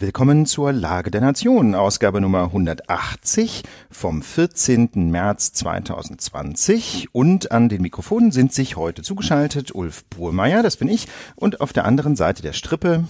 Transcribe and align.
Willkommen 0.00 0.46
zur 0.46 0.72
Lage 0.72 1.10
der 1.10 1.20
Nation, 1.20 1.74
Ausgabe 1.74 2.22
Nummer 2.22 2.44
180 2.44 3.64
vom 3.90 4.22
14. 4.22 5.10
März 5.10 5.52
2020. 5.52 7.08
Und 7.12 7.52
an 7.52 7.68
den 7.68 7.82
Mikrofonen 7.82 8.32
sind 8.32 8.54
sich 8.54 8.76
heute 8.76 9.02
zugeschaltet 9.02 9.74
Ulf 9.74 10.06
Burmeier, 10.06 10.62
das 10.62 10.78
bin 10.78 10.88
ich, 10.88 11.06
und 11.36 11.60
auf 11.60 11.74
der 11.74 11.84
anderen 11.84 12.16
Seite 12.16 12.40
der 12.40 12.54
Strippe 12.54 13.04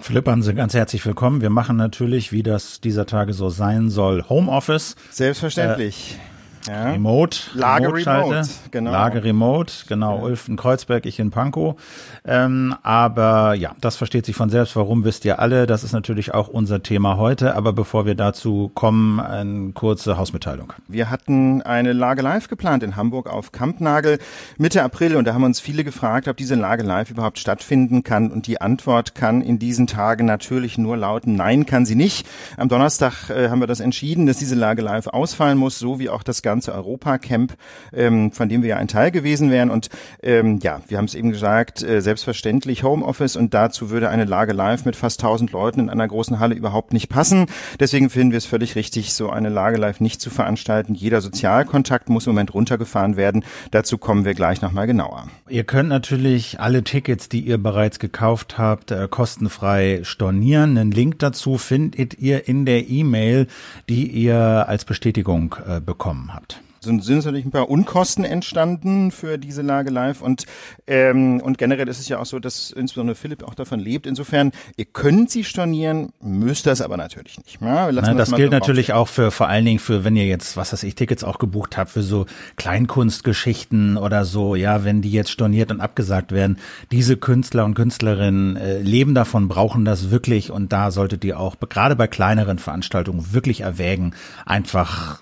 Philipp 0.00 0.28
Hanse, 0.28 0.54
ganz 0.54 0.72
herzlich 0.72 1.04
willkommen. 1.04 1.42
Wir 1.42 1.50
machen 1.50 1.76
natürlich, 1.76 2.32
wie 2.32 2.42
das 2.42 2.80
dieser 2.80 3.04
Tage 3.04 3.34
so 3.34 3.50
sein 3.50 3.90
soll, 3.90 4.24
Homeoffice. 4.26 4.96
Selbstverständlich. 5.10 6.16
Äh, 6.16 6.39
ja. 6.68 6.90
Remote. 6.92 7.38
Lage 7.54 7.86
Remote, 7.86 8.10
Remote 8.10 8.48
genau. 8.70 8.90
Lage 8.90 9.24
Remote, 9.24 9.72
genau. 9.88 10.18
Ja. 10.18 10.22
Ulf 10.22 10.48
in 10.48 10.56
Kreuzberg, 10.56 11.06
ich 11.06 11.18
in 11.18 11.30
Pankow. 11.30 11.80
Ähm, 12.24 12.74
aber 12.82 13.54
ja, 13.54 13.72
das 13.80 13.96
versteht 13.96 14.26
sich 14.26 14.36
von 14.36 14.50
selbst. 14.50 14.76
Warum 14.76 15.04
wisst 15.04 15.24
ihr 15.24 15.38
alle? 15.38 15.66
Das 15.66 15.84
ist 15.84 15.92
natürlich 15.92 16.34
auch 16.34 16.48
unser 16.48 16.82
Thema 16.82 17.16
heute. 17.16 17.54
Aber 17.54 17.72
bevor 17.72 18.06
wir 18.06 18.14
dazu 18.14 18.70
kommen, 18.74 19.20
eine 19.20 19.72
kurze 19.72 20.16
Hausmitteilung. 20.16 20.72
Wir 20.86 21.10
hatten 21.10 21.62
eine 21.62 21.92
Lage 21.92 22.22
Live 22.22 22.48
geplant 22.48 22.82
in 22.82 22.96
Hamburg 22.96 23.28
auf 23.28 23.52
Kampnagel 23.52 24.18
Mitte 24.58 24.82
April 24.82 25.16
und 25.16 25.24
da 25.24 25.34
haben 25.34 25.44
uns 25.44 25.60
viele 25.60 25.84
gefragt, 25.84 26.28
ob 26.28 26.36
diese 26.36 26.54
Lage 26.54 26.82
Live 26.82 27.10
überhaupt 27.10 27.38
stattfinden 27.38 28.02
kann. 28.02 28.30
Und 28.30 28.46
die 28.46 28.60
Antwort 28.60 29.14
kann 29.14 29.40
in 29.40 29.58
diesen 29.58 29.86
Tagen 29.86 30.26
natürlich 30.26 30.76
nur 30.76 30.96
lauten, 30.96 31.36
nein, 31.36 31.64
kann 31.66 31.86
sie 31.86 31.94
nicht. 31.94 32.26
Am 32.56 32.68
Donnerstag 32.68 33.30
äh, 33.30 33.48
haben 33.48 33.60
wir 33.60 33.66
das 33.66 33.80
entschieden, 33.80 34.26
dass 34.26 34.38
diese 34.38 34.54
Lage 34.54 34.82
Live 34.82 35.06
ausfallen 35.06 35.56
muss, 35.56 35.78
so 35.78 35.98
wie 35.98 36.10
auch 36.10 36.22
das 36.22 36.42
ganze 36.42 36.49
Europacamp, 36.50 37.54
ähm, 37.92 38.32
von 38.32 38.48
dem 38.48 38.62
wir 38.62 38.70
ja 38.70 38.76
ein 38.76 38.88
Teil 38.88 39.10
gewesen 39.10 39.50
wären. 39.50 39.70
Und 39.70 39.88
ähm, 40.22 40.58
ja, 40.62 40.80
wir 40.88 40.98
haben 40.98 41.04
es 41.04 41.14
eben 41.14 41.30
gesagt, 41.30 41.82
äh, 41.82 42.00
selbstverständlich 42.00 42.82
Homeoffice 42.82 43.36
und 43.36 43.54
dazu 43.54 43.90
würde 43.90 44.08
eine 44.08 44.24
Lage 44.24 44.52
live 44.52 44.84
mit 44.84 44.96
fast 44.96 45.20
1000 45.22 45.52
Leuten 45.52 45.80
in 45.80 45.90
einer 45.90 46.08
großen 46.08 46.40
Halle 46.40 46.54
überhaupt 46.54 46.92
nicht 46.92 47.08
passen. 47.08 47.46
Deswegen 47.78 48.10
finden 48.10 48.32
wir 48.32 48.38
es 48.38 48.46
völlig 48.46 48.74
richtig, 48.74 49.14
so 49.14 49.30
eine 49.30 49.48
Lage 49.48 49.76
live 49.76 50.00
nicht 50.00 50.20
zu 50.20 50.30
veranstalten. 50.30 50.94
Jeder 50.94 51.20
Sozialkontakt 51.20 52.08
muss 52.08 52.26
im 52.26 52.32
Moment 52.32 52.54
runtergefahren 52.54 53.16
werden. 53.16 53.44
Dazu 53.70 53.98
kommen 53.98 54.24
wir 54.24 54.34
gleich 54.34 54.62
nochmal 54.62 54.86
genauer. 54.86 55.28
Ihr 55.48 55.64
könnt 55.64 55.88
natürlich 55.88 56.60
alle 56.60 56.82
Tickets, 56.84 57.28
die 57.28 57.40
ihr 57.40 57.58
bereits 57.58 57.98
gekauft 57.98 58.58
habt, 58.58 58.90
äh, 58.90 59.08
kostenfrei 59.10 60.00
stornieren. 60.02 60.78
Einen 60.78 60.90
Link 60.90 61.18
dazu 61.18 61.58
findet 61.58 62.18
ihr 62.18 62.48
in 62.48 62.66
der 62.66 62.88
E-Mail, 62.88 63.46
die 63.88 64.06
ihr 64.06 64.66
als 64.68 64.84
Bestätigung 64.84 65.56
äh, 65.66 65.80
bekommen 65.80 66.32
habt 66.32 66.39
sind, 66.80 67.04
sind 67.04 67.24
natürlich 67.24 67.44
ein 67.44 67.50
paar 67.50 67.68
Unkosten 67.68 68.24
entstanden 68.24 69.10
für 69.10 69.38
diese 69.38 69.62
Lage 69.62 69.90
live 69.90 70.22
und 70.22 70.46
ähm, 70.86 71.40
und 71.40 71.58
generell 71.58 71.88
ist 71.88 72.00
es 72.00 72.08
ja 72.08 72.18
auch 72.18 72.26
so, 72.26 72.38
dass 72.38 72.70
insbesondere 72.70 73.14
Philipp 73.14 73.42
auch 73.42 73.54
davon 73.54 73.80
lebt. 73.80 74.06
Insofern, 74.06 74.52
ihr 74.76 74.86
könnt 74.86 75.30
sie 75.30 75.44
stornieren, 75.44 76.12
müsst 76.20 76.66
das 76.66 76.80
aber 76.80 76.96
natürlich 76.96 77.38
nicht. 77.38 77.60
Ja, 77.60 77.86
wir 77.86 77.92
Na, 77.92 78.14
das, 78.14 78.30
das 78.30 78.36
gilt 78.36 78.50
natürlich 78.50 78.92
auch 78.92 79.08
für 79.08 79.30
vor 79.30 79.48
allen 79.48 79.64
Dingen 79.64 79.78
für, 79.78 80.04
wenn 80.04 80.16
ihr 80.16 80.26
jetzt, 80.26 80.56
was 80.56 80.72
weiß 80.72 80.82
ich, 80.84 80.94
Tickets 80.94 81.22
auch 81.22 81.38
gebucht 81.38 81.76
habt 81.76 81.90
für 81.90 82.02
so 82.02 82.26
Kleinkunstgeschichten 82.56 83.96
oder 83.96 84.24
so, 84.24 84.54
ja, 84.54 84.84
wenn 84.84 85.02
die 85.02 85.12
jetzt 85.12 85.30
storniert 85.30 85.70
und 85.70 85.80
abgesagt 85.80 86.32
werden, 86.32 86.58
diese 86.90 87.16
Künstler 87.16 87.64
und 87.64 87.74
Künstlerinnen 87.74 88.56
äh, 88.56 88.78
leben 88.78 89.14
davon, 89.14 89.48
brauchen 89.48 89.84
das 89.84 90.10
wirklich 90.10 90.50
und 90.50 90.72
da 90.72 90.90
solltet 90.90 91.24
ihr 91.24 91.38
auch 91.38 91.56
gerade 91.68 91.94
bei 91.94 92.06
kleineren 92.06 92.58
Veranstaltungen 92.58 93.32
wirklich 93.32 93.60
erwägen, 93.60 94.14
einfach 94.46 95.20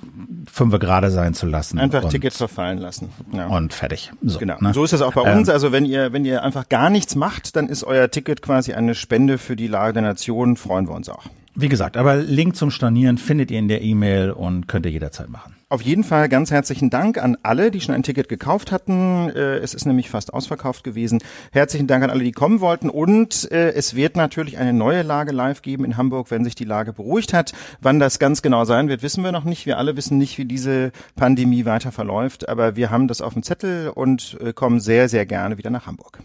fünf 0.50 0.78
gerade 0.78 1.10
sein 1.10 1.34
zu 1.34 1.47
lassen. 1.50 1.78
Einfach 1.78 2.08
Tickets 2.08 2.36
verfallen 2.36 2.78
lassen. 2.78 3.10
Ja. 3.32 3.46
Und 3.46 3.72
fertig. 3.72 4.12
So, 4.22 4.38
genau. 4.38 4.56
Ne? 4.60 4.72
So 4.72 4.84
ist 4.84 4.92
es 4.92 5.02
auch 5.02 5.12
bei 5.12 5.24
ähm, 5.30 5.38
uns. 5.38 5.48
Also 5.48 5.72
wenn 5.72 5.84
ihr, 5.84 6.12
wenn 6.12 6.24
ihr 6.24 6.42
einfach 6.42 6.68
gar 6.68 6.90
nichts 6.90 7.14
macht, 7.14 7.56
dann 7.56 7.68
ist 7.68 7.84
euer 7.84 8.10
Ticket 8.10 8.42
quasi 8.42 8.74
eine 8.74 8.94
Spende 8.94 9.38
für 9.38 9.56
die 9.56 9.66
Lage 9.66 9.94
der 9.94 10.02
Nation. 10.02 10.56
Freuen 10.56 10.88
wir 10.88 10.94
uns 10.94 11.08
auch. 11.08 11.24
Wie 11.54 11.68
gesagt, 11.68 11.96
aber 11.96 12.16
Link 12.16 12.54
zum 12.54 12.70
Stornieren 12.70 13.18
findet 13.18 13.50
ihr 13.50 13.58
in 13.58 13.68
der 13.68 13.82
E-Mail 13.82 14.30
und 14.30 14.68
könnt 14.68 14.86
ihr 14.86 14.92
jederzeit 14.92 15.28
machen. 15.28 15.57
Auf 15.70 15.82
jeden 15.82 16.02
Fall 16.02 16.30
ganz 16.30 16.50
herzlichen 16.50 16.88
Dank 16.88 17.22
an 17.22 17.36
alle, 17.42 17.70
die 17.70 17.82
schon 17.82 17.94
ein 17.94 18.02
Ticket 18.02 18.30
gekauft 18.30 18.72
hatten. 18.72 19.28
Äh, 19.28 19.58
es 19.58 19.74
ist 19.74 19.84
nämlich 19.84 20.08
fast 20.08 20.32
ausverkauft 20.32 20.82
gewesen. 20.82 21.18
Herzlichen 21.52 21.86
Dank 21.86 22.02
an 22.02 22.08
alle, 22.08 22.24
die 22.24 22.32
kommen 22.32 22.62
wollten. 22.62 22.88
Und 22.88 23.52
äh, 23.52 23.72
es 23.72 23.94
wird 23.94 24.16
natürlich 24.16 24.56
eine 24.56 24.72
neue 24.72 25.02
Lage 25.02 25.30
live 25.30 25.60
geben 25.60 25.84
in 25.84 25.98
Hamburg, 25.98 26.30
wenn 26.30 26.42
sich 26.42 26.54
die 26.54 26.64
Lage 26.64 26.94
beruhigt 26.94 27.34
hat. 27.34 27.52
Wann 27.82 27.98
das 27.98 28.18
ganz 28.18 28.40
genau 28.40 28.64
sein 28.64 28.88
wird, 28.88 29.02
wissen 29.02 29.22
wir 29.22 29.30
noch 29.30 29.44
nicht. 29.44 29.66
Wir 29.66 29.76
alle 29.76 29.94
wissen 29.94 30.16
nicht, 30.16 30.38
wie 30.38 30.46
diese 30.46 30.90
Pandemie 31.16 31.66
weiter 31.66 31.92
verläuft. 31.92 32.48
Aber 32.48 32.76
wir 32.76 32.90
haben 32.90 33.06
das 33.06 33.20
auf 33.20 33.34
dem 33.34 33.42
Zettel 33.42 33.90
und 33.90 34.38
äh, 34.40 34.54
kommen 34.54 34.80
sehr, 34.80 35.10
sehr 35.10 35.26
gerne 35.26 35.58
wieder 35.58 35.68
nach 35.68 35.84
Hamburg. 35.84 36.20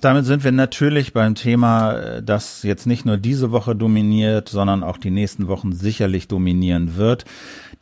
Damit 0.00 0.26
sind 0.26 0.44
wir 0.44 0.52
natürlich 0.52 1.14
beim 1.14 1.34
Thema, 1.34 2.20
das 2.20 2.62
jetzt 2.62 2.86
nicht 2.86 3.06
nur 3.06 3.16
diese 3.16 3.50
Woche 3.50 3.74
dominiert, 3.74 4.48
sondern 4.48 4.82
auch 4.82 4.98
die 4.98 5.10
nächsten 5.10 5.48
Wochen 5.48 5.72
sicherlich 5.72 6.28
dominieren 6.28 6.96
wird. 6.96 7.24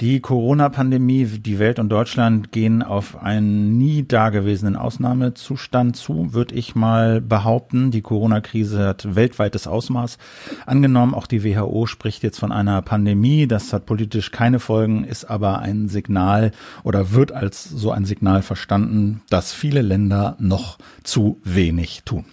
Die 0.01 0.19
Corona-Pandemie, 0.19 1.25
die 1.25 1.61
Welt 1.61 1.79
und 1.79 1.89
Deutschland 1.89 2.51
gehen 2.51 2.83
auf 2.83 3.23
einen 3.23 3.79
nie 3.79 4.03
dagewesenen 4.03 4.75
Ausnahmezustand 4.75 5.95
zu, 5.95 6.35
würde 6.35 6.57
ich 6.57 6.75
mal 6.75 7.21
behaupten. 7.21 7.93
Die 7.93 8.03
Corona-Krise 8.03 8.89
hat 8.89 9.15
weltweites 9.15 9.69
Ausmaß 9.69 10.19
angenommen. 10.67 11.15
Auch 11.15 11.29
die 11.29 11.45
WHO 11.45 11.87
spricht 11.87 12.25
jetzt 12.25 12.41
von 12.41 12.51
einer 12.51 12.83
Pandemie. 12.83 13.47
Das 13.47 13.73
hat 13.73 13.87
politisch 13.87 14.33
keine 14.33 14.59
Folgen, 14.59 15.05
ist 15.05 15.27
aber 15.27 15.61
ein 15.61 15.89
Signal 15.89 16.51
oder 16.83 17.13
wird 17.13 17.31
als 17.31 17.63
so 17.63 17.93
ein 17.93 18.05
Signal 18.05 18.43
verstanden, 18.43 19.23
dass 19.31 19.53
viele 19.53 19.81
Länder 19.81 20.37
noch 20.41 20.79
zu 21.05 21.39
wenig 21.45 22.03
tun. 22.05 22.25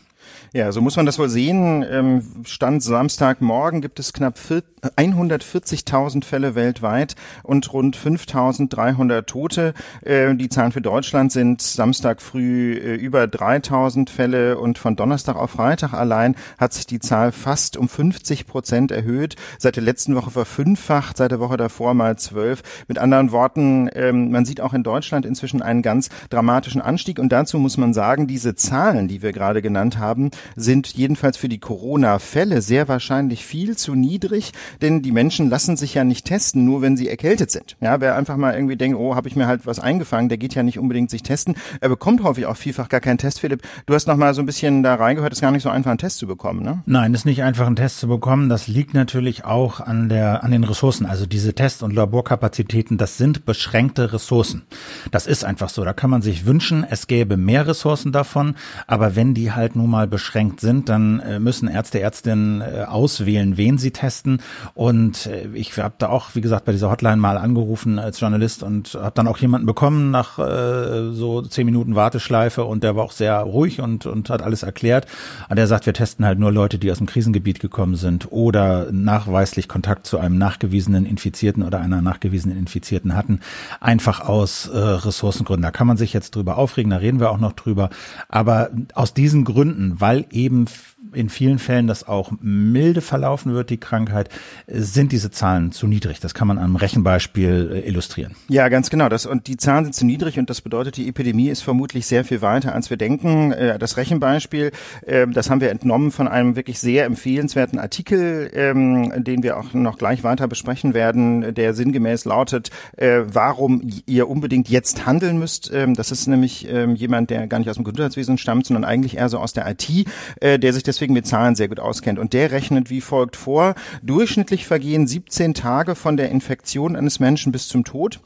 Ja, 0.54 0.74
so 0.74 0.82
muss 0.82 0.98
man 0.98 1.06
das 1.06 1.18
wohl 1.18 1.30
sehen. 1.30 1.86
Ähm, 1.90 2.24
Stand 2.46 2.84
Samstagmorgen 2.84 3.80
gibt 3.80 4.02
es 4.02 4.12
knapp 4.12 4.38
140.000 4.38 6.26
Fälle 6.26 6.56
weltweit 6.56 7.16
und 7.44 7.72
rund 7.72 7.96
5.300 7.96 9.22
Tote. 9.22 9.74
Äh, 10.02 10.36
die 10.36 10.50
Zahlen 10.50 10.74
für 10.74 10.82
Deutschland 10.82 11.32
sind 11.32 11.62
Samstag 11.62 12.22
früh 12.22 12.74
äh, 12.74 12.96
über 12.96 13.24
3.000 13.24 14.10
Fälle 14.10 14.58
und 14.58 14.78
von 14.78 14.98
Donnerstag 14.98 15.38
auf 15.38 15.52
Freitag 15.52 15.94
allein 15.94 16.36
hat 16.58 16.74
sich 16.74 16.86
die 16.86 17.00
Zahl 17.00 17.32
fast 17.32 17.78
um 17.78 17.88
50 17.88 18.46
Prozent 18.46 18.92
erhöht. 18.92 19.38
Seit 19.58 19.78
der 19.78 19.84
letzten 19.84 20.16
Woche 20.16 20.32
verfünffacht, 20.32 21.16
seit 21.16 21.32
der 21.32 21.40
Woche 21.40 21.56
davor 21.56 21.94
mal 21.94 22.18
zwölf. 22.18 22.62
Mit 22.90 23.00
anderen 23.00 23.32
Worten, 23.32 23.90
ähm, 23.94 24.32
man 24.32 24.44
sieht 24.44 24.60
auch 24.60 24.74
in 24.74 24.84
Deutschland 24.84 25.26
inzwischen 25.26 25.62
einen 25.62 25.82
ganz 25.82 26.10
dramatischen 26.30 26.82
Anstieg 26.82 27.20
und 27.20 27.32
dazu 27.32 27.58
muss 27.58 27.78
man 27.78 27.94
sagen, 27.94 28.28
diese 28.28 28.56
Zahlen, 28.56 29.08
die 29.08 29.22
wir 29.22 29.32
gerade 29.32 29.62
genannt 29.62 29.98
haben, 29.98 30.30
sind 30.56 30.88
jedenfalls 30.88 31.38
für 31.38 31.50
die 31.50 31.60
Corona-Fälle 31.60 32.62
sehr 32.62 32.88
wahrscheinlich 32.88 33.46
viel 33.46 33.78
zu 33.78 33.96
niedrig, 33.96 34.52
denn 34.82 35.02
die 35.02 35.12
Menschen 35.12 35.50
lassen 35.50 35.78
sich 35.78 35.94
ja 35.94 36.04
nicht 36.04 36.26
testen, 36.26 36.66
nur 36.66 36.82
wenn 36.82 36.98
sie 36.98 37.08
erkältet 37.08 37.52
sind. 37.52 37.78
Ja, 37.82 38.02
wer 38.02 38.16
einfach 38.16 38.38
mal 38.38 38.54
irgendwie 38.54 38.76
denkt, 38.76 38.98
oh, 38.98 39.16
habe 39.16 39.28
ich 39.28 39.36
mir 39.36 39.48
halt 39.48 39.66
was 39.66 39.80
eingefangen, 39.80 40.30
der 40.30 40.38
geht 40.38 40.56
ja 40.56 40.64
nicht 40.64 40.80
unbedingt 40.80 41.10
sich 41.10 41.24
testen. 41.24 41.56
Er 41.80 41.90
bekommt 41.90 42.24
häufig 42.24 42.46
auch 42.46 42.58
vielfach 42.58 42.90
gar 42.90 43.00
keinen 43.00 43.18
Test, 43.18 43.40
Philipp. 43.40 43.62
Du 43.86 43.94
hast 43.94 44.08
noch 44.08 44.18
mal 44.18 44.34
so 44.34 44.42
ein 44.42 44.46
bisschen 44.46 44.84
da 44.84 44.96
reingehört, 44.96 45.34
ist 45.34 45.42
gar 45.42 45.52
nicht 45.52 45.64
so 45.64 45.70
einfach, 45.70 45.92
einen 45.92 45.98
Test 45.98 46.18
zu 46.18 46.28
bekommen, 46.28 46.64
ne? 46.64 46.82
Nein, 46.86 47.14
ist 47.14 47.26
nicht 47.26 47.44
einfach, 47.44 47.68
einen 47.68 47.76
Test 47.76 48.00
zu 48.00 48.08
bekommen. 48.08 48.50
Das 48.50 48.68
liegt 48.68 48.94
natürlich 48.94 49.46
auch 49.46 49.80
an 49.80 50.10
der, 50.10 50.44
an 50.44 50.52
den 50.52 50.64
Ressourcen. 50.64 51.06
Also 51.06 51.26
diese 51.26 51.54
Test- 51.54 51.84
und 51.84 51.94
Laborkapazitäten, 51.94 52.98
das 52.98 53.18
sind 53.18 53.46
beschränkte 53.46 54.14
Ressourcen. 54.14 54.64
Das 55.12 55.28
ist 55.28 55.46
einfach 55.46 55.70
so. 55.70 55.84
Da 55.84 55.94
kann 55.94 56.10
man 56.10 56.22
sich 56.22 56.46
wünschen, 56.46 56.86
es 56.90 57.08
gäbe 57.08 57.38
mehr 57.38 57.68
Ressourcen 57.68 58.12
davon. 58.12 58.56
Aber 58.88 59.16
wenn 59.16 59.34
die 59.34 59.52
halt 59.52 59.76
nun 59.76 59.90
mal 59.90 60.08
beschränkt 60.08 60.31
eingeschränkt 60.32 60.62
sind, 60.62 60.90
dann 60.90 61.20
äh, 61.20 61.40
müssen 61.40 61.68
Ärzte, 61.68 62.00
Ärztinnen 62.00 62.62
äh, 62.62 62.84
auswählen, 62.88 63.58
wen 63.58 63.78
sie 63.78 63.92
testen. 63.92 64.42
Und 64.74 65.26
äh, 65.28 65.48
ich 65.54 65.78
habe 65.78 65.96
da 65.98 66.10
auch, 66.10 66.36
wie 66.36 66.42
gesagt, 66.42 66.66
bei 66.66 66.72
dieser 66.72 66.90
Hotline 66.90 67.18
mal 67.18 67.38
angerufen 67.38 68.00
als 68.00 68.20
Journalist 68.20 68.64
und 68.64 68.94
habe 68.96 69.14
dann 69.16 69.28
auch 69.28 69.38
jemanden 69.38 69.66
bekommen 69.66 70.12
nach 70.12 70.38
so 70.38 71.42
zehn 71.42 71.66
Minuten 71.66 71.96
Warteschleife 71.96 72.64
und 72.64 72.84
der 72.84 72.96
war 72.96 73.04
auch 73.04 73.12
sehr 73.12 73.38
ruhig 73.40 73.82
und, 73.82 74.06
und 74.06 74.30
hat 74.30 74.42
alles 74.42 74.64
erklärt. 74.64 75.08
Und 75.50 75.58
der 75.58 75.68
sagt, 75.68 75.86
wir 75.86 75.94
testen 75.94 76.26
halt 76.26 76.40
nur 76.40 76.52
Leute, 76.52 76.78
die 76.78 76.92
aus 76.92 76.98
dem 76.98 77.08
Krisengebiet 77.08 77.60
gekommen 77.60 77.96
sind 77.96 78.32
oder 78.32 78.92
nachweislich 78.92 79.68
Kontakt 79.68 80.08
zu 80.08 80.18
einem 80.18 80.38
nachgewiesenen 80.38 81.06
Infizierten 81.06 81.64
oder 81.64 81.80
einer 81.80 82.02
nachgewiesenen 82.02 82.58
Infizierten 82.58 83.16
hatten. 83.16 83.40
Einfach 83.80 84.22
aus 84.22 84.68
äh, 84.68 84.78
Ressourcengründen. 84.78 85.64
Da 85.64 85.72
kann 85.72 85.88
man 85.88 85.98
sich 85.98 86.14
jetzt 86.14 86.36
drüber 86.36 86.58
aufregen, 86.58 86.92
da 86.92 86.98
reden 86.98 87.20
wir 87.20 87.32
auch 87.32 87.40
noch 87.40 87.54
drüber. 87.54 87.90
Aber 88.30 88.70
aus 88.94 89.14
diesen 89.14 89.44
Gründen, 89.46 90.00
weil 90.00 90.21
eben 90.30 90.66
in 91.14 91.30
vielen 91.30 91.60
Fällen 91.60 91.88
das 91.88 92.08
auch 92.08 92.32
milde 92.42 93.02
verlaufen 93.02 93.54
wird, 93.54 93.70
die 93.70 93.78
Krankheit, 93.78 94.30
sind 94.68 95.12
diese 95.12 95.32
Zahlen 95.32 95.72
zu 95.72 95.88
niedrig. 95.88 96.20
Das 96.20 96.34
kann 96.34 96.48
man 96.48 96.58
am 96.58 96.76
Rechenbeispiel 96.76 97.72
äh, 97.74 97.88
illustrieren. 97.88 98.36
Ja, 98.48 98.70
ganz 98.70 98.90
genau. 98.90 99.10
Das, 99.10 99.26
und 99.26 99.48
die 99.48 99.58
Zahlen 99.58 99.86
sind 99.86 99.94
zu 99.94 100.06
niedrig 100.06 100.40
und 100.40 100.50
das 100.50 100.62
bedeutet, 100.62 100.98
die 100.98 101.08
Epidemie 101.08 101.50
ist 101.50 101.62
vermutlich 101.62 102.06
sehr 102.06 102.24
viel 102.24 102.42
weiter, 102.42 102.74
als 102.74 102.90
wir 102.90 102.98
denken. 102.98 103.52
Äh, 103.52 103.80
das 103.80 103.98
Rechenbeispiel, 103.98 104.72
ähm, 105.06 105.34
das 105.34 105.50
haben 105.50 105.62
wir 105.62 105.70
entnommen 105.70 106.12
von 106.12 106.28
einem 106.28 106.56
wirklich 106.56 106.80
sehr 106.80 107.06
empfehlenswerten 107.06 107.80
Artikel, 107.80 108.50
ähm, 108.54 109.24
den 109.24 109.44
wir 109.44 109.58
auch 109.58 109.74
noch 109.74 109.98
gleich 109.98 110.24
weiter 110.24 110.48
besprechen 110.48 110.94
werden, 110.94 111.54
der 111.54 111.74
sinngemäß 111.74 112.26
lautet, 112.26 112.70
äh, 112.98 113.22
warum 113.26 113.90
ihr 114.06 114.30
unbedingt 114.30 114.70
jetzt 114.70 115.06
handeln 115.06 115.40
müsst. 115.40 115.72
Ähm, 115.74 115.94
das 115.94 116.12
ist 116.12 116.28
nämlich 116.28 116.62
jemand, 116.62 117.30
der 117.30 117.48
gar 117.48 117.60
nicht 117.60 117.70
aus 117.70 117.76
dem 117.76 117.84
Gesundheitswesen 117.84 118.38
stammt, 118.38 118.68
sondern 118.68 118.84
eigentlich 118.84 119.18
eher 119.18 119.30
so 119.30 119.40
aus 119.40 119.54
der 119.54 119.70
IT 119.70 120.06
der 120.42 120.74
sich 120.74 120.84
deswegen 121.02 121.14
mit 121.16 121.26
Zahlen 121.26 121.56
sehr 121.56 121.68
gut 121.68 121.80
auskennt. 121.80 122.20
Und 122.20 122.34
der 122.34 122.52
rechnet 122.52 122.92
wie 122.92 123.02
folgt 123.02 123.36
vor. 123.36 123.74
Durchschnittlich 124.04 124.68
vergehen 124.68 125.08
17 125.08 125.56
Tage 125.56 125.96
von 125.96 126.16
der 126.16 126.30
Infektion 126.30 126.96
eines 126.96 127.20
Menschen 127.20 127.52
bis 127.52 127.68
zum 127.68 127.84
Tod. 127.84 128.20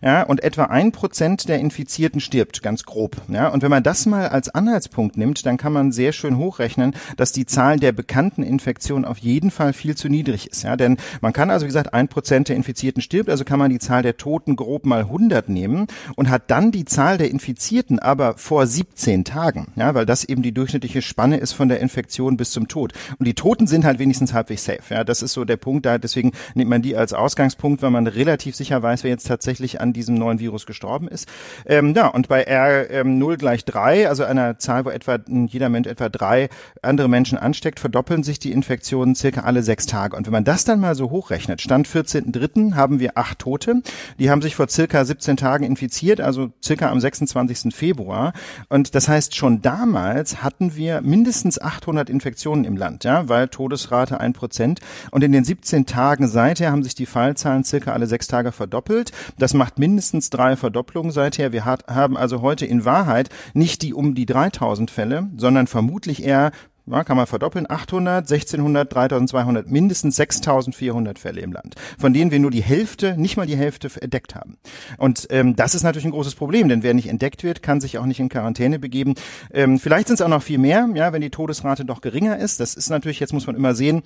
Ja, 0.00 0.22
und 0.22 0.42
etwa 0.42 0.64
ein 0.64 0.92
Prozent 0.92 1.50
der 1.50 1.58
Infizierten 1.58 2.20
stirbt, 2.20 2.62
ganz 2.62 2.84
grob. 2.84 3.16
Ja, 3.28 3.48
und 3.48 3.62
wenn 3.62 3.70
man 3.70 3.82
das 3.82 4.06
mal 4.06 4.28
als 4.28 4.48
Anhaltspunkt 4.48 5.18
nimmt, 5.18 5.44
dann 5.44 5.58
kann 5.58 5.74
man 5.74 5.92
sehr 5.92 6.12
schön 6.12 6.38
hochrechnen, 6.38 6.94
dass 7.18 7.32
die 7.32 7.44
Zahl 7.44 7.78
der 7.78 7.92
bekannten 7.92 8.42
Infektionen 8.42 9.04
auf 9.04 9.18
jeden 9.18 9.50
Fall 9.50 9.74
viel 9.74 9.94
zu 9.94 10.08
niedrig 10.08 10.46
ist. 10.46 10.62
Ja, 10.62 10.76
denn 10.76 10.96
man 11.20 11.34
kann 11.34 11.50
also, 11.50 11.64
wie 11.64 11.68
gesagt, 11.68 11.92
ein 11.92 12.08
Prozent 12.08 12.48
der 12.48 12.56
Infizierten 12.56 13.02
stirbt, 13.02 13.28
also 13.28 13.44
kann 13.44 13.58
man 13.58 13.70
die 13.70 13.78
Zahl 13.78 14.02
der 14.02 14.16
Toten 14.16 14.56
grob 14.56 14.86
mal 14.86 15.00
100 15.00 15.50
nehmen 15.50 15.86
und 16.16 16.30
hat 16.30 16.50
dann 16.50 16.72
die 16.72 16.86
Zahl 16.86 17.18
der 17.18 17.30
Infizierten 17.30 17.98
aber 17.98 18.38
vor 18.38 18.66
17 18.66 19.24
Tagen. 19.24 19.72
Ja, 19.76 19.94
weil 19.94 20.06
das 20.06 20.24
eben 20.24 20.40
die 20.40 20.52
durchschnittliche 20.52 21.02
Spanne 21.02 21.36
ist 21.36 21.52
von 21.52 21.68
der 21.68 21.80
Infektion 21.80 22.21
bis 22.30 22.50
zum 22.50 22.68
Tod. 22.68 22.92
Und 23.18 23.26
die 23.26 23.34
Toten 23.34 23.66
sind 23.66 23.84
halt 23.84 23.98
wenigstens 23.98 24.32
halbwegs 24.32 24.64
safe. 24.64 24.82
Ja, 24.90 25.04
das 25.04 25.22
ist 25.22 25.32
so 25.32 25.44
der 25.44 25.56
Punkt 25.56 25.86
da. 25.86 25.98
Deswegen 25.98 26.32
nimmt 26.54 26.70
man 26.70 26.82
die 26.82 26.96
als 26.96 27.12
Ausgangspunkt, 27.12 27.82
weil 27.82 27.90
man 27.90 28.06
relativ 28.06 28.56
sicher 28.56 28.82
weiß, 28.82 29.04
wer 29.04 29.10
jetzt 29.10 29.26
tatsächlich 29.26 29.80
an 29.80 29.92
diesem 29.92 30.14
neuen 30.14 30.40
Virus 30.40 30.66
gestorben 30.66 31.08
ist. 31.08 31.28
Ähm, 31.66 31.94
ja, 31.94 32.08
und 32.08 32.28
bei 32.28 32.42
R 32.42 32.90
ähm, 32.90 33.18
0 33.18 33.36
gleich 33.36 33.64
3, 33.64 34.08
also 34.08 34.24
einer 34.24 34.58
Zahl, 34.58 34.84
wo 34.84 34.90
etwa 34.90 35.18
jeder 35.48 35.68
Mensch 35.68 35.88
etwa 35.88 36.08
drei 36.08 36.48
andere 36.82 37.08
Menschen 37.08 37.38
ansteckt, 37.38 37.80
verdoppeln 37.80 38.22
sich 38.22 38.38
die 38.38 38.52
Infektionen 38.52 39.14
circa 39.14 39.42
alle 39.42 39.62
sechs 39.62 39.86
Tage. 39.86 40.16
Und 40.16 40.26
wenn 40.26 40.32
man 40.32 40.44
das 40.44 40.64
dann 40.64 40.80
mal 40.80 40.94
so 40.94 41.10
hochrechnet, 41.10 41.60
Stand 41.60 41.88
14.3. 41.88 42.74
haben 42.74 43.00
wir 43.00 43.16
acht 43.16 43.40
Tote. 43.40 43.82
Die 44.18 44.30
haben 44.30 44.42
sich 44.42 44.54
vor 44.54 44.68
circa 44.68 45.04
17 45.04 45.36
Tagen 45.36 45.64
infiziert, 45.64 46.20
also 46.20 46.50
circa 46.62 46.90
am 46.90 47.00
26. 47.00 47.74
Februar. 47.74 48.32
Und 48.68 48.94
das 48.94 49.08
heißt, 49.08 49.36
schon 49.36 49.62
damals 49.62 50.42
hatten 50.42 50.76
wir 50.76 51.00
mindestens 51.00 51.60
800 51.60 52.10
Infektionen 52.12 52.64
im 52.64 52.76
Land, 52.76 53.02
ja, 53.04 53.28
weil 53.28 53.48
Todesrate 53.48 54.20
ein 54.20 54.32
Prozent. 54.32 54.80
Und 55.10 55.24
in 55.24 55.32
den 55.32 55.44
17 55.44 55.86
Tagen 55.86 56.28
seither 56.28 56.70
haben 56.70 56.84
sich 56.84 56.94
die 56.94 57.06
Fallzahlen 57.06 57.64
circa 57.64 57.92
alle 57.92 58.06
sechs 58.06 58.28
Tage 58.28 58.52
verdoppelt. 58.52 59.10
Das 59.38 59.54
macht 59.54 59.78
mindestens 59.78 60.30
drei 60.30 60.56
Verdopplungen 60.56 61.10
seither. 61.10 61.52
Wir 61.52 61.64
hat, 61.64 61.88
haben 61.88 62.16
also 62.16 62.42
heute 62.42 62.66
in 62.66 62.84
Wahrheit 62.84 63.30
nicht 63.54 63.82
die 63.82 63.94
um 63.94 64.14
die 64.14 64.26
3000 64.26 64.90
Fälle, 64.90 65.28
sondern 65.36 65.66
vermutlich 65.66 66.22
eher 66.22 66.52
ja, 66.86 67.04
kann 67.04 67.16
man 67.16 67.26
verdoppeln, 67.26 67.70
800, 67.70 68.30
1600, 68.30 68.92
3200, 68.92 69.70
mindestens 69.70 70.16
6400 70.16 71.18
Fälle 71.18 71.40
im 71.40 71.52
Land, 71.52 71.76
von 71.98 72.12
denen 72.12 72.30
wir 72.30 72.40
nur 72.40 72.50
die 72.50 72.62
Hälfte, 72.62 73.16
nicht 73.16 73.36
mal 73.36 73.46
die 73.46 73.56
Hälfte 73.56 73.88
entdeckt 74.00 74.34
haben. 74.34 74.58
Und 74.98 75.28
ähm, 75.30 75.54
das 75.56 75.74
ist 75.74 75.82
natürlich 75.82 76.06
ein 76.06 76.12
großes 76.12 76.34
Problem, 76.34 76.68
denn 76.68 76.82
wer 76.82 76.94
nicht 76.94 77.08
entdeckt 77.08 77.44
wird, 77.44 77.62
kann 77.62 77.80
sich 77.80 77.98
auch 77.98 78.06
nicht 78.06 78.20
in 78.20 78.28
Quarantäne 78.28 78.78
begeben. 78.78 79.14
Ähm, 79.52 79.78
vielleicht 79.78 80.08
sind 80.08 80.14
es 80.14 80.22
auch 80.22 80.28
noch 80.28 80.42
viel 80.42 80.58
mehr, 80.58 80.88
ja, 80.94 81.12
wenn 81.12 81.20
die 81.20 81.30
Todesrate 81.30 81.84
doch 81.84 82.00
geringer 82.00 82.38
ist. 82.38 82.60
Das 82.60 82.74
ist 82.74 82.90
natürlich, 82.90 83.20
jetzt 83.20 83.32
muss 83.32 83.46
man 83.46 83.56
immer 83.56 83.74
sehen, 83.74 84.02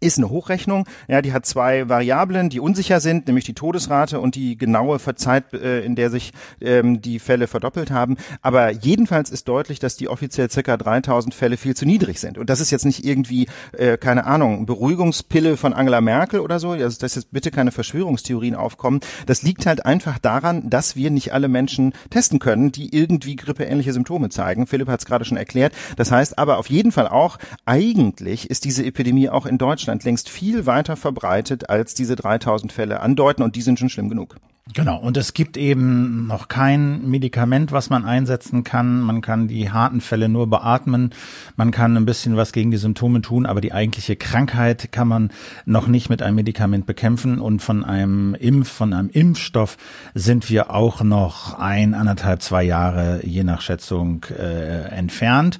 ist 0.00 0.18
eine 0.18 0.30
Hochrechnung. 0.30 0.86
Ja, 1.08 1.22
die 1.22 1.32
hat 1.32 1.46
zwei 1.46 1.88
Variablen, 1.88 2.50
die 2.50 2.60
unsicher 2.60 3.00
sind, 3.00 3.26
nämlich 3.26 3.44
die 3.44 3.54
Todesrate 3.54 4.20
und 4.20 4.34
die 4.34 4.56
genaue 4.56 4.98
Zeit, 5.16 5.52
äh, 5.52 5.80
in 5.80 5.96
der 5.96 6.10
sich 6.10 6.32
ähm, 6.60 7.00
die 7.00 7.18
Fälle 7.18 7.46
verdoppelt 7.46 7.90
haben. 7.90 8.16
Aber 8.42 8.70
jedenfalls 8.70 9.30
ist 9.30 9.48
deutlich, 9.48 9.78
dass 9.78 9.96
die 9.96 10.08
offiziell 10.08 10.50
circa 10.50 10.76
3000 10.76 11.34
Fälle 11.34 11.56
viel 11.56 11.74
zu 11.74 11.86
niedrig 11.86 12.20
sind. 12.20 12.38
Und 12.38 12.50
das 12.50 12.60
ist 12.60 12.70
jetzt 12.70 12.84
nicht 12.84 13.04
irgendwie, 13.04 13.46
äh, 13.72 13.96
keine 13.96 14.26
Ahnung, 14.26 14.66
Beruhigungspille 14.66 15.56
von 15.56 15.72
Angela 15.72 16.00
Merkel 16.00 16.40
oder 16.40 16.58
so. 16.58 16.70
Also, 16.70 16.98
dass 16.98 17.14
jetzt 17.14 17.32
bitte 17.32 17.50
keine 17.50 17.72
Verschwörungstheorien 17.72 18.54
aufkommen. 18.54 19.00
Das 19.26 19.42
liegt 19.42 19.66
halt 19.66 19.84
einfach 19.84 20.18
daran, 20.18 20.70
dass 20.70 20.96
wir 20.96 21.10
nicht 21.10 21.32
alle 21.32 21.48
Menschen 21.48 21.92
testen 22.10 22.38
können, 22.38 22.72
die 22.72 22.94
irgendwie 22.94 23.36
grippeähnliche 23.36 23.92
Symptome 23.92 24.28
zeigen. 24.28 24.66
Philipp 24.66 24.88
hat 24.88 25.00
es 25.00 25.06
gerade 25.06 25.24
schon 25.24 25.36
erklärt. 25.36 25.72
Das 25.96 26.10
heißt 26.10 26.38
aber 26.38 26.58
auf 26.58 26.68
jeden 26.68 26.92
Fall 26.92 27.08
auch, 27.08 27.38
eigentlich 27.64 28.50
ist 28.50 28.64
diese 28.64 28.84
Epidemie 28.84 29.28
auch 29.28 29.46
in 29.46 29.58
Deutschland 29.58 29.83
Deutschland 29.84 30.04
längst 30.04 30.30
viel 30.30 30.64
weiter 30.64 30.96
verbreitet, 30.96 31.68
als 31.68 31.92
diese 31.92 32.16
3000 32.16 32.72
Fälle 32.72 33.00
andeuten 33.00 33.42
und 33.42 33.54
die 33.54 33.60
sind 33.60 33.78
schon 33.78 33.90
schlimm 33.90 34.08
genug. 34.08 34.36
Genau, 34.72 34.96
und 34.96 35.18
es 35.18 35.34
gibt 35.34 35.58
eben 35.58 36.26
noch 36.26 36.48
kein 36.48 37.06
Medikament, 37.06 37.70
was 37.70 37.90
man 37.90 38.06
einsetzen 38.06 38.64
kann. 38.64 39.02
Man 39.02 39.20
kann 39.20 39.46
die 39.46 39.70
harten 39.70 40.00
Fälle 40.00 40.30
nur 40.30 40.48
beatmen. 40.48 41.10
Man 41.54 41.70
kann 41.70 41.98
ein 41.98 42.06
bisschen 42.06 42.38
was 42.38 42.50
gegen 42.52 42.70
die 42.70 42.78
Symptome 42.78 43.20
tun, 43.20 43.44
aber 43.44 43.60
die 43.60 43.74
eigentliche 43.74 44.16
Krankheit 44.16 44.90
kann 44.90 45.06
man 45.06 45.30
noch 45.66 45.86
nicht 45.86 46.08
mit 46.08 46.22
einem 46.22 46.36
Medikament 46.36 46.86
bekämpfen. 46.86 47.40
Und 47.40 47.60
von 47.60 47.84
einem 47.84 48.34
Impf, 48.34 48.70
von 48.72 48.94
einem 48.94 49.10
Impfstoff 49.10 49.76
sind 50.14 50.48
wir 50.48 50.70
auch 50.70 51.02
noch 51.02 51.58
ein, 51.58 51.92
anderthalb, 51.92 52.40
zwei 52.40 52.62
Jahre, 52.62 53.20
je 53.22 53.44
nach 53.44 53.60
Schätzung, 53.60 54.24
äh, 54.30 54.88
entfernt. 54.88 55.58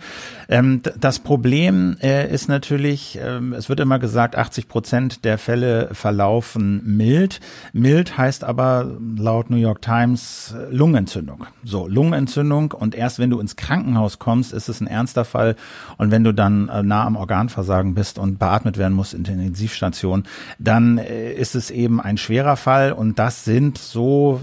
Ähm, 0.49 0.81
das 0.99 1.19
Problem 1.19 1.99
äh, 2.01 2.33
ist 2.33 2.49
natürlich, 2.49 3.19
äh, 3.19 3.39
es 3.55 3.69
wird 3.69 3.81
immer 3.81 3.99
gesagt, 3.99 4.35
80 4.35 4.67
Prozent 4.67 5.25
der 5.27 5.37
Fälle 5.37 5.91
verlaufen 5.93 6.81
mild. 6.97 7.41
Mild 7.75 8.17
heißt 8.17 8.45
aber 8.45 8.94
laut 9.17 9.51
New 9.51 9.57
York 9.57 9.83
Times 9.83 10.55
äh, 10.57 10.75
Lungenentzündung. 10.75 11.47
So, 11.65 11.87
Lungenentzündung 11.89 12.73
und 12.73 12.95
erst 12.95 13.19
wenn 13.19 13.31
du 13.31 13.41
ins 13.41 13.57
Krankenhaus 13.57 14.19
kommst, 14.19 14.53
ist 14.53 14.69
es 14.69 14.81
ein 14.81 14.87
ernster 14.87 15.25
Fall 15.25 15.57
und 15.99 16.11
wenn 16.11 16.25
du 16.25 16.33
dann 16.33 16.69
äh, 16.69 16.83
nah 16.83 17.05
am 17.05 17.17
Organversagen 17.17 17.95
bist 17.95 18.19
und 18.19 18.39
beatmet 18.39 18.79
werden 18.79 18.95
musst 18.95 19.15
in 19.15 19.25
der 19.25 19.35
Intensivstation, 19.35 20.25
dann 20.59 20.99
äh, 20.99 21.33
ist 21.33 21.55
es 21.55 21.71
eben 21.71 22.01
ein 22.01 22.19
schwerer 22.19 22.57
Fall 22.57 22.93
und 22.93 23.19
das 23.19 23.45
sind 23.45 23.79
so, 23.79 24.41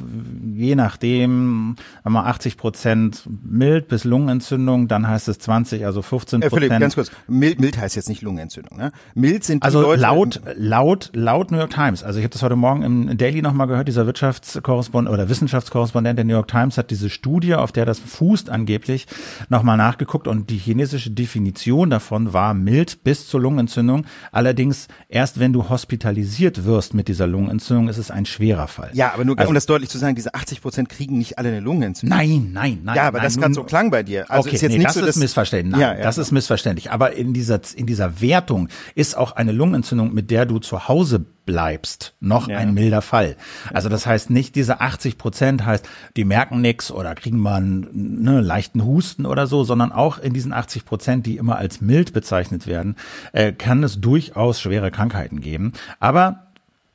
je 0.56 0.76
nachdem, 0.76 1.76
wenn 2.04 2.14
man 2.14 2.26
80 2.26 2.58
Prozent 2.58 3.24
mild 3.44 3.88
bis 3.88 4.04
Lungenentzündung, 4.04 4.88
dann 4.88 5.08
heißt 5.08 5.28
es 5.28 5.40
20, 5.40 5.86
also 5.86 6.02
15 6.02 6.42
Prozent. 6.42 6.54
Äh, 6.54 6.56
Philipp, 6.56 6.80
ganz 6.80 6.96
kurz, 6.96 7.12
mild, 7.28 7.60
mild 7.60 7.78
heißt 7.78 7.96
jetzt 7.96 8.10
nicht 8.10 8.22
Lungenentzündung, 8.22 8.78
ne? 8.78 8.92
Mild 9.16 9.44
sind 9.44 9.64
die 9.64 9.66
Also 9.66 9.82
Leute, 9.82 10.02
laut, 10.02 10.42
laut, 10.58 11.10
laut 11.14 11.52
New 11.52 11.58
York 11.58 11.72
Times, 11.72 12.04
also 12.04 12.20
ich 12.20 12.24
habe 12.24 12.34
das 12.34 12.44
heute 12.44 12.56
Morgen 12.56 12.84
im 12.84 13.18
Daily 13.18 13.42
nochmal 13.42 13.68
gehört, 13.68 13.88
dieser 13.88 14.06
Wirtschafts 14.06 14.41
Wirtschaftskorrespondent 14.42 15.14
oder 15.14 15.30
Wissenschaftskorrespondent 15.30 16.18
der 16.18 16.26
New 16.26 16.34
York 16.34 16.48
Times 16.48 16.78
hat 16.78 16.92
diese 16.92 17.10
Studie, 17.10 17.56
auf 17.56 17.72
der 17.72 17.86
das 17.86 18.00
fußt 18.00 18.50
angeblich, 18.50 19.08
nochmal 19.50 19.78
nachgeguckt 19.78 20.28
und 20.28 20.50
die 20.50 20.58
chinesische 20.58 21.12
Definition 21.12 21.90
davon 21.90 22.34
war 22.34 22.54
mild 22.54 23.04
bis 23.04 23.28
zur 23.28 23.42
Lungenentzündung. 23.42 24.06
Allerdings 24.32 24.88
erst 25.10 25.40
wenn 25.40 25.54
du 25.54 25.70
hospitalisiert 25.70 26.66
wirst 26.66 26.94
mit 26.94 27.08
dieser 27.08 27.28
Lungenentzündung, 27.28 27.88
ist 27.88 27.98
es 27.98 28.12
ein 28.12 28.26
schwerer 28.26 28.68
Fall. 28.68 28.90
Ja, 28.94 29.14
aber 29.14 29.26
nur 29.26 29.38
also, 29.38 29.50
um 29.50 29.56
das 29.56 29.66
deutlich 29.66 29.90
zu 29.90 29.98
sagen, 29.98 30.16
diese 30.16 30.34
80 30.34 30.62
Prozent 30.62 30.90
kriegen 30.90 31.18
nicht 31.18 31.38
alle 31.38 31.50
eine 31.50 31.60
Lungenentzündung. 31.60 32.18
Nein, 32.18 32.50
nein, 32.52 32.80
nein. 32.84 32.96
Ja, 32.96 33.08
aber 33.08 33.20
nein, 33.20 33.26
das 33.26 33.38
gerade 33.38 33.54
so 33.54 33.64
klang 33.64 33.92
bei 33.92 34.04
dir. 34.04 34.30
Also 34.30 34.48
okay, 34.48 34.56
ist 34.56 34.62
jetzt 34.62 34.72
nee, 34.72 34.78
nicht 34.80 34.88
das 34.88 34.96
so, 34.96 35.06
ist 35.06 35.18
missverständlich. 35.18 35.72
Nein, 35.72 35.82
ja, 35.82 35.98
ja, 35.98 36.04
das 36.04 36.18
ist 36.18 36.32
missverständlich. 36.32 36.92
Aber 36.92 37.14
in 37.14 37.34
dieser 37.34 37.62
in 37.76 37.86
dieser 37.86 38.22
Wertung 38.22 38.70
ist 38.96 39.16
auch 39.16 39.34
eine 39.34 39.52
Lungenentzündung, 39.52 40.14
mit 40.14 40.32
der 40.32 40.46
du 40.46 40.60
zu 40.60 40.88
Hause 40.88 41.26
bleibst, 41.46 42.14
noch 42.20 42.48
ja. 42.48 42.58
ein 42.58 42.74
milder 42.74 43.02
Fall. 43.02 43.36
Also 43.74 43.90
das 43.90 44.06
heißt 44.06 44.30
nicht, 44.30 44.56
diese 44.56 44.82
80 44.82 45.18
Prozent 45.18 45.66
heißt, 45.66 45.88
die 46.16 46.26
merken 46.26 46.62
nichts 46.62 46.92
oder 46.92 47.16
kriegen 47.16 47.40
mal 47.40 47.58
einen 47.58 48.24
ne, 48.24 48.42
leichten 48.42 48.84
Husten 48.86 49.26
oder 49.26 49.48
so, 49.48 49.64
sondern 49.64 49.92
auch 49.92 50.18
in 50.18 50.34
diesen 50.34 50.54
80 50.54 50.86
Prozent, 50.86 51.26
die 51.26 51.38
immer 51.38 51.58
als 51.58 51.82
mild 51.82 52.14
bezeichnet 52.14 52.68
werden, 52.68 52.96
äh, 53.34 53.52
kann 53.54 53.84
es 53.84 54.00
durchaus 54.00 54.62
schwere 54.62 54.92
Krankheiten 54.92 55.42
geben. 55.42 55.74
Aber 56.00 56.51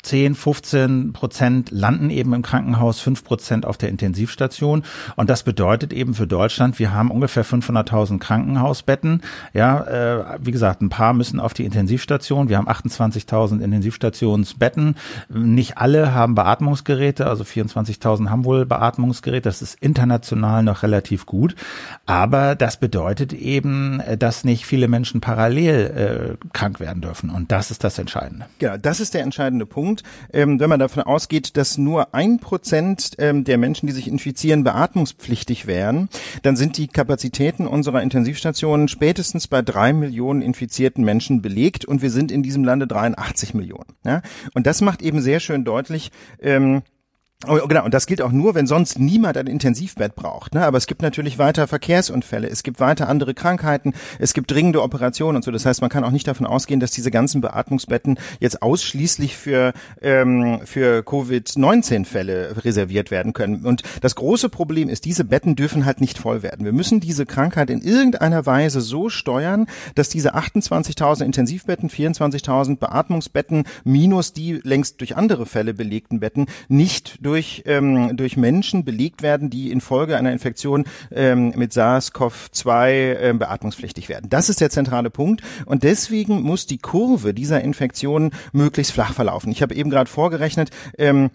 10, 0.07 0.35
15 0.35 1.13
Prozent 1.13 1.71
landen 1.71 2.11
eben 2.11 2.33
im 2.33 2.43
Krankenhaus, 2.43 3.01
5 3.01 3.25
Prozent 3.25 3.67
auf 3.67 3.77
der 3.77 3.89
Intensivstation. 3.89 4.85
Und 5.17 5.31
das 5.31 5.43
bedeutet 5.43 5.93
eben 5.93 6.15
für 6.15 6.27
Deutschland, 6.27 6.79
wir 6.79 6.93
haben 6.93 7.11
ungefähr 7.11 7.45
500.000 7.45 8.19
Krankenhausbetten. 8.19 9.23
Ja, 9.53 9.81
äh, 9.83 10.39
wie 10.41 10.53
gesagt, 10.53 10.81
ein 10.83 10.89
paar 10.89 11.13
müssen 11.13 11.41
auf 11.41 11.55
die 11.55 11.65
Intensivstation. 11.65 12.49
Wir 12.49 12.59
haben 12.59 12.69
28.000 12.69 13.61
Intensivstationsbetten. 13.61 14.97
Nicht 15.29 15.79
alle 15.79 16.15
haben 16.15 16.35
Beatmungsgeräte, 16.35 17.27
also 17.27 17.43
24.000 17.45 18.31
haben 18.31 18.45
wohl 18.45 18.65
Beatmungsgeräte. 18.65 19.43
Das 19.43 19.63
ist 19.63 19.77
international 19.81 20.63
noch 20.63 20.83
relativ 20.83 21.27
gut. 21.27 21.57
Aber 22.07 22.55
das 22.55 22.79
bedeutet 22.79 23.33
eben, 23.33 24.01
dass 24.19 24.45
nicht 24.45 24.67
viele 24.67 24.89
Menschen 24.89 25.21
parallel 25.21 26.37
äh, 26.41 26.47
krank 26.53 26.81
werden 26.81 27.03
dürfen. 27.03 27.31
Und 27.31 27.51
das 27.51 27.71
ist 27.71 27.83
das 27.83 27.99
Entscheidende. 27.99 28.47
Genau, 28.59 28.77
das 28.77 29.01
ist 29.01 29.15
der 29.15 29.23
entscheidende 29.23 29.67
Punkt. 29.67 29.96
Punkt, 29.97 30.03
ähm, 30.33 30.61
wenn 30.61 30.69
man 30.69 30.81
davon 30.81 31.03
ausgeht, 31.03 31.57
dass 31.57 31.79
nur 31.79 32.15
ein 32.15 32.39
Prozent 32.39 33.13
ähm, 33.19 33.45
der 33.45 33.59
Menschen, 33.59 33.87
die 33.87 33.93
sich 33.93 34.09
infizieren, 34.09 34.65
beatmungspflichtig 34.65 35.67
wären, 35.67 36.09
dann 36.43 36.57
sind 36.57 36.77
die 36.79 36.89
Kapazitäten 36.89 37.67
unserer 37.67 38.03
Intensivstationen 38.03 38.89
spätestens 38.89 39.49
bei 39.49 39.63
drei 39.63 39.93
Millionen 39.93 40.43
infizierten 40.43 41.05
Menschen 41.05 41.43
belegt 41.43 41.85
und 41.85 42.03
wir 42.03 42.11
sind 42.11 42.33
in 42.33 42.43
diesem 42.43 42.65
Lande 42.65 42.87
83 42.87 43.55
Millionen. 43.55 43.95
Ja? 44.05 44.23
Und 44.55 44.67
das 44.67 44.81
macht 44.81 45.03
eben 45.03 45.21
sehr 45.21 45.41
schön 45.41 45.65
deutlich, 45.65 46.11
ähm, 46.41 46.83
genau, 47.47 47.85
und 47.85 47.95
das 47.95 48.07
gilt 48.07 48.23
auch 48.23 48.33
nur, 48.33 48.55
wenn 48.55 48.67
sonst 48.67 48.99
niemand 48.99 49.37
ein 49.37 49.47
Intensivbett 49.47 50.15
braucht. 50.15 50.55
Ne? 50.55 50.65
Aber 50.65 50.79
es 50.79 50.87
gibt 50.87 51.03
natürlich 51.03 51.39
weiter 51.39 51.67
Verkehrsunfälle, 51.67 52.49
es 52.49 52.63
gibt 52.63 52.81
weiter 52.81 53.09
andere 53.09 53.35
Krankheiten, 53.35 53.95
es 54.19 54.35
gibt 54.35 54.51
dringende 54.51 54.83
Operationen 54.83 55.37
und 55.37 55.45
so. 55.45 55.51
Das 55.51 55.67
heißt, 55.67 55.81
man 55.81 55.91
kann 55.91 56.05
auch 56.05 56.11
nicht 56.11 56.27
davon 56.27 56.47
ausgehen, 56.47 56.81
dass 56.81 56.91
diese 56.91 57.11
ganzen 57.11 57.41
Beatmungsbetten 57.41 58.19
jetzt 58.41 58.63
ausschließlich 58.63 59.37
für, 59.37 59.73
ähm, 60.03 60.61
für 60.65 61.03
Covid-19-Fälle 61.03 62.65
reserviert 62.65 63.11
werden 63.11 63.33
können. 63.33 63.65
Und 63.65 63.83
das 64.01 64.15
große 64.15 64.49
Problem 64.49 64.89
ist, 64.89 65.05
diese 65.05 65.25
Betten 65.25 65.57
dürfen 65.57 65.85
halt 65.85 66.01
nicht 66.01 66.19
voll 66.19 66.43
werden. 66.43 66.65
Wir 66.65 66.73
müssen 66.73 67.01
diese 67.01 67.27
Krankheit 67.27 67.71
in 67.71 67.81
irgendeiner 67.81 68.47
Weise 68.47 68.81
so 68.81 69.09
steuern, 69.09 69.67
dass 69.95 70.09
diese 70.09 70.35
28.000 70.35 71.25
Intensivbetten, 71.25 71.91
24.000 71.91 72.79
Beatmungsbetten 72.79 73.65
minus 73.85 74.33
die 74.33 74.61
längst 74.63 75.01
durch 75.01 75.17
andere 75.17 75.47
Fälle 75.47 75.75
belegten 75.75 76.21
Betten 76.21 76.47
nicht 76.69 77.19
durch 77.21 77.36
durch, 77.37 77.65
ähm, 77.67 78.17
durch 78.17 78.39
Menschen 78.39 78.83
belegt 78.85 79.21
werden, 79.23 79.51
die 79.51 79.71
infolge 79.71 80.17
einer 80.17 80.33
Infektion 80.33 80.85
ähm, 81.13 81.53
mit 81.55 81.73
SARS-CoV-2 81.73 82.89
äh, 82.89 83.35
beatmungspflichtig 83.39 84.09
werden. 84.09 84.31
Das 84.31 84.49
ist 84.49 84.63
der 84.63 84.71
zentrale 84.71 85.11
Punkt 85.11 85.43
und 85.67 85.83
deswegen 85.83 86.41
muss 86.41 86.67
die 86.67 86.79
Kurve 86.79 87.35
dieser 87.35 87.61
Infektion 87.61 88.31
möglichst 88.53 88.93
flach 88.93 89.13
verlaufen. 89.13 89.53
Ich 89.53 89.61
habe 89.61 89.75
eben 89.75 89.91
gerade 89.91 90.09
vorgerechnet, 90.09 90.71
ähm, 90.97 91.31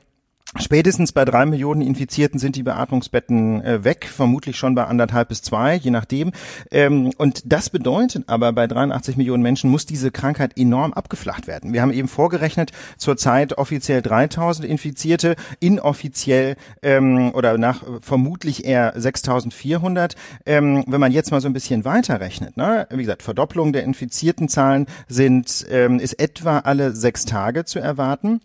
Spätestens 0.60 1.14
bei 1.14 1.24
drei 1.24 1.46
Millionen 1.46 1.82
Infizierten 1.82 2.38
sind 2.38 2.58
die 2.58 2.64
Beatmungsbetten 2.64 3.64
äh, 3.64 3.84
weg, 3.86 4.06
vermutlich 4.06 4.58
schon 4.58 4.76
bei 4.76 4.84
anderthalb 4.84 5.30
bis 5.30 5.42
zwei, 5.42 5.76
je 5.76 5.92
nachdem. 5.92 6.34
Ähm, 6.72 7.12
und 7.18 7.44
das 7.46 7.70
bedeutet 7.70 8.26
aber, 8.28 8.52
bei 8.52 8.68
83 8.68 9.16
Millionen 9.16 9.44
Menschen 9.44 9.70
muss 9.70 9.86
diese 9.86 10.12
Krankheit 10.12 10.58
enorm 10.58 10.92
abgeflacht 10.92 11.48
werden. 11.48 11.72
Wir 11.72 11.82
haben 11.82 11.94
eben 11.94 12.10
vorgerechnet, 12.10 12.72
zurzeit 12.98 13.58
offiziell 13.58 14.02
3000 14.02 14.68
Infizierte, 14.68 15.38
inoffiziell 15.62 16.58
ähm, 16.82 17.32
oder 17.34 17.58
nach 17.58 17.84
vermutlich 18.02 18.66
eher 18.66 18.92
6400. 18.94 20.16
Ähm, 20.46 20.84
wenn 20.86 21.00
man 21.00 21.14
jetzt 21.14 21.32
mal 21.32 21.40
so 21.40 21.48
ein 21.48 21.54
bisschen 21.54 21.86
weiterrechnet, 21.86 22.58
ne? 22.58 22.88
wie 22.92 23.04
gesagt, 23.04 23.24
Verdopplung 23.24 23.72
der 23.72 23.84
infizierten 23.84 24.50
Zahlen 24.50 24.88
sind, 25.08 25.66
ähm, 25.70 26.00
ist 26.00 26.20
etwa 26.20 26.60
alle 26.60 26.94
sechs 26.94 27.24
Tage 27.24 27.64
zu 27.64 27.80
erwarten. 27.80 28.42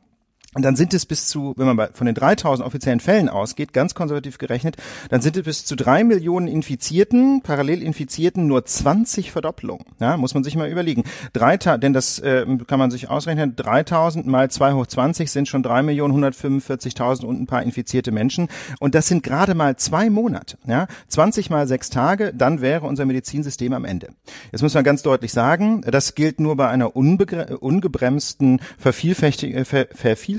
Und 0.56 0.62
dann 0.62 0.74
sind 0.74 0.94
es 0.94 1.04
bis 1.04 1.28
zu, 1.28 1.52
wenn 1.58 1.76
man 1.76 1.88
von 1.92 2.06
den 2.06 2.14
3000 2.14 2.66
offiziellen 2.66 2.98
Fällen 3.00 3.28
ausgeht, 3.28 3.74
ganz 3.74 3.94
konservativ 3.94 4.38
gerechnet, 4.38 4.78
dann 5.10 5.20
sind 5.20 5.36
es 5.36 5.44
bis 5.44 5.66
zu 5.66 5.76
drei 5.76 6.02
Millionen 6.02 6.48
Infizierten, 6.48 7.42
parallel 7.42 7.82
Infizierten, 7.82 8.46
nur 8.46 8.64
20 8.64 9.32
Verdopplungen. 9.32 9.84
Ja, 10.00 10.16
muss 10.16 10.32
man 10.32 10.44
sich 10.44 10.56
mal 10.56 10.70
überlegen. 10.70 11.04
Drei, 11.34 11.58
denn 11.58 11.92
das 11.92 12.20
äh, 12.20 12.46
kann 12.66 12.78
man 12.78 12.90
sich 12.90 13.10
ausrechnen, 13.10 13.54
3000 13.54 14.26
mal 14.26 14.50
2 14.50 14.72
hoch 14.72 14.86
20 14.86 15.30
sind 15.30 15.46
schon 15.46 15.62
drei 15.62 15.82
Millionen 15.82 16.24
145.000 16.24 17.26
und 17.26 17.38
ein 17.38 17.46
paar 17.46 17.62
infizierte 17.62 18.10
Menschen. 18.10 18.48
Und 18.80 18.94
das 18.94 19.08
sind 19.08 19.22
gerade 19.22 19.54
mal 19.54 19.76
zwei 19.76 20.08
Monate. 20.08 20.56
Ja, 20.66 20.86
20 21.08 21.50
mal 21.50 21.68
sechs 21.68 21.90
Tage, 21.90 22.32
dann 22.32 22.62
wäre 22.62 22.86
unser 22.86 23.04
Medizinsystem 23.04 23.74
am 23.74 23.84
Ende. 23.84 24.08
Jetzt 24.52 24.62
muss 24.62 24.72
man 24.72 24.84
ganz 24.84 25.02
deutlich 25.02 25.34
sagen, 25.34 25.82
das 25.82 26.14
gilt 26.14 26.40
nur 26.40 26.56
bei 26.56 26.68
einer 26.68 26.96
ungebremsten 26.96 28.60
Vervielfältigung, 28.78 29.66
Ver 29.66 29.88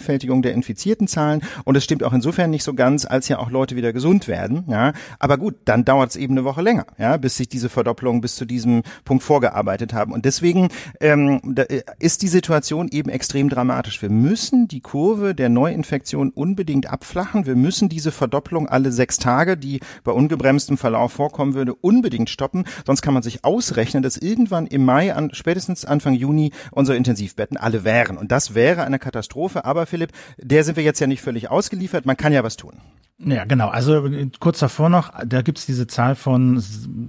Vervielfältigung 0.07 0.41
der 0.41 0.53
infizierten 0.53 1.07
Zahlen 1.07 1.41
und 1.65 1.75
es 1.75 1.83
stimmt 1.83 2.03
auch 2.03 2.13
insofern 2.13 2.49
nicht 2.49 2.63
so 2.63 2.73
ganz, 2.73 3.05
als 3.05 3.27
ja 3.27 3.39
auch 3.39 3.51
Leute 3.51 3.75
wieder 3.75 3.91
gesund 3.91 4.27
werden. 4.27 4.63
Ja, 4.67 4.93
aber 5.19 5.37
gut, 5.37 5.55
dann 5.65 5.83
dauert 5.83 6.11
es 6.11 6.15
eben 6.15 6.33
eine 6.33 6.45
Woche 6.45 6.61
länger, 6.61 6.85
ja, 6.97 7.17
bis 7.17 7.37
sich 7.37 7.49
diese 7.49 7.69
Verdopplung 7.69 8.21
bis 8.21 8.35
zu 8.35 8.45
diesem 8.45 8.83
Punkt 9.03 9.23
vorgearbeitet 9.23 9.93
haben 9.93 10.13
und 10.13 10.25
deswegen 10.25 10.69
ähm, 11.01 11.55
äh, 11.55 11.81
ist 11.99 12.21
die 12.21 12.27
Situation 12.29 12.87
eben 12.89 13.09
extrem 13.09 13.49
dramatisch. 13.49 14.01
Wir 14.01 14.09
müssen 14.09 14.67
die 14.67 14.79
Kurve 14.79 15.35
der 15.35 15.49
Neuinfektion 15.49 16.29
unbedingt 16.29 16.89
abflachen. 16.89 17.45
Wir 17.45 17.55
müssen 17.55 17.89
diese 17.89 18.11
Verdopplung 18.11 18.69
alle 18.69 18.91
sechs 18.91 19.17
Tage, 19.17 19.57
die 19.57 19.81
bei 20.03 20.13
ungebremstem 20.13 20.77
Verlauf 20.77 21.11
vorkommen 21.11 21.53
würde, 21.53 21.75
unbedingt 21.75 22.29
stoppen. 22.29 22.63
Sonst 22.85 23.01
kann 23.01 23.13
man 23.13 23.23
sich 23.23 23.43
ausrechnen, 23.43 24.03
dass 24.03 24.17
irgendwann 24.17 24.67
im 24.67 24.85
Mai, 24.85 25.13
an, 25.13 25.31
spätestens 25.33 25.83
Anfang 25.83 26.13
Juni, 26.13 26.51
unsere 26.71 26.97
Intensivbetten 26.97 27.57
alle 27.57 27.83
wären. 27.83 28.17
Und 28.17 28.31
das 28.31 28.55
wäre 28.55 28.85
eine 28.85 28.99
Katastrophe. 28.99 29.65
Aber 29.65 29.85
Philipp, 29.87 30.11
der 30.37 30.63
sind 30.63 30.77
wir 30.77 30.83
jetzt 30.83 30.99
ja 30.99 31.07
nicht 31.07 31.21
völlig 31.21 31.49
ausgeliefert. 31.49 32.05
Man 32.05 32.17
kann 32.17 32.33
ja 32.33 32.43
was 32.43 32.57
tun. 32.57 32.73
Ja, 33.19 33.45
genau. 33.45 33.69
Also 33.69 34.07
kurz 34.39 34.59
davor 34.59 34.89
noch, 34.89 35.11
da 35.25 35.41
gibt's 35.41 35.65
diese 35.65 35.87
Zahl 35.87 36.13
von 36.13 36.61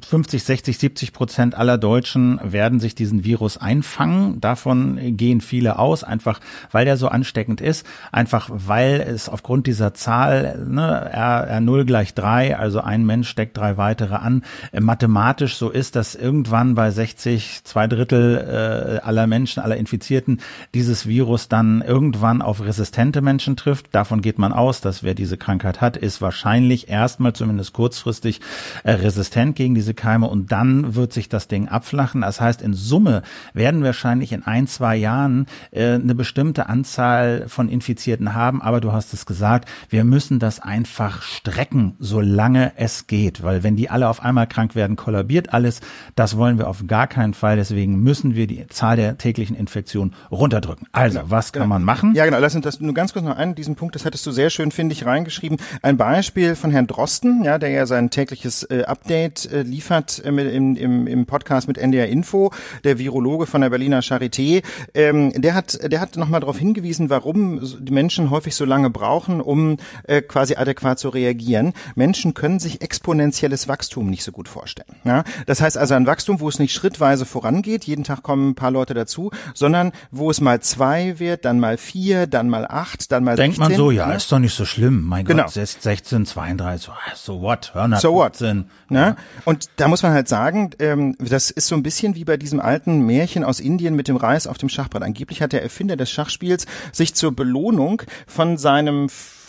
50, 0.09 0.43
60, 0.43 0.79
70 0.79 1.13
Prozent 1.13 1.55
aller 1.55 1.77
Deutschen 1.77 2.41
werden 2.43 2.81
sich 2.81 2.95
diesen 2.95 3.25
Virus 3.25 3.59
einfangen. 3.59 4.41
Davon 4.41 4.99
gehen 5.19 5.43
viele 5.43 5.79
aus, 5.79 6.05
einfach 6.05 6.41
weil 6.73 6.87
der 6.87 6.97
so 6.97 7.09
ansteckend 7.09 7.61
ist, 7.61 7.85
einfach 8.11 8.49
weil 8.51 9.03
es 9.03 9.29
aufgrund 9.29 9.67
dieser 9.67 9.93
Zahl 9.93 10.65
ne, 10.67 11.11
R, 11.13 11.61
R0 11.61 11.85
gleich 11.85 12.15
drei, 12.15 12.57
also 12.57 12.81
ein 12.81 13.05
Mensch 13.05 13.29
steckt 13.29 13.59
drei 13.59 13.77
weitere 13.77 14.15
an, 14.15 14.45
äh, 14.73 14.81
mathematisch 14.81 15.57
so 15.57 15.69
ist, 15.69 15.95
dass 15.95 16.15
irgendwann 16.15 16.75
bei 16.75 16.91
60, 16.91 17.65
zwei 17.65 17.87
Drittel 17.87 18.99
äh, 19.03 19.07
aller 19.07 19.27
Menschen, 19.27 19.63
aller 19.63 19.77
Infizierten 19.77 20.41
dieses 20.73 21.07
Virus 21.07 21.49
dann 21.49 21.83
irgendwann 21.83 22.41
auf 22.41 22.65
resistente 22.69 23.21
Menschen 23.21 23.57
trifft. 23.57 23.87
Davon 23.93 24.21
geht 24.23 24.39
man 24.39 24.53
aus, 24.53 24.81
dass 24.81 25.03
wer 25.03 25.15
diese 25.15 25.37
Krankheit 25.37 25.81
hat, 25.81 25.97
ist 25.97 26.23
wahrscheinlich 26.23 26.89
erstmal 26.89 27.33
zumindest 27.33 27.73
kurzfristig 27.73 28.41
äh, 28.85 28.93
resistent 28.93 29.57
gegen 29.57 29.75
diese 29.75 29.95
Keime 29.95 30.29
und 30.29 30.53
dann 30.53 30.95
wird 30.95 31.13
sich 31.13 31.29
das 31.29 31.49
Ding 31.49 31.67
abflachen. 31.69 32.21
Das 32.21 32.41
heißt, 32.41 32.63
in 32.63 32.75
Summe 32.75 33.23
werden 33.55 33.83
wir 33.83 33.89
wahrscheinlich 33.89 34.33
in 34.33 34.45
ein, 34.45 34.67
zwei 34.67 34.97
Jahren 34.97 35.47
äh, 35.71 35.95
eine 35.95 36.15
bestimmte 36.15 36.69
Anzahl 36.69 37.47
von 37.49 37.69
Infizierten 37.69 38.35
haben. 38.35 38.61
Aber 38.63 38.81
du 38.81 38.93
hast 38.93 39.13
es 39.15 39.27
gesagt, 39.27 39.69
wir 39.89 40.05
müssen 40.05 40.39
das 40.39 40.61
einfach 40.61 41.23
strecken, 41.23 41.97
solange 41.99 42.73
es 42.77 43.07
geht. 43.07 43.43
Weil 43.43 43.63
wenn 43.63 43.77
die 43.77 43.91
alle 43.91 44.09
auf 44.09 44.23
einmal 44.23 44.47
krank 44.47 44.75
werden, 44.75 44.97
kollabiert 44.97 45.55
alles. 45.55 45.81
Das 46.15 46.37
wollen 46.37 46.59
wir 46.59 46.69
auf 46.69 46.87
gar 46.87 47.07
keinen 47.07 47.35
Fall. 47.35 47.57
Deswegen 47.57 48.03
müssen 48.03 48.35
wir 48.35 48.47
die 48.47 48.67
Zahl 48.69 48.97
der 48.97 49.17
täglichen 49.17 49.57
Infektionen 49.57 50.15
runterdrücken. 50.31 50.87
Also, 50.93 51.21
was 51.25 51.53
kann 51.53 51.63
genau. 51.63 51.75
man 51.75 51.83
machen? 51.83 52.15
Ja, 52.15 52.27
genau. 52.27 52.39
Lass 52.39 52.55
uns 52.59 52.65
das 52.65 52.81
nur 52.81 52.95
ganz 52.95 53.13
kurz 53.13 53.25
noch 53.25 53.37
einen, 53.37 53.55
diesen 53.55 53.77
Punkt, 53.77 53.95
das 53.95 54.05
hattest 54.05 54.27
du 54.27 54.31
sehr 54.31 54.51
schön, 54.51 54.71
finde 54.71 54.93
ich, 54.93 55.07
reingeschrieben. 55.07 55.59
Ein 55.83 55.97
Beispiel 55.97 56.55
von 56.55 56.71
Herrn 56.71 56.87
Drosten, 56.87 57.45
ja, 57.45 57.59
der 57.59 57.71
ja 57.71 57.87
sein 57.87 58.11
tägliches 58.11 58.65
äh, 58.65 58.85
Update 58.85 59.51
äh, 59.51 59.63
liefert 59.63 60.23
äh, 60.25 60.29
im, 60.29 60.77
im, 60.77 61.07
im 61.07 61.27
Podcast 61.27 61.69
mit 61.69 61.79
NDR 61.79 62.09
Info, 62.09 62.53
der 62.85 62.99
Virologe 62.99 63.47
von 63.47 63.61
der 63.61 63.71
Berliner 63.71 64.01
Charité, 64.01 64.63
ähm, 64.95 65.33
der 65.41 65.55
hat, 65.55 65.79
der 65.91 66.01
hat 66.01 66.17
nochmal 66.17 66.41
darauf 66.41 66.59
hingewiesen, 66.59 67.11
warum 67.11 67.61
die 67.81 67.93
Menschen 67.93 68.31
häufig 68.31 68.55
so 68.55 68.65
lange 68.65 68.91
brauchen, 68.91 69.41
um 69.41 69.79
äh, 70.05 70.23
quasi 70.23 70.57
adäquat 70.57 70.99
zu 70.99 71.09
reagieren. 71.09 71.73
Menschen 71.95 72.35
können 72.35 72.59
sich 72.59 72.83
exponentielles 72.83 73.69
Wachstum 73.69 74.11
nicht 74.11 74.25
so 74.25 74.33
gut 74.33 74.49
vorstellen. 74.49 74.97
Ja? 75.05 75.25
Das 75.47 75.61
heißt 75.61 75.79
also 75.79 75.95
ein 75.95 76.07
Wachstum, 76.07 76.41
wo 76.41 76.49
es 76.49 76.59
nicht 76.59 76.73
schrittweise 76.73 77.25
vorangeht, 77.25 77.85
jeden 77.85 78.05
Tag 78.05 78.23
kommen 78.23 78.51
ein 78.51 78.55
paar 78.55 78.71
Leute 78.71 78.95
dazu, 78.95 79.31
sondern 79.55 79.93
wo 80.11 80.31
es 80.31 80.41
mal 80.41 80.61
zwei 80.61 81.19
wird, 81.19 81.45
dann 81.45 81.61
mal 81.61 81.77
vier, 81.77 82.27
dann 82.27 82.48
mal 82.49 82.67
acht, 82.67 83.11
dann 83.13 83.25
mal 83.25 83.37
Denkt 83.37 83.57
16, 83.57 83.77
man 83.77 83.77
so, 83.77 83.91
ja, 83.91 84.07
ne? 84.07 84.17
ist 84.17 84.31
doch 84.31 84.39
nicht 84.39 84.55
so 84.55 84.65
schlimm, 84.65 85.03
mein 85.03 85.25
genau. 85.25 85.45
Gott, 85.45 85.53
16, 85.53 86.27
32, 86.27 86.87
so, 86.87 86.93
so 87.15 87.41
what, 87.41 87.75
Hörner 87.75 88.01
so 88.01 88.21
15. 88.21 88.59
what. 88.59 88.91
Ne? 88.91 89.17
Und 89.45 89.69
da 89.77 89.89
muss 89.89 90.03
man 90.03 90.13
halt 90.13 90.29
sagen, 90.29 90.71
ähm, 90.79 91.17
das 91.19 91.51
ist 91.51 91.69
so 91.69 91.75
ein 91.75 91.83
bisschen 91.83 92.15
wie 92.15 92.25
bei 92.25 92.37
diesem 92.37 92.61
alten 92.61 93.01
Märchen 93.01 93.45
aus 93.45 93.61
Indien 93.61 93.95
mit 93.95 94.09
dem 94.09 94.17
Reis 94.17 94.47
auf 94.47 94.59
dem 94.59 94.69
Schachbrett. 94.69 95.03
Angeblich 95.03 95.43
hat 95.43 95.53
der 95.53 95.63
Erfinder 95.63 95.97
des 95.97 96.11
Schachspiels 96.11 96.67
sich 96.93 97.15
zur 97.15 97.35
Belohnung 97.35 98.03
von 98.27 98.57
seinem 98.57 99.09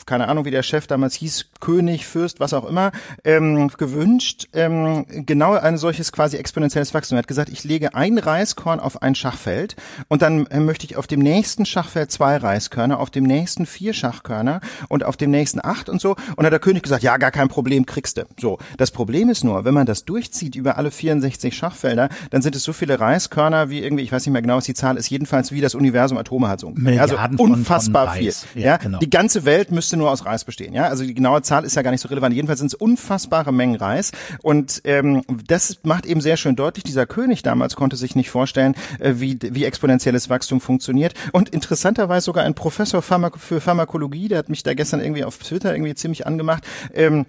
keine 0.09 0.27
Ahnung, 0.27 0.43
wie 0.43 0.51
der 0.51 0.63
Chef 0.63 0.87
damals 0.87 1.13
hieß, 1.13 1.45
König, 1.59 2.05
Fürst, 2.05 2.39
was 2.39 2.53
auch 2.53 2.65
immer, 2.65 2.91
ähm, 3.23 3.69
gewünscht, 3.77 4.47
ähm, 4.53 5.05
genau 5.25 5.53
ein 5.53 5.77
solches 5.77 6.11
quasi 6.11 6.37
exponentielles 6.37 6.93
Wachstum. 6.93 7.17
Er 7.17 7.19
hat 7.19 7.27
gesagt, 7.27 7.49
ich 7.49 7.63
lege 7.63 7.95
ein 7.95 8.17
Reiskorn 8.17 8.79
auf 8.79 9.01
ein 9.01 9.15
Schachfeld 9.15 9.75
und 10.07 10.21
dann 10.21 10.45
äh, 10.47 10.59
möchte 10.59 10.85
ich 10.85 10.97
auf 10.97 11.07
dem 11.07 11.19
nächsten 11.19 11.65
Schachfeld 11.65 12.11
zwei 12.11 12.37
Reiskörner, 12.37 12.99
auf 12.99 13.09
dem 13.09 13.23
nächsten 13.23 13.65
vier 13.65 13.93
Schachkörner 13.93 14.61
und 14.87 15.03
auf 15.03 15.17
dem 15.17 15.31
nächsten 15.31 15.63
acht 15.63 15.89
und 15.89 16.01
so. 16.01 16.15
Und 16.35 16.45
hat 16.45 16.51
der 16.51 16.59
König 16.59 16.83
gesagt, 16.83 17.03
ja, 17.03 17.17
gar 17.17 17.31
kein 17.31 17.49
Problem, 17.49 17.85
kriegst 17.85 18.17
du. 18.17 18.23
So. 18.39 18.57
Das 18.77 18.91
Problem 18.91 19.29
ist 19.29 19.43
nur, 19.43 19.65
wenn 19.65 19.73
man 19.73 19.85
das 19.85 20.05
durchzieht 20.05 20.55
über 20.55 20.77
alle 20.77 20.91
64 20.91 21.55
Schachfelder, 21.55 22.09
dann 22.29 22.41
sind 22.41 22.55
es 22.55 22.63
so 22.63 22.73
viele 22.73 22.99
Reiskörner 22.99 23.69
wie 23.69 23.81
irgendwie, 23.81 24.03
ich 24.03 24.11
weiß 24.11 24.25
nicht 24.25 24.33
mehr 24.33 24.41
genau, 24.41 24.57
was 24.57 24.65
die 24.65 24.73
Zahl 24.73 24.97
ist, 24.97 25.09
jedenfalls 25.09 25.51
wie 25.51 25.61
das 25.61 25.75
Universum 25.75 26.17
Atome 26.17 26.47
hat 26.47 26.59
so. 26.59 26.73
Also 26.99 27.17
unfassbar 27.37 28.07
von, 28.07 28.13
von 28.13 28.21
viel. 28.21 28.33
Ja, 28.55 28.61
ja 28.61 28.77
genau. 28.77 28.99
Die 28.99 29.09
ganze 29.09 29.45
Welt 29.45 29.71
müsste 29.71 29.97
nur 29.97 30.11
aus 30.11 30.25
Reis 30.25 30.43
bestehen. 30.43 30.73
Ja, 30.73 30.87
also 30.87 31.03
die 31.03 31.13
genaue 31.13 31.41
Zahl 31.49 31.65
ist 31.65 31.75
ja 31.75 31.81
gar 31.81 31.91
nicht 31.91 32.01
so 32.01 32.09
relevant. 32.09 32.35
Jedenfalls 32.35 32.59
sind 32.59 32.67
es 32.67 32.75
unfassbare 32.75 33.51
Mengen 33.51 33.75
Reis 33.75 34.11
und 34.41 34.81
ähm, 34.83 35.23
das 35.47 35.79
macht 35.83 36.05
eben 36.05 36.21
sehr 36.21 36.37
schön 36.37 36.55
deutlich. 36.55 36.83
Dieser 36.83 37.05
König 37.05 37.41
damals 37.41 37.75
konnte 37.75 37.95
sich 37.95 38.15
nicht 38.15 38.29
vorstellen, 38.29 38.75
äh, 38.99 39.15
wie 39.15 39.37
wie 39.41 39.65
exponentielles 39.65 40.29
Wachstum 40.29 40.61
funktioniert. 40.61 41.13
Und 41.31 41.49
interessanterweise 41.49 42.25
sogar 42.25 42.43
ein 42.43 42.53
Professor 42.53 43.01
Pharma 43.01 43.31
für 43.35 43.61
Pharmakologie, 43.61 44.27
der 44.27 44.37
hat 44.37 44.49
mich 44.49 44.63
da 44.63 44.73
gestern 44.73 45.01
irgendwie 45.01 45.23
auf 45.23 45.37
Twitter 45.37 45.73
irgendwie 45.73 45.95
ziemlich 45.95 46.27
angemacht. 46.27 46.63
Ähm, 46.93 47.25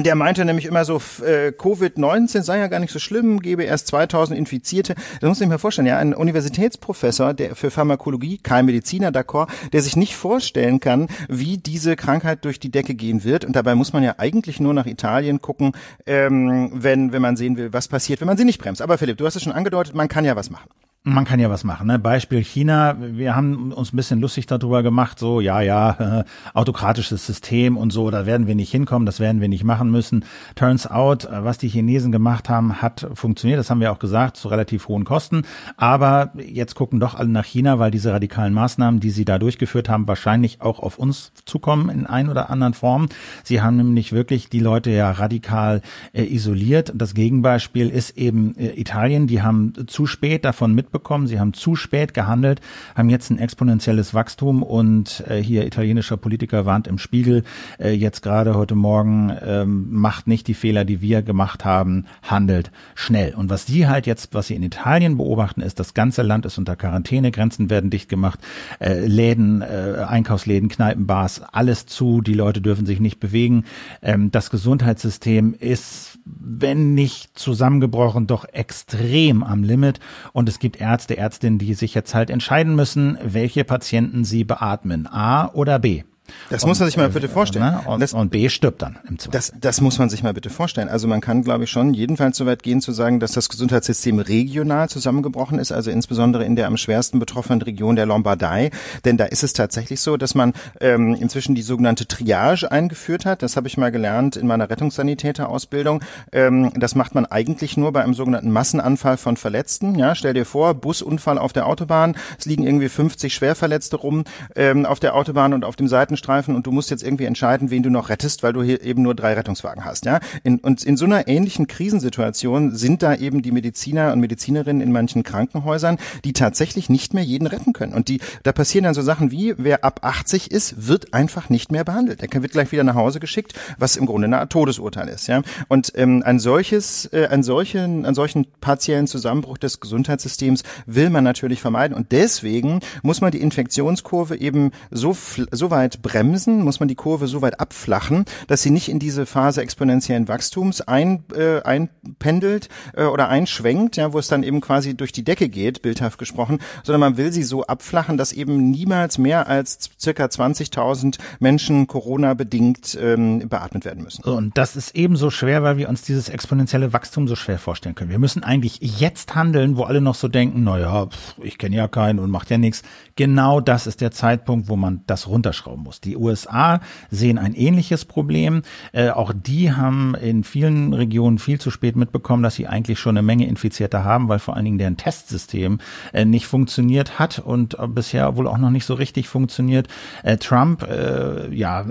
der 0.00 0.14
meinte 0.14 0.44
nämlich 0.44 0.64
immer 0.64 0.86
so, 0.86 0.96
äh, 1.22 1.52
Covid-19 1.52 2.42
sei 2.42 2.58
ja 2.58 2.68
gar 2.68 2.80
nicht 2.80 2.92
so 2.92 2.98
schlimm, 2.98 3.40
gebe 3.40 3.64
erst 3.64 3.88
2000 3.88 4.38
Infizierte. 4.38 4.94
Das 5.20 5.28
muss 5.28 5.40
ich 5.40 5.48
mir 5.48 5.58
vorstellen, 5.58 5.86
ja, 5.86 5.98
ein 5.98 6.14
Universitätsprofessor, 6.14 7.34
der 7.34 7.54
für 7.54 7.70
Pharmakologie, 7.70 8.38
kein 8.38 8.64
Mediziner, 8.64 9.10
d'accord, 9.10 9.48
der 9.72 9.82
sich 9.82 9.96
nicht 9.96 10.16
vorstellen 10.16 10.80
kann, 10.80 11.08
wie 11.28 11.58
diese 11.58 11.94
Krankheit 11.96 12.44
durch 12.46 12.58
die 12.58 12.70
Decke 12.70 12.94
gehen 12.94 13.22
wird. 13.22 13.44
Und 13.44 13.54
dabei 13.54 13.74
muss 13.74 13.92
man 13.92 14.02
ja 14.02 14.14
eigentlich 14.16 14.60
nur 14.60 14.72
nach 14.72 14.86
Italien 14.86 15.42
gucken, 15.42 15.72
ähm, 16.06 16.70
wenn, 16.72 17.12
wenn 17.12 17.22
man 17.22 17.36
sehen 17.36 17.58
will, 17.58 17.72
was 17.74 17.88
passiert, 17.88 18.20
wenn 18.20 18.28
man 18.28 18.38
sie 18.38 18.46
nicht 18.46 18.60
bremst. 18.60 18.80
Aber 18.80 18.96
Philipp, 18.96 19.18
du 19.18 19.26
hast 19.26 19.36
es 19.36 19.42
schon 19.42 19.52
angedeutet, 19.52 19.94
man 19.94 20.08
kann 20.08 20.24
ja 20.24 20.36
was 20.36 20.48
machen. 20.48 20.70
Man 21.04 21.24
kann 21.24 21.40
ja 21.40 21.50
was 21.50 21.64
machen. 21.64 21.88
Ne? 21.88 21.98
Beispiel 21.98 22.44
China. 22.44 22.96
Wir 22.96 23.34
haben 23.34 23.72
uns 23.72 23.92
ein 23.92 23.96
bisschen 23.96 24.20
lustig 24.20 24.46
darüber 24.46 24.84
gemacht. 24.84 25.18
So, 25.18 25.40
ja, 25.40 25.60
ja, 25.60 26.20
äh, 26.20 26.24
autokratisches 26.54 27.26
System 27.26 27.76
und 27.76 27.92
so. 27.92 28.08
Da 28.12 28.24
werden 28.24 28.46
wir 28.46 28.54
nicht 28.54 28.70
hinkommen. 28.70 29.04
Das 29.04 29.18
werden 29.18 29.40
wir 29.40 29.48
nicht 29.48 29.64
machen 29.64 29.90
müssen. 29.90 30.24
Turns 30.54 30.88
out, 30.88 31.26
was 31.28 31.58
die 31.58 31.66
Chinesen 31.66 32.12
gemacht 32.12 32.48
haben, 32.48 32.80
hat 32.80 33.08
funktioniert. 33.14 33.58
Das 33.58 33.68
haben 33.68 33.80
wir 33.80 33.90
auch 33.90 33.98
gesagt, 33.98 34.36
zu 34.36 34.46
relativ 34.46 34.86
hohen 34.86 35.04
Kosten. 35.04 35.42
Aber 35.76 36.30
jetzt 36.36 36.76
gucken 36.76 37.00
doch 37.00 37.16
alle 37.16 37.30
nach 37.30 37.46
China, 37.46 37.80
weil 37.80 37.90
diese 37.90 38.12
radikalen 38.12 38.54
Maßnahmen, 38.54 39.00
die 39.00 39.10
sie 39.10 39.24
da 39.24 39.40
durchgeführt 39.40 39.88
haben, 39.88 40.06
wahrscheinlich 40.06 40.60
auch 40.60 40.78
auf 40.78 41.00
uns 41.00 41.32
zukommen 41.46 41.88
in 41.88 42.06
ein 42.06 42.28
oder 42.28 42.48
anderen 42.48 42.74
Form. 42.74 43.08
Sie 43.42 43.60
haben 43.60 43.76
nämlich 43.76 44.12
wirklich 44.12 44.50
die 44.50 44.60
Leute 44.60 44.92
ja 44.92 45.10
radikal 45.10 45.82
äh, 46.12 46.22
isoliert. 46.22 46.92
Das 46.94 47.12
Gegenbeispiel 47.14 47.88
ist 47.88 48.16
eben 48.16 48.54
äh, 48.56 48.80
Italien. 48.80 49.26
Die 49.26 49.42
haben 49.42 49.72
zu 49.88 50.06
spät 50.06 50.44
davon 50.44 50.76
mit 50.76 50.91
mitbekommen. 50.92 51.26
Sie 51.26 51.40
haben 51.40 51.54
zu 51.54 51.74
spät 51.74 52.12
gehandelt, 52.12 52.60
haben 52.94 53.08
jetzt 53.08 53.30
ein 53.30 53.38
exponentielles 53.38 54.12
Wachstum 54.12 54.62
und 54.62 55.24
äh, 55.26 55.42
hier 55.42 55.66
italienischer 55.66 56.18
Politiker 56.18 56.66
warnt 56.66 56.86
im 56.86 56.98
Spiegel 56.98 57.44
äh, 57.78 57.92
jetzt 57.92 58.22
gerade 58.22 58.54
heute 58.54 58.74
Morgen, 58.74 59.32
ähm, 59.42 59.86
macht 59.90 60.26
nicht 60.26 60.46
die 60.48 60.54
Fehler, 60.54 60.84
die 60.84 61.00
wir 61.00 61.22
gemacht 61.22 61.64
haben, 61.64 62.04
handelt 62.22 62.70
schnell. 62.94 63.34
Und 63.34 63.48
was 63.48 63.66
Sie 63.66 63.88
halt 63.88 64.06
jetzt, 64.06 64.34
was 64.34 64.48
Sie 64.48 64.54
in 64.54 64.62
Italien 64.62 65.16
beobachten, 65.16 65.62
ist, 65.62 65.80
das 65.80 65.94
ganze 65.94 66.22
Land 66.22 66.44
ist 66.44 66.58
unter 66.58 66.76
Quarantäne, 66.76 67.30
Grenzen 67.30 67.70
werden 67.70 67.88
dicht 67.88 68.10
gemacht, 68.10 68.40
äh, 68.78 69.06
Läden, 69.06 69.62
äh, 69.62 70.04
Einkaufsläden, 70.06 70.68
Kneipen, 70.68 71.06
Bars, 71.06 71.40
alles 71.52 71.86
zu, 71.86 72.20
die 72.20 72.34
Leute 72.34 72.60
dürfen 72.60 72.84
sich 72.84 73.00
nicht 73.00 73.18
bewegen. 73.18 73.64
Ähm, 74.02 74.30
das 74.30 74.50
Gesundheitssystem 74.50 75.54
ist, 75.58 76.18
wenn 76.24 76.94
nicht 76.94 77.38
zusammengebrochen, 77.38 78.26
doch 78.26 78.44
extrem 78.44 79.42
am 79.42 79.64
Limit 79.64 80.00
und 80.32 80.48
es 80.48 80.58
gibt 80.58 80.81
Ärzte, 80.82 81.16
Ärztinnen, 81.16 81.58
die 81.58 81.74
sich 81.74 81.94
jetzt 81.94 82.14
halt 82.14 82.28
entscheiden 82.28 82.74
müssen, 82.74 83.16
welche 83.22 83.64
Patienten 83.64 84.24
sie 84.24 84.44
beatmen, 84.44 85.06
A 85.06 85.48
oder 85.52 85.78
B. 85.78 86.02
Das 86.50 86.64
und, 86.64 86.68
muss 86.68 86.80
man 86.80 86.88
sich 86.88 86.96
mal 86.96 87.08
bitte 87.08 87.28
vorstellen. 87.28 87.64
Ne? 87.64 87.80
Und, 87.86 88.00
das, 88.00 88.12
und, 88.12 88.30
B 88.30 88.48
stirbt 88.48 88.82
dann 88.82 88.98
im 89.08 89.18
Zweifel. 89.18 89.32
Das, 89.32 89.52
das 89.58 89.80
muss 89.80 89.98
man 89.98 90.10
sich 90.10 90.22
mal 90.22 90.34
bitte 90.34 90.50
vorstellen. 90.50 90.88
Also 90.88 91.08
man 91.08 91.20
kann, 91.20 91.42
glaube 91.42 91.64
ich, 91.64 91.70
schon 91.70 91.94
jedenfalls 91.94 92.36
so 92.36 92.46
weit 92.46 92.62
gehen 92.62 92.80
zu 92.80 92.92
sagen, 92.92 93.20
dass 93.20 93.32
das 93.32 93.48
Gesundheitssystem 93.48 94.18
regional 94.18 94.88
zusammengebrochen 94.88 95.58
ist, 95.58 95.72
also 95.72 95.90
insbesondere 95.90 96.44
in 96.44 96.56
der 96.56 96.66
am 96.66 96.76
schwersten 96.76 97.18
betroffenen 97.18 97.62
Region 97.62 97.96
der 97.96 98.06
Lombardei. 98.06 98.70
Denn 99.04 99.16
da 99.16 99.24
ist 99.24 99.42
es 99.42 99.52
tatsächlich 99.52 100.00
so, 100.00 100.16
dass 100.16 100.34
man 100.34 100.52
ähm, 100.80 101.14
inzwischen 101.14 101.54
die 101.54 101.62
sogenannte 101.62 102.06
Triage 102.06 102.70
eingeführt 102.70 103.24
hat. 103.24 103.42
Das 103.42 103.56
habe 103.56 103.68
ich 103.68 103.76
mal 103.76 103.90
gelernt 103.90 104.36
in 104.36 104.46
meiner 104.46 104.68
Rettungssanitäterausbildung. 104.68 106.02
Ähm, 106.32 106.72
das 106.74 106.94
macht 106.94 107.14
man 107.14 107.26
eigentlich 107.26 107.76
nur 107.76 107.92
bei 107.92 108.02
einem 108.02 108.14
sogenannten 108.14 108.50
Massenanfall 108.50 109.16
von 109.16 109.36
Verletzten. 109.36 109.94
Ja, 109.94 110.14
stell 110.14 110.34
dir 110.34 110.44
vor, 110.44 110.74
Busunfall 110.74 111.38
auf 111.38 111.52
der 111.52 111.66
Autobahn. 111.66 112.16
Es 112.38 112.46
liegen 112.46 112.64
irgendwie 112.64 112.88
50 112.88 113.34
Schwerverletzte 113.34 113.96
rum 113.96 114.24
ähm, 114.56 114.86
auf 114.86 115.00
der 115.00 115.14
Autobahn 115.14 115.54
und 115.54 115.64
auf 115.64 115.76
dem 115.76 115.88
Seiten 115.88 116.16
Seitenstreifen 116.22 116.54
und 116.54 116.66
du 116.66 116.72
musst 116.72 116.90
jetzt 116.90 117.02
irgendwie 117.02 117.24
entscheiden, 117.24 117.70
wen 117.70 117.82
du 117.82 117.90
noch 117.90 118.08
rettest, 118.08 118.42
weil 118.42 118.52
du 118.52 118.62
hier 118.62 118.82
eben 118.82 119.02
nur 119.02 119.14
drei 119.14 119.34
Rettungswagen 119.34 119.84
hast. 119.84 120.04
Ja? 120.04 120.20
In, 120.44 120.58
und 120.58 120.82
in 120.84 120.96
so 120.96 121.04
einer 121.04 121.28
ähnlichen 121.28 121.66
Krisensituation 121.66 122.74
sind 122.74 123.02
da 123.02 123.14
eben 123.14 123.42
die 123.42 123.50
Mediziner 123.50 124.12
und 124.12 124.20
Medizinerinnen 124.20 124.80
in 124.80 124.92
manchen 124.92 125.22
Krankenhäusern, 125.22 125.98
die 126.24 126.32
tatsächlich 126.32 126.88
nicht 126.88 127.14
mehr 127.14 127.24
jeden 127.24 127.46
retten 127.46 127.72
können. 127.72 127.92
Und 127.92 128.08
die, 128.08 128.20
da 128.44 128.52
passieren 128.52 128.84
dann 128.84 128.94
so 128.94 129.02
Sachen 129.02 129.30
wie, 129.30 129.54
wer 129.58 129.84
ab 129.84 130.00
80 130.02 130.50
ist, 130.50 130.86
wird 130.86 131.12
einfach 131.12 131.50
nicht 131.50 131.72
mehr 131.72 131.84
behandelt. 131.84 132.22
Der 132.22 132.42
wird 132.42 132.52
gleich 132.52 132.72
wieder 132.72 132.84
nach 132.84 132.94
Hause 132.94 133.20
geschickt, 133.20 133.54
was 133.78 133.96
im 133.96 134.06
Grunde 134.06 134.26
eine 134.26 134.38
Art 134.38 134.52
Todesurteil 134.52 135.08
ist. 135.08 135.26
Ja? 135.26 135.42
Und 135.68 135.92
ähm, 135.96 136.22
ein 136.24 136.38
solches, 136.38 137.06
äh, 137.12 137.26
einen 137.26 137.42
solchen, 137.42 138.06
einen 138.06 138.14
solchen 138.14 138.46
partiellen 138.60 139.06
Zusammenbruch 139.06 139.58
des 139.58 139.80
Gesundheitssystems 139.80 140.62
will 140.86 141.10
man 141.10 141.24
natürlich 141.24 141.60
vermeiden. 141.60 141.96
Und 141.96 142.12
deswegen 142.12 142.80
muss 143.02 143.20
man 143.20 143.32
die 143.32 143.40
Infektionskurve 143.40 144.36
eben 144.36 144.70
so, 144.90 145.16
so 145.50 145.70
weit 145.70 146.01
bremsen, 146.02 146.62
muss 146.62 146.80
man 146.80 146.88
die 146.88 146.94
Kurve 146.94 147.26
so 147.28 147.42
weit 147.42 147.60
abflachen, 147.60 148.24
dass 148.48 148.62
sie 148.62 148.70
nicht 148.70 148.88
in 148.88 148.98
diese 148.98 149.26
Phase 149.26 149.62
exponentiellen 149.62 150.28
Wachstums 150.28 150.80
ein, 150.80 151.24
äh, 151.34 151.62
einpendelt 151.62 152.68
äh, 152.94 153.04
oder 153.04 153.28
einschwenkt, 153.28 153.96
ja, 153.96 154.12
wo 154.12 154.18
es 154.18 154.28
dann 154.28 154.42
eben 154.42 154.60
quasi 154.60 154.96
durch 154.96 155.12
die 155.12 155.24
Decke 155.24 155.48
geht, 155.48 155.82
bildhaft 155.82 156.18
gesprochen, 156.18 156.58
sondern 156.82 157.00
man 157.00 157.16
will 157.16 157.32
sie 157.32 157.42
so 157.42 157.64
abflachen, 157.64 158.16
dass 158.16 158.32
eben 158.32 158.70
niemals 158.70 159.18
mehr 159.18 159.46
als 159.46 159.90
circa 160.00 160.24
20.000 160.24 161.18
Menschen 161.40 161.86
Corona-bedingt 161.86 162.98
ähm, 163.00 163.48
beatmet 163.48 163.84
werden 163.84 164.02
müssen. 164.02 164.22
Und 164.24 164.56
das 164.58 164.76
ist 164.76 164.94
ebenso 164.94 165.30
schwer, 165.30 165.62
weil 165.62 165.76
wir 165.76 165.88
uns 165.88 166.02
dieses 166.02 166.28
exponentielle 166.28 166.92
Wachstum 166.92 167.28
so 167.28 167.36
schwer 167.36 167.58
vorstellen 167.58 167.94
können. 167.94 168.10
Wir 168.10 168.18
müssen 168.18 168.42
eigentlich 168.42 168.80
jetzt 169.00 169.34
handeln, 169.34 169.76
wo 169.76 169.84
alle 169.84 170.00
noch 170.00 170.14
so 170.14 170.28
denken, 170.28 170.64
naja, 170.64 171.08
ich 171.42 171.58
kenne 171.58 171.76
ja 171.76 171.88
keinen 171.88 172.18
und 172.18 172.30
macht 172.30 172.50
ja 172.50 172.58
nichts. 172.58 172.82
Genau 173.16 173.60
das 173.60 173.86
ist 173.86 174.00
der 174.00 174.10
Zeitpunkt, 174.10 174.68
wo 174.68 174.76
man 174.76 175.02
das 175.06 175.28
runterschrauben 175.28 175.84
muss. 175.84 175.91
Die 176.00 176.16
USA 176.16 176.80
sehen 177.10 177.38
ein 177.38 177.54
ähnliches 177.54 178.04
Problem. 178.04 178.62
Äh, 178.92 179.10
auch 179.10 179.32
die 179.34 179.72
haben 179.72 180.14
in 180.14 180.44
vielen 180.44 180.92
Regionen 180.92 181.38
viel 181.38 181.60
zu 181.60 181.70
spät 181.70 181.96
mitbekommen, 181.96 182.42
dass 182.42 182.54
sie 182.54 182.66
eigentlich 182.66 182.98
schon 182.98 183.16
eine 183.16 183.24
Menge 183.24 183.46
Infizierte 183.46 184.04
haben, 184.04 184.28
weil 184.28 184.38
vor 184.38 184.56
allen 184.56 184.64
Dingen 184.64 184.78
deren 184.78 184.96
Testsystem 184.96 185.78
äh, 186.12 186.24
nicht 186.24 186.46
funktioniert 186.46 187.18
hat 187.18 187.38
und 187.38 187.78
äh, 187.78 187.86
bisher 187.86 188.36
wohl 188.36 188.46
auch 188.46 188.58
noch 188.58 188.70
nicht 188.70 188.84
so 188.84 188.94
richtig 188.94 189.28
funktioniert. 189.28 189.88
Äh, 190.22 190.36
Trump, 190.38 190.82
äh, 190.82 191.52
ja, 191.54 191.84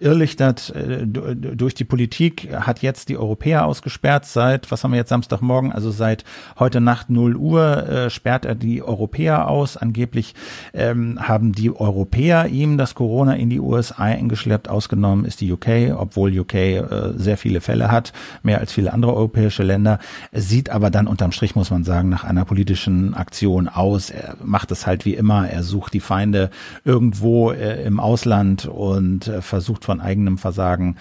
irrlichtert 0.00 0.70
äh, 0.74 1.06
durch 1.06 1.74
die 1.74 1.84
Politik, 1.84 2.48
hat 2.52 2.82
jetzt 2.82 3.08
die 3.08 3.16
Europäer 3.16 3.66
ausgesperrt 3.66 4.24
seit, 4.24 4.70
was 4.70 4.84
haben 4.84 4.92
wir 4.92 4.98
jetzt 4.98 5.10
Samstagmorgen, 5.10 5.72
also 5.72 5.90
seit 5.90 6.24
heute 6.58 6.80
Nacht 6.80 7.10
0 7.10 7.36
Uhr 7.36 8.08
sperrt 8.08 8.44
er 8.44 8.54
die 8.54 8.82
Europäer 8.82 9.48
aus. 9.48 9.76
Angeblich 9.76 10.34
ähm, 10.72 11.18
haben 11.20 11.52
die 11.52 11.74
Europäer 11.74 12.46
ihm 12.46 12.78
das 12.78 12.94
Corona 12.94 13.36
in 13.42 13.50
die 13.50 13.60
USA 13.60 14.02
eingeschleppt. 14.02 14.68
Ausgenommen 14.68 15.24
ist 15.24 15.40
die 15.40 15.52
UK, 15.52 15.94
obwohl 15.96 16.38
UK 16.38 16.54
äh, 16.54 17.12
sehr 17.16 17.36
viele 17.36 17.60
Fälle 17.60 17.90
hat, 17.90 18.12
mehr 18.42 18.60
als 18.60 18.72
viele 18.72 18.92
andere 18.92 19.14
europäische 19.14 19.62
Länder. 19.62 19.98
Es 20.30 20.48
sieht 20.48 20.70
aber 20.70 20.90
dann 20.90 21.06
unterm 21.06 21.32
Strich, 21.32 21.54
muss 21.54 21.70
man 21.70 21.84
sagen, 21.84 22.08
nach 22.08 22.24
einer 22.24 22.44
politischen 22.44 23.14
Aktion 23.14 23.68
aus. 23.68 24.10
Er 24.10 24.36
macht 24.42 24.70
es 24.70 24.86
halt 24.86 25.04
wie 25.04 25.14
immer. 25.14 25.48
Er 25.48 25.62
sucht 25.62 25.92
die 25.92 26.00
Feinde 26.00 26.50
irgendwo 26.84 27.52
äh, 27.52 27.82
im 27.84 28.00
Ausland 28.00 28.66
und 28.66 29.28
äh, 29.28 29.42
versucht 29.42 29.84
von 29.84 30.00
eigenem 30.00 30.38
Versagen 30.38 30.96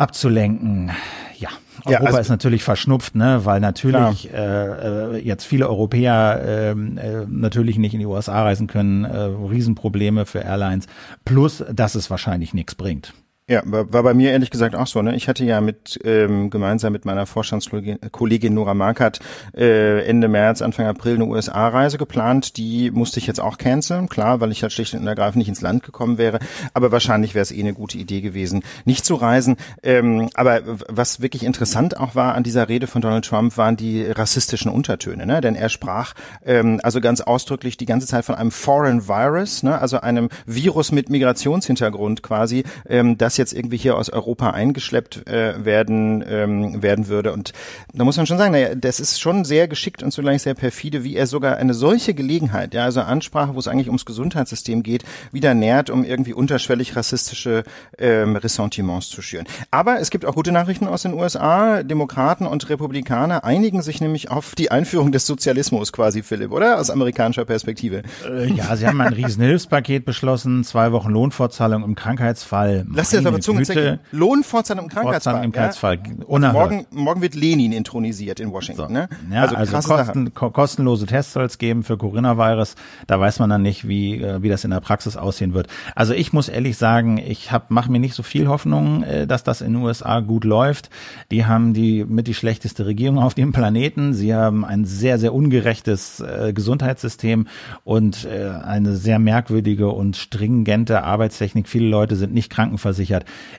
abzulenken. 0.00 0.90
Ja, 1.38 1.48
Europa 1.84 1.92
ja, 1.92 2.00
also, 2.00 2.18
ist 2.18 2.28
natürlich 2.28 2.62
verschnupft, 2.62 3.14
ne, 3.14 3.44
weil 3.44 3.60
natürlich 3.60 4.32
äh, 4.32 4.36
äh, 4.36 5.18
jetzt 5.18 5.44
viele 5.44 5.68
Europäer 5.68 6.42
ähm, 6.44 6.98
äh, 6.98 7.24
natürlich 7.26 7.78
nicht 7.78 7.94
in 7.94 8.00
die 8.00 8.06
USA 8.06 8.42
reisen 8.42 8.66
können, 8.66 9.04
äh, 9.04 9.16
Riesenprobleme 9.16 10.26
für 10.26 10.40
Airlines, 10.40 10.86
plus 11.24 11.64
dass 11.72 11.94
es 11.94 12.10
wahrscheinlich 12.10 12.52
nichts 12.54 12.74
bringt. 12.74 13.14
Ja, 13.50 13.62
war, 13.64 13.92
war 13.92 14.04
bei 14.04 14.14
mir 14.14 14.30
ehrlich 14.30 14.50
gesagt 14.50 14.76
auch 14.76 14.86
so. 14.86 15.02
Ne? 15.02 15.16
Ich 15.16 15.26
hatte 15.26 15.44
ja 15.44 15.60
mit 15.60 15.98
ähm, 16.04 16.50
gemeinsam 16.50 16.92
mit 16.92 17.04
meiner 17.04 17.26
Vorstandskollegin 17.26 18.54
Nora 18.54 18.74
Markert 18.74 19.18
äh, 19.56 20.06
Ende 20.06 20.28
März, 20.28 20.62
Anfang 20.62 20.86
April 20.86 21.16
eine 21.16 21.24
USA-Reise 21.24 21.98
geplant. 21.98 22.56
Die 22.58 22.92
musste 22.92 23.18
ich 23.18 23.26
jetzt 23.26 23.40
auch 23.40 23.58
canceln, 23.58 24.08
klar, 24.08 24.40
weil 24.40 24.52
ich 24.52 24.62
halt 24.62 24.72
schlicht 24.72 24.94
und 24.94 25.04
ergreifend 25.04 25.38
nicht 25.38 25.48
ins 25.48 25.62
Land 25.62 25.82
gekommen 25.82 26.16
wäre. 26.16 26.38
Aber 26.74 26.92
wahrscheinlich 26.92 27.34
wäre 27.34 27.42
es 27.42 27.50
eh 27.50 27.58
eine 27.58 27.74
gute 27.74 27.98
Idee 27.98 28.20
gewesen, 28.20 28.62
nicht 28.84 29.04
zu 29.04 29.16
reisen. 29.16 29.56
Ähm, 29.82 30.30
aber 30.34 30.60
was 30.64 31.20
wirklich 31.20 31.42
interessant 31.42 31.98
auch 31.98 32.14
war 32.14 32.36
an 32.36 32.44
dieser 32.44 32.68
Rede 32.68 32.86
von 32.86 33.02
Donald 33.02 33.24
Trump, 33.24 33.56
waren 33.56 33.76
die 33.76 34.04
rassistischen 34.04 34.70
Untertöne. 34.70 35.26
Ne? 35.26 35.40
Denn 35.40 35.56
er 35.56 35.70
sprach 35.70 36.14
ähm, 36.46 36.78
also 36.84 37.00
ganz 37.00 37.20
ausdrücklich 37.20 37.76
die 37.76 37.86
ganze 37.86 38.06
Zeit 38.06 38.24
von 38.24 38.36
einem 38.36 38.52
Foreign 38.52 39.08
Virus, 39.08 39.64
ne? 39.64 39.80
also 39.80 40.00
einem 40.00 40.28
Virus 40.46 40.92
mit 40.92 41.10
Migrationshintergrund 41.10 42.22
quasi, 42.22 42.62
ähm, 42.88 43.18
das 43.18 43.39
jetzt 43.40 43.52
irgendwie 43.52 43.76
hier 43.76 43.96
aus 43.96 44.10
Europa 44.10 44.50
eingeschleppt 44.50 45.26
äh, 45.26 45.64
werden 45.64 46.24
ähm, 46.26 46.82
werden 46.82 47.08
würde. 47.08 47.32
Und 47.32 47.52
da 47.92 48.04
muss 48.04 48.16
man 48.16 48.26
schon 48.26 48.38
sagen, 48.38 48.52
naja, 48.52 48.74
das 48.74 49.00
ist 49.00 49.20
schon 49.20 49.44
sehr 49.44 49.68
geschickt 49.68 50.02
und 50.02 50.12
zugleich 50.12 50.42
sehr 50.42 50.54
perfide, 50.54 51.04
wie 51.04 51.16
er 51.16 51.26
sogar 51.26 51.56
eine 51.56 51.74
solche 51.74 52.14
Gelegenheit, 52.14 52.74
ja, 52.74 52.84
also 52.84 53.00
Ansprache, 53.00 53.54
wo 53.54 53.58
es 53.58 53.68
eigentlich 53.68 53.88
ums 53.88 54.04
Gesundheitssystem 54.04 54.82
geht, 54.82 55.04
wieder 55.32 55.54
nährt, 55.54 55.90
um 55.90 56.04
irgendwie 56.04 56.34
unterschwellig 56.34 56.96
rassistische 56.96 57.64
ähm, 57.98 58.36
Ressentiments 58.36 59.08
zu 59.08 59.22
schüren. 59.22 59.46
Aber 59.70 60.00
es 60.00 60.10
gibt 60.10 60.24
auch 60.24 60.34
gute 60.34 60.52
Nachrichten 60.52 60.86
aus 60.86 61.02
den 61.02 61.14
USA. 61.14 61.82
Demokraten 61.82 62.46
und 62.46 62.68
Republikaner 62.68 63.44
einigen 63.44 63.82
sich 63.82 64.00
nämlich 64.00 64.30
auf 64.30 64.54
die 64.54 64.70
Einführung 64.70 65.12
des 65.12 65.26
Sozialismus 65.26 65.92
quasi, 65.92 66.22
Philipp, 66.22 66.52
oder? 66.52 66.78
Aus 66.78 66.90
amerikanischer 66.90 67.44
Perspektive. 67.44 68.02
Äh, 68.28 68.52
ja, 68.52 68.76
sie 68.76 68.86
haben 68.86 69.00
ein 69.00 69.12
Riesenhilfspaket 69.12 70.04
beschlossen, 70.04 70.64
zwei 70.64 70.92
Wochen 70.92 71.10
Lohnfortzahlung 71.10 71.84
im 71.84 71.94
Krankheitsfall. 71.94 72.86
Lass 72.92 73.10
dir 73.10 73.22
aber 73.34 73.40
Zunge 73.40 73.98
Lohnfortzahlung 74.12 74.84
im 74.84 74.90
Krankheitsfall. 74.90 75.44
Im 75.44 75.52
Krankheitsfall. 75.52 75.98
Ja? 76.28 76.52
Morgen, 76.52 76.86
morgen 76.90 77.22
wird 77.22 77.34
Lenin 77.34 77.72
intronisiert 77.72 78.40
in 78.40 78.52
Washington. 78.52 78.88
So. 78.88 78.92
Ne? 78.92 79.08
Ja, 79.32 79.42
also, 79.42 79.76
also 79.76 79.94
kosten, 79.94 80.34
kostenlose 80.34 81.06
Tests 81.06 81.32
soll 81.32 81.44
es 81.44 81.58
geben 81.58 81.82
für 81.82 81.96
Coronavirus. 81.96 82.74
Da 83.06 83.20
weiß 83.20 83.38
man 83.38 83.50
dann 83.50 83.62
nicht, 83.62 83.88
wie, 83.88 84.20
äh, 84.20 84.42
wie 84.42 84.48
das 84.48 84.64
in 84.64 84.70
der 84.70 84.80
Praxis 84.80 85.16
aussehen 85.16 85.54
wird. 85.54 85.68
Also 85.94 86.14
ich 86.14 86.32
muss 86.32 86.48
ehrlich 86.48 86.76
sagen, 86.76 87.18
ich 87.18 87.50
mache 87.68 87.90
mir 87.90 88.00
nicht 88.00 88.14
so 88.14 88.22
viel 88.22 88.48
Hoffnung, 88.48 89.02
äh, 89.02 89.26
dass 89.26 89.44
das 89.44 89.60
in 89.60 89.74
den 89.74 89.82
USA 89.82 90.20
gut 90.20 90.44
läuft. 90.44 90.90
Die 91.30 91.46
haben 91.46 91.74
die 91.74 92.04
mit 92.04 92.26
die 92.26 92.34
schlechteste 92.34 92.86
Regierung 92.86 93.18
auf 93.18 93.34
dem 93.34 93.52
Planeten. 93.52 94.14
Sie 94.14 94.34
haben 94.34 94.64
ein 94.64 94.84
sehr, 94.84 95.18
sehr 95.18 95.34
ungerechtes 95.34 96.20
äh, 96.20 96.52
Gesundheitssystem 96.52 97.46
und 97.84 98.24
äh, 98.24 98.48
eine 98.48 98.96
sehr 98.96 99.18
merkwürdige 99.18 99.88
und 99.88 100.16
stringente 100.16 101.02
Arbeitstechnik. 101.02 101.68
Viele 101.68 101.88
Leute 101.88 102.16
sind 102.16 102.32
nicht 102.32 102.50
krankenversichert. 102.50 103.09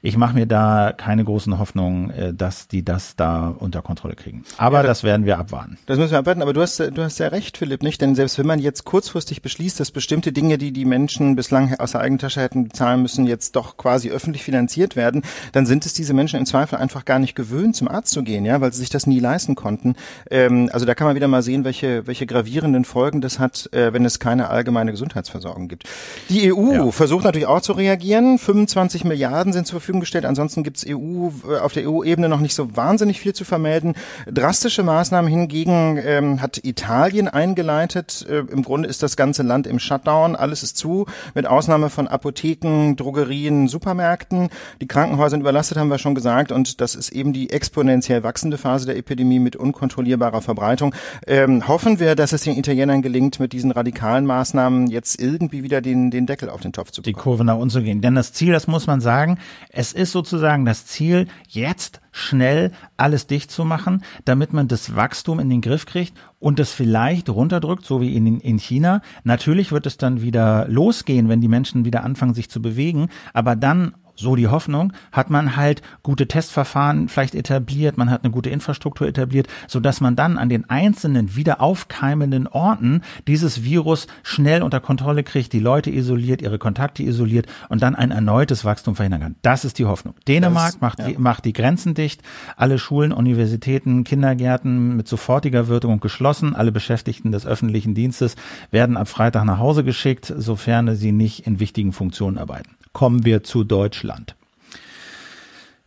Ich 0.02 0.18
mache 0.18 0.34
mir 0.34 0.46
da 0.46 0.94
keine 0.96 1.24
großen 1.24 1.60
Hoffnungen, 1.60 2.10
äh, 2.12 2.34
dass 2.34 2.68
die 2.68 2.84
das 2.84 3.16
da 3.16 3.54
unter 3.58 3.82
Kontrolle 3.82 4.16
kriegen. 4.16 4.44
Aber 4.58 4.78
ja, 4.78 4.84
das, 4.84 5.00
das, 5.00 5.04
werden 5.04 5.26
wir 5.26 5.38
abwarten. 5.38 5.78
Das 5.86 5.98
müssen 5.98 6.12
wir 6.12 6.20
abwarten. 6.20 6.42
Aber 6.42 6.54
du 6.54 6.62
hast, 6.62 6.80
du 6.80 7.04
hast 7.04 7.20
ja 7.20 7.28
recht, 7.28 7.58
Philipp, 7.58 7.84
nicht? 7.84 8.02
Denn 8.02 8.16
selbst 8.16 8.38
wenn 8.38 8.46
man 8.48 8.60
jetzt 8.60 8.86
kurzfristig 8.86 9.42
beschließt, 9.42 9.80
dass 9.80 9.92
bestimmte 9.92 10.32
Dinge, 10.32 10.58
die 10.58 10.72
die 10.72 10.86
Menschen 10.86 11.36
bislang 11.36 11.74
aus 11.80 11.92
der 11.92 12.02
Eigentasche 12.02 12.42
hätten 12.42 12.66
bezahlen 12.66 13.02
müssen, 13.02 13.28
jetzt 13.28 13.56
doch 13.56 13.78
quasi 13.78 14.10
öffentlich 14.10 14.44
finanziert 14.44 14.96
werden, 14.96 15.24
dann 15.52 15.66
sind 15.66 15.86
es 15.86 15.94
diese 15.94 16.14
Menschen 16.14 16.40
im 16.40 16.46
Zweifel 16.46 16.78
einfach 16.78 17.06
gar 17.06 17.20
nicht 17.20 17.36
gewöhnt, 17.36 17.76
zum 17.76 17.88
Arzt 17.88 18.12
zu 18.12 18.24
gehen, 18.24 18.46
ja, 18.46 18.62
weil 18.62 18.72
sie 18.74 18.80
sich 18.80 18.90
das 18.90 19.08
nie 19.08 19.20
leisten 19.20 19.56
konnten. 19.56 19.96
Ähm, 20.30 20.70
also 20.72 20.86
da 20.86 20.96
kann 20.96 21.08
man 21.08 21.16
wieder 21.16 21.28
mal 21.28 21.42
sehen, 21.42 21.64
welche, 21.64 22.08
welche 22.08 22.26
gravierenden 22.26 22.86
Folgen 22.86 23.22
das 23.22 23.40
hat, 23.40 23.70
äh, 23.74 23.94
wenn 23.94 24.06
es 24.06 24.20
keine 24.20 24.50
allgemeine 24.50 24.92
Gesundheitsversorgung 24.92 25.68
gibt. 25.68 25.84
Die 26.30 26.54
EU 26.54 26.74
ja. 26.74 26.92
versucht 26.92 27.24
natürlich 27.24 27.48
auch 27.48 27.62
zu 27.62 27.74
reagieren. 27.74 28.38
25 28.38 29.04
Milliarden 29.04 29.41
sind 29.50 29.68
zur 29.68 29.80
Verfügung 29.80 30.02
gestellt. 30.02 30.26
Ansonsten 30.26 30.64
gibt 30.64 30.78
es 30.78 30.86
EU 30.88 31.30
äh, 31.50 31.58
auf 31.60 31.74
der 31.74 31.90
EU-Ebene 31.90 32.30
noch 32.30 32.40
nicht 32.40 32.56
so 32.56 32.76
wahnsinnig 32.76 33.20
viel 33.20 33.34
zu 33.34 33.44
vermelden. 33.46 33.96
Drastische 34.32 34.84
Maßnahmen 34.84 35.30
hingegen 35.30 36.00
ähm, 36.04 36.42
hat 36.42 36.64
Italien 36.64 37.28
eingeleitet. 37.28 38.26
Äh, 38.30 38.44
Im 38.52 38.64
Grunde 38.64 38.88
ist 38.88 39.04
das 39.04 39.18
ganze 39.18 39.44
Land 39.44 39.68
im 39.68 39.80
Shutdown. 39.80 40.36
Alles 40.36 40.64
ist 40.64 40.78
zu, 40.78 41.06
mit 41.34 41.48
Ausnahme 41.48 41.90
von 41.90 42.08
Apotheken, 42.08 42.96
Drogerien, 42.96 43.68
Supermärkten. 43.68 44.50
Die 44.82 44.88
Krankenhäuser 44.88 45.32
sind 45.32 45.42
überlastet, 45.42 45.78
haben 45.78 45.90
wir 45.90 45.98
schon 45.98 46.16
gesagt. 46.16 46.52
Und 46.52 46.82
das 46.82 46.96
ist 46.96 47.10
eben 47.10 47.34
die 47.34 47.50
exponentiell 47.50 48.24
wachsende 48.24 48.58
Phase 48.58 48.86
der 48.86 48.98
Epidemie 48.98 49.40
mit 49.40 49.56
unkontrollierbarer 49.56 50.42
Verbreitung. 50.42 50.94
Ähm, 51.26 51.68
hoffen 51.68 52.00
wir, 52.00 52.16
dass 52.16 52.34
es 52.34 52.44
den 52.44 52.58
Italienern 52.58 53.02
gelingt, 53.02 53.40
mit 53.40 53.54
diesen 53.54 53.72
radikalen 53.72 54.26
Maßnahmen 54.26 54.88
jetzt 54.88 55.20
irgendwie 55.20 55.64
wieder 55.64 55.82
den, 55.82 56.12
den 56.12 56.26
Deckel 56.26 56.50
auf 56.50 56.62
den 56.62 56.74
Topf 56.74 56.92
zu 56.92 57.02
bekommen. 57.02 57.16
Die 57.16 57.22
Kurve 57.22 57.44
nach 57.44 57.56
unten 57.56 57.70
zu 57.70 57.82
gehen. 57.82 58.02
Denn 58.02 58.16
das 58.16 58.34
Ziel, 58.34 58.52
das 58.52 58.68
muss 58.68 58.88
man 58.88 59.02
sagen, 59.02 59.31
es 59.70 59.94
ist 59.94 60.12
sozusagen 60.12 60.66
das 60.66 60.86
Ziel, 60.86 61.28
jetzt 61.48 62.02
schnell 62.12 62.72
alles 62.98 63.28
dicht 63.28 63.52
zu 63.52 63.66
machen, 63.66 64.04
damit 64.26 64.54
man 64.54 64.68
das 64.68 64.96
Wachstum 64.96 65.40
in 65.40 65.50
den 65.50 65.62
Griff 65.62 65.86
kriegt 65.86 66.14
und 66.40 66.60
das 66.60 66.72
vielleicht 66.72 67.30
runterdrückt, 67.30 67.86
so 67.86 68.02
wie 68.02 68.16
in, 68.16 68.40
in 68.40 68.58
China. 68.58 69.02
Natürlich 69.24 69.72
wird 69.72 69.86
es 69.86 69.98
dann 69.98 70.22
wieder 70.22 70.68
losgehen, 70.68 71.30
wenn 71.30 71.42
die 71.42 71.48
Menschen 71.48 71.86
wieder 71.86 72.04
anfangen, 72.04 72.34
sich 72.34 72.50
zu 72.50 72.62
bewegen, 72.62 73.10
aber 73.34 73.56
dann 73.56 73.94
so 74.22 74.36
die 74.36 74.48
Hoffnung, 74.48 74.94
hat 75.12 75.30
man 75.30 75.56
halt 75.56 75.82
gute 76.04 76.28
Testverfahren 76.28 77.10
vielleicht 77.10 77.36
etabliert, 77.36 77.98
man 77.98 78.10
hat 78.10 78.24
eine 78.24 78.32
gute 78.32 78.50
Infrastruktur 78.50 79.08
etabliert, 79.08 79.48
so 79.68 79.80
dass 79.80 80.00
man 80.00 80.16
dann 80.16 80.38
an 80.38 80.50
den 80.50 80.70
einzelnen 80.70 81.36
wieder 81.36 81.62
aufkeimenden 81.62 82.48
Orten 82.48 83.02
dieses 83.28 83.64
Virus 83.64 84.08
schnell 84.24 84.64
unter 84.64 84.80
Kontrolle 84.80 85.24
kriegt, 85.24 85.54
die 85.54 85.60
Leute 85.60 85.90
isoliert, 85.90 86.42
ihre 86.42 86.60
Kontakte 86.60 87.04
isoliert 87.04 87.48
und 87.70 87.82
dann 87.82 87.96
ein 87.96 88.12
erneutes 88.12 88.64
Wachstum 88.64 88.96
verhindern 88.96 89.22
kann. 89.22 89.36
Das 89.42 89.66
ist 89.66 89.80
die 89.80 89.86
Hoffnung. 89.86 90.16
Dänemark 90.28 90.76
ist, 90.76 90.82
macht, 90.82 91.00
ja. 91.00 91.08
die, 91.08 91.18
macht 91.18 91.46
die 91.46 91.54
Grenzen 91.54 91.94
dicht, 91.94 92.22
alle 92.56 92.80
Schulen, 92.80 93.12
Universitäten, 93.12 94.04
Kindergärten 94.04 94.96
mit 94.96 95.08
sofortiger 95.08 95.68
Würdigung 95.68 96.00
geschlossen, 96.00 96.56
alle 96.56 96.72
Beschäftigten 96.72 97.32
des 97.32 97.46
öffentlichen 97.46 97.96
Dienstes 97.96 98.36
werden 98.70 98.98
ab 98.98 99.08
Freitag 99.08 99.46
nach 99.46 99.58
Hause 99.60 99.84
geschickt, 99.84 100.32
sofern 100.38 100.96
sie 100.96 101.12
nicht 101.12 101.48
in 101.48 101.60
wichtigen 101.60 101.94
Funktionen 101.94 102.38
arbeiten 102.38 102.72
kommen 102.94 103.26
wir 103.26 103.44
zu 103.44 103.64
Deutschland. 103.64 104.36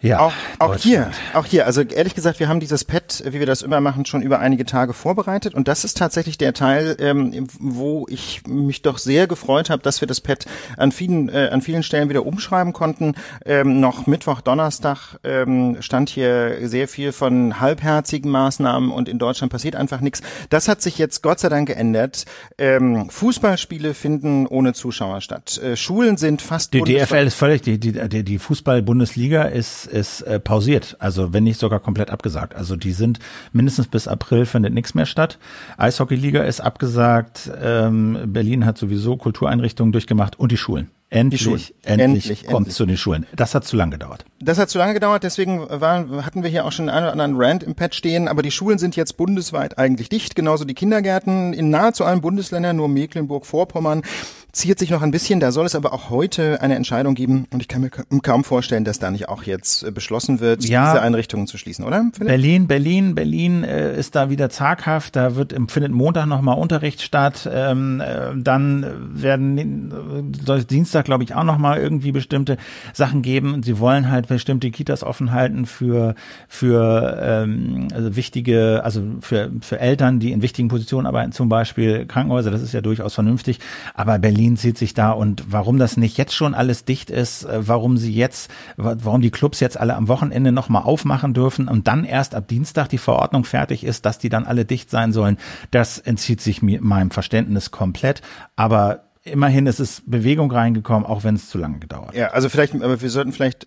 Ja, 0.04 0.20
auch, 0.20 0.32
auch 0.58 0.76
hier, 0.76 1.10
auch 1.32 1.46
hier. 1.46 1.64
Also 1.64 1.80
ehrlich 1.80 2.14
gesagt, 2.14 2.38
wir 2.38 2.46
haben 2.46 2.60
dieses 2.60 2.84
Pad, 2.84 3.22
wie 3.26 3.38
wir 3.38 3.46
das 3.46 3.62
immer 3.62 3.80
machen, 3.80 4.04
schon 4.04 4.20
über 4.20 4.38
einige 4.38 4.66
Tage 4.66 4.92
vorbereitet 4.92 5.54
und 5.54 5.66
das 5.66 5.82
ist 5.82 5.96
tatsächlich 5.96 6.36
der 6.36 6.52
Teil, 6.52 6.94
ähm, 6.98 7.46
wo 7.58 8.04
ich 8.10 8.42
mich 8.46 8.82
doch 8.82 8.98
sehr 8.98 9.26
gefreut 9.26 9.70
habe, 9.70 9.82
dass 9.82 10.02
wir 10.02 10.08
das 10.08 10.20
Pad 10.20 10.44
an 10.76 10.92
vielen, 10.92 11.30
äh, 11.30 11.48
an 11.50 11.62
vielen 11.62 11.82
Stellen 11.82 12.10
wieder 12.10 12.26
umschreiben 12.26 12.74
konnten. 12.74 13.14
Ähm, 13.46 13.80
noch 13.80 14.06
Mittwoch, 14.06 14.42
Donnerstag 14.42 15.18
ähm, 15.24 15.78
stand 15.80 16.10
hier 16.10 16.68
sehr 16.68 16.86
viel 16.86 17.12
von 17.12 17.58
halbherzigen 17.60 18.30
Maßnahmen 18.30 18.90
und 18.90 19.08
in 19.08 19.18
Deutschland 19.18 19.50
passiert 19.50 19.74
einfach 19.74 20.02
nichts. 20.02 20.20
Das 20.50 20.68
hat 20.68 20.82
sich 20.82 20.98
jetzt 20.98 21.22
Gott 21.22 21.40
sei 21.40 21.48
Dank 21.48 21.66
geändert. 21.68 22.26
Ähm, 22.58 23.08
Fußballspiele 23.08 23.94
finden 23.94 24.46
ohne 24.46 24.74
Zuschauer 24.74 25.22
statt. 25.22 25.58
Äh, 25.62 25.76
Schulen 25.76 26.18
sind 26.18 26.42
fast 26.42 26.74
die 26.74 26.82
DFL 26.82 27.26
ist 27.26 27.36
völlig 27.36 27.62
die 27.62 27.80
die 27.80 27.92
die, 27.92 28.22
die 28.22 28.38
Fußball-Bundesliga 28.38 29.44
ist 29.44 29.93
ist 29.94 30.22
äh, 30.22 30.40
pausiert, 30.40 30.96
also 30.98 31.32
wenn 31.32 31.44
nicht 31.44 31.60
sogar 31.60 31.80
komplett 31.80 32.10
abgesagt. 32.10 32.54
Also 32.54 32.76
die 32.76 32.92
sind 32.92 33.20
mindestens 33.52 33.86
bis 33.86 34.08
April 34.08 34.44
findet 34.44 34.74
nichts 34.74 34.94
mehr 34.94 35.06
statt. 35.06 35.38
Eishockeyliga 35.78 36.42
ist 36.42 36.60
abgesagt, 36.60 37.50
ähm, 37.62 38.18
Berlin 38.26 38.66
hat 38.66 38.76
sowieso 38.76 39.16
Kultureinrichtungen 39.16 39.92
durchgemacht 39.92 40.38
und 40.38 40.50
die 40.50 40.56
Schulen. 40.56 40.90
Endlich, 41.10 41.46
endlich, 41.84 41.84
endlich 41.84 42.46
kommt 42.46 42.66
endlich. 42.66 42.74
zu 42.74 42.86
den 42.86 42.96
Schulen. 42.96 43.24
Das 43.36 43.54
hat 43.54 43.64
zu 43.64 43.76
lange 43.76 43.92
gedauert. 43.92 44.24
Das 44.40 44.58
hat 44.58 44.68
zu 44.68 44.78
lange 44.78 44.94
gedauert, 44.94 45.22
deswegen 45.22 45.60
waren, 45.60 46.26
hatten 46.26 46.42
wir 46.42 46.50
hier 46.50 46.64
auch 46.64 46.72
schon 46.72 46.88
einen 46.88 47.04
oder 47.04 47.12
anderen 47.12 47.36
Rand 47.36 47.62
im 47.62 47.76
Pad 47.76 47.94
stehen, 47.94 48.26
aber 48.26 48.42
die 48.42 48.50
Schulen 48.50 48.78
sind 48.78 48.96
jetzt 48.96 49.16
bundesweit 49.16 49.78
eigentlich 49.78 50.08
dicht, 50.08 50.34
genauso 50.34 50.64
die 50.64 50.74
Kindergärten 50.74 51.52
in 51.52 51.70
nahezu 51.70 52.04
allen 52.04 52.20
Bundesländern, 52.20 52.74
nur 52.74 52.88
Mecklenburg-Vorpommern 52.88 54.02
ziert 54.54 54.78
sich 54.78 54.90
noch 54.90 55.02
ein 55.02 55.10
bisschen. 55.10 55.40
Da 55.40 55.52
soll 55.52 55.66
es 55.66 55.74
aber 55.74 55.92
auch 55.92 56.10
heute 56.10 56.62
eine 56.62 56.76
Entscheidung 56.76 57.14
geben 57.14 57.46
und 57.52 57.60
ich 57.60 57.68
kann 57.68 57.82
mir 57.82 57.90
kaum 57.90 58.44
vorstellen, 58.44 58.84
dass 58.84 58.98
da 58.98 59.10
nicht 59.10 59.28
auch 59.28 59.42
jetzt 59.42 59.82
äh, 59.82 59.90
beschlossen 59.90 60.40
wird, 60.40 60.64
ja, 60.64 60.92
diese 60.92 61.02
Einrichtungen 61.02 61.46
zu 61.46 61.58
schließen, 61.58 61.84
oder? 61.84 62.06
Philipp? 62.12 62.28
Berlin, 62.28 62.66
Berlin, 62.66 63.14
Berlin 63.14 63.64
äh, 63.64 63.98
ist 63.98 64.14
da 64.14 64.30
wieder 64.30 64.50
zaghaft. 64.50 65.16
Da 65.16 65.36
wird 65.36 65.54
findet 65.68 65.92
Montag 65.92 66.26
nochmal 66.26 66.56
Unterricht 66.56 67.02
statt. 67.02 67.48
Ähm, 67.52 68.00
äh, 68.00 68.30
dann 68.36 68.86
werden 69.12 70.32
soll 70.44 70.58
es 70.58 70.66
Dienstag, 70.66 71.04
glaube 71.04 71.24
ich, 71.24 71.34
auch 71.34 71.44
nochmal 71.44 71.78
irgendwie 71.78 72.12
bestimmte 72.12 72.56
Sachen 72.92 73.22
geben. 73.22 73.62
Sie 73.62 73.78
wollen 73.78 74.10
halt 74.10 74.28
bestimmte 74.28 74.70
Kitas 74.70 75.02
offen 75.02 75.32
halten 75.32 75.66
für 75.66 76.14
für 76.48 77.18
ähm, 77.20 77.88
also 77.92 78.16
wichtige, 78.16 78.82
also 78.84 79.02
für 79.20 79.50
für 79.60 79.80
Eltern, 79.80 80.20
die 80.20 80.32
in 80.32 80.42
wichtigen 80.42 80.68
Positionen 80.68 81.06
arbeiten, 81.06 81.32
zum 81.32 81.48
Beispiel 81.48 82.06
Krankenhäuser. 82.06 82.50
Das 82.50 82.62
ist 82.62 82.72
ja 82.72 82.80
durchaus 82.80 83.14
vernünftig. 83.14 83.58
Aber 83.94 84.18
Berlin 84.18 84.43
Berlin 84.44 84.58
zieht 84.58 84.76
sich 84.76 84.92
da 84.92 85.10
und 85.12 85.42
warum 85.48 85.78
das 85.78 85.96
nicht 85.96 86.18
jetzt 86.18 86.34
schon 86.34 86.52
alles 86.52 86.84
dicht 86.84 87.08
ist, 87.08 87.44
äh, 87.44 87.66
warum 87.66 87.96
sie 87.96 88.12
jetzt, 88.12 88.50
warum 88.76 89.22
die 89.22 89.30
Clubs 89.30 89.58
jetzt 89.60 89.80
alle 89.80 89.96
am 89.96 90.06
Wochenende 90.06 90.52
nochmal 90.52 90.82
aufmachen 90.82 91.32
dürfen 91.32 91.66
und 91.66 91.88
dann 91.88 92.04
erst 92.04 92.34
ab 92.34 92.46
Dienstag 92.46 92.90
die 92.90 92.98
Verordnung 92.98 93.44
fertig 93.46 93.84
ist, 93.84 94.04
dass 94.04 94.18
die 94.18 94.28
dann 94.28 94.44
alle 94.44 94.66
dicht 94.66 94.90
sein 94.90 95.14
sollen, 95.14 95.38
das 95.70 95.98
entzieht 95.98 96.42
sich 96.42 96.60
mir, 96.60 96.82
meinem 96.82 97.10
Verständnis 97.10 97.70
komplett. 97.70 98.20
Aber 98.54 99.04
immerhin 99.24 99.66
ist 99.66 99.80
es 99.80 100.02
Bewegung 100.04 100.50
reingekommen, 100.50 101.06
auch 101.06 101.24
wenn 101.24 101.34
es 101.36 101.48
zu 101.48 101.56
lange 101.56 101.78
gedauert. 101.78 102.14
Ja, 102.14 102.28
also 102.28 102.50
vielleicht, 102.50 102.74
aber 102.74 103.00
wir 103.00 103.08
sollten 103.08 103.32
vielleicht 103.32 103.66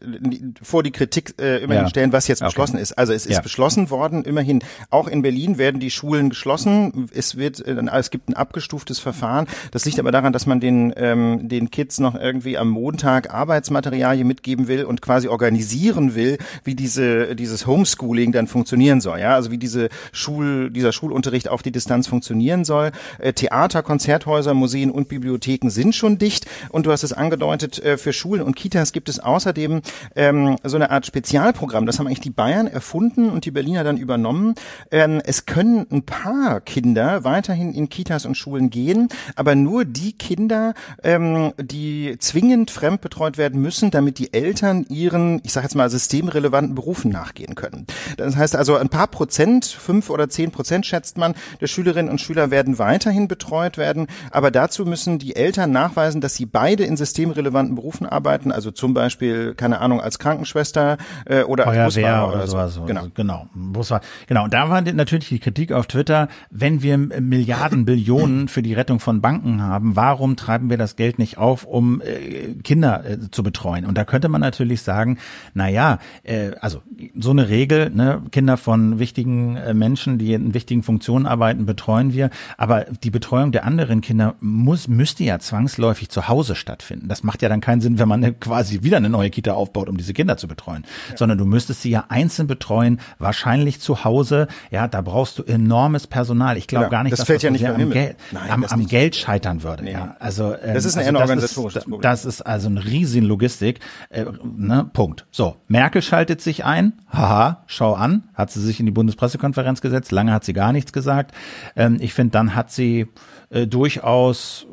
vor 0.61 0.83
die 0.83 0.91
Kritik 0.91 1.33
äh, 1.41 1.63
immerhin 1.63 1.85
ja. 1.85 1.89
stellen, 1.89 2.13
was 2.13 2.27
jetzt 2.27 2.41
okay. 2.41 2.49
beschlossen 2.49 2.77
ist. 2.77 2.93
Also 2.93 3.13
es 3.13 3.25
ist 3.25 3.35
ja. 3.35 3.41
beschlossen 3.41 3.89
worden, 3.89 4.23
immerhin 4.23 4.63
auch 4.91 5.07
in 5.07 5.23
Berlin 5.23 5.57
werden 5.57 5.79
die 5.79 5.89
Schulen 5.89 6.29
geschlossen. 6.29 7.09
Es 7.11 7.37
wird, 7.37 7.65
äh, 7.65 7.75
es 7.93 8.11
gibt 8.11 8.29
ein 8.29 8.35
abgestuftes 8.35 8.99
Verfahren. 8.99 9.47
Das 9.71 9.85
liegt 9.85 9.99
aber 9.99 10.11
daran, 10.11 10.31
dass 10.31 10.45
man 10.45 10.59
den 10.59 10.93
ähm, 10.95 11.49
den 11.49 11.71
Kids 11.71 11.99
noch 11.99 12.13
irgendwie 12.13 12.57
am 12.57 12.69
Montag 12.69 13.33
Arbeitsmaterialien 13.33 14.27
mitgeben 14.27 14.67
will 14.67 14.85
und 14.85 15.01
quasi 15.01 15.27
organisieren 15.27 16.13
will, 16.13 16.37
wie 16.63 16.75
diese 16.75 17.35
dieses 17.35 17.65
Homeschooling 17.65 18.31
dann 18.31 18.45
funktionieren 18.45 19.01
soll. 19.01 19.19
Ja, 19.19 19.33
also 19.33 19.49
wie 19.49 19.57
diese 19.57 19.89
Schul 20.11 20.69
dieser 20.69 20.91
Schulunterricht 20.91 21.49
auf 21.49 21.63
die 21.63 21.71
Distanz 21.71 22.05
funktionieren 22.05 22.63
soll. 22.63 22.91
Äh, 23.17 23.33
Theater, 23.33 23.81
Konzerthäuser, 23.81 24.53
Museen 24.53 24.91
und 24.91 25.09
Bibliotheken 25.09 25.46
Bibliotheken 25.47 25.69
sind 25.69 25.95
schon 25.95 26.17
dicht 26.17 26.45
und 26.69 26.85
du 26.85 26.91
hast 26.91 27.03
es 27.03 27.13
angedeutet, 27.13 27.79
äh, 27.79 27.97
für 27.97 28.11
Schulen 28.11 28.41
und 28.41 28.55
Kitas 28.55 28.91
gibt 28.91 29.07
es 29.07 29.19
außerdem 29.19 29.81
ähm, 30.15 30.57
so 30.63 30.75
eine 30.75 30.91
Art 30.91 31.05
Spezialprogramm. 31.05 31.85
Das 31.85 31.99
haben 31.99 32.07
eigentlich 32.07 32.19
die 32.19 32.29
Bayern 32.29 32.67
erfunden 32.67 33.29
und 33.29 33.45
die 33.45 33.51
Berliner 33.51 33.83
dann 33.83 33.97
übernommen. 33.97 34.55
Ähm, 34.91 35.21
es 35.23 35.45
können 35.45 35.87
ein 35.89 36.03
paar 36.03 36.59
Kinder 36.61 37.23
weiterhin 37.23 37.73
in 37.73 37.87
Kitas 37.87 38.25
und 38.25 38.35
Schulen 38.35 38.69
gehen, 38.69 39.07
aber 39.35 39.55
nur 39.55 39.85
die 39.85 40.13
Kinder, 40.13 40.73
ähm, 41.03 41.53
die 41.57 42.17
zwingend 42.19 42.69
fremdbetreut 42.71 43.37
werden 43.37 43.61
müssen, 43.61 43.89
damit 43.89 44.19
die 44.19 44.33
Eltern 44.33 44.85
ihren, 44.89 45.39
ich 45.43 45.53
sage 45.53 45.65
jetzt 45.65 45.75
mal, 45.75 45.89
systemrelevanten 45.89 46.75
Berufen 46.75 47.11
nachgehen 47.11 47.55
können. 47.55 47.87
Das 48.17 48.35
heißt 48.35 48.55
also, 48.55 48.75
ein 48.75 48.89
paar 48.89 49.07
Prozent, 49.07 49.65
fünf 49.65 50.09
oder 50.09 50.29
zehn 50.29 50.51
Prozent 50.51 50.85
schätzt 50.85 51.17
man, 51.17 51.35
der 51.61 51.67
Schülerinnen 51.67 52.11
und 52.11 52.19
Schüler 52.19 52.51
werden 52.51 52.79
weiterhin 52.79 53.27
betreut 53.27 53.77
werden, 53.77 54.07
aber 54.31 54.51
dazu 54.51 54.85
müssen 54.85 55.19
die 55.19 55.36
Eltern 55.37 55.71
nachweisen, 55.71 56.21
dass 56.21 56.35
sie 56.35 56.45
beide 56.45 56.83
in 56.83 56.97
systemrelevanten 56.97 57.75
Berufen 57.75 58.05
arbeiten, 58.05 58.51
also 58.51 58.71
zum 58.71 58.93
Beispiel, 58.93 59.53
keine 59.55 59.79
Ahnung, 59.79 60.01
als 60.01 60.19
Krankenschwester 60.19 60.97
äh, 61.25 61.43
oder 61.43 61.65
Feuerwehr 61.65 61.85
als 61.85 61.95
Busfahrer 61.95 62.27
oder 62.27 62.37
oder 62.37 62.47
sowas. 62.47 62.73
so. 62.73 62.83
Genau. 62.83 63.07
Genau. 63.13 63.47
Busfahrer. 63.53 64.01
Genau. 64.27 64.43
Und 64.45 64.53
da 64.53 64.69
war 64.69 64.81
natürlich 64.81 65.29
die 65.29 65.39
Kritik 65.39 65.71
auf 65.71 65.87
Twitter, 65.87 66.27
wenn 66.49 66.81
wir 66.81 66.97
Milliarden, 66.97 67.85
Billionen 67.85 68.47
für 68.47 68.61
die 68.61 68.73
Rettung 68.73 68.99
von 68.99 69.21
Banken 69.21 69.61
haben, 69.61 69.95
warum 69.95 70.35
treiben 70.35 70.69
wir 70.69 70.77
das 70.77 70.95
Geld 70.95 71.19
nicht 71.19 71.37
auf, 71.37 71.63
um 71.63 72.01
äh, 72.01 72.53
Kinder 72.63 73.03
äh, 73.05 73.17
zu 73.31 73.43
betreuen? 73.43 73.85
Und 73.85 73.97
da 73.97 74.05
könnte 74.05 74.29
man 74.29 74.41
natürlich 74.41 74.81
sagen, 74.81 75.17
na 75.53 75.69
ja, 75.69 75.99
äh, 76.23 76.51
also 76.61 76.81
so 77.15 77.31
eine 77.31 77.49
Regel, 77.49 77.89
ne, 77.89 78.21
Kinder 78.31 78.57
von 78.57 78.99
wichtigen 78.99 79.57
äh, 79.57 79.73
Menschen, 79.73 80.17
die 80.17 80.33
in 80.33 80.53
wichtigen 80.53 80.83
Funktionen 80.83 81.25
arbeiten, 81.25 81.65
betreuen 81.65 82.13
wir. 82.13 82.29
Aber 82.57 82.85
die 83.03 83.11
Betreuung 83.11 83.51
der 83.51 83.65
anderen 83.65 84.01
Kinder 84.01 84.35
muss, 84.39 84.87
müsste 84.87 85.23
ja 85.27 85.37
zwangsläufig 85.39 86.09
zu 86.09 86.27
Hause 86.27 86.55
stattfinden. 86.55 87.07
Das 87.07 87.23
macht 87.23 87.41
ja 87.43 87.49
dann 87.49 87.61
keinen 87.61 87.81
Sinn, 87.81 87.99
wenn 87.99 88.07
man 88.07 88.23
eine, 88.23 88.33
quasi 88.33 88.81
wieder 88.83 88.97
eine 88.97 89.09
neue 89.09 89.29
Kita 89.29 89.53
aufbaut, 89.53 89.87
um 89.89 89.97
diese 89.97 90.13
Kinder 90.13 90.37
zu 90.37 90.47
betreuen. 90.47 90.83
Ja. 91.11 91.17
Sondern 91.17 91.37
du 91.37 91.45
müsstest 91.45 91.81
sie 91.83 91.91
ja 91.91 92.05
einzeln 92.09 92.47
betreuen, 92.47 92.99
wahrscheinlich 93.19 93.79
zu 93.79 94.03
Hause. 94.03 94.47
Ja, 94.71 94.87
da 94.87 95.01
brauchst 95.01 95.37
du 95.37 95.43
enormes 95.43 96.07
Personal. 96.07 96.57
Ich 96.57 96.65
glaube 96.67 96.85
Genau. 96.85 96.91
gar 96.91 97.03
nicht, 97.03 97.11
Das 97.11 97.19
dass 97.19 97.27
fällt 97.27 97.37
das 97.39 97.43
ja 97.43 97.51
nicht 97.51 97.67
am, 97.67 97.75
Himmel. 97.75 97.93
Geld, 97.93 98.17
Nein, 98.31 98.49
am, 98.49 98.63
am. 98.63 98.85
Geld 98.87 99.15
scheitern 99.15 99.63
würde. 99.63 99.83
Nee. 99.83 99.91
Ja, 99.91 100.15
also 100.19 100.53
ähm, 100.53 100.73
Das 100.73 100.85
ist 100.85 100.95
ein 100.97 100.99
also 101.05 101.11
das 101.13 101.21
organisatorisches 101.21 101.83
Problem. 101.83 102.01
Das 102.01 102.23
ist 102.25 102.41
also 102.41 102.69
eine 102.69 102.83
riesen 102.85 103.23
Logistik. 103.25 103.79
Äh, 104.09 104.25
ne, 104.43 104.89
Punkt. 104.93 105.25
So, 105.31 105.57
Merkel 105.67 106.01
schaltet 106.01 106.41
sich 106.41 106.63
ein. 106.65 106.93
Haha, 107.11 107.63
schau 107.67 107.93
an. 107.93 108.23
Hat 108.33 108.51
sie 108.51 108.61
sich 108.61 108.79
in 108.79 108.85
die 108.85 108.91
Bundespressekonferenz 108.91 109.81
gesetzt. 109.81 110.11
Lange 110.11 110.31
hat 110.31 110.43
sie 110.45 110.53
gar 110.53 110.71
nichts 110.71 110.93
gesagt. 110.93 111.33
Ähm, 111.75 111.97
ich 111.99 112.13
finde, 112.13 112.31
dann 112.31 112.55
hat 112.55 112.71
sie 112.71 113.07
äh, 113.49 113.67
durchaus 113.67 114.67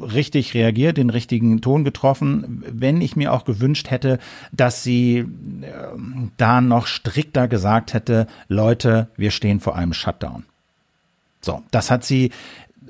richtig 0.00 0.54
reagiert, 0.54 0.96
den 0.96 1.10
richtigen 1.10 1.60
Ton 1.60 1.84
getroffen, 1.84 2.62
wenn 2.68 3.00
ich 3.00 3.16
mir 3.16 3.32
auch 3.32 3.44
gewünscht 3.44 3.90
hätte, 3.90 4.18
dass 4.52 4.82
sie 4.82 5.18
äh, 5.18 5.26
da 6.36 6.60
noch 6.60 6.86
strikter 6.86 7.48
gesagt 7.48 7.94
hätte, 7.94 8.26
Leute, 8.48 9.08
wir 9.16 9.30
stehen 9.30 9.60
vor 9.60 9.76
einem 9.76 9.92
Shutdown. 9.92 10.44
So, 11.40 11.62
das 11.70 11.90
hat 11.90 12.04
sie 12.04 12.30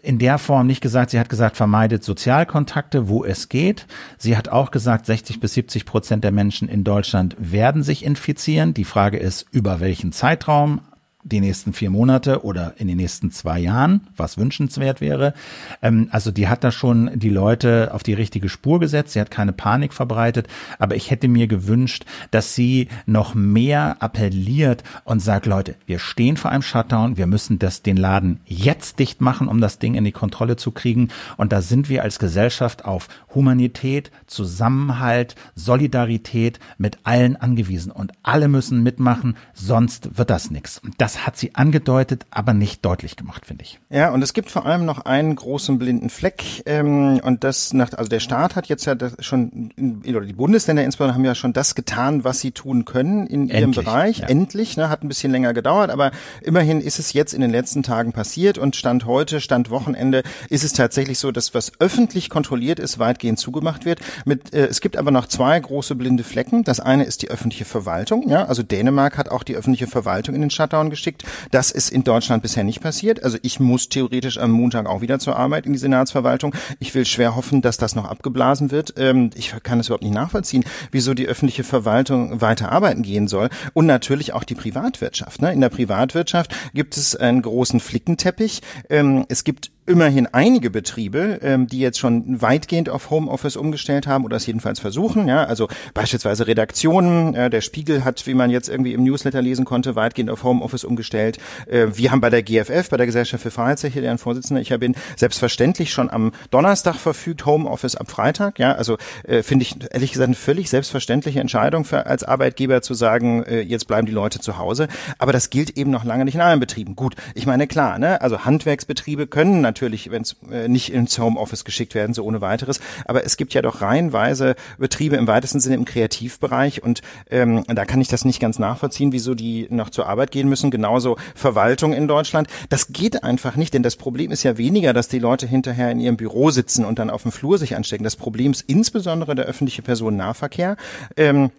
in 0.05 0.19
der 0.19 0.39
Form 0.39 0.67
nicht 0.67 0.81
gesagt. 0.81 1.11
Sie 1.11 1.19
hat 1.19 1.29
gesagt, 1.29 1.57
vermeidet 1.57 2.05
Sozialkontakte, 2.05 3.09
wo 3.09 3.25
es 3.25 3.49
geht. 3.49 3.87
Sie 4.19 4.37
hat 4.37 4.49
auch 4.49 4.71
gesagt, 4.71 5.07
60 5.07 5.41
bis 5.41 5.55
70 5.55 5.87
Prozent 5.87 6.25
der 6.25 6.31
Menschen 6.31 6.69
in 6.69 6.85
Deutschland 6.85 7.35
werden 7.39 7.83
sich 7.83 8.05
infizieren. 8.05 8.75
Die 8.75 8.85
Frage 8.85 9.19
ist, 9.19 9.47
über 9.51 9.81
welchen 9.81 10.13
Zeitraum? 10.13 10.83
Die 11.25 11.41
nächsten 11.41 11.73
vier 11.73 11.91
Monate 11.91 12.45
oder 12.45 12.75
in 12.77 12.87
den 12.87 12.99
nächsten 12.99 13.31
zwei 13.31 13.59
Jahren, 13.59 14.07
was 14.17 14.39
wünschenswert 14.39 15.01
wäre. 15.01 15.35
Ähm, 15.83 16.09
also 16.11 16.31
die 16.31 16.49
hat 16.49 16.63
da 16.63 16.71
schon 16.71 17.11
die 17.19 17.31
Leute 17.31 17.91
auf 17.93 18.03
die 18.03 18.13
richtige 18.13 18.49
Spur 18.49 18.79
gesetzt. 18.79 19.15
Sie 19.15 19.21
hat 19.21 19.31
keine 19.31 19.53
Panik 19.53 19.95
verbreitet, 19.95 20.49
aber 20.79 20.97
ich 20.97 21.11
hätte 21.11 21.29
mir 21.29 21.47
gewünscht, 21.47 22.05
dass 22.31 22.55
sie 22.55 22.89
noch 23.07 23.35
mehr 23.35 23.97
appelliert 24.01 24.85
und 25.05 25.21
sagt, 25.21 25.47
Leute, 25.47 25.77
wir 25.87 25.99
stehen 25.99 26.37
vor 26.37 26.51
einem 26.51 26.63
Shutdown, 26.63 27.17
wir 27.17 27.27
müssen 27.27 27.59
das 27.59 27.83
den 27.83 27.97
Laden 27.97 28.41
jetzt 28.45 28.99
dicht 28.99 29.21
machen, 29.23 29.49
um 29.49 29.61
das 29.61 29.79
Ding 29.79 29.95
in 29.95 30.05
die 30.05 30.13
Kontrolle 30.13 30.57
zu 30.57 30.73
kriegen. 30.73 31.09
Und 31.39 31.53
da 31.53 31.63
sind 31.63 31.89
wir 31.89 32.03
als 32.03 32.19
Gesellschaft 32.19 32.85
auf 32.85 33.09
Humanität, 33.35 34.11
Zusammenhalt, 34.27 35.37
Solidarität 35.55 36.59
mit 36.77 36.99
allen 37.05 37.37
angewiesen 37.37 37.91
und 37.91 38.13
alle 38.23 38.49
müssen 38.49 38.83
mitmachen, 38.83 39.37
sonst 39.55 40.19
wird 40.19 40.31
das 40.31 40.51
nichts. 40.51 40.83
Das 40.99 41.14
hat 41.21 41.37
sie 41.37 41.55
angedeutet, 41.55 42.27
aber 42.31 42.55
nicht 42.55 42.85
deutlich 42.85 43.17
gemacht, 43.17 43.47
finde 43.47 43.65
ich. 43.65 43.81
Ja, 43.91 44.11
und 44.11 44.23
es 44.23 44.33
gibt 44.33 44.51
vor 44.51 44.67
allem 44.67 44.85
noch 44.85 45.05
einen 45.05 45.35
großen 45.37 45.79
blinden 45.79 46.11
Fleck. 46.11 46.63
Ähm, 46.67 47.21
und 47.23 47.45
das 47.45 47.73
nach, 47.73 47.93
also 47.93 48.09
der 48.09 48.21
Staat 48.21 48.57
hat 48.57 48.67
jetzt 48.67 48.85
ja 48.85 48.95
das 48.95 49.15
schon, 49.21 49.73
oder 50.09 50.21
die 50.23 50.33
Bundesländer 50.33 50.85
insbesondere 50.85 51.15
haben 51.15 51.25
ja 51.25 51.35
schon 51.35 51.53
das 51.53 51.75
getan, 51.75 52.25
was 52.25 52.41
sie 52.41 52.53
tun 52.53 52.85
können 52.85 53.27
in 53.27 53.49
ihrem 53.49 53.65
Endlich, 53.65 53.85
Bereich. 53.85 54.19
ja. 54.19 54.29
Endlich, 54.29 54.77
ne, 54.77 54.89
hat 54.89 55.03
ein 55.03 55.09
bisschen 55.09 55.33
länger 55.33 55.55
gedauert, 55.55 55.91
aber 55.91 56.11
immerhin 56.43 56.81
ist 56.81 56.99
es 56.99 57.13
jetzt 57.13 57.35
in 57.35 57.41
den 57.41 57.51
letzten 57.51 57.83
Tagen 57.83 58.13
passiert 58.13 58.59
und 58.59 58.77
Stand 58.77 59.07
heute, 59.07 59.41
Stand 59.41 59.71
Wochenende 59.71 60.23
ist 60.49 60.65
es 60.65 60.73
tatsächlich 60.73 61.19
so, 61.19 61.31
dass 61.33 61.55
was 61.55 61.73
öffentlich 61.81 62.31
kontrolliert 62.31 62.79
ist, 62.79 62.99
weitgehend 62.99 63.39
zugemacht 63.39 63.85
wird. 63.85 64.01
Mit, 64.25 64.53
äh, 64.53 64.67
es 64.67 64.81
gibt 64.81 64.97
aber 64.97 65.11
noch 65.11 65.27
zwei 65.27 65.59
große 65.59 65.95
blinde 65.95 66.25
Flecken. 66.25 66.65
Das 66.65 66.81
eine 66.81 67.05
ist 67.05 67.23
die 67.23 67.31
öffentliche 67.31 67.65
Verwaltung. 67.65 68.29
Ja, 68.29 68.45
also 68.47 68.63
Dänemark 68.63 69.19
hat 69.19 69.29
auch 69.29 69.43
die 69.43 69.57
öffentliche 69.57 69.87
Verwaltung 69.87 70.35
in 70.35 70.41
den 70.41 70.51
Shutdown 70.51 70.91
geschickt. 71.05 71.25
Das 71.51 71.71
ist 71.71 71.91
in 71.91 72.03
Deutschland 72.03 72.43
bisher 72.43 72.65
nicht 72.65 72.81
passiert. 72.81 73.23
Also 73.23 73.37
ich 73.43 73.61
muss 73.61 73.89
theoretisch 73.91 74.39
am 74.39 74.51
Montag 74.51 74.87
auch 74.87 75.03
wieder 75.03 75.19
zur 75.19 75.37
Arbeit 75.37 75.67
in 75.67 75.75
die 75.75 75.79
Senatsverwaltung. 75.79 76.55
Ich 76.79 76.95
will 76.95 77.05
schwer 77.05 77.37
hoffen, 77.37 77.61
dass 77.61 77.77
das 77.77 77.95
noch 77.95 78.07
abgeblasen 78.07 78.71
wird. 78.71 78.95
Ähm, 78.97 79.31
ich 79.35 79.55
kann 79.63 79.81
es 79.81 79.89
überhaupt 79.89 80.03
nicht 80.03 80.15
nachvollziehen, 80.15 80.65
wieso 80.91 81.13
die 81.13 81.27
öffentliche 81.27 81.65
Verwaltung 81.65 82.41
weiter 82.41 82.73
arbeiten 82.73 83.03
gehen 83.03 83.29
soll. 83.29 83.51
Und 83.75 83.85
natürlich 83.87 84.33
auch 84.33 84.45
die 84.45 84.55
Privatwirtschaft. 84.55 85.43
Ne? 85.43 85.53
In 85.53 85.61
der 85.61 85.69
Privatwirtschaft 85.69 86.55
gibt 86.73 86.97
es 86.97 87.15
einen 87.15 87.43
großen 87.43 87.81
Flickenteppich. 87.81 88.63
Ähm, 88.89 89.27
es 89.29 89.45
gibt 89.45 89.71
immerhin 89.87 90.27
einige 90.33 90.71
Betriebe, 90.71 91.41
ähm, 91.43 91.67
die 91.67 91.79
jetzt 91.79 91.99
schon 91.99 92.41
weitgehend 92.41 92.89
auf 92.89 93.11
Homeoffice 93.11 93.57
umgestellt 93.57 94.07
haben 94.07 94.25
oder 94.25 94.37
es 94.37 94.47
jedenfalls 94.47 94.81
versuchen. 94.81 95.29
Ja, 95.29 95.45
also 95.45 95.69
beispielsweise 95.93 96.47
Redaktionen. 96.47 97.35
Äh, 97.35 97.51
der 97.51 97.61
Spiegel 97.61 98.05
hat, 98.05 98.27
wie 98.27 98.35
man 98.35 98.51
jetzt 98.51 98.69
irgendwie 98.69 98.95
im 98.95 99.05
Newsletter 99.05 99.43
lesen 99.43 99.65
konnte, 99.65 99.95
weitgehend 99.95 100.31
auf 100.31 100.43
Homeoffice 100.43 100.85
umgestellt. 100.85 101.39
Äh, 101.67 101.89
wir 101.95 102.11
haben 102.11 102.21
bei 102.21 102.31
der 102.31 102.43
GFF, 102.43 102.89
bei 102.89 102.97
der 102.97 103.07
Gesellschaft 103.07 103.43
für 103.43 103.51
Freiheitsrechte, 103.51 104.01
deren 104.01 104.19
Vorsitzender 104.19 104.61
ich 104.63 104.71
ja 104.71 104.79
bin, 104.79 104.95
selbstverständlich 105.17 105.93
schon 105.93 106.11
am 106.11 106.33
Donnerstag 106.51 106.97
verfügt 106.97 107.45
Homeoffice 107.45 107.97
ab 107.97 108.11
Freitag. 108.11 108.59
Ja, 108.59 108.73
also 108.73 108.97
äh, 109.25 109.43
finde 109.43 109.65
ich 109.65 109.77
ehrlich 109.93 110.13
gesagt 110.13 110.29
eine 110.29 110.37
völlig 110.37 110.71
selbstverständliche 110.71 111.41
Entscheidung 111.41 111.85
für 111.85 112.07
als 112.07 112.25
Arbeitgeber 112.25 112.81
zu 112.81 112.95
sagen, 112.95 113.43
äh, 113.43 113.61
jetzt 113.61 113.87
bleiben 113.87 114.07
die 114.07 114.13
Leute 114.13 114.41
zu 114.41 114.57
Hause. 114.57 114.89
Aber 115.19 115.33
das 115.33 115.51
gilt 115.51 115.77
eben 115.77 115.91
noch 115.91 116.05
lange 116.05 116.25
nicht 116.25 116.37
in 116.37 116.41
allen 116.41 116.61
Betrieben. 116.61 116.97
Gut, 116.97 117.17
ich 117.35 117.47
meine 117.47 117.67
klar, 117.67 117.99
ne, 117.99 118.21
also 118.23 118.45
Handwerksbetriebe 118.45 119.27
können 119.27 119.61
natürlich, 119.75 120.11
wenn 120.13 120.23
es 120.23 120.37
äh, 120.51 120.69
nicht 120.69 120.93
ins 120.93 121.19
Homeoffice 121.19 121.65
geschickt 121.65 121.97
werden, 121.97 122.15
so 122.15 122.25
ohne 122.25 122.41
weiteres. 122.41 122.81
Aber 123.07 123.25
es 123.25 123.37
gibt 123.37 123.55
ja 123.55 123.63
doch 123.63 123.81
reihenweise 123.81 124.55
Betriebe 124.79 125.17
im 125.17 125.27
weitesten 125.27 125.59
Sinne 125.59 125.75
im 125.75 125.85
Kreativbereich 125.85 126.83
und 126.83 127.03
ähm, 127.29 127.65
da 127.67 127.85
kann 127.85 128.01
ich 128.01 128.07
das 128.07 128.25
nicht 128.25 128.41
ganz 128.41 128.61
nachvollziehen, 128.61 129.11
wieso 129.11 129.35
die 129.35 129.67
noch 129.71 129.91
zur 129.91 130.07
Arbeit 130.07 130.31
gehen 130.31 130.49
müssen. 130.49 130.71
Genauso 130.71 131.17
Verwaltung 131.35 131.93
in 131.93 132.07
Deutschland. 132.07 132.49
Das 132.69 132.93
geht 132.93 133.25
einfach 133.25 133.57
nicht, 133.57 133.75
denn 133.75 133.83
das 133.83 133.97
Problem 133.97 134.31
ist 134.31 134.45
ja 134.45 134.57
weniger, 134.57 134.93
dass 134.93 135.09
die 135.09 135.19
Leute 135.19 135.47
hinterher 135.47 135.91
in 135.91 135.99
ihrem 135.99 136.17
Büro 136.17 136.51
sitzen 136.51 136.85
und 136.85 137.01
dann 137.01 137.11
auf 137.11 137.23
dem 137.23 137.33
Flur 137.33 137.59
sich 137.59 137.75
anstecken. 137.75 138.05
Das 138.05 138.17
Problem 138.17 138.53
ist 138.53 138.63
insbesondere 138.69 139.35
der 139.35 139.47
öffentliche 139.47 139.83
Personennahverkehr. 139.83 140.77
Ähm, 141.17 141.51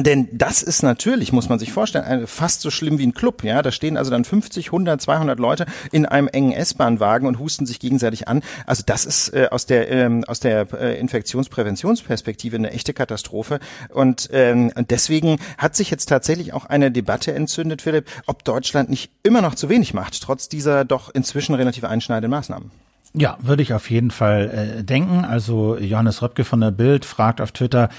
denn 0.00 0.28
das 0.32 0.62
ist 0.62 0.82
natürlich, 0.82 1.32
muss 1.32 1.48
man 1.48 1.58
sich 1.58 1.72
vorstellen, 1.72 2.26
fast 2.26 2.62
so 2.62 2.70
schlimm 2.70 2.98
wie 2.98 3.06
ein 3.06 3.12
Club. 3.12 3.44
Ja, 3.44 3.60
da 3.60 3.70
stehen 3.70 3.96
also 3.96 4.10
dann 4.10 4.24
50, 4.24 4.66
100, 4.68 5.00
200 5.00 5.38
Leute 5.38 5.66
in 5.90 6.06
einem 6.06 6.28
engen 6.28 6.52
S-Bahn-Wagen 6.52 7.26
und 7.26 7.38
husten 7.38 7.66
sich 7.66 7.78
gegenseitig 7.78 8.26
an. 8.26 8.42
Also 8.66 8.82
das 8.86 9.04
ist 9.04 9.34
äh, 9.34 9.48
aus 9.50 9.66
der 9.66 9.90
ähm, 9.90 10.24
aus 10.26 10.40
der 10.40 10.66
äh, 10.72 10.98
Infektionspräventionsperspektive 10.98 12.56
eine 12.56 12.70
echte 12.70 12.94
Katastrophe. 12.94 13.60
Und 13.90 14.30
ähm, 14.32 14.72
deswegen 14.76 15.38
hat 15.58 15.76
sich 15.76 15.90
jetzt 15.90 16.06
tatsächlich 16.06 16.54
auch 16.54 16.64
eine 16.64 16.90
Debatte 16.90 17.34
entzündet, 17.34 17.82
Philipp, 17.82 18.06
ob 18.26 18.44
Deutschland 18.44 18.88
nicht 18.88 19.10
immer 19.22 19.42
noch 19.42 19.54
zu 19.54 19.68
wenig 19.68 19.92
macht, 19.92 20.22
trotz 20.22 20.48
dieser 20.48 20.84
doch 20.84 21.10
inzwischen 21.10 21.54
relativ 21.54 21.84
einschneidenden 21.84 22.30
Maßnahmen. 22.30 22.70
Ja, 23.14 23.36
würde 23.42 23.62
ich 23.62 23.74
auf 23.74 23.90
jeden 23.90 24.10
Fall 24.10 24.78
äh, 24.78 24.84
denken. 24.84 25.26
Also 25.26 25.76
Johannes 25.76 26.22
Röpke 26.22 26.44
von 26.44 26.60
der 26.62 26.70
Bild 26.70 27.04
fragt 27.04 27.42
auf 27.42 27.52
Twitter, 27.52 27.90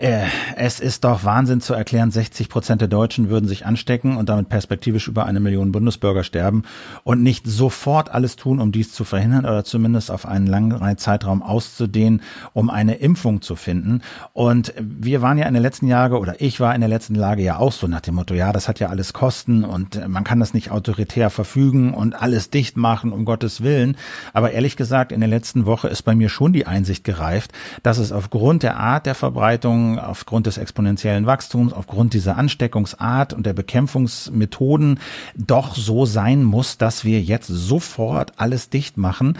äh, 0.00 0.24
es 0.56 0.80
ist 0.80 1.04
doch 1.04 1.24
Wahnsinn 1.24 1.60
zu 1.60 1.74
erklären, 1.74 2.10
60 2.10 2.48
Prozent 2.48 2.80
der 2.80 2.88
Deutschen 2.88 3.28
würden 3.28 3.48
sich 3.48 3.66
anstecken 3.66 4.16
und 4.16 4.28
damit 4.28 4.48
perspektivisch 4.48 5.08
über 5.08 5.26
eine 5.26 5.40
Million 5.40 5.72
Bundesbürger 5.72 6.24
sterben 6.24 6.62
und 7.04 7.22
nicht 7.22 7.46
sofort 7.46 8.10
alles 8.10 8.36
tun, 8.36 8.60
um 8.60 8.72
dies 8.72 8.92
zu 8.92 9.04
verhindern 9.04 9.44
oder 9.44 9.64
zumindest 9.64 10.10
auf 10.10 10.26
einen 10.26 10.46
langen 10.46 10.98
Zeitraum 10.98 11.42
auszudehnen, 11.42 12.22
um 12.52 12.70
eine 12.70 12.94
Impfung 12.94 13.42
zu 13.42 13.56
finden. 13.56 14.02
Und 14.32 14.72
wir 14.80 15.22
waren 15.22 15.38
ja 15.38 15.46
in 15.46 15.54
den 15.54 15.62
letzten 15.62 15.86
Jahren 15.86 16.12
oder 16.12 16.40
ich 16.40 16.60
war 16.60 16.74
in 16.74 16.80
der 16.80 16.88
letzten 16.88 17.14
Lage 17.14 17.42
ja 17.42 17.58
auch 17.58 17.72
so 17.72 17.86
nach 17.86 18.00
dem 18.00 18.14
Motto, 18.14 18.34
ja, 18.34 18.52
das 18.52 18.68
hat 18.68 18.80
ja 18.80 18.88
alles 18.88 19.12
Kosten 19.12 19.64
und 19.64 20.08
man 20.08 20.24
kann 20.24 20.40
das 20.40 20.54
nicht 20.54 20.70
autoritär 20.70 21.30
verfügen 21.30 21.92
und 21.92 22.20
alles 22.20 22.50
dicht 22.50 22.76
machen, 22.76 23.12
um 23.12 23.24
Gottes 23.24 23.62
Willen. 23.62 23.96
Aber 24.32 24.52
ehrlich 24.52 24.76
gesagt, 24.76 25.12
in 25.12 25.20
der 25.20 25.28
letzten 25.28 25.66
Woche 25.66 25.88
ist 25.88 26.02
bei 26.02 26.14
mir 26.14 26.28
schon 26.28 26.52
die 26.52 26.66
Einsicht 26.66 27.04
gereift, 27.04 27.52
dass 27.82 27.98
es 27.98 28.12
aufgrund 28.12 28.62
der 28.62 28.78
Art 28.78 29.06
der 29.06 29.14
Verbreitung, 29.14 29.89
aufgrund 29.98 30.46
des 30.46 30.58
exponentiellen 30.58 31.26
Wachstums, 31.26 31.72
aufgrund 31.72 32.14
dieser 32.14 32.36
Ansteckungsart 32.36 33.32
und 33.32 33.46
der 33.46 33.52
Bekämpfungsmethoden 33.52 35.00
doch 35.36 35.74
so 35.74 36.06
sein 36.06 36.44
muss, 36.44 36.78
dass 36.78 37.04
wir 37.04 37.20
jetzt 37.20 37.48
sofort 37.48 38.34
alles 38.38 38.70
dicht 38.70 38.96
machen, 38.96 39.38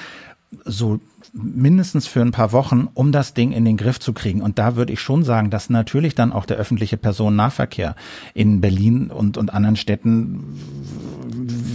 so 0.65 1.01
mindestens 1.33 2.07
für 2.07 2.23
ein 2.23 2.33
paar 2.33 2.53
Wochen, 2.53 2.89
um 2.95 3.13
das 3.13 3.35
Ding 3.35 3.53
in 3.53 3.65
den 3.65 3.77
Griff 3.77 4.01
zu 4.01 4.13
kriegen. 4.13 4.43
Und 4.43 4.59
da 4.59 4.77
würde 4.77 4.93
ich 4.93 5.01
schon 5.01 5.23
sagen, 5.23 5.51
dass 5.51 5.71
natürlich 5.71 6.15
dann 6.15 6.33
auch 6.33 6.45
der 6.45 6.57
öffentliche 6.57 6.97
Personennahverkehr 6.97 7.95
in 8.35 8.61
Berlin 8.61 9.11
und, 9.11 9.37
und 9.37 9.53
anderen 9.55 9.77
Städten, 9.77 10.59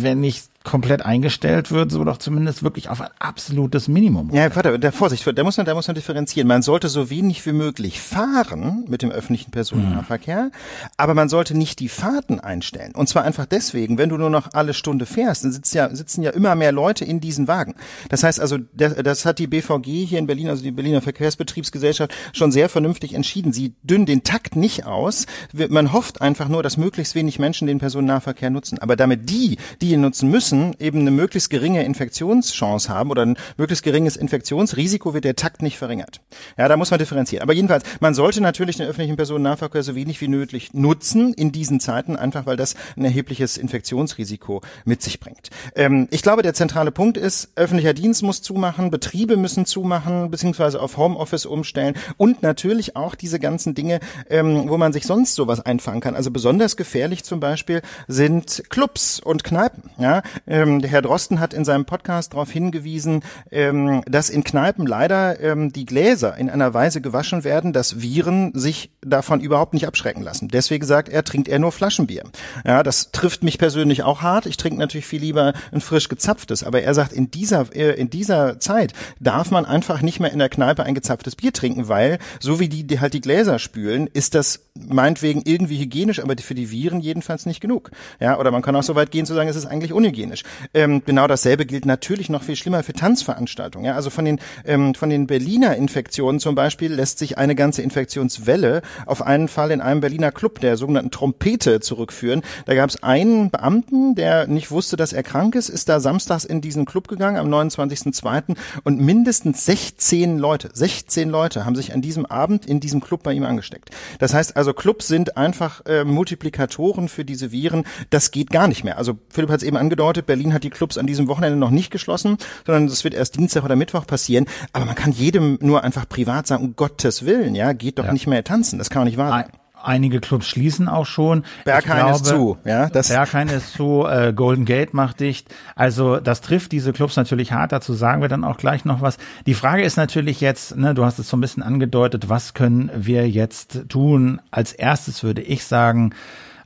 wenn 0.01 0.19
nicht 0.19 0.49
komplett 0.65 1.05
eingestellt 1.05 1.71
wird, 1.71 1.91
so 1.91 2.03
doch 2.03 2.17
zumindest 2.17 2.63
wirklich 2.63 2.89
auf 2.89 2.99
ein 2.99 3.09
absolutes 3.19 3.87
Minimum. 3.87 4.31
Ja, 4.33 4.53
warte, 4.53 4.77
der 4.77 4.91
Vorsicht, 4.91 5.25
da 5.25 5.43
muss 5.43 5.55
man, 5.55 5.65
da 5.65 5.73
muss 5.73 5.87
man 5.87 5.95
differenzieren. 5.95 6.47
Man 6.47 6.61
sollte 6.61 6.89
so 6.89 7.09
wenig 7.09 7.45
wie 7.45 7.53
möglich 7.53 8.01
fahren 8.01 8.83
mit 8.87 9.01
dem 9.01 9.11
öffentlichen 9.11 9.51
Personennahverkehr, 9.51 10.45
mhm. 10.45 10.51
aber 10.97 11.13
man 11.13 11.29
sollte 11.29 11.55
nicht 11.55 11.79
die 11.79 11.87
Fahrten 11.87 12.39
einstellen. 12.39 12.93
Und 12.93 13.07
zwar 13.07 13.23
einfach 13.23 13.45
deswegen, 13.45 13.97
wenn 13.97 14.09
du 14.09 14.17
nur 14.17 14.29
noch 14.29 14.49
alle 14.53 14.73
Stunde 14.73 15.05
fährst, 15.05 15.45
dann 15.45 15.51
sitzen 15.51 15.77
ja, 15.77 15.95
sitzen 15.95 16.23
ja 16.23 16.31
immer 16.31 16.55
mehr 16.55 16.71
Leute 16.71 17.05
in 17.05 17.19
diesen 17.19 17.47
Wagen. 17.47 17.75
Das 18.09 18.23
heißt 18.23 18.39
also, 18.39 18.57
das, 18.73 18.95
das 18.95 19.25
hat 19.25 19.39
die 19.39 19.47
BVG 19.47 20.05
hier 20.05 20.19
in 20.19 20.27
Berlin, 20.27 20.49
also 20.49 20.63
die 20.63 20.71
Berliner 20.71 21.01
Verkehrsbetriebsgesellschaft, 21.01 22.13
schon 22.33 22.51
sehr 22.51 22.69
vernünftig 22.69 23.13
entschieden. 23.13 23.53
Sie 23.53 23.75
dünnen 23.83 24.05
den 24.05 24.23
Takt 24.23 24.55
nicht 24.55 24.85
aus. 24.85 25.27
Man 25.69 25.93
hofft 25.93 26.21
einfach 26.21 26.49
nur, 26.49 26.63
dass 26.63 26.77
möglichst 26.77 27.15
wenig 27.15 27.39
Menschen 27.39 27.67
den 27.67 27.79
Personennahverkehr 27.79 28.49
nutzen. 28.49 28.79
Aber 28.79 28.95
damit 28.95 29.29
die, 29.29 29.57
die 29.81 29.91
ihn 29.91 30.01
nutzen 30.01 30.29
müssen, 30.29 30.54
eben 30.79 31.01
eine 31.01 31.11
möglichst 31.11 31.49
geringe 31.49 31.83
Infektionschance 31.83 32.89
haben 32.89 33.11
oder 33.11 33.25
ein 33.25 33.37
möglichst 33.57 33.83
geringes 33.83 34.17
Infektionsrisiko, 34.17 35.13
wird 35.13 35.25
der 35.25 35.35
Takt 35.35 35.61
nicht 35.61 35.77
verringert. 35.77 36.21
Ja, 36.57 36.67
da 36.67 36.77
muss 36.77 36.91
man 36.91 36.99
differenzieren. 36.99 37.43
Aber 37.43 37.53
jedenfalls, 37.53 37.83
man 37.99 38.13
sollte 38.13 38.41
natürlich 38.41 38.77
den 38.77 38.87
öffentlichen 38.87 39.15
Personennahverkehr 39.15 39.83
so 39.83 39.95
wenig 39.95 40.21
wie 40.21 40.27
nötig 40.27 40.73
nutzen 40.73 41.33
in 41.33 41.51
diesen 41.51 41.79
Zeiten, 41.79 42.15
einfach 42.15 42.45
weil 42.45 42.57
das 42.57 42.75
ein 42.95 43.05
erhebliches 43.05 43.57
Infektionsrisiko 43.57 44.61
mit 44.85 45.01
sich 45.01 45.19
bringt. 45.19 45.49
Ähm, 45.75 46.07
ich 46.11 46.21
glaube, 46.21 46.41
der 46.41 46.53
zentrale 46.53 46.91
Punkt 46.91 47.17
ist, 47.17 47.49
öffentlicher 47.55 47.93
Dienst 47.93 48.23
muss 48.23 48.41
zumachen, 48.41 48.91
Betriebe 48.91 49.37
müssen 49.37 49.65
zumachen, 49.65 50.31
beziehungsweise 50.31 50.81
auf 50.81 50.97
Homeoffice 50.97 51.45
umstellen 51.45 51.95
und 52.17 52.43
natürlich 52.43 52.95
auch 52.95 53.15
diese 53.15 53.39
ganzen 53.39 53.75
Dinge, 53.75 53.99
ähm, 54.29 54.69
wo 54.69 54.77
man 54.77 54.93
sich 54.93 55.05
sonst 55.05 55.35
sowas 55.35 55.59
einfangen 55.59 56.01
kann. 56.01 56.15
Also 56.15 56.31
besonders 56.31 56.77
gefährlich 56.77 57.23
zum 57.23 57.39
Beispiel 57.39 57.81
sind 58.07 58.63
Clubs 58.69 59.19
und 59.19 59.43
Kneipen. 59.43 59.89
Ja, 59.97 60.21
ähm, 60.47 60.81
der 60.81 60.89
Herr 60.89 61.01
Drosten 61.01 61.39
hat 61.39 61.53
in 61.53 61.65
seinem 61.65 61.85
Podcast 61.85 62.33
darauf 62.33 62.51
hingewiesen, 62.51 63.23
ähm, 63.51 64.03
dass 64.07 64.29
in 64.29 64.43
Kneipen 64.43 64.85
leider 64.85 65.39
ähm, 65.39 65.71
die 65.73 65.85
Gläser 65.85 66.37
in 66.37 66.49
einer 66.49 66.73
Weise 66.73 67.01
gewaschen 67.01 67.43
werden, 67.43 67.73
dass 67.73 68.01
Viren 68.01 68.51
sich 68.53 68.91
davon 69.01 69.39
überhaupt 69.39 69.73
nicht 69.73 69.87
abschrecken 69.87 70.23
lassen. 70.23 70.47
Deswegen 70.47 70.85
sagt 70.85 71.09
er, 71.09 71.23
trinkt 71.23 71.47
er 71.47 71.59
nur 71.59 71.71
Flaschenbier. 71.71 72.23
Ja, 72.65 72.83
das 72.83 73.11
trifft 73.11 73.43
mich 73.43 73.57
persönlich 73.57 74.03
auch 74.03 74.21
hart. 74.21 74.45
Ich 74.45 74.57
trinke 74.57 74.79
natürlich 74.79 75.05
viel 75.05 75.21
lieber 75.21 75.53
ein 75.71 75.81
frisch 75.81 76.09
gezapftes. 76.09 76.63
Aber 76.63 76.81
er 76.81 76.93
sagt, 76.93 77.13
in 77.13 77.31
dieser, 77.31 77.75
äh, 77.75 77.93
in 77.99 78.09
dieser 78.09 78.59
Zeit 78.59 78.93
darf 79.19 79.51
man 79.51 79.65
einfach 79.65 80.01
nicht 80.01 80.19
mehr 80.19 80.31
in 80.31 80.39
der 80.39 80.49
Kneipe 80.49 80.83
ein 80.83 80.95
gezapftes 80.95 81.35
Bier 81.35 81.53
trinken, 81.53 81.87
weil 81.87 82.19
so 82.39 82.59
wie 82.59 82.69
die, 82.69 82.85
die 82.85 82.99
halt 82.99 83.13
die 83.13 83.21
Gläser 83.21 83.59
spülen, 83.59 84.07
ist 84.07 84.35
das 84.35 84.64
meinetwegen 84.77 85.41
irgendwie 85.45 85.79
hygienisch, 85.79 86.19
aber 86.19 86.35
für 86.37 86.55
die 86.55 86.69
Viren 86.69 86.99
jedenfalls 86.99 87.45
nicht 87.45 87.61
genug. 87.61 87.91
Ja, 88.19 88.37
oder 88.37 88.51
man 88.51 88.61
kann 88.61 88.75
auch 88.75 88.83
so 88.83 88.95
weit 88.95 89.11
gehen 89.11 89.25
zu 89.25 89.33
sagen, 89.33 89.47
es 89.47 89.55
ist 89.55 89.65
eigentlich 89.65 89.93
unhygienisch. 89.93 90.43
Ähm, 90.73 91.01
genau 91.05 91.27
dasselbe 91.27 91.65
gilt 91.65 91.85
natürlich 91.85 92.29
noch 92.29 92.43
viel 92.43 92.55
schlimmer 92.55 92.83
für 92.83 92.93
Tanzveranstaltungen. 92.93 93.85
Ja, 93.85 93.95
also 93.95 94.09
von 94.09 94.25
den 94.25 94.39
ähm, 94.65 94.93
von 94.93 95.09
den 95.09 95.27
Berliner 95.27 95.75
Infektionen 95.75 96.39
zum 96.39 96.55
Beispiel 96.55 96.93
lässt 96.93 97.19
sich 97.19 97.37
eine 97.37 97.55
ganze 97.55 97.81
Infektionswelle 97.81 98.81
auf 99.05 99.21
einen 99.21 99.47
Fall 99.47 99.71
in 99.71 99.81
einem 99.81 100.01
Berliner 100.01 100.31
Club 100.31 100.59
der 100.59 100.75
sogenannten 100.75 101.11
Trompete 101.11 101.79
zurückführen. 101.79 102.41
Da 102.65 102.75
gab 102.75 102.89
es 102.89 103.01
einen 103.01 103.51
Beamten, 103.51 104.15
der 104.15 104.47
nicht 104.47 104.71
wusste, 104.71 104.97
dass 104.97 105.13
er 105.13 105.23
krank 105.23 105.55
ist, 105.55 105.69
ist 105.69 105.87
da 105.87 105.99
samstags 105.99 106.43
in 106.43 106.59
diesen 106.59 106.85
Club 106.85 107.07
gegangen 107.07 107.37
am 107.37 107.47
29.02. 107.47 108.55
und 108.83 108.99
mindestens 108.99 109.65
16 109.65 110.37
Leute, 110.37 110.69
16 110.73 111.29
Leute 111.29 111.65
haben 111.65 111.75
sich 111.75 111.93
an 111.93 112.01
diesem 112.01 112.25
Abend 112.25 112.65
in 112.65 112.79
diesem 112.79 112.99
Club 112.99 113.23
bei 113.23 113.33
ihm 113.33 113.43
angesteckt. 113.43 113.89
Das 114.19 114.33
heißt 114.33 114.57
also, 114.57 114.64
Clubs 114.73 115.07
sind 115.07 115.37
einfach 115.37 115.85
äh, 115.85 116.03
Multiplikatoren 116.03 117.07
für 117.07 117.25
diese 117.25 117.51
Viren. 117.51 117.85
Das 118.09 118.31
geht 118.31 118.49
gar 118.49 118.67
nicht 118.67 118.83
mehr. 118.83 118.97
Also 118.97 119.17
Philipp 119.29 119.49
hat 119.49 119.57
es 119.57 119.63
eben 119.63 119.77
angedeutet, 119.77 120.25
Berlin 120.25 120.53
hat 120.53 120.63
die 120.63 120.69
Clubs 120.69 120.97
an 120.97 121.07
diesem 121.07 121.27
Wochenende 121.27 121.57
noch 121.57 121.71
nicht 121.71 121.91
geschlossen, 121.91 122.37
sondern 122.65 122.87
das 122.87 123.03
wird 123.03 123.13
erst 123.13 123.35
Dienstag 123.37 123.63
oder 123.63 123.75
Mittwoch 123.75 124.07
passieren. 124.07 124.45
Aber 124.73 124.85
man 124.85 124.95
kann 124.95 125.11
jedem 125.11 125.57
nur 125.61 125.83
einfach 125.83 126.07
privat 126.07 126.47
sagen, 126.47 126.63
um 126.63 126.75
Gottes 126.75 127.25
Willen, 127.25 127.55
ja, 127.55 127.73
geht 127.73 127.99
doch 127.99 128.05
ja. 128.05 128.13
nicht 128.13 128.27
mehr 128.27 128.43
tanzen. 128.43 128.79
Das 128.79 128.89
kann 128.89 129.01
man 129.01 129.07
nicht 129.07 129.17
wahr 129.17 129.29
sein. 129.29 129.64
Einige 129.85 130.19
Clubs 130.19 130.47
schließen 130.47 130.87
auch 130.87 131.05
schon. 131.05 131.43
Berghain 131.63 132.13
ist 132.13 132.25
zu, 132.25 132.57
ja. 132.65 132.89
Das 132.89 133.09
Berghain 133.09 133.49
ist 133.49 133.73
zu, 133.73 134.05
äh, 134.05 134.33
Golden 134.33 134.65
Gate 134.65 134.93
macht 134.93 135.19
dicht. 135.19 135.53
Also 135.75 136.19
das 136.19 136.41
trifft 136.41 136.71
diese 136.71 136.91
Clubs 136.91 137.15
natürlich 137.15 137.51
hart. 137.51 137.71
Dazu 137.71 137.93
sagen 137.93 138.21
wir 138.21 138.29
dann 138.29 138.43
auch 138.43 138.57
gleich 138.57 138.85
noch 138.85 139.01
was. 139.01 139.17
Die 139.45 139.53
Frage 139.53 139.83
ist 139.83 139.97
natürlich 139.97 140.41
jetzt, 140.41 140.75
ne, 140.75 140.93
du 140.93 141.05
hast 141.05 141.19
es 141.19 141.29
so 141.29 141.37
ein 141.37 141.41
bisschen 141.41 141.63
angedeutet, 141.63 142.29
was 142.29 142.53
können 142.53 142.89
wir 142.95 143.29
jetzt 143.29 143.85
tun? 143.89 144.41
Als 144.51 144.73
erstes 144.73 145.23
würde 145.23 145.41
ich 145.41 145.65
sagen, 145.65 146.13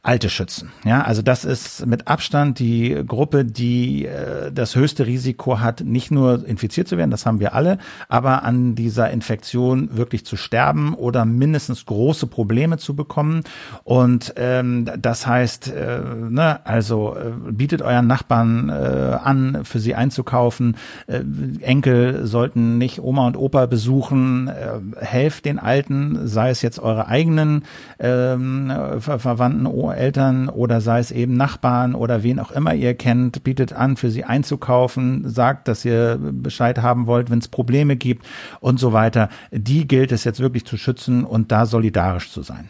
Alte 0.10 0.32
schützen. 0.32 0.72
Ja, 0.86 1.04
also 1.04 1.22
das 1.22 1.46
ist 1.46 1.86
mit 1.86 2.08
Abstand 2.08 2.58
die 2.58 3.00
Gruppe, 3.06 3.46
die 3.46 4.08
äh, 4.08 4.52
das 4.52 4.76
höchste 4.76 5.06
Risiko 5.06 5.60
hat, 5.60 5.82
nicht 5.82 6.10
nur 6.10 6.48
infiziert 6.48 6.88
zu 6.88 6.98
werden, 6.98 7.12
das 7.12 7.28
haben 7.28 7.40
wir 7.40 7.54
alle, 7.54 7.78
aber 8.08 8.44
an 8.44 8.74
dieser 8.74 9.12
Infektion 9.12 9.96
wirklich 9.96 10.26
zu 10.26 10.36
sterben 10.36 10.96
oder 10.96 11.26
mindestens 11.26 11.86
große 11.86 12.26
Probleme 12.26 12.80
zu 12.80 12.96
bekommen. 12.96 13.44
Und 13.84 14.34
ähm, 14.38 14.90
das 14.98 15.28
heißt, 15.28 15.72
äh, 15.74 16.00
ne, 16.28 16.66
also 16.66 17.16
äh, 17.16 17.52
bietet 17.52 17.84
euren 17.84 18.08
Nachbarn 18.08 18.70
äh, 18.70 18.74
an, 18.74 19.60
für 19.64 19.78
sie 19.78 19.94
einzukaufen. 19.94 20.76
Äh, 21.06 21.22
Enkel 21.62 22.26
sollten 22.26 22.80
nicht 22.80 23.00
Oma 23.00 23.28
und 23.28 23.38
Opa 23.38 23.68
besuchen. 23.68 24.48
Äh, 24.48 25.06
helft 25.06 25.46
den 25.46 25.60
Alten, 25.60 26.28
sei 26.28 26.50
es 26.50 26.64
jetzt 26.64 26.80
eure 26.80 27.06
eigenen 27.08 27.64
ähm, 28.00 28.74
Ver 28.98 29.20
Verwandten 29.20 29.68
Eltern 30.00 30.50
oder 30.50 30.82
sei 30.82 31.00
es 31.00 31.12
eben 31.12 31.34
Nachbarn 31.34 31.94
oder 31.94 32.24
wen 32.24 32.40
auch 32.40 32.52
immer 32.52 32.74
ihr 32.74 32.96
kennt, 32.96 33.44
bietet 33.44 33.74
an, 33.74 33.98
für 33.98 34.10
sie 34.10 34.24
einzukaufen, 34.24 35.30
sagt, 35.30 35.68
dass 35.68 35.86
ihr 35.86 36.18
Bescheid 36.20 36.82
haben 36.82 37.06
wollt, 37.06 37.30
wenn 37.30 37.40
es 37.40 37.48
Probleme 37.48 37.96
gibt 37.96 38.26
und 38.60 38.80
so 38.80 38.94
weiter. 38.94 39.30
Die 39.52 39.88
gilt 39.88 40.12
es 40.12 40.24
jetzt 40.24 40.40
wirklich 40.40 40.66
zu 40.66 40.78
schützen 40.78 41.24
und 41.24 41.52
da 41.52 41.66
solidarisch 41.66 42.32
zu 42.32 42.42
sein. 42.42 42.70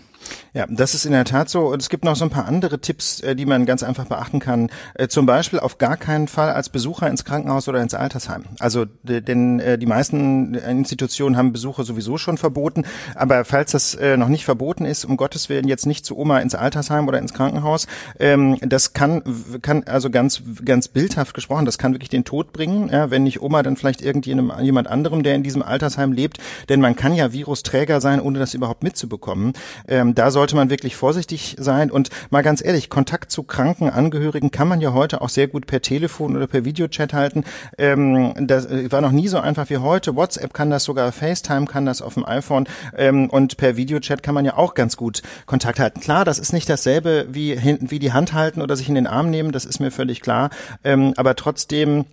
Ja, 0.54 0.66
das 0.70 0.96
ist 0.96 1.06
in 1.06 1.12
der 1.12 1.26
Tat 1.26 1.50
so. 1.50 1.68
Und 1.68 1.82
es 1.82 1.90
gibt 1.90 2.04
noch 2.04 2.16
so 2.16 2.26
ein 2.26 2.30
paar 2.30 2.46
andere 2.46 2.80
Tipps, 2.80 3.20
äh, 3.22 3.36
die 3.36 3.46
man 3.46 3.66
ganz 3.66 3.84
einfach 3.84 4.06
beachten 4.06 4.40
kann. 4.40 4.70
Äh, 4.96 5.08
zum 5.08 5.26
Beispiel 5.26 5.60
auf 5.60 5.78
gar 5.78 5.98
keinen 5.98 6.28
Fall 6.28 6.50
als 6.50 6.70
Besucher 6.70 7.08
ins 7.08 7.26
Krankenhaus 7.26 7.68
oder 7.68 7.82
ins 7.82 7.94
Altersheim. 7.94 8.46
Also, 8.60 8.86
denn 9.04 9.60
äh, 9.60 9.78
die 9.78 9.86
meisten 9.86 10.56
Institutionen 10.56 11.38
haben 11.38 11.52
Besuche 11.52 11.84
sowieso 11.84 12.18
schon 12.18 12.38
verboten. 12.38 12.84
Aber 13.16 13.46
falls 13.46 13.72
das 13.72 13.98
noch 14.18 14.28
nicht 14.28 14.46
verboten 14.46 14.86
ist, 14.86 15.06
um 15.06 15.18
Gottes 15.18 15.50
Willen 15.50 15.68
jetzt 15.68 15.86
nicht 15.86 16.06
zu 16.06 16.18
Oma 16.18 16.40
ins 16.40 16.56
Altersheim 16.56 17.08
oder 17.08 17.20
ins 17.20 17.34
Krankenhaus, 17.34 17.88
ähm, 18.20 18.58
das 18.62 18.94
kann, 18.94 19.24
kann 19.62 19.84
also 19.86 20.10
ganz, 20.10 20.42
ganz 20.64 20.88
bildhaft 20.88 21.34
gesprochen, 21.34 21.66
das 21.66 21.78
kann 21.78 21.94
wirklich 21.94 22.10
den 22.10 22.24
Tod 22.24 22.54
bringen. 22.54 22.90
Ja, 22.90 23.12
wenn 23.12 23.24
nicht 23.24 23.42
Oma, 23.42 23.64
dann 23.64 23.76
vielleicht 23.76 24.02
irgendjemand 24.02 24.62
jemand 24.62 24.88
anderem, 24.88 25.24
der 25.24 25.36
in 25.36 25.44
diesem 25.44 25.62
Altersheim 25.62 26.12
lebt. 26.12 26.38
Denn 26.70 26.82
man 26.82 26.96
kann 26.96 27.14
ja 27.14 27.34
Virusträger 27.34 28.02
sein, 28.02 28.22
ohne 28.22 28.40
das 28.40 28.54
überhaupt 28.54 28.84
mitzubekommen. 28.84 29.54
Da 30.20 30.32
sollte 30.32 30.58
man 30.58 30.70
wirklich 30.70 30.98
vorsichtig 30.98 31.56
sein 31.60 31.90
und 31.90 32.10
mal 32.30 32.44
ganz 32.44 32.62
ehrlich, 32.62 32.90
Kontakt 32.90 33.32
zu 33.32 33.44
kranken 33.44 33.90
Angehörigen 33.90 34.52
kann 34.52 34.68
man 34.68 34.82
ja 34.82 34.92
heute 34.92 35.22
auch 35.22 35.30
sehr 35.30 35.48
gut 35.48 35.66
per 35.66 35.82
Telefon 35.82 36.36
oder 36.36 36.46
per 36.46 36.66
Videochat 36.66 37.14
halten. 37.14 37.46
Ähm, 37.78 38.34
das 38.38 38.68
war 38.92 39.00
noch 39.00 39.14
nie 39.14 39.30
so 39.30 39.40
einfach 39.40 39.70
wie 39.70 39.78
heute. 39.78 40.18
WhatsApp 40.18 40.54
kann 40.54 40.70
das 40.72 40.84
sogar, 40.84 41.14
FaceTime 41.14 41.68
kann 41.68 41.86
das 41.86 42.02
auf 42.02 42.16
dem 42.16 42.26
iPhone 42.26 42.68
ähm, 42.98 43.30
und 43.30 43.56
per 43.56 43.78
Videochat 43.78 44.22
kann 44.22 44.36
man 44.36 44.44
ja 44.44 44.58
auch 44.58 44.74
ganz 44.74 44.98
gut 44.98 45.22
Kontakt 45.46 45.80
halten. 45.80 46.02
Klar, 46.02 46.26
das 46.26 46.38
ist 46.38 46.52
nicht 46.52 46.70
dasselbe 46.70 47.28
wie, 47.32 47.58
wie 47.80 48.00
die 48.00 48.12
Hand 48.12 48.34
halten 48.34 48.62
oder 48.62 48.76
sich 48.76 48.90
in 48.90 48.96
den 48.96 49.08
Arm 49.08 49.30
nehmen, 49.30 49.54
das 49.54 49.64
ist 49.64 49.80
mir 49.80 49.90
völlig 49.90 50.20
klar. 50.20 50.50
Ähm, 50.84 51.14
aber 51.16 51.38
trotzdem 51.38 52.04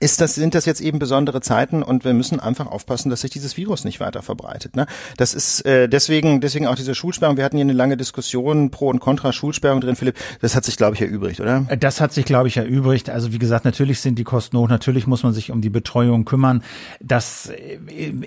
ist 0.00 0.20
das, 0.20 0.34
sind 0.34 0.54
das 0.54 0.66
jetzt 0.66 0.80
eben 0.80 0.98
besondere 0.98 1.40
Zeiten 1.40 1.82
und 1.82 2.04
wir 2.04 2.12
müssen 2.12 2.40
einfach 2.40 2.66
aufpassen, 2.66 3.08
dass 3.08 3.22
sich 3.22 3.30
dieses 3.30 3.56
Virus 3.56 3.84
nicht 3.84 4.00
weiter 4.00 4.22
verbreitet. 4.22 4.76
Ne? 4.76 4.86
Das 5.16 5.32
ist 5.32 5.64
äh, 5.64 5.88
deswegen, 5.88 6.40
deswegen 6.40 6.66
auch 6.66 6.74
diese 6.74 6.94
Schulsperrung. 6.94 7.36
Wir 7.36 7.44
hatten 7.44 7.56
hier 7.56 7.64
eine 7.64 7.72
lange 7.72 7.96
Diskussion 7.96 8.70
pro 8.70 8.88
und 8.88 9.00
contra 9.00 9.32
Schulsperrung 9.32 9.80
drin, 9.80 9.96
Philipp. 9.96 10.16
Das 10.40 10.54
hat 10.54 10.64
sich, 10.64 10.76
glaube 10.76 10.96
ich, 10.96 11.02
erübrigt, 11.02 11.40
oder? 11.40 11.64
Äh, 11.68 11.78
das 11.78 12.00
hat 12.00 12.12
sich, 12.12 12.24
glaube 12.24 12.48
ich, 12.48 12.56
erübrigt. 12.56 13.10
Also 13.10 13.32
wie 13.32 13.38
gesagt, 13.38 13.64
natürlich 13.64 14.00
sind 14.00 14.18
die 14.18 14.24
Kosten 14.24 14.58
hoch, 14.58 14.68
natürlich 14.68 15.06
muss 15.06 15.22
man 15.22 15.32
sich 15.32 15.50
um 15.50 15.60
die 15.60 15.70
Betreuung 15.70 16.24
kümmern. 16.24 16.62
Das 17.00 17.46
äh, 17.46 17.78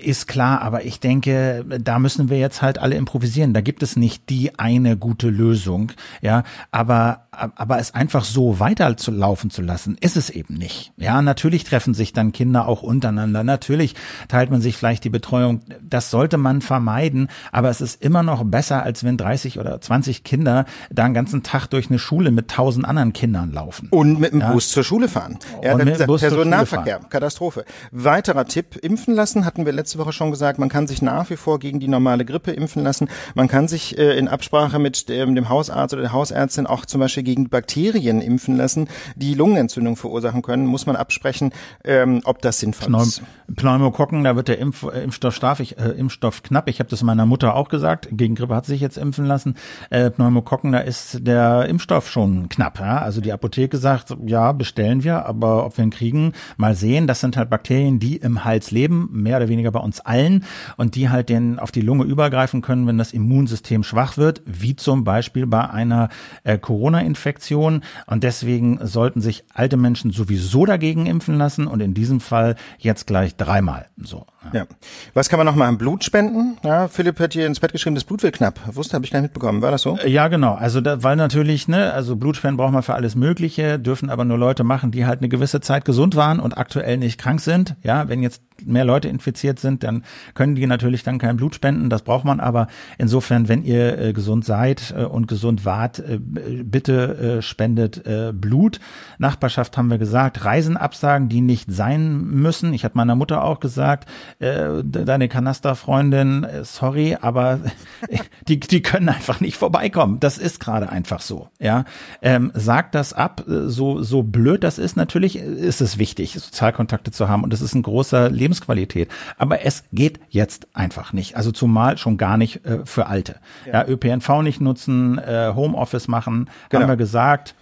ist 0.02 0.26
klar, 0.26 0.62
aber 0.62 0.84
ich 0.84 0.98
denke, 0.98 1.64
da 1.80 1.98
müssen 1.98 2.30
wir 2.30 2.38
jetzt 2.38 2.62
halt 2.62 2.78
alle 2.78 2.96
improvisieren. 2.96 3.54
Da 3.54 3.60
gibt 3.60 3.82
es 3.82 3.96
nicht 3.96 4.28
die 4.28 4.58
eine 4.58 4.96
gute 4.96 5.28
Lösung, 5.28 5.92
ja, 6.20 6.42
aber 6.70 7.26
aber 7.32 7.78
es 7.78 7.94
einfach 7.94 8.24
so 8.24 8.60
weiter 8.60 8.96
zu 8.96 9.10
laufen 9.10 9.50
zu 9.50 9.62
lassen, 9.62 9.96
ist 10.00 10.16
es 10.16 10.30
eben 10.30 10.54
nicht. 10.54 10.92
Ja, 10.96 11.22
natürlich 11.22 11.49
Natürlich 11.50 11.64
treffen 11.64 11.94
sich 11.94 12.12
dann 12.12 12.30
Kinder 12.30 12.68
auch 12.68 12.84
untereinander. 12.84 13.42
Natürlich 13.42 13.96
teilt 14.28 14.52
man 14.52 14.60
sich 14.60 14.76
vielleicht 14.76 15.02
die 15.02 15.10
Betreuung. 15.10 15.62
Das 15.82 16.08
sollte 16.08 16.38
man 16.38 16.60
vermeiden. 16.60 17.26
Aber 17.50 17.70
es 17.70 17.80
ist 17.80 18.00
immer 18.00 18.22
noch 18.22 18.44
besser, 18.44 18.84
als 18.84 19.02
wenn 19.02 19.16
30 19.16 19.58
oder 19.58 19.80
20 19.80 20.22
Kinder 20.22 20.64
da 20.92 21.06
einen 21.06 21.14
ganzen 21.14 21.42
Tag 21.42 21.66
durch 21.66 21.90
eine 21.90 21.98
Schule 21.98 22.30
mit 22.30 22.52
tausend 22.52 22.84
anderen 22.84 23.12
Kindern 23.12 23.50
laufen. 23.50 23.88
Und 23.90 24.20
mit 24.20 24.32
dem 24.32 24.42
ja. 24.42 24.52
Bus 24.52 24.68
zur 24.68 24.84
Schule 24.84 25.08
fahren. 25.08 25.40
Ja, 25.60 25.72
Und 25.72 25.84
mit 25.84 25.98
dem 25.98 26.06
Bus 26.06 26.20
Personennahverkehr. 26.20 27.00
Katastrophe. 27.10 27.64
Weiterer 27.90 28.44
Tipp. 28.44 28.76
Impfen 28.80 29.12
lassen, 29.16 29.44
hatten 29.44 29.66
wir 29.66 29.72
letzte 29.72 29.98
Woche 29.98 30.12
schon 30.12 30.30
gesagt. 30.30 30.60
Man 30.60 30.68
kann 30.68 30.86
sich 30.86 31.02
nach 31.02 31.30
wie 31.30 31.36
vor 31.36 31.58
gegen 31.58 31.80
die 31.80 31.88
normale 31.88 32.24
Grippe 32.24 32.52
impfen 32.52 32.84
lassen. 32.84 33.08
Man 33.34 33.48
kann 33.48 33.66
sich 33.66 33.98
äh, 33.98 34.16
in 34.16 34.28
Absprache 34.28 34.78
mit 34.78 35.08
dem, 35.08 35.34
dem 35.34 35.48
Hausarzt 35.48 35.94
oder 35.94 36.02
der 36.02 36.12
Hausärztin 36.12 36.68
auch 36.68 36.86
zum 36.86 37.00
Beispiel 37.00 37.24
gegen 37.24 37.48
Bakterien 37.48 38.20
impfen 38.20 38.56
lassen, 38.56 38.88
die 39.16 39.34
Lungenentzündung 39.34 39.96
verursachen 39.96 40.42
können. 40.42 40.64
Muss 40.64 40.86
man 40.86 40.94
absprechen, 41.00 41.39
ähm, 41.84 42.20
ob 42.24 42.42
das 42.42 42.60
sinnvoll 42.60 42.88
Pneum 42.88 43.02
ist. 43.02 43.22
Pneumokokken, 43.56 44.24
da 44.24 44.36
wird 44.36 44.48
der 44.48 44.58
Impf 44.58 44.84
Impfstoff 44.84 45.34
stark, 45.34 45.60
ich, 45.60 45.78
äh, 45.78 45.90
Impfstoff 45.90 46.42
knapp. 46.42 46.68
Ich 46.68 46.78
habe 46.78 46.88
das 46.90 47.02
meiner 47.02 47.26
Mutter 47.26 47.54
auch 47.54 47.68
gesagt. 47.68 48.08
Gegen 48.10 48.34
Grippe 48.34 48.54
hat 48.54 48.66
sie 48.66 48.72
sich 48.72 48.80
jetzt 48.80 48.96
impfen 48.96 49.24
lassen. 49.24 49.56
Äh, 49.90 50.10
Pneumokokken, 50.10 50.72
da 50.72 50.78
ist 50.78 51.26
der 51.26 51.66
Impfstoff 51.68 52.08
schon 52.08 52.48
knapp. 52.48 52.78
Ja? 52.78 52.98
Also 52.98 53.20
die 53.20 53.32
Apotheke 53.32 53.76
sagt, 53.78 54.16
ja, 54.26 54.52
bestellen 54.52 55.04
wir, 55.04 55.26
aber 55.26 55.66
ob 55.66 55.76
wir 55.76 55.84
ihn 55.84 55.90
kriegen, 55.90 56.32
mal 56.56 56.74
sehen. 56.74 57.06
Das 57.06 57.20
sind 57.20 57.36
halt 57.36 57.50
Bakterien, 57.50 57.98
die 57.98 58.16
im 58.16 58.44
Hals 58.44 58.70
leben, 58.70 59.08
mehr 59.12 59.38
oder 59.38 59.48
weniger 59.48 59.70
bei 59.70 59.80
uns 59.80 60.00
allen 60.00 60.44
und 60.76 60.94
die 60.94 61.08
halt 61.08 61.28
den 61.28 61.58
auf 61.58 61.72
die 61.72 61.80
Lunge 61.80 62.04
übergreifen 62.04 62.62
können, 62.62 62.86
wenn 62.86 62.98
das 62.98 63.12
Immunsystem 63.12 63.82
schwach 63.82 64.16
wird, 64.16 64.42
wie 64.46 64.76
zum 64.76 65.04
Beispiel 65.04 65.46
bei 65.46 65.68
einer 65.68 66.08
äh, 66.44 66.58
Corona-Infektion. 66.58 67.82
Und 68.06 68.24
deswegen 68.24 68.78
sollten 68.82 69.20
sich 69.20 69.44
alte 69.52 69.76
Menschen 69.76 70.10
sowieso 70.10 70.66
dagegen 70.66 71.06
impfen 71.06 71.29
lassen 71.34 71.66
und 71.66 71.80
in 71.80 71.94
diesem 71.94 72.20
Fall 72.20 72.56
jetzt 72.78 73.06
gleich 73.06 73.36
dreimal. 73.36 73.86
So. 73.96 74.26
Ja. 74.52 74.66
Was 75.14 75.28
kann 75.28 75.38
man 75.38 75.46
noch 75.46 75.54
mal? 75.54 75.70
Blut 75.72 76.02
spenden? 76.04 76.56
Ja, 76.64 76.88
Philipp 76.88 77.20
hat 77.20 77.32
hier 77.32 77.46
ins 77.46 77.60
Bett 77.60 77.72
geschrieben, 77.72 77.94
das 77.94 78.04
Blut 78.04 78.22
wird 78.22 78.36
knapp. 78.36 78.58
Wusste, 78.74 78.94
habe 78.94 79.04
ich 79.04 79.10
gar 79.10 79.20
nicht 79.20 79.30
mitbekommen. 79.30 79.62
War 79.62 79.70
das 79.70 79.82
so? 79.82 79.98
Ja, 80.06 80.28
genau. 80.28 80.54
Also 80.54 80.80
da, 80.80 81.02
weil 81.02 81.16
natürlich, 81.16 81.68
ne, 81.68 81.92
also 81.92 82.16
Blutspenden 82.16 82.56
braucht 82.56 82.72
man 82.72 82.82
für 82.82 82.94
alles 82.94 83.14
Mögliche, 83.14 83.78
dürfen 83.78 84.10
aber 84.10 84.24
nur 84.24 84.38
Leute 84.38 84.64
machen, 84.64 84.90
die 84.90 85.06
halt 85.06 85.20
eine 85.20 85.28
gewisse 85.28 85.60
Zeit 85.60 85.84
gesund 85.84 86.16
waren 86.16 86.40
und 86.40 86.56
aktuell 86.56 86.96
nicht 86.96 87.18
krank 87.18 87.40
sind. 87.40 87.76
Ja, 87.82 88.08
wenn 88.08 88.22
jetzt 88.22 88.42
mehr 88.66 88.84
Leute 88.84 89.08
infiziert 89.08 89.58
sind, 89.58 89.82
dann 89.84 90.04
können 90.34 90.54
die 90.54 90.66
natürlich 90.66 91.02
dann 91.02 91.18
kein 91.18 91.36
Blut 91.36 91.54
spenden. 91.54 91.90
Das 91.90 92.02
braucht 92.02 92.24
man 92.24 92.40
aber. 92.40 92.66
Insofern, 92.98 93.48
wenn 93.48 93.62
ihr 93.62 93.98
äh, 93.98 94.12
gesund 94.12 94.44
seid 94.44 94.94
äh, 94.96 95.04
und 95.04 95.28
gesund 95.28 95.64
wart, 95.64 95.98
äh, 96.00 96.18
bitte 96.18 97.38
äh, 97.38 97.42
spendet 97.42 98.06
äh, 98.06 98.32
Blut. 98.32 98.80
Nachbarschaft 99.18 99.76
haben 99.76 99.90
wir 99.90 99.98
gesagt, 99.98 100.44
Reisen 100.44 100.76
absagen, 100.76 101.28
die 101.28 101.40
nicht 101.40 101.70
sein 101.70 102.24
müssen. 102.24 102.74
Ich 102.74 102.84
hatte 102.84 102.96
meiner 102.96 103.14
Mutter 103.14 103.44
auch 103.44 103.60
gesagt, 103.60 104.08
äh, 104.38 104.82
deine 104.84 105.28
Kanasterfreundin, 105.28 106.46
sorry, 106.62 107.16
aber 107.20 107.60
die, 108.48 108.60
die 108.60 108.82
können 108.82 109.08
einfach 109.08 109.40
nicht 109.40 109.56
vorbeikommen. 109.56 110.20
Das 110.20 110.38
ist 110.38 110.60
gerade 110.60 110.90
einfach 110.90 111.20
so. 111.20 111.48
Ja, 111.58 111.84
ähm, 112.22 112.50
sagt 112.54 112.94
das 112.94 113.12
ab. 113.12 113.44
So 113.46 114.02
so 114.02 114.22
blöd 114.22 114.64
das 114.64 114.78
ist. 114.78 114.96
Natürlich 114.96 115.36
ist 115.36 115.80
es 115.80 115.98
wichtig, 115.98 116.32
Sozialkontakte 116.32 117.10
zu 117.10 117.28
haben 117.28 117.44
und 117.44 117.52
es 117.52 117.60
ist 117.60 117.74
ein 117.74 117.82
großer 117.82 118.28
Lebens 118.30 118.49
Lebensqualität. 118.50 119.08
Aber 119.38 119.64
es 119.64 119.84
geht 119.92 120.20
jetzt 120.28 120.66
einfach 120.74 121.12
nicht. 121.12 121.36
Also 121.36 121.52
zumal 121.52 121.98
schon 121.98 122.16
gar 122.16 122.36
nicht 122.36 122.64
äh, 122.66 122.84
für 122.84 123.06
Alte. 123.06 123.36
Ja. 123.66 123.84
ja. 123.84 123.88
ÖPNV 123.88 124.42
nicht 124.42 124.60
nutzen, 124.60 125.18
äh, 125.18 125.52
Homeoffice 125.54 126.08
machen, 126.08 126.50
genau. 126.68 126.82
haben 126.82 126.90
wir 126.90 126.96
gesagt. 126.96 127.54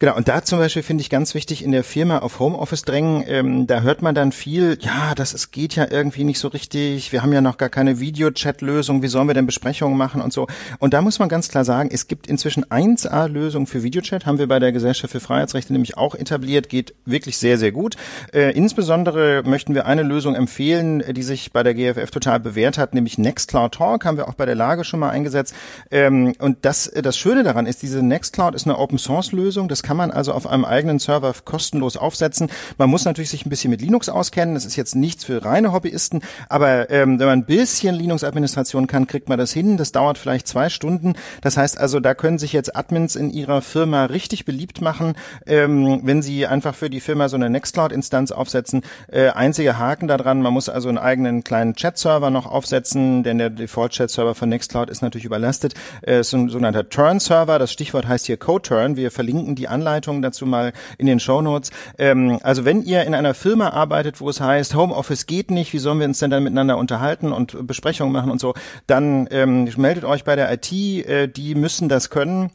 Genau, 0.00 0.16
und 0.16 0.26
da 0.26 0.42
zum 0.42 0.58
Beispiel 0.58 0.82
finde 0.82 1.02
ich 1.02 1.10
ganz 1.10 1.34
wichtig, 1.34 1.64
in 1.64 1.70
der 1.70 1.84
Firma 1.84 2.18
auf 2.18 2.40
Homeoffice 2.40 2.82
drängen, 2.82 3.24
ähm, 3.28 3.66
da 3.68 3.82
hört 3.82 4.02
man 4.02 4.14
dann 4.14 4.32
viel, 4.32 4.76
ja, 4.80 5.14
das 5.14 5.32
es 5.32 5.52
geht 5.52 5.76
ja 5.76 5.86
irgendwie 5.88 6.24
nicht 6.24 6.40
so 6.40 6.48
richtig, 6.48 7.12
wir 7.12 7.22
haben 7.22 7.32
ja 7.32 7.40
noch 7.40 7.58
gar 7.58 7.68
keine 7.68 8.00
Videochat-Lösung, 8.00 9.02
wie 9.02 9.06
sollen 9.08 9.28
wir 9.28 9.34
denn 9.34 9.46
Besprechungen 9.46 9.96
machen 9.96 10.20
und 10.20 10.32
so. 10.32 10.48
Und 10.80 10.94
da 10.94 11.00
muss 11.00 11.20
man 11.20 11.28
ganz 11.28 11.48
klar 11.48 11.64
sagen, 11.64 11.90
es 11.92 12.08
gibt 12.08 12.26
inzwischen 12.26 12.64
1A-Lösungen 12.64 13.68
für 13.68 13.84
Videochat, 13.84 14.26
haben 14.26 14.38
wir 14.38 14.48
bei 14.48 14.58
der 14.58 14.72
Gesellschaft 14.72 15.12
für 15.12 15.20
Freiheitsrechte 15.20 15.72
nämlich 15.72 15.96
auch 15.96 16.16
etabliert, 16.16 16.68
geht 16.68 16.94
wirklich 17.04 17.38
sehr, 17.38 17.56
sehr 17.56 17.70
gut. 17.70 17.96
Äh, 18.32 18.50
insbesondere 18.50 19.44
möchten 19.44 19.74
wir 19.74 19.86
eine 19.86 20.02
Lösung 20.02 20.34
empfehlen, 20.34 21.04
die 21.08 21.22
sich 21.22 21.52
bei 21.52 21.62
der 21.62 21.74
GFF 21.74 22.10
total 22.10 22.40
bewährt 22.40 22.78
hat, 22.78 22.94
nämlich 22.94 23.16
Nextcloud 23.16 23.74
Talk, 23.74 24.04
haben 24.04 24.16
wir 24.16 24.28
auch 24.28 24.34
bei 24.34 24.44
der 24.44 24.56
Lage 24.56 24.82
schon 24.82 24.98
mal 24.98 25.10
eingesetzt. 25.10 25.54
Ähm, 25.92 26.34
und 26.40 26.58
das, 26.62 26.90
das 26.90 27.16
Schöne 27.16 27.44
daran 27.44 27.66
ist, 27.66 27.82
diese 27.82 28.02
Nextcloud 28.02 28.56
ist 28.56 28.66
eine 28.66 28.76
Open-Source-Lösung, 28.76 29.68
das 29.68 29.83
kann 29.84 29.96
man 29.96 30.10
also 30.10 30.32
auf 30.32 30.46
einem 30.46 30.64
eigenen 30.64 30.98
Server 30.98 31.32
kostenlos 31.44 31.96
aufsetzen. 31.96 32.48
Man 32.78 32.90
muss 32.90 33.04
natürlich 33.04 33.30
sich 33.30 33.46
ein 33.46 33.50
bisschen 33.50 33.70
mit 33.70 33.82
Linux 33.82 34.08
auskennen. 34.08 34.54
Das 34.54 34.64
ist 34.64 34.76
jetzt 34.76 34.96
nichts 34.96 35.24
für 35.24 35.44
reine 35.44 35.72
Hobbyisten, 35.72 36.22
aber 36.48 36.90
ähm, 36.90 37.20
wenn 37.20 37.26
man 37.26 37.38
ein 37.40 37.44
bisschen 37.44 37.94
Linux-Administration 37.94 38.86
kann, 38.86 39.06
kriegt 39.06 39.28
man 39.28 39.38
das 39.38 39.52
hin. 39.52 39.76
Das 39.76 39.92
dauert 39.92 40.18
vielleicht 40.18 40.48
zwei 40.48 40.70
Stunden. 40.70 41.14
Das 41.42 41.56
heißt 41.56 41.78
also, 41.78 42.00
da 42.00 42.14
können 42.14 42.38
sich 42.38 42.52
jetzt 42.52 42.74
Admins 42.74 43.14
in 43.14 43.30
ihrer 43.30 43.60
Firma 43.60 44.06
richtig 44.06 44.44
beliebt 44.44 44.80
machen, 44.80 45.14
ähm, 45.46 46.00
wenn 46.02 46.22
sie 46.22 46.46
einfach 46.46 46.74
für 46.74 46.88
die 46.88 47.00
Firma 47.00 47.28
so 47.28 47.36
eine 47.36 47.50
Nextcloud-Instanz 47.50 48.32
aufsetzen. 48.32 48.82
Äh, 49.08 49.28
einziger 49.28 49.78
Haken 49.78 50.08
daran, 50.08 50.40
man 50.40 50.52
muss 50.52 50.68
also 50.68 50.88
einen 50.88 50.98
eigenen 50.98 51.44
kleinen 51.44 51.74
Chat-Server 51.74 52.30
noch 52.30 52.46
aufsetzen, 52.46 53.22
denn 53.22 53.38
der 53.38 53.50
Default-Chat-Server 53.50 54.34
von 54.34 54.48
Nextcloud 54.48 54.88
ist 54.88 55.02
natürlich 55.02 55.26
überlastet. 55.26 55.74
Äh, 56.02 56.20
ist 56.20 56.32
ein 56.32 56.48
sogenannter 56.48 56.88
Turn-Server. 56.88 57.58
Das 57.58 57.70
Stichwort 57.70 58.08
heißt 58.08 58.26
hier 58.26 58.38
Co-Turn. 58.38 58.96
Wir 58.96 59.10
verlinken 59.10 59.54
die 59.54 59.68
Anleitung 59.74 60.22
dazu 60.22 60.46
mal 60.46 60.72
in 60.96 61.06
den 61.06 61.20
Show 61.20 61.42
Notes. 61.42 61.70
Ähm, 61.98 62.38
also 62.42 62.64
wenn 62.64 62.82
ihr 62.82 63.04
in 63.04 63.14
einer 63.14 63.34
Firma 63.34 63.70
arbeitet, 63.70 64.20
wo 64.20 64.30
es 64.30 64.40
heißt, 64.40 64.74
Homeoffice 64.74 65.26
geht 65.26 65.50
nicht, 65.50 65.72
wie 65.72 65.78
sollen 65.78 65.98
wir 65.98 66.06
uns 66.06 66.20
denn 66.20 66.30
dann 66.30 66.42
miteinander 66.42 66.78
unterhalten 66.78 67.32
und 67.32 67.66
Besprechungen 67.66 68.12
machen 68.12 68.30
und 68.30 68.40
so, 68.40 68.54
dann 68.86 69.28
ähm, 69.30 69.68
meldet 69.76 70.04
euch 70.04 70.24
bei 70.24 70.36
der 70.36 70.52
IT, 70.52 70.72
äh, 70.72 71.28
die 71.28 71.54
müssen 71.54 71.88
das 71.88 72.08
können. 72.10 72.50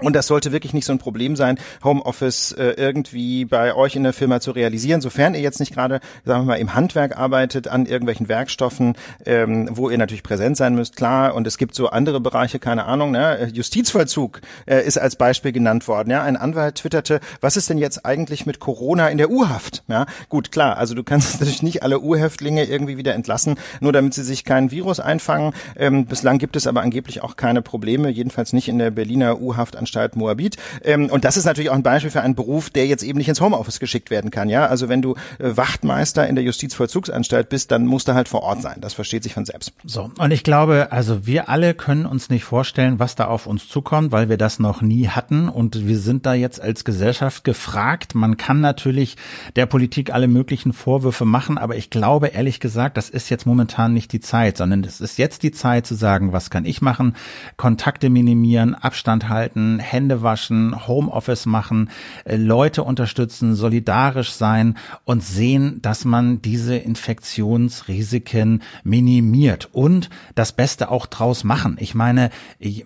Und 0.00 0.16
das 0.16 0.26
sollte 0.26 0.50
wirklich 0.50 0.74
nicht 0.74 0.86
so 0.86 0.92
ein 0.92 0.98
Problem 0.98 1.36
sein, 1.36 1.56
Homeoffice 1.84 2.50
äh, 2.50 2.74
irgendwie 2.76 3.44
bei 3.44 3.76
euch 3.76 3.94
in 3.94 4.02
der 4.02 4.12
Firma 4.12 4.40
zu 4.40 4.50
realisieren, 4.50 5.00
sofern 5.00 5.34
ihr 5.34 5.40
jetzt 5.40 5.60
nicht 5.60 5.72
gerade, 5.72 6.00
sagen 6.24 6.42
wir 6.42 6.54
mal, 6.54 6.56
im 6.56 6.74
Handwerk 6.74 7.16
arbeitet, 7.16 7.68
an 7.68 7.86
irgendwelchen 7.86 8.28
Werkstoffen, 8.28 8.96
ähm, 9.24 9.68
wo 9.70 9.90
ihr 9.90 9.98
natürlich 9.98 10.24
präsent 10.24 10.56
sein 10.56 10.74
müsst, 10.74 10.96
klar. 10.96 11.36
Und 11.36 11.46
es 11.46 11.58
gibt 11.58 11.76
so 11.76 11.90
andere 11.90 12.20
Bereiche, 12.20 12.58
keine 12.58 12.86
Ahnung, 12.86 13.12
ne? 13.12 13.48
Justizvollzug 13.52 14.40
äh, 14.66 14.84
ist 14.84 14.98
als 14.98 15.14
Beispiel 15.14 15.52
genannt 15.52 15.86
worden. 15.86 16.10
Ja, 16.10 16.24
ein 16.24 16.36
Anwalt 16.36 16.74
twitterte, 16.74 17.20
was 17.40 17.56
ist 17.56 17.70
denn 17.70 17.78
jetzt 17.78 18.04
eigentlich 18.04 18.46
mit 18.46 18.58
Corona 18.58 19.10
in 19.10 19.18
der 19.18 19.30
U-Haft? 19.30 19.84
Ja, 19.86 20.06
gut, 20.28 20.50
klar. 20.50 20.76
Also 20.76 20.96
du 20.96 21.04
kannst 21.04 21.34
natürlich 21.40 21.62
nicht 21.62 21.84
alle 21.84 22.00
U-Häftlinge 22.00 22.64
irgendwie 22.64 22.96
wieder 22.96 23.14
entlassen, 23.14 23.54
nur 23.78 23.92
damit 23.92 24.12
sie 24.14 24.24
sich 24.24 24.42
kein 24.42 24.72
Virus 24.72 24.98
einfangen. 24.98 25.52
Ähm, 25.76 26.06
bislang 26.06 26.38
gibt 26.38 26.56
es 26.56 26.66
aber 26.66 26.82
angeblich 26.82 27.22
auch 27.22 27.36
keine 27.36 27.62
Probleme, 27.62 28.08
jedenfalls 28.08 28.52
nicht 28.52 28.68
in 28.68 28.80
der 28.80 28.90
Berliner 28.90 29.40
U-Haft 29.40 29.76
Anstalt 29.84 30.16
Moabit. 30.16 30.56
Ähm, 30.82 31.10
und 31.10 31.24
das 31.24 31.36
ist 31.36 31.44
natürlich 31.44 31.68
auch 31.68 31.74
ein 31.74 31.82
Beispiel 31.82 32.10
für 32.10 32.22
einen 32.22 32.34
Beruf, 32.34 32.70
der 32.70 32.86
jetzt 32.86 33.02
eben 33.02 33.18
nicht 33.18 33.28
ins 33.28 33.40
Homeoffice 33.40 33.80
geschickt 33.80 34.10
werden 34.10 34.30
kann. 34.30 34.48
Ja, 34.48 34.66
also 34.66 34.88
wenn 34.88 35.02
du 35.02 35.14
äh, 35.38 35.56
Wachtmeister 35.56 36.26
in 36.26 36.36
der 36.36 36.44
Justizvollzugsanstalt 36.44 37.50
bist, 37.50 37.70
dann 37.70 37.84
musst 37.86 38.08
du 38.08 38.14
halt 38.14 38.28
vor 38.28 38.42
Ort 38.42 38.62
sein. 38.62 38.78
Das 38.80 38.94
versteht 38.94 39.22
sich 39.22 39.34
von 39.34 39.44
selbst. 39.44 39.72
So. 39.84 40.10
Und 40.18 40.30
ich 40.30 40.42
glaube, 40.42 40.88
also 40.90 41.26
wir 41.26 41.50
alle 41.50 41.74
können 41.74 42.06
uns 42.06 42.30
nicht 42.30 42.44
vorstellen, 42.44 42.98
was 42.98 43.14
da 43.14 43.26
auf 43.26 43.46
uns 43.46 43.68
zukommt, 43.68 44.10
weil 44.10 44.30
wir 44.30 44.38
das 44.38 44.58
noch 44.58 44.80
nie 44.80 45.08
hatten. 45.08 45.50
Und 45.50 45.86
wir 45.86 45.98
sind 45.98 46.24
da 46.24 46.32
jetzt 46.32 46.62
als 46.62 46.84
Gesellschaft 46.84 47.44
gefragt. 47.44 48.14
Man 48.14 48.38
kann 48.38 48.60
natürlich 48.62 49.16
der 49.54 49.66
Politik 49.66 50.14
alle 50.14 50.28
möglichen 50.28 50.72
Vorwürfe 50.72 51.26
machen, 51.26 51.58
aber 51.58 51.76
ich 51.76 51.90
glaube 51.90 52.28
ehrlich 52.28 52.58
gesagt, 52.58 52.96
das 52.96 53.10
ist 53.10 53.28
jetzt 53.28 53.44
momentan 53.44 53.92
nicht 53.92 54.12
die 54.12 54.20
Zeit, 54.20 54.56
sondern 54.56 54.82
es 54.84 55.02
ist 55.02 55.18
jetzt 55.18 55.42
die 55.42 55.52
Zeit 55.52 55.86
zu 55.86 55.94
sagen, 55.94 56.32
was 56.32 56.48
kann 56.48 56.64
ich 56.64 56.80
machen? 56.80 57.16
Kontakte 57.58 58.08
minimieren, 58.08 58.74
Abstand 58.74 59.28
halten, 59.28 59.73
Hände 59.78 60.22
waschen, 60.22 60.86
Homeoffice 60.86 61.46
machen, 61.46 61.90
äh, 62.24 62.36
Leute 62.36 62.82
unterstützen, 62.82 63.54
solidarisch 63.54 64.32
sein 64.32 64.76
und 65.04 65.22
sehen, 65.22 65.80
dass 65.82 66.04
man 66.04 66.42
diese 66.42 66.76
Infektionsrisiken 66.76 68.62
minimiert 68.82 69.68
und 69.72 70.10
das 70.34 70.52
Beste 70.52 70.90
auch 70.90 71.06
draus 71.06 71.44
machen. 71.44 71.76
Ich 71.80 71.94
meine, 71.94 72.30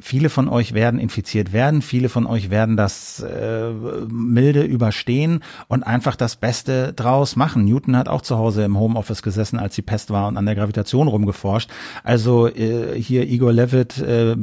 viele 0.01 0.31
von 0.31 0.49
euch 0.49 0.75
werden 0.75 1.01
infiziert 1.01 1.53
werden, 1.53 1.83
viele 1.83 2.09
von 2.09 2.27
euch 2.27 2.51
werden 2.51 2.77
das 2.77 3.21
äh, 3.21 3.71
milde 4.09 4.63
überstehen 4.63 5.41
und 5.69 5.83
einfach 5.83 6.17
das 6.17 6.37
Beste 6.37 6.93
draus 6.93 7.37
machen. 7.37 7.65
Newton 7.65 7.97
hat 7.97 8.09
auch 8.09 8.23
zu 8.23 8.39
Hause 8.39 8.65
im 8.65 8.79
Homeoffice 8.79 9.23
gesessen, 9.23 9.59
als 9.59 9.75
die 9.75 9.83
Pest 9.83 10.11
war 10.11 10.29
und 10.29 10.37
an 10.37 10.47
der 10.47 10.55
Gravitation 10.55 11.09
rumgeforscht. 11.09 11.71
Also 12.05 12.49
äh, 12.49 13.01
hier 13.01 13.29
Igor 13.29 13.53
Levitt, 13.53 13.99
äh, 13.99 14.37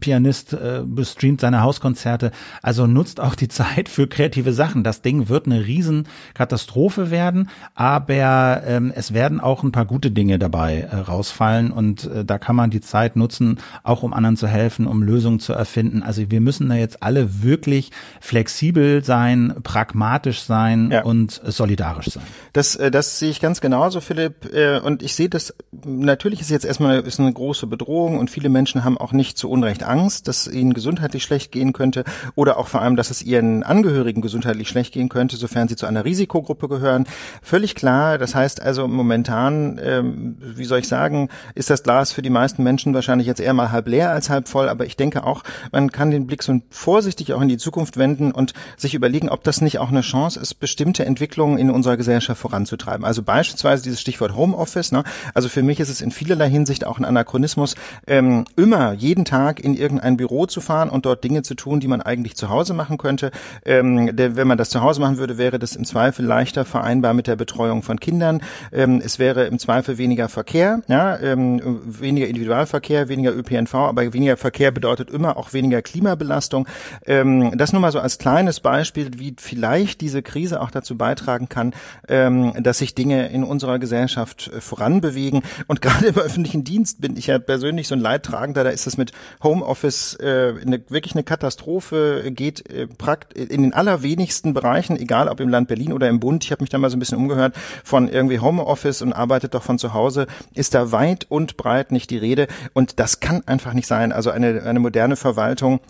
Pianist, 0.00 0.52
äh, 0.52 0.82
streamt 1.26 1.40
seine 1.40 1.62
Hauskonzerte. 1.62 2.30
Also 2.62 2.86
nutzt 2.86 3.18
auch 3.18 3.34
die 3.34 3.48
Zeit 3.56 3.88
für 3.88 4.06
kreative 4.06 4.52
Sachen. 4.52 4.84
Das 4.84 5.02
Ding 5.02 5.28
wird 5.28 5.46
eine 5.46 5.66
Riesenkatastrophe 5.66 7.10
werden, 7.10 7.50
aber 7.74 8.62
ähm, 8.64 8.92
es 8.94 9.12
werden 9.12 9.40
auch 9.40 9.64
ein 9.64 9.72
paar 9.72 9.86
gute 9.86 10.12
Dinge 10.12 10.38
dabei 10.38 10.88
äh, 10.90 10.96
rausfallen 10.96 11.72
und 11.72 12.04
äh, 12.04 12.24
da 12.24 12.38
kann 12.38 12.54
man 12.54 12.70
die 12.70 12.80
Zeit 12.80 13.16
nutzen, 13.16 13.58
auch 13.82 14.04
um 14.04 14.12
anderen 14.12 14.36
zu 14.36 14.46
helfen, 14.46 14.86
um 14.86 15.02
Lösungen 15.02 15.40
zu 15.40 15.52
erfinden. 15.52 16.02
Also 16.02 16.30
wir 16.30 16.40
müssen 16.40 16.68
da 16.68 16.76
jetzt 16.76 17.02
alle 17.02 17.42
wirklich 17.42 17.90
flexibel 18.20 19.02
sein, 19.02 19.54
pragmatisch 19.62 20.42
sein 20.42 20.90
ja. 20.92 21.02
und 21.02 21.40
solidarisch 21.44 22.10
sein. 22.10 22.22
Das, 22.52 22.76
äh, 22.76 22.90
das 22.90 23.18
sehe 23.18 23.30
ich 23.30 23.40
ganz 23.40 23.60
genauso, 23.60 24.00
Philipp. 24.00 24.54
Äh, 24.54 24.78
und 24.78 25.02
ich 25.02 25.14
sehe 25.14 25.28
das, 25.28 25.54
natürlich 25.84 26.40
ist 26.40 26.50
jetzt 26.50 26.64
erstmal 26.64 27.00
ist 27.00 27.18
eine 27.18 27.32
große 27.32 27.66
Bedrohung 27.66 28.18
und 28.18 28.30
viele 28.30 28.48
Menschen 28.48 28.84
haben 28.84 28.96
auch 28.96 29.12
nicht 29.12 29.36
zu 29.38 29.50
Unrecht 29.50 29.82
Angst, 29.82 30.28
dass 30.28 30.46
ihnen 30.46 30.72
gesundheitlich 31.16 31.22
schlecht 31.24 31.52
gehen 31.52 31.72
könnte 31.72 32.04
oder 32.34 32.58
auch 32.58 32.68
vor 32.68 32.82
allem, 32.82 32.96
dass 32.96 33.10
es 33.10 33.22
ihren 33.22 33.62
Angehörigen 33.62 34.20
gesundheitlich 34.20 34.68
schlecht 34.68 34.92
gehen 34.92 35.08
könnte, 35.08 35.36
sofern 35.36 35.68
sie 35.68 35.76
zu 35.76 35.86
einer 35.86 36.04
Risikogruppe 36.04 36.68
gehören. 36.68 37.06
Völlig 37.42 37.74
klar. 37.74 38.18
Das 38.18 38.34
heißt 38.34 38.60
also 38.60 38.86
momentan, 38.86 39.80
ähm, 39.82 40.36
wie 40.40 40.64
soll 40.64 40.80
ich 40.80 40.88
sagen, 40.88 41.28
ist 41.54 41.70
das 41.70 41.82
Glas 41.82 42.12
für 42.12 42.22
die 42.22 42.30
meisten 42.30 42.62
Menschen 42.62 42.94
wahrscheinlich 42.94 43.26
jetzt 43.26 43.40
eher 43.40 43.54
mal 43.54 43.72
halb 43.72 43.88
leer 43.88 44.10
als 44.10 44.30
halb 44.30 44.48
voll. 44.48 44.68
Aber 44.68 44.86
ich 44.86 44.96
denke 44.96 45.24
auch, 45.24 45.42
man 45.72 45.90
kann 45.90 46.10
den 46.10 46.26
Blick 46.26 46.42
so 46.42 46.60
vorsichtig 46.70 47.32
auch 47.32 47.40
in 47.40 47.48
die 47.48 47.58
Zukunft 47.58 47.96
wenden 47.96 48.32
und 48.32 48.52
sich 48.76 48.94
überlegen, 48.94 49.28
ob 49.28 49.44
das 49.44 49.60
nicht 49.60 49.78
auch 49.78 49.90
eine 49.90 50.02
Chance 50.02 50.38
ist, 50.40 50.54
bestimmte 50.54 51.04
Entwicklungen 51.04 51.58
in 51.58 51.70
unserer 51.70 51.96
Gesellschaft 51.96 52.40
voranzutreiben. 52.40 53.04
Also 53.04 53.22
beispielsweise 53.22 53.82
dieses 53.82 54.00
Stichwort 54.00 54.36
Homeoffice. 54.36 54.92
Ne? 54.92 55.04
Also 55.34 55.48
für 55.48 55.62
mich 55.62 55.80
ist 55.80 55.88
es 55.88 56.00
in 56.00 56.10
vielerlei 56.10 56.50
Hinsicht 56.50 56.86
auch 56.86 56.98
ein 56.98 57.04
Anachronismus, 57.04 57.74
ähm, 58.06 58.44
immer 58.56 58.92
jeden 58.92 59.24
Tag 59.24 59.60
in 59.60 59.74
irgendein 59.74 60.16
Büro 60.16 60.46
zu 60.46 60.60
fahren 60.60 60.90
und 60.90 61.05
dort 61.06 61.24
Dinge 61.24 61.42
zu 61.42 61.54
tun, 61.54 61.80
die 61.80 61.88
man 61.88 62.02
eigentlich 62.02 62.36
zu 62.36 62.48
Hause 62.48 62.74
machen 62.74 62.98
könnte. 62.98 63.30
Ähm, 63.64 64.14
der, 64.16 64.36
wenn 64.36 64.46
man 64.46 64.58
das 64.58 64.70
zu 64.70 64.82
Hause 64.82 65.00
machen 65.00 65.18
würde, 65.18 65.38
wäre 65.38 65.58
das 65.58 65.76
im 65.76 65.84
Zweifel 65.84 66.24
leichter 66.24 66.64
vereinbar 66.64 67.14
mit 67.14 67.26
der 67.26 67.36
Betreuung 67.36 67.82
von 67.82 68.00
Kindern. 68.00 68.42
Ähm, 68.72 69.00
es 69.04 69.18
wäre 69.18 69.46
im 69.46 69.58
Zweifel 69.58 69.98
weniger 69.98 70.28
Verkehr, 70.28 70.82
ja, 70.88 71.18
ähm, 71.18 71.80
weniger 71.84 72.26
Individualverkehr, 72.26 73.08
weniger 73.08 73.34
ÖPNV, 73.34 73.74
aber 73.74 74.12
weniger 74.12 74.36
Verkehr 74.36 74.70
bedeutet 74.70 75.10
immer 75.10 75.36
auch 75.36 75.52
weniger 75.52 75.82
Klimabelastung. 75.82 76.66
Ähm, 77.06 77.56
das 77.56 77.72
nur 77.72 77.80
mal 77.80 77.92
so 77.92 78.00
als 78.00 78.18
kleines 78.18 78.60
Beispiel, 78.60 79.10
wie 79.18 79.34
vielleicht 79.38 80.00
diese 80.00 80.22
Krise 80.22 80.60
auch 80.60 80.70
dazu 80.70 80.96
beitragen 80.96 81.48
kann, 81.48 81.74
ähm, 82.08 82.52
dass 82.62 82.78
sich 82.78 82.94
Dinge 82.94 83.28
in 83.28 83.44
unserer 83.44 83.78
Gesellschaft 83.78 84.48
äh, 84.48 84.60
voranbewegen. 84.60 85.42
Und 85.66 85.80
gerade 85.86 86.06
im 86.06 86.16
öffentlichen 86.16 86.64
Dienst 86.64 87.00
bin 87.00 87.16
ich 87.16 87.28
ja 87.28 87.38
persönlich 87.38 87.88
so 87.88 87.94
ein 87.94 88.00
Leidtragender. 88.00 88.64
Da 88.64 88.70
ist 88.70 88.86
es 88.86 88.96
mit 88.96 89.12
Homeoffice 89.42 90.14
äh, 90.20 90.54
eine, 90.60 90.82
wirklich 90.96 91.14
eine 91.14 91.22
Katastrophe. 91.22 92.32
Geht 92.32 92.68
äh, 92.70 92.86
prakt 92.86 93.34
in 93.34 93.62
den 93.62 93.74
allerwenigsten 93.74 94.54
Bereichen, 94.54 94.96
egal 94.96 95.28
ob 95.28 95.38
im 95.40 95.48
Land 95.48 95.68
Berlin 95.68 95.92
oder 95.92 96.08
im 96.08 96.18
Bund. 96.18 96.44
Ich 96.44 96.50
habe 96.50 96.62
mich 96.62 96.70
da 96.70 96.78
mal 96.78 96.90
so 96.90 96.96
ein 96.96 97.00
bisschen 97.00 97.18
umgehört 97.18 97.54
von 97.84 98.08
irgendwie 98.08 98.40
Homeoffice 98.40 99.02
und 99.02 99.12
arbeitet 99.12 99.54
doch 99.54 99.62
von 99.62 99.78
zu 99.78 99.94
Hause. 99.94 100.26
Ist 100.54 100.74
da 100.74 100.90
weit 100.90 101.26
und 101.28 101.56
breit 101.56 101.92
nicht 101.92 102.10
die 102.10 102.18
Rede. 102.18 102.48
Und 102.72 102.98
das 102.98 103.20
kann 103.20 103.42
einfach 103.46 103.74
nicht 103.74 103.86
sein. 103.86 104.10
Also 104.10 104.30
eine, 104.30 104.62
eine 104.62 104.80
moderne 104.80 105.16
Verwaltung 105.16 105.80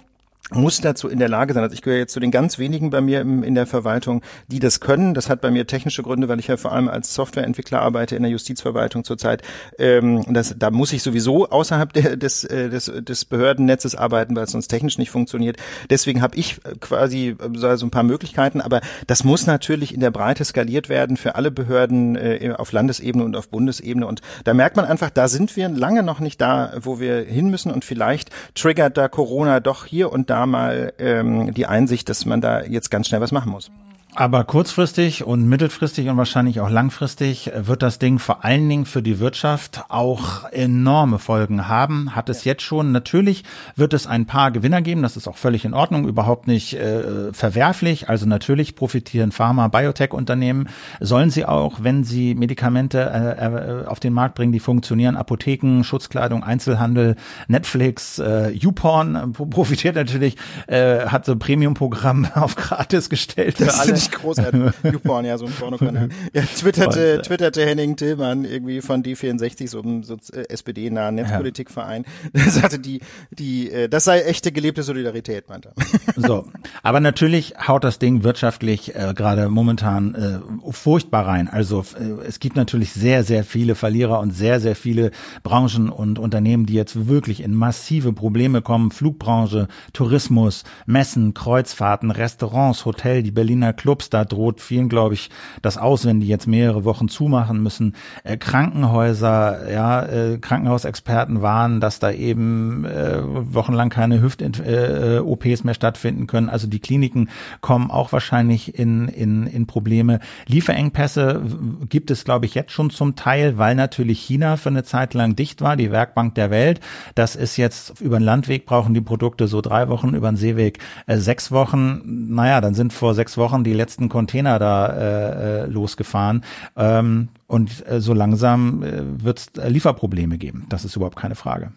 muss 0.52 0.80
dazu 0.80 1.08
in 1.08 1.18
der 1.18 1.28
Lage 1.28 1.54
sein. 1.54 1.62
Also 1.62 1.74
ich 1.74 1.82
gehöre 1.82 1.98
jetzt 1.98 2.12
zu 2.12 2.20
den 2.20 2.30
ganz 2.30 2.58
wenigen 2.58 2.90
bei 2.90 3.00
mir 3.00 3.20
im, 3.20 3.42
in 3.42 3.54
der 3.54 3.66
Verwaltung, 3.66 4.22
die 4.46 4.60
das 4.60 4.80
können. 4.80 5.12
Das 5.14 5.28
hat 5.28 5.40
bei 5.40 5.50
mir 5.50 5.66
technische 5.66 6.02
Gründe, 6.02 6.28
weil 6.28 6.38
ich 6.38 6.46
ja 6.46 6.56
vor 6.56 6.72
allem 6.72 6.88
als 6.88 7.14
Softwareentwickler 7.14 7.80
arbeite 7.80 8.14
in 8.14 8.22
der 8.22 8.30
Justizverwaltung 8.30 9.02
zurzeit. 9.02 9.42
Ähm, 9.78 10.24
das, 10.28 10.54
da 10.56 10.70
muss 10.70 10.92
ich 10.92 11.02
sowieso 11.02 11.48
außerhalb 11.48 11.92
der, 11.92 12.16
des, 12.16 12.44
äh, 12.44 12.70
des, 12.70 12.92
des 12.96 13.24
Behördennetzes 13.24 13.96
arbeiten, 13.96 14.36
weil 14.36 14.44
es 14.44 14.52
sonst 14.52 14.68
technisch 14.68 14.98
nicht 14.98 15.10
funktioniert. 15.10 15.56
Deswegen 15.90 16.22
habe 16.22 16.36
ich 16.36 16.58
äh, 16.64 16.76
quasi 16.80 17.36
so 17.54 17.68
ein 17.68 17.90
paar 17.90 18.04
Möglichkeiten, 18.04 18.60
aber 18.60 18.80
das 19.08 19.24
muss 19.24 19.46
natürlich 19.46 19.94
in 19.94 20.00
der 20.00 20.12
Breite 20.12 20.44
skaliert 20.44 20.88
werden 20.88 21.16
für 21.16 21.34
alle 21.34 21.50
Behörden 21.50 22.14
äh, 22.14 22.54
auf 22.56 22.70
Landesebene 22.70 23.24
und 23.24 23.36
auf 23.36 23.48
Bundesebene. 23.48 24.06
Und 24.06 24.20
da 24.44 24.54
merkt 24.54 24.76
man 24.76 24.84
einfach, 24.84 25.10
da 25.10 25.26
sind 25.26 25.56
wir 25.56 25.68
lange 25.68 26.04
noch 26.04 26.20
nicht 26.20 26.40
da, 26.40 26.72
wo 26.80 27.00
wir 27.00 27.24
hin 27.24 27.50
müssen. 27.50 27.72
Und 27.72 27.84
vielleicht 27.84 28.30
triggert 28.54 28.96
da 28.96 29.08
Corona 29.08 29.58
doch 29.58 29.86
hier 29.86 30.12
und 30.12 30.30
da 30.30 30.35
da 30.36 30.46
mal 30.46 30.92
ähm, 30.98 31.54
die 31.54 31.66
Einsicht, 31.66 32.08
dass 32.08 32.26
man 32.26 32.40
da 32.40 32.62
jetzt 32.62 32.90
ganz 32.90 33.08
schnell 33.08 33.20
was 33.20 33.32
machen 33.32 33.50
muss. 33.50 33.70
Aber 34.18 34.44
kurzfristig 34.44 35.24
und 35.24 35.46
mittelfristig 35.46 36.08
und 36.08 36.16
wahrscheinlich 36.16 36.60
auch 36.60 36.70
langfristig 36.70 37.50
wird 37.54 37.82
das 37.82 37.98
Ding 37.98 38.18
vor 38.18 38.46
allen 38.46 38.66
Dingen 38.66 38.86
für 38.86 39.02
die 39.02 39.20
Wirtschaft 39.20 39.84
auch 39.90 40.50
enorme 40.52 41.18
Folgen 41.18 41.68
haben. 41.68 42.16
Hat 42.16 42.30
es 42.30 42.44
jetzt 42.44 42.62
schon. 42.62 42.92
Natürlich 42.92 43.44
wird 43.74 43.92
es 43.92 44.06
ein 44.06 44.24
paar 44.24 44.52
Gewinner 44.52 44.80
geben. 44.80 45.02
Das 45.02 45.18
ist 45.18 45.28
auch 45.28 45.36
völlig 45.36 45.66
in 45.66 45.74
Ordnung, 45.74 46.08
überhaupt 46.08 46.46
nicht 46.46 46.72
äh, 46.72 47.30
verwerflich. 47.34 48.08
Also 48.08 48.24
natürlich 48.24 48.74
profitieren 48.74 49.32
Pharma, 49.32 49.68
Biotech-Unternehmen. 49.68 50.70
Sollen 50.98 51.28
sie 51.28 51.44
auch, 51.44 51.80
wenn 51.82 52.02
sie 52.02 52.34
Medikamente 52.34 52.98
äh, 52.98 53.82
äh, 53.82 53.86
auf 53.86 54.00
den 54.00 54.14
Markt 54.14 54.34
bringen, 54.34 54.52
die 54.52 54.60
funktionieren, 54.60 55.16
Apotheken, 55.16 55.82
Schutzkleidung, 55.82 56.42
Einzelhandel, 56.42 57.16
Netflix, 57.48 58.18
äh, 58.18 58.48
YouPorn 58.48 59.34
profitiert 59.50 59.94
natürlich, 59.94 60.38
äh, 60.68 61.00
hat 61.00 61.26
so 61.26 61.36
Premium-Programm 61.36 62.28
auf 62.34 62.56
gratis 62.56 63.10
gestellt 63.10 63.58
für 63.58 63.74
alle 63.74 64.05
ich 64.06 64.12
großartig. 64.12 64.62
YouPorn, 64.92 65.24
ja, 65.24 65.38
so 65.38 65.46
ein 65.46 65.52
Pornokanal. 65.52 66.08
Ja, 66.32 66.42
twitterte, 66.42 67.22
twitterte 67.22 67.64
Henning 67.64 67.96
Tillmann 67.96 68.44
irgendwie 68.44 68.80
von 68.80 69.02
D64, 69.02 69.68
so 69.68 69.82
einem 69.82 70.02
so 70.02 70.16
äh, 70.32 70.48
SPD-nahen 70.48 71.16
Netzpolitikverein. 71.16 72.04
Ja. 72.36 72.50
sagte, 72.50 72.78
die, 72.78 73.00
die, 73.30 73.70
äh, 73.70 73.88
das 73.88 74.04
sei 74.04 74.20
echte 74.22 74.52
gelebte 74.52 74.82
Solidarität, 74.82 75.48
meinte 75.48 75.72
er. 75.74 76.22
So. 76.22 76.46
Aber 76.82 77.00
natürlich 77.00 77.54
haut 77.66 77.84
das 77.84 77.98
Ding 77.98 78.24
wirtschaftlich 78.24 78.94
äh, 78.94 79.14
gerade 79.14 79.48
momentan 79.48 80.14
äh, 80.14 80.72
furchtbar 80.72 81.26
rein. 81.26 81.48
Also 81.48 81.84
äh, 81.98 82.26
es 82.26 82.40
gibt 82.40 82.56
natürlich 82.56 82.92
sehr, 82.92 83.24
sehr 83.24 83.44
viele 83.44 83.74
Verlierer 83.74 84.20
und 84.20 84.32
sehr, 84.32 84.60
sehr 84.60 84.76
viele 84.76 85.10
Branchen 85.42 85.88
und 85.88 86.18
Unternehmen, 86.18 86.66
die 86.66 86.74
jetzt 86.74 87.08
wirklich 87.08 87.42
in 87.42 87.54
massive 87.54 88.12
Probleme 88.12 88.62
kommen. 88.62 88.90
Flugbranche, 88.90 89.68
Tourismus, 89.92 90.64
Messen, 90.86 91.34
Kreuzfahrten, 91.34 92.10
Restaurants, 92.10 92.84
Hotel, 92.84 93.22
die 93.22 93.30
Berliner 93.30 93.72
Clubs 93.72 93.95
Clubs. 93.96 94.10
Da 94.10 94.24
droht 94.24 94.60
vielen, 94.60 94.88
glaube 94.88 95.14
ich, 95.14 95.30
das 95.62 95.78
aus, 95.78 96.04
wenn 96.04 96.20
die 96.20 96.28
jetzt 96.28 96.46
mehrere 96.46 96.84
Wochen 96.84 97.08
zumachen 97.08 97.62
müssen. 97.62 97.94
Äh, 98.24 98.36
Krankenhäuser, 98.36 99.70
ja, 99.70 100.02
äh, 100.02 100.38
Krankenhausexperten 100.38 101.42
warnen, 101.42 101.80
dass 101.80 101.98
da 101.98 102.10
eben 102.10 102.84
äh, 102.84 103.20
wochenlang 103.22 103.88
keine 103.88 104.20
Hüft-OPs 104.20 105.46
äh, 105.60 105.64
mehr 105.64 105.74
stattfinden 105.74 106.26
können. 106.26 106.48
Also 106.48 106.66
die 106.66 106.78
Kliniken 106.78 107.30
kommen 107.60 107.90
auch 107.90 108.12
wahrscheinlich 108.12 108.78
in, 108.78 109.08
in, 109.08 109.46
in 109.46 109.66
Probleme. 109.66 110.20
Lieferengpässe 110.46 111.42
gibt 111.88 112.10
es, 112.10 112.24
glaube 112.24 112.46
ich, 112.46 112.54
jetzt 112.54 112.72
schon 112.72 112.90
zum 112.90 113.16
Teil, 113.16 113.58
weil 113.58 113.74
natürlich 113.74 114.20
China 114.20 114.56
für 114.56 114.68
eine 114.68 114.84
Zeit 114.84 115.14
lang 115.14 115.36
dicht 115.36 115.60
war, 115.60 115.76
die 115.76 115.90
Werkbank 115.90 116.34
der 116.34 116.50
Welt. 116.50 116.80
Das 117.14 117.36
ist 117.36 117.56
jetzt 117.56 118.00
über 118.00 118.18
den 118.18 118.24
Landweg 118.24 118.66
brauchen 118.66 118.94
die 118.94 119.00
Produkte 119.00 119.48
so 119.48 119.60
drei 119.60 119.88
Wochen, 119.88 120.14
über 120.14 120.30
den 120.30 120.36
Seeweg 120.36 120.78
äh, 121.06 121.16
sechs 121.16 121.50
Wochen. 121.50 122.02
Naja, 122.04 122.60
dann 122.60 122.74
sind 122.74 122.92
vor 122.92 123.14
sechs 123.14 123.36
Wochen 123.36 123.64
die 123.64 123.72
letzten 123.72 123.85
Container 124.08 124.58
da 124.58 124.86
äh, 124.86 125.62
äh, 125.62 125.66
losgefahren. 125.66 126.44
Ähm, 126.76 127.28
und 127.46 127.88
äh, 127.88 128.00
so 128.00 128.12
langsam 128.14 128.82
äh, 128.82 129.24
wird 129.24 129.38
es 129.38 129.70
Lieferprobleme 129.70 130.38
geben. 130.38 130.66
Das 130.68 130.84
ist 130.84 130.96
überhaupt 130.96 131.16
keine 131.16 131.34
Frage. 131.34 131.72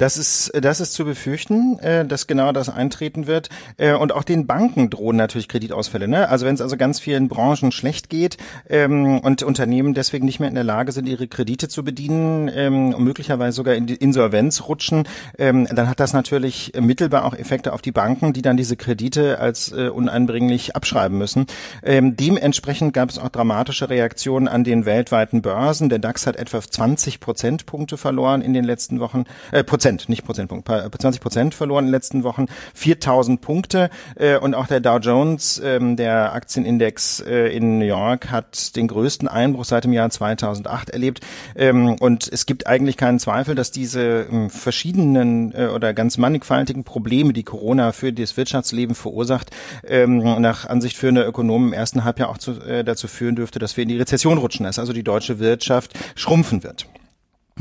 Das 0.00 0.16
ist, 0.16 0.50
das 0.58 0.80
ist 0.80 0.94
zu 0.94 1.04
befürchten, 1.04 1.78
äh, 1.80 2.06
dass 2.06 2.26
genau 2.26 2.52
das 2.52 2.70
eintreten 2.70 3.26
wird. 3.26 3.50
Äh, 3.76 3.92
und 3.92 4.12
auch 4.12 4.24
den 4.24 4.46
Banken 4.46 4.88
drohen 4.88 5.16
natürlich 5.16 5.46
Kreditausfälle. 5.46 6.08
Ne? 6.08 6.26
Also 6.30 6.46
wenn 6.46 6.54
es 6.54 6.62
also 6.62 6.78
ganz 6.78 7.00
vielen 7.00 7.28
Branchen 7.28 7.70
schlecht 7.70 8.08
geht 8.08 8.38
ähm, 8.70 9.18
und 9.18 9.42
Unternehmen 9.42 9.92
deswegen 9.92 10.24
nicht 10.24 10.40
mehr 10.40 10.48
in 10.48 10.54
der 10.54 10.64
Lage 10.64 10.92
sind, 10.92 11.06
ihre 11.06 11.28
Kredite 11.28 11.68
zu 11.68 11.84
bedienen 11.84 12.50
ähm, 12.54 12.94
und 12.94 13.04
möglicherweise 13.04 13.54
sogar 13.54 13.74
in 13.74 13.86
die 13.86 13.94
Insolvenz 13.94 14.62
rutschen, 14.68 15.06
ähm, 15.36 15.66
dann 15.70 15.86
hat 15.86 16.00
das 16.00 16.14
natürlich 16.14 16.72
mittelbar 16.80 17.26
auch 17.26 17.34
Effekte 17.34 17.74
auf 17.74 17.82
die 17.82 17.92
Banken, 17.92 18.32
die 18.32 18.40
dann 18.40 18.56
diese 18.56 18.78
Kredite 18.78 19.38
als 19.38 19.70
äh, 19.70 19.88
uneinbringlich 19.88 20.76
abschreiben 20.76 21.18
müssen. 21.18 21.46
Dementsprechend 21.82 22.94
gab 22.94 23.10
es 23.10 23.18
auch 23.18 23.28
dramatische 23.28 23.90
Reaktionen 23.90 24.48
an 24.48 24.64
den 24.64 24.86
weltweiten 24.86 25.42
Börsen. 25.42 25.88
Der 25.88 25.98
DAX 25.98 26.26
hat 26.26 26.36
etwa 26.36 26.60
20 26.60 27.20
Prozentpunkte 27.20 27.96
verloren 27.96 28.40
in 28.40 28.54
den 28.54 28.64
letzten 28.64 29.00
Wochen. 29.00 29.24
Äh, 29.52 29.64
Prozent, 29.90 30.08
nicht 30.08 30.24
Prozentpunkt, 30.24 30.68
20 30.68 31.20
Prozent 31.20 31.54
verloren 31.54 31.84
in 31.84 31.88
den 31.88 31.92
letzten 31.92 32.22
Wochen, 32.22 32.46
4000 32.74 33.40
Punkte 33.40 33.90
äh, 34.16 34.38
und 34.38 34.54
auch 34.54 34.66
der 34.66 34.80
Dow 34.80 34.98
Jones, 34.98 35.60
ähm, 35.64 35.96
der 35.96 36.32
Aktienindex 36.32 37.20
äh, 37.20 37.48
in 37.48 37.78
New 37.78 37.84
York, 37.84 38.30
hat 38.30 38.76
den 38.76 38.86
größten 38.86 39.26
Einbruch 39.26 39.64
seit 39.64 39.84
dem 39.84 39.92
Jahr 39.92 40.10
2008 40.10 40.90
erlebt 40.90 41.20
ähm, 41.56 41.96
und 41.98 42.28
es 42.32 42.46
gibt 42.46 42.66
eigentlich 42.66 42.96
keinen 42.96 43.18
Zweifel, 43.18 43.54
dass 43.54 43.72
diese 43.72 44.26
ähm, 44.30 44.50
verschiedenen 44.50 45.52
äh, 45.54 45.66
oder 45.74 45.92
ganz 45.92 46.18
mannigfaltigen 46.18 46.84
Probleme, 46.84 47.32
die 47.32 47.42
Corona 47.42 47.92
für 47.92 48.12
das 48.12 48.36
Wirtschaftsleben 48.36 48.94
verursacht, 48.94 49.50
nach 49.88 50.66
Ansicht 50.66 50.96
führender 50.96 51.26
Ökonomen 51.26 51.68
im 51.68 51.72
ersten 51.72 52.04
Halbjahr 52.04 52.28
auch 52.28 52.38
zu, 52.38 52.60
äh, 52.60 52.84
dazu 52.84 53.08
führen 53.08 53.36
dürfte, 53.36 53.58
dass 53.58 53.76
wir 53.76 53.82
in 53.82 53.88
die 53.88 53.96
Rezession 53.96 54.38
rutschen, 54.38 54.64
dass 54.64 54.78
also 54.78 54.92
die 54.92 55.02
deutsche 55.02 55.38
Wirtschaft 55.38 55.98
schrumpfen 56.14 56.62
wird. 56.62 56.86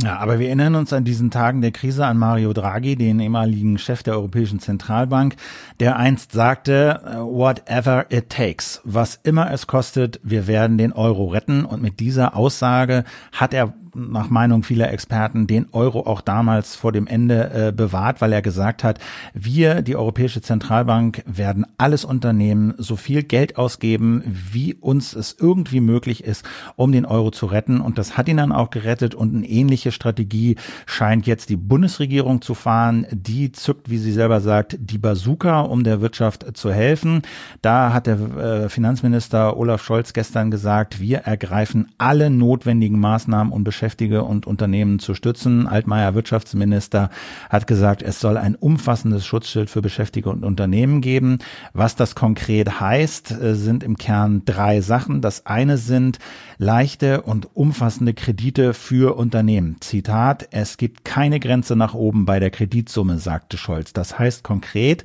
Ja, 0.01 0.17
aber 0.19 0.39
wir 0.39 0.47
erinnern 0.47 0.75
uns 0.75 0.93
an 0.93 1.03
diesen 1.03 1.29
Tagen 1.29 1.61
der 1.61 1.71
Krise 1.71 2.05
an 2.05 2.17
Mario 2.17 2.53
Draghi, 2.53 2.95
den 2.95 3.19
ehemaligen 3.19 3.77
Chef 3.77 4.01
der 4.01 4.13
Europäischen 4.13 4.59
Zentralbank, 4.59 5.35
der 5.81 5.97
einst 5.97 6.31
sagte, 6.31 7.01
whatever 7.19 8.05
it 8.09 8.29
takes, 8.29 8.79
was 8.85 9.19
immer 9.23 9.51
es 9.51 9.67
kostet, 9.67 10.21
wir 10.23 10.47
werden 10.47 10.77
den 10.77 10.93
Euro 10.93 11.25
retten. 11.25 11.65
Und 11.65 11.81
mit 11.81 11.99
dieser 11.99 12.37
Aussage 12.37 13.03
hat 13.33 13.53
er 13.53 13.73
nach 14.11 14.29
Meinung 14.29 14.63
vieler 14.63 14.91
Experten 14.91 15.47
den 15.47 15.67
Euro 15.71 16.05
auch 16.05 16.21
damals 16.21 16.75
vor 16.75 16.91
dem 16.91 17.07
Ende 17.07 17.67
äh, 17.67 17.71
bewahrt, 17.71 18.21
weil 18.21 18.33
er 18.33 18.41
gesagt 18.41 18.83
hat, 18.83 18.99
wir, 19.33 19.81
die 19.81 19.95
Europäische 19.95 20.41
Zentralbank, 20.41 21.23
werden 21.25 21.65
alles 21.77 22.05
unternehmen, 22.05 22.73
so 22.77 22.95
viel 22.95 23.23
Geld 23.23 23.57
ausgeben, 23.57 24.23
wie 24.25 24.73
uns 24.73 25.13
es 25.13 25.35
irgendwie 25.39 25.81
möglich 25.81 26.23
ist, 26.23 26.45
um 26.75 26.91
den 26.91 27.05
Euro 27.05 27.31
zu 27.31 27.45
retten. 27.45 27.81
Und 27.81 27.97
das 27.97 28.17
hat 28.17 28.27
ihn 28.27 28.37
dann 28.37 28.51
auch 28.51 28.69
gerettet. 28.69 29.15
Und 29.15 29.35
eine 29.35 29.47
ähnliche 29.47 29.91
Strategie 29.91 30.55
scheint 30.85 31.27
jetzt 31.27 31.49
die 31.49 31.55
Bundesregierung 31.55 32.41
zu 32.41 32.53
fahren. 32.53 33.05
Die 33.11 33.51
zückt, 33.51 33.89
wie 33.89 33.97
sie 33.97 34.11
selber 34.11 34.41
sagt, 34.41 34.77
die 34.79 34.97
Bazooka, 34.97 35.61
um 35.61 35.83
der 35.83 36.01
Wirtschaft 36.01 36.57
zu 36.57 36.71
helfen. 36.71 37.21
Da 37.61 37.93
hat 37.93 38.07
der 38.07 38.19
äh, 38.19 38.69
Finanzminister 38.69 39.57
Olaf 39.57 39.83
Scholz 39.83 40.13
gestern 40.13 40.51
gesagt, 40.51 40.99
wir 40.99 41.19
ergreifen 41.19 41.91
alle 41.97 42.29
notwendigen 42.29 42.99
Maßnahmen, 42.99 43.53
um 43.53 43.63
Beschäftigte 43.89 44.23
und 44.23 44.45
Unternehmen 44.45 44.99
zu 44.99 45.15
stützen. 45.15 45.65
Altmaier 45.65 46.13
Wirtschaftsminister 46.13 47.09
hat 47.49 47.65
gesagt, 47.65 48.03
es 48.03 48.19
soll 48.19 48.37
ein 48.37 48.53
umfassendes 48.53 49.25
Schutzschild 49.25 49.67
für 49.67 49.81
Beschäftigte 49.81 50.29
und 50.29 50.45
Unternehmen 50.45 51.01
geben. 51.01 51.39
Was 51.73 51.95
das 51.95 52.13
konkret 52.13 52.79
heißt, 52.79 53.31
äh, 53.31 53.55
sind 53.55 53.83
im 53.83 53.97
Kern 53.97 54.43
drei 54.45 54.81
Sachen. 54.81 55.21
Das 55.21 55.47
eine 55.47 55.79
sind 55.79 56.19
leichte 56.59 57.23
und 57.23 57.49
umfassende 57.55 58.13
Kredite 58.13 58.75
für 58.75 59.17
Unternehmen. 59.17 59.77
Zitat, 59.79 60.47
es 60.51 60.77
gibt 60.77 61.03
keine 61.03 61.39
Grenze 61.39 61.75
nach 61.75 61.95
oben 61.95 62.25
bei 62.25 62.39
der 62.39 62.51
Kreditsumme, 62.51 63.17
sagte 63.17 63.57
Scholz. 63.57 63.91
Das 63.91 64.19
heißt 64.19 64.43
konkret, 64.43 65.03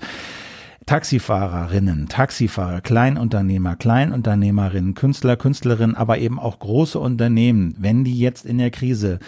Taxifahrerinnen, 0.87 2.09
Taxifahrer, 2.09 2.83
Kleinunternehmer, 2.83 3.75
Kleinunternehmerinnen, 3.77 4.95
Künstler, 4.95 5.37
Künstlerinnen, 5.37 5.97
aber 5.97 6.19
eben 6.19 6.39
auch 6.39 6.59
große 6.59 6.99
Unternehmen, 6.99 7.75
wenn 7.79 8.05
die 8.05 8.19
jetzt 8.19 8.45
in 8.45 8.59
der 8.59 8.71
Krise 8.71 9.19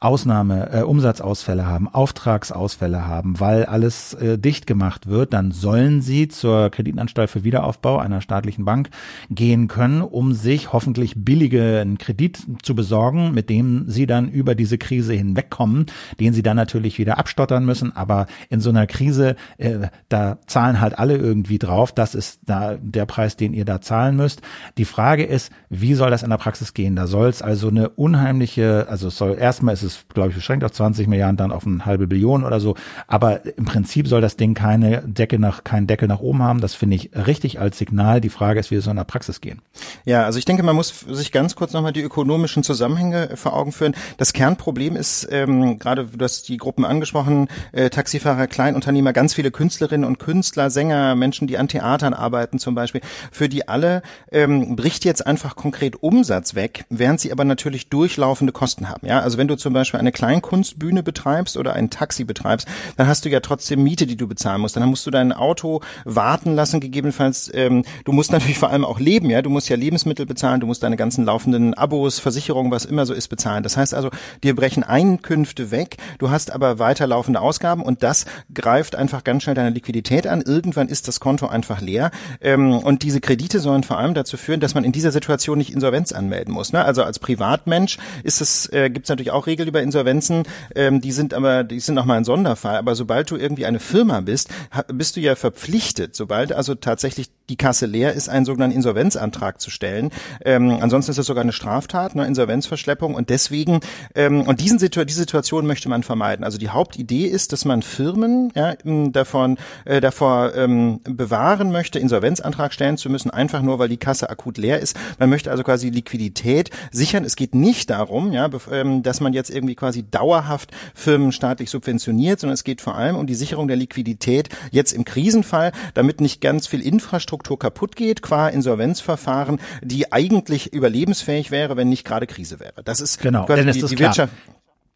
Ausnahme, 0.00 0.70
äh, 0.72 0.82
Umsatzausfälle 0.82 1.66
haben, 1.66 1.88
Auftragsausfälle 1.88 3.08
haben, 3.08 3.40
weil 3.40 3.64
alles 3.64 4.14
äh, 4.14 4.38
dicht 4.38 4.68
gemacht 4.68 5.08
wird, 5.08 5.32
dann 5.32 5.50
sollen 5.50 6.02
sie 6.02 6.28
zur 6.28 6.70
Kreditanstalt 6.70 7.28
für 7.28 7.42
Wiederaufbau 7.42 7.98
einer 7.98 8.20
staatlichen 8.20 8.64
Bank 8.64 8.90
gehen 9.28 9.66
können, 9.66 10.02
um 10.02 10.34
sich 10.34 10.72
hoffentlich 10.72 11.14
billigen 11.16 11.98
Kredit 11.98 12.38
zu 12.62 12.76
besorgen, 12.76 13.32
mit 13.34 13.50
dem 13.50 13.90
sie 13.90 14.06
dann 14.06 14.28
über 14.28 14.54
diese 14.54 14.78
Krise 14.78 15.14
hinwegkommen, 15.14 15.86
den 16.20 16.32
sie 16.32 16.44
dann 16.44 16.56
natürlich 16.56 16.98
wieder 16.98 17.18
abstottern 17.18 17.64
müssen. 17.64 17.96
Aber 17.96 18.26
in 18.50 18.60
so 18.60 18.70
einer 18.70 18.86
Krise, 18.86 19.34
äh, 19.56 19.88
da 20.08 20.38
zahlen 20.46 20.80
halt 20.80 20.96
alle 20.96 21.16
irgendwie 21.16 21.58
drauf. 21.58 21.90
Das 21.90 22.14
ist 22.14 22.38
da 22.46 22.76
der 22.76 23.06
Preis, 23.06 23.36
den 23.36 23.52
ihr 23.52 23.64
da 23.64 23.80
zahlen 23.80 24.14
müsst. 24.14 24.42
Die 24.76 24.84
Frage 24.84 25.24
ist, 25.24 25.50
wie 25.70 25.94
soll 25.94 26.12
das 26.12 26.22
in 26.22 26.30
der 26.30 26.36
Praxis 26.36 26.72
gehen? 26.72 26.94
Da 26.94 27.08
soll 27.08 27.28
es 27.28 27.42
also 27.42 27.66
eine 27.66 27.88
unheimliche, 27.88 28.86
also 28.88 29.08
es 29.08 29.18
soll 29.18 29.36
erstmal 29.36 29.74
ist 29.74 29.82
es, 29.82 29.87
glaube 30.12 30.30
ich, 30.30 30.34
beschränkt 30.34 30.64
auf 30.64 30.72
20 30.72 31.06
Milliarden, 31.06 31.36
dann 31.36 31.52
auf 31.52 31.66
eine 31.66 31.84
halbe 31.84 32.06
Billion 32.06 32.44
oder 32.44 32.60
so. 32.60 32.74
Aber 33.06 33.40
im 33.56 33.64
Prinzip 33.64 34.08
soll 34.08 34.20
das 34.20 34.36
Ding 34.36 34.54
keine 34.54 35.02
Decke 35.02 35.38
nach, 35.38 35.64
keinen 35.64 35.86
Deckel 35.86 36.08
nach 36.08 36.20
oben 36.20 36.42
haben. 36.42 36.60
Das 36.60 36.74
finde 36.74 36.96
ich 36.96 37.10
richtig 37.14 37.60
als 37.60 37.78
Signal. 37.78 38.20
Die 38.20 38.28
Frage 38.28 38.60
ist, 38.60 38.70
wie 38.70 38.76
es 38.76 38.86
in 38.86 38.96
der 38.96 39.04
Praxis 39.04 39.40
gehen. 39.40 39.60
Ja, 40.04 40.24
also 40.24 40.38
ich 40.38 40.44
denke, 40.44 40.62
man 40.62 40.76
muss 40.76 41.04
sich 41.08 41.32
ganz 41.32 41.56
kurz 41.56 41.72
nochmal 41.72 41.92
die 41.92 42.02
ökonomischen 42.02 42.62
Zusammenhänge 42.62 43.36
vor 43.36 43.54
Augen 43.54 43.72
führen. 43.72 43.94
Das 44.16 44.32
Kernproblem 44.32 44.96
ist, 44.96 45.28
ähm, 45.30 45.78
gerade 45.78 46.06
du 46.06 46.24
hast 46.24 46.48
die 46.48 46.56
Gruppen 46.56 46.84
angesprochen, 46.84 47.48
äh, 47.72 47.90
Taxifahrer, 47.90 48.46
Kleinunternehmer, 48.46 49.12
ganz 49.12 49.34
viele 49.34 49.50
Künstlerinnen 49.50 50.06
und 50.06 50.18
Künstler, 50.18 50.70
Sänger, 50.70 51.14
Menschen, 51.14 51.46
die 51.46 51.58
an 51.58 51.68
Theatern 51.68 52.14
arbeiten 52.14 52.58
zum 52.58 52.74
Beispiel. 52.74 53.00
Für 53.30 53.48
die 53.48 53.68
alle 53.68 54.02
ähm, 54.32 54.76
bricht 54.76 55.04
jetzt 55.04 55.26
einfach 55.26 55.56
konkret 55.56 56.02
Umsatz 56.02 56.54
weg, 56.54 56.84
während 56.88 57.20
sie 57.20 57.32
aber 57.32 57.44
natürlich 57.44 57.88
durchlaufende 57.88 58.52
Kosten 58.52 58.88
haben. 58.88 59.06
Ja, 59.06 59.20
also 59.20 59.38
wenn 59.38 59.48
du 59.48 59.56
zum 59.56 59.72
Beispiel 59.78 60.00
eine 60.00 60.12
Kleinkunstbühne 60.12 61.02
betreibst 61.02 61.56
oder 61.56 61.74
ein 61.74 61.90
Taxi 61.90 62.24
betreibst, 62.24 62.68
dann 62.96 63.06
hast 63.06 63.24
du 63.24 63.28
ja 63.28 63.40
trotzdem 63.40 63.82
Miete, 63.82 64.06
die 64.06 64.16
du 64.16 64.26
bezahlen 64.26 64.60
musst. 64.60 64.76
Dann 64.76 64.88
musst 64.88 65.06
du 65.06 65.10
dein 65.10 65.32
Auto 65.32 65.80
warten 66.04 66.54
lassen, 66.54 66.80
gegebenenfalls. 66.80 67.50
Ähm, 67.54 67.84
du 68.04 68.12
musst 68.12 68.32
natürlich 68.32 68.58
vor 68.58 68.70
allem 68.70 68.84
auch 68.84 69.00
leben, 69.00 69.30
ja. 69.30 69.42
Du 69.42 69.50
musst 69.50 69.68
ja 69.68 69.76
Lebensmittel 69.76 70.26
bezahlen, 70.26 70.60
du 70.60 70.66
musst 70.66 70.82
deine 70.82 70.96
ganzen 70.96 71.24
laufenden 71.24 71.74
Abos, 71.74 72.18
Versicherungen, 72.18 72.70
was 72.70 72.84
immer 72.84 73.06
so 73.06 73.14
ist, 73.14 73.28
bezahlen. 73.28 73.62
Das 73.62 73.76
heißt 73.76 73.94
also, 73.94 74.10
dir 74.42 74.54
brechen 74.54 74.82
Einkünfte 74.82 75.70
weg, 75.70 75.96
du 76.18 76.30
hast 76.30 76.50
aber 76.50 76.78
weiterlaufende 76.78 77.40
Ausgaben 77.40 77.82
und 77.82 78.02
das 78.02 78.26
greift 78.52 78.96
einfach 78.96 79.24
ganz 79.24 79.42
schnell 79.42 79.54
deine 79.54 79.70
Liquidität 79.70 80.26
an. 80.26 80.42
Irgendwann 80.42 80.88
ist 80.88 81.08
das 81.08 81.20
Konto 81.20 81.46
einfach 81.46 81.80
leer. 81.80 82.10
Ähm, 82.40 82.72
und 82.78 83.02
diese 83.02 83.20
Kredite 83.20 83.60
sollen 83.60 83.82
vor 83.82 83.98
allem 83.98 84.14
dazu 84.14 84.36
führen, 84.36 84.60
dass 84.60 84.74
man 84.74 84.84
in 84.84 84.92
dieser 84.92 85.12
Situation 85.12 85.58
nicht 85.58 85.72
Insolvenz 85.72 86.12
anmelden 86.12 86.52
muss. 86.52 86.72
Ne? 86.72 86.84
Also 86.84 87.02
als 87.02 87.18
Privatmensch 87.18 87.98
ist 88.22 88.40
es, 88.40 88.72
äh, 88.72 88.90
gibt 88.90 89.06
es 89.06 89.10
natürlich 89.10 89.30
auch 89.30 89.46
Regeln 89.46 89.67
über 89.68 89.82
Insolvenz 89.82 89.98
Insolvenzen, 90.08 90.44
ähm, 90.74 91.00
die 91.00 91.12
sind 91.12 91.34
aber, 91.34 91.64
die 91.64 91.80
sind 91.80 91.94
nochmal 91.94 92.18
ein 92.18 92.24
Sonderfall. 92.24 92.76
Aber 92.76 92.94
sobald 92.94 93.30
du 93.30 93.36
irgendwie 93.36 93.66
eine 93.66 93.80
Firma 93.80 94.20
bist, 94.20 94.48
bist 94.92 95.16
du 95.16 95.20
ja 95.20 95.34
verpflichtet, 95.34 96.14
sobald 96.14 96.52
also 96.52 96.74
tatsächlich 96.74 97.30
die 97.48 97.56
Kasse 97.56 97.86
leer 97.86 98.12
ist, 98.12 98.28
einen 98.28 98.44
sogenannten 98.44 98.76
Insolvenzantrag 98.76 99.60
zu 99.60 99.70
stellen. 99.70 100.10
Ähm, 100.44 100.78
ansonsten 100.80 101.10
ist 101.10 101.16
das 101.16 101.26
sogar 101.26 101.42
eine 101.42 101.52
Straftat, 101.52 102.14
ne, 102.14 102.26
Insolvenzverschleppung. 102.26 103.14
Und 103.14 103.30
deswegen, 103.30 103.80
ähm, 104.14 104.42
und 104.42 104.60
diesen 104.60 104.78
Situ 104.78 105.04
diese 105.04 105.20
Situation 105.20 105.66
möchte 105.66 105.88
man 105.88 106.02
vermeiden. 106.02 106.44
Also 106.44 106.58
die 106.58 106.68
Hauptidee 106.68 107.26
ist, 107.26 107.52
dass 107.52 107.64
man 107.64 107.82
Firmen 107.82 108.52
ja, 108.54 108.74
davon, 108.84 109.56
äh, 109.84 110.00
davor 110.00 110.54
ähm, 110.54 111.00
bewahren 111.04 111.72
möchte, 111.72 111.98
Insolvenzantrag 111.98 112.72
stellen 112.72 112.98
zu 112.98 113.08
müssen, 113.08 113.30
einfach 113.30 113.62
nur, 113.62 113.78
weil 113.78 113.88
die 113.88 113.96
Kasse 113.96 114.28
akut 114.28 114.58
leer 114.58 114.80
ist. 114.80 114.96
Man 115.18 115.30
möchte 115.30 115.50
also 115.50 115.62
quasi 115.62 115.88
Liquidität 115.88 116.70
sichern. 116.90 117.24
Es 117.24 117.36
geht 117.36 117.54
nicht 117.54 117.90
darum, 117.90 118.32
ja, 118.32 118.50
ähm, 118.70 119.02
dass 119.02 119.20
man 119.20 119.32
jetzt 119.32 119.50
irgendwie 119.50 119.74
quasi 119.74 120.04
dauerhaft 120.08 120.70
Firmen 120.94 121.32
staatlich 121.32 121.70
subventioniert, 121.70 122.40
sondern 122.40 122.54
es 122.54 122.64
geht 122.64 122.80
vor 122.80 122.96
allem 122.96 123.16
um 123.16 123.26
die 123.26 123.34
Sicherung 123.34 123.68
der 123.68 123.76
Liquidität 123.76 124.50
jetzt 124.70 124.92
im 124.92 125.04
Krisenfall, 125.04 125.72
damit 125.94 126.20
nicht 126.20 126.40
ganz 126.40 126.66
viel 126.66 126.80
Infrastruktur 126.80 127.37
kaputt 127.56 127.96
geht 127.96 128.22
qua 128.22 128.48
Insolvenzverfahren, 128.48 129.60
die 129.82 130.12
eigentlich 130.12 130.72
überlebensfähig 130.72 131.50
wäre, 131.50 131.76
wenn 131.76 131.88
nicht 131.88 132.04
gerade 132.04 132.26
Krise 132.26 132.60
wäre. 132.60 132.82
Das 132.84 133.00
ist 133.00 133.20
genau, 133.20 133.46
quasi 133.46 133.64
die, 133.64 133.82
die 133.82 133.98
Wirtschaft. 133.98 134.32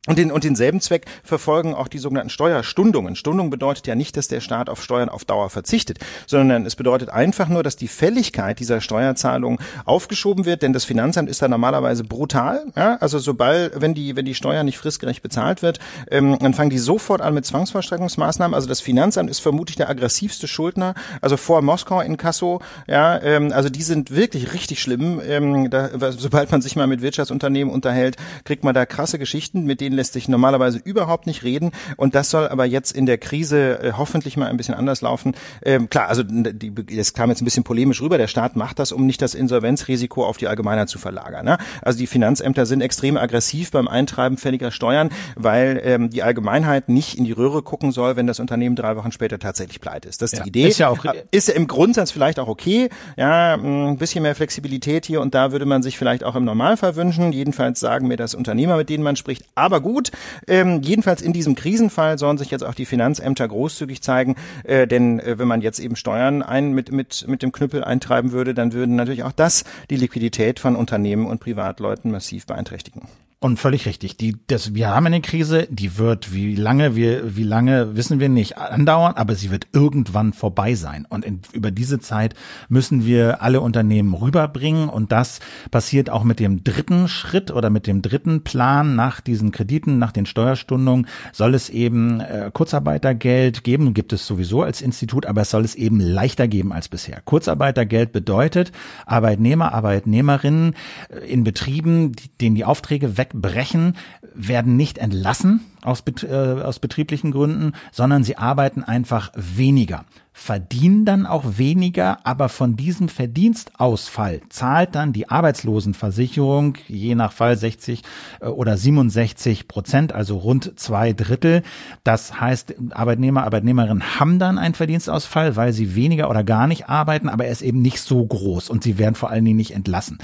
Und, 0.09 0.19
den, 0.19 0.33
und 0.33 0.43
denselben 0.43 0.81
Zweck 0.81 1.07
verfolgen 1.23 1.75
auch 1.75 1.87
die 1.87 1.99
sogenannten 1.99 2.31
Steuerstundungen. 2.31 3.15
Stundung 3.15 3.51
bedeutet 3.51 3.87
ja 3.87 3.95
nicht, 3.95 4.17
dass 4.17 4.27
der 4.27 4.41
Staat 4.41 4.69
auf 4.69 4.83
Steuern 4.83 5.09
auf 5.09 5.25
Dauer 5.25 5.49
verzichtet, 5.49 6.01
sondern 6.27 6.67
es 6.67 6.75
bedeutet 6.75 7.09
einfach 7.09 7.49
nur, 7.49 7.63
dass 7.63 7.77
die 7.77 7.87
Fälligkeit 7.87 8.59
dieser 8.59 8.81
Steuerzahlung 8.81 9.61
aufgeschoben 9.85 10.45
wird, 10.45 10.63
denn 10.63 10.73
das 10.73 10.85
Finanzamt 10.85 11.31
ist 11.31 11.41
da 11.41 11.47
normalerweise 11.47 12.03
brutal. 12.03 12.65
Ja? 12.75 12.97
Also 12.97 13.21
sobald, 13.21 13.81
wenn 13.81 13.95
die, 13.95 14.17
wenn 14.17 14.25
die 14.25 14.35
Steuer 14.35 14.65
nicht 14.65 14.77
fristgerecht 14.77 15.23
bezahlt 15.23 15.63
wird, 15.63 15.79
ähm, 16.11 16.37
dann 16.41 16.53
fangen 16.53 16.71
die 16.71 16.79
sofort 16.79 17.21
an 17.21 17.35
mit 17.35 17.47
Zwangsvollstreckungsmaßnahmen. 17.47 18.57
Also 18.57 18.67
das 18.67 18.81
Finanzamt 18.81 19.31
ist 19.31 19.39
vermutlich 19.39 19.77
der 19.77 19.89
aggressivste 19.89 20.49
Schuldner, 20.49 20.95
also 21.21 21.37
vor 21.37 21.63
Moskau 21.63 22.01
in 22.01 22.17
Kasso. 22.17 22.61
Ja, 22.89 23.23
ähm, 23.23 23.53
also 23.53 23.69
die 23.69 23.85
sind 23.85 24.11
wirklich 24.11 24.53
richtig 24.53 24.83
schlimm. 24.83 25.21
Ähm, 25.25 25.71
da, 25.71 25.91
sobald 26.11 26.51
man 26.51 26.61
sich 26.61 26.75
mal 26.75 26.89
mit 26.89 27.03
Wirtschaftsunternehmen 27.03 27.73
unterhält, 27.73 28.17
kriegt 28.45 28.65
man 28.65 28.75
da 28.75 28.85
krasse 28.85 29.21
Geschichten, 29.21 29.63
mit 29.63 29.81
denen 29.81 29.92
denen 29.93 29.97
lässt 29.97 30.15
sich 30.15 30.29
normalerweise 30.29 30.79
überhaupt 30.83 31.27
nicht 31.27 31.45
reden. 31.45 31.71
Und 31.97 32.15
das 32.15 32.31
soll 32.31 32.49
aber 32.49 32.65
jetzt 32.65 32.93
in 32.93 33.07
der 33.07 33.19
Krise 33.19 33.79
äh, 33.81 33.93
hoffentlich 33.97 34.37
mal 34.37 34.47
ein 34.47 34.57
bisschen 34.57 34.75
anders 34.75 35.03
laufen. 35.03 35.35
Ähm, 35.65 35.89
klar, 35.91 36.09
also 36.09 36.23
die, 36.25 36.75
das 36.97 37.13
kam 37.13 37.31
jetzt 37.31 37.43
ein 37.43 37.45
bisschen 37.45 37.65
polemisch 37.65 38.01
rüber. 38.01 38.19
Der 38.19 38.27
Staat 38.27 38.57
macht 38.57 38.79
das, 38.79 38.93
um 38.93 39.07
nicht 39.07 39.23
das 39.23 39.35
Insolvenzrisiko 39.35 40.25
auf 40.25 40.39
die 40.39 40.49
Allgemeinheit 40.49 40.89
zu 40.89 40.99
verlagern. 40.99 41.45
Ne? 41.45 41.59
Also 41.83 41.99
die 41.99 42.07
Finanzämter 42.07 42.67
sind 42.67 42.81
extrem 42.81 43.17
aggressiv 43.17 43.71
beim 43.71 43.87
Eintreiben 43.87 44.39
fälliger 44.39 44.71
Steuern, 44.71 45.11
weil 45.37 45.81
ähm, 45.85 46.11
die 46.11 46.23
Allgemeinheit 46.23 46.89
nicht 46.89 47.19
in 47.19 47.25
die 47.25 47.33
Röhre 47.33 47.63
gucken 47.63 47.93
soll, 47.93 48.17
wenn 48.17 48.27
das 48.27 48.41
Unternehmen 48.41 48.77
drei 48.77 48.97
Wochen 48.97 49.13
später 49.13 49.39
tatsächlich 49.39 49.81
pleite 49.81 50.09
ist. 50.09 50.23
Das 50.23 50.33
ist 50.33 50.39
ja, 50.39 50.45
die 50.45 50.49
Idee. 50.49 50.69
Ist 50.69 50.79
ja 50.79 50.89
auch 50.89 51.05
äh, 51.05 51.25
ist 51.31 51.49
ja 51.49 51.55
im 51.55 51.67
Grundsatz 51.67 52.11
vielleicht 52.11 52.39
auch 52.39 52.49
okay. 52.49 52.89
Ja, 53.17 53.55
ein 53.55 53.99
bisschen 53.99 54.23
mehr 54.23 54.35
Flexibilität 54.35 55.07
hier 55.07 55.21
und 55.21 55.35
da 55.35 55.53
würde 55.53 55.67
man 55.67 55.83
sich 55.83 55.99
vielleicht 55.99 56.25
auch 56.25 56.35
im 56.35 56.45
Normalfall 56.45 56.97
wünschen. 56.97 57.33
Jedenfalls 57.33 57.81
sagen 57.81 58.09
mir 58.09 58.17
das 58.17 58.35
Unternehmer, 58.35 58.77
mit 58.77 58.89
denen 58.89 59.05
man 59.05 59.17
spricht. 59.17 59.45
Aber 59.55 59.82
gut. 59.83 60.11
Ähm, 60.47 60.81
jedenfalls 60.83 61.23
in 61.23 61.33
diesem 61.33 61.55
Krisenfall 61.55 62.19
sollen 62.19 62.39
sich 62.39 62.51
jetzt 62.51 62.65
auch 62.65 62.75
die 62.75 62.87
Finanzämter 62.87 63.47
großzügig 63.47 64.03
zeigen, 64.03 64.37
äh, 64.65 64.87
denn 64.87 65.21
äh, 65.21 65.39
wenn 65.39 65.49
man 65.49 65.61
jetzt 65.61 65.79
eben 65.79 65.97
Steuern 65.97 66.43
ein 66.43 66.73
mit, 66.73 66.93
mit, 66.93 67.27
mit 67.29 67.43
dem 67.43 67.53
Knüppel 67.53 67.85
eintreiben 67.85 68.33
würde, 68.33 68.55
dann 68.55 68.73
würden 68.73 68.97
natürlich 68.97 69.25
auch 69.25 69.33
das 69.33 69.65
die 69.91 69.97
Liquidität 69.97 70.61
von 70.61 70.77
Unternehmen 70.77 71.27
und 71.27 71.41
Privatleuten 71.41 72.11
massiv 72.11 72.47
beeinträchtigen. 72.47 73.09
Und 73.43 73.59
völlig 73.59 73.87
richtig. 73.87 74.17
Die, 74.17 74.37
das, 74.47 74.73
wir 74.73 74.91
haben 74.91 75.05
eine 75.05 75.21
Krise, 75.21 75.67
die 75.69 75.99
wird, 75.99 76.33
wie 76.33 76.55
lange 76.55 76.95
wir, 76.95 77.37
wie 77.37 77.43
lange 77.43 77.97
wissen 77.97 78.21
wir 78.21 78.29
nicht, 78.29 78.57
andauern, 78.57 79.15
aber 79.17 79.35
sie 79.35 79.51
wird 79.51 79.67
irgendwann 79.73 80.33
vorbei 80.33 80.77
sein. 80.77 81.09
Und 81.09 81.25
in, 81.25 81.41
über 81.53 81.73
diese 81.73 81.99
Zeit 81.99 82.35
müssen 82.69 83.05
wir 83.05 83.43
alle 83.43 83.61
Unternehmen 83.61 84.15
rüberbringen. 84.15 84.89
Und 84.89 85.11
das 85.11 85.41
passiert 85.73 86.09
auch 86.09 86.23
mit 86.23 86.39
dem 86.39 86.63
dritten 86.63 87.09
Schritt 87.09 87.51
oder 87.51 87.69
mit 87.69 87.89
dem 87.89 88.01
dritten 88.01 88.45
Plan 88.45 88.95
nach 88.95 89.21
diesen 89.21 89.51
Krediten, 89.51 89.99
nach 89.99 90.13
den 90.13 90.25
Steuerstundungen, 90.25 91.09
soll 91.33 91.57
es 91.57 91.69
eben 91.69 92.21
äh, 92.21 92.49
Kurzarbeitergeld 92.53 93.65
geben, 93.65 93.93
gibt 93.93 94.13
es 94.13 94.25
sowieso 94.25 94.63
als 94.63 94.81
Institut, 94.81 95.27
aber 95.27 95.41
es 95.41 95.51
soll 95.51 95.65
es 95.65 95.75
eben 95.75 95.99
leichter 95.99 96.47
geben 96.47 96.73
als 96.73 96.89
bisher. 96.89 97.21
Kurzarbeitergeld 97.25 98.13
bedeutet, 98.13 98.71
Arbeitnehmer, 99.05 99.75
Arbeitnehmerinnen 99.75 100.77
äh, 101.09 101.27
in 101.27 101.43
Betrieben, 101.43 102.13
denen 102.41 102.55
die 102.55 102.65
Aufträge 102.65 103.17
weg 103.19 103.32
brechen, 103.33 103.97
werden 104.35 104.77
nicht 104.77 104.99
entlassen 104.99 105.61
aus, 105.83 106.03
äh, 106.23 106.35
aus 106.35 106.79
betrieblichen 106.79 107.33
Gründen, 107.33 107.73
sondern 107.91 108.25
sie 108.25 108.37
arbeiten 108.37 108.83
einfach 108.83 109.33
weniger 109.35 110.05
verdienen 110.35 111.05
dann 111.05 111.27
auch 111.27 111.59
weniger, 111.59 112.27
aber 112.27 112.49
von 112.49 112.75
diesem 112.75 113.09
Verdienstausfall 113.09 114.41
zahlt 114.49 114.95
dann 114.95 115.13
die 115.13 115.29
Arbeitslosenversicherung 115.29 116.79
je 116.89 117.15
nach 117.15 117.33
Fall 117.33 117.57
60 117.57 118.03
äh, 118.41 118.47
oder 118.47 118.77
67 118.77 119.69
Prozent, 119.69 120.13
also 120.13 120.39
rund 120.39 120.81
zwei 120.81 121.13
Drittel. 121.13 121.63
Das 122.03 122.41
heißt, 122.41 122.75
Arbeitnehmer, 122.91 123.45
Arbeitnehmerinnen 123.45 124.19
haben 124.19 124.39
dann 124.39 124.59
einen 124.59 124.75
Verdienstausfall, 124.75 125.55
weil 125.57 125.73
sie 125.75 125.95
weniger 125.95 126.31
oder 126.31 126.45
gar 126.45 126.67
nicht 126.67 126.89
arbeiten, 126.89 127.29
aber 127.29 127.45
er 127.45 127.53
ist 127.53 127.63
eben 127.63 127.83
nicht 127.83 128.01
so 128.01 128.25
groß 128.25 128.71
und 128.71 128.83
sie 128.83 128.99
werden 128.99 129.15
vor 129.15 129.31
allen 129.31 129.45
Dingen 129.45 129.59
nicht 129.59 129.75
entlassen. 129.75 130.19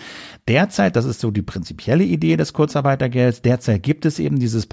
Derzeit, 0.49 0.97
das 0.97 1.05
ist 1.05 1.21
so 1.21 1.31
die 1.31 1.43
prinzipielle 1.43 2.05
Idee 2.05 2.37
des 2.37 2.55
Kurzarbeitergelds, 2.55 3.43
derzeit 3.43 3.83
gibt 3.83 4.07
es 4.07 4.19
eben 4.19 4.39
dieses 4.39 4.67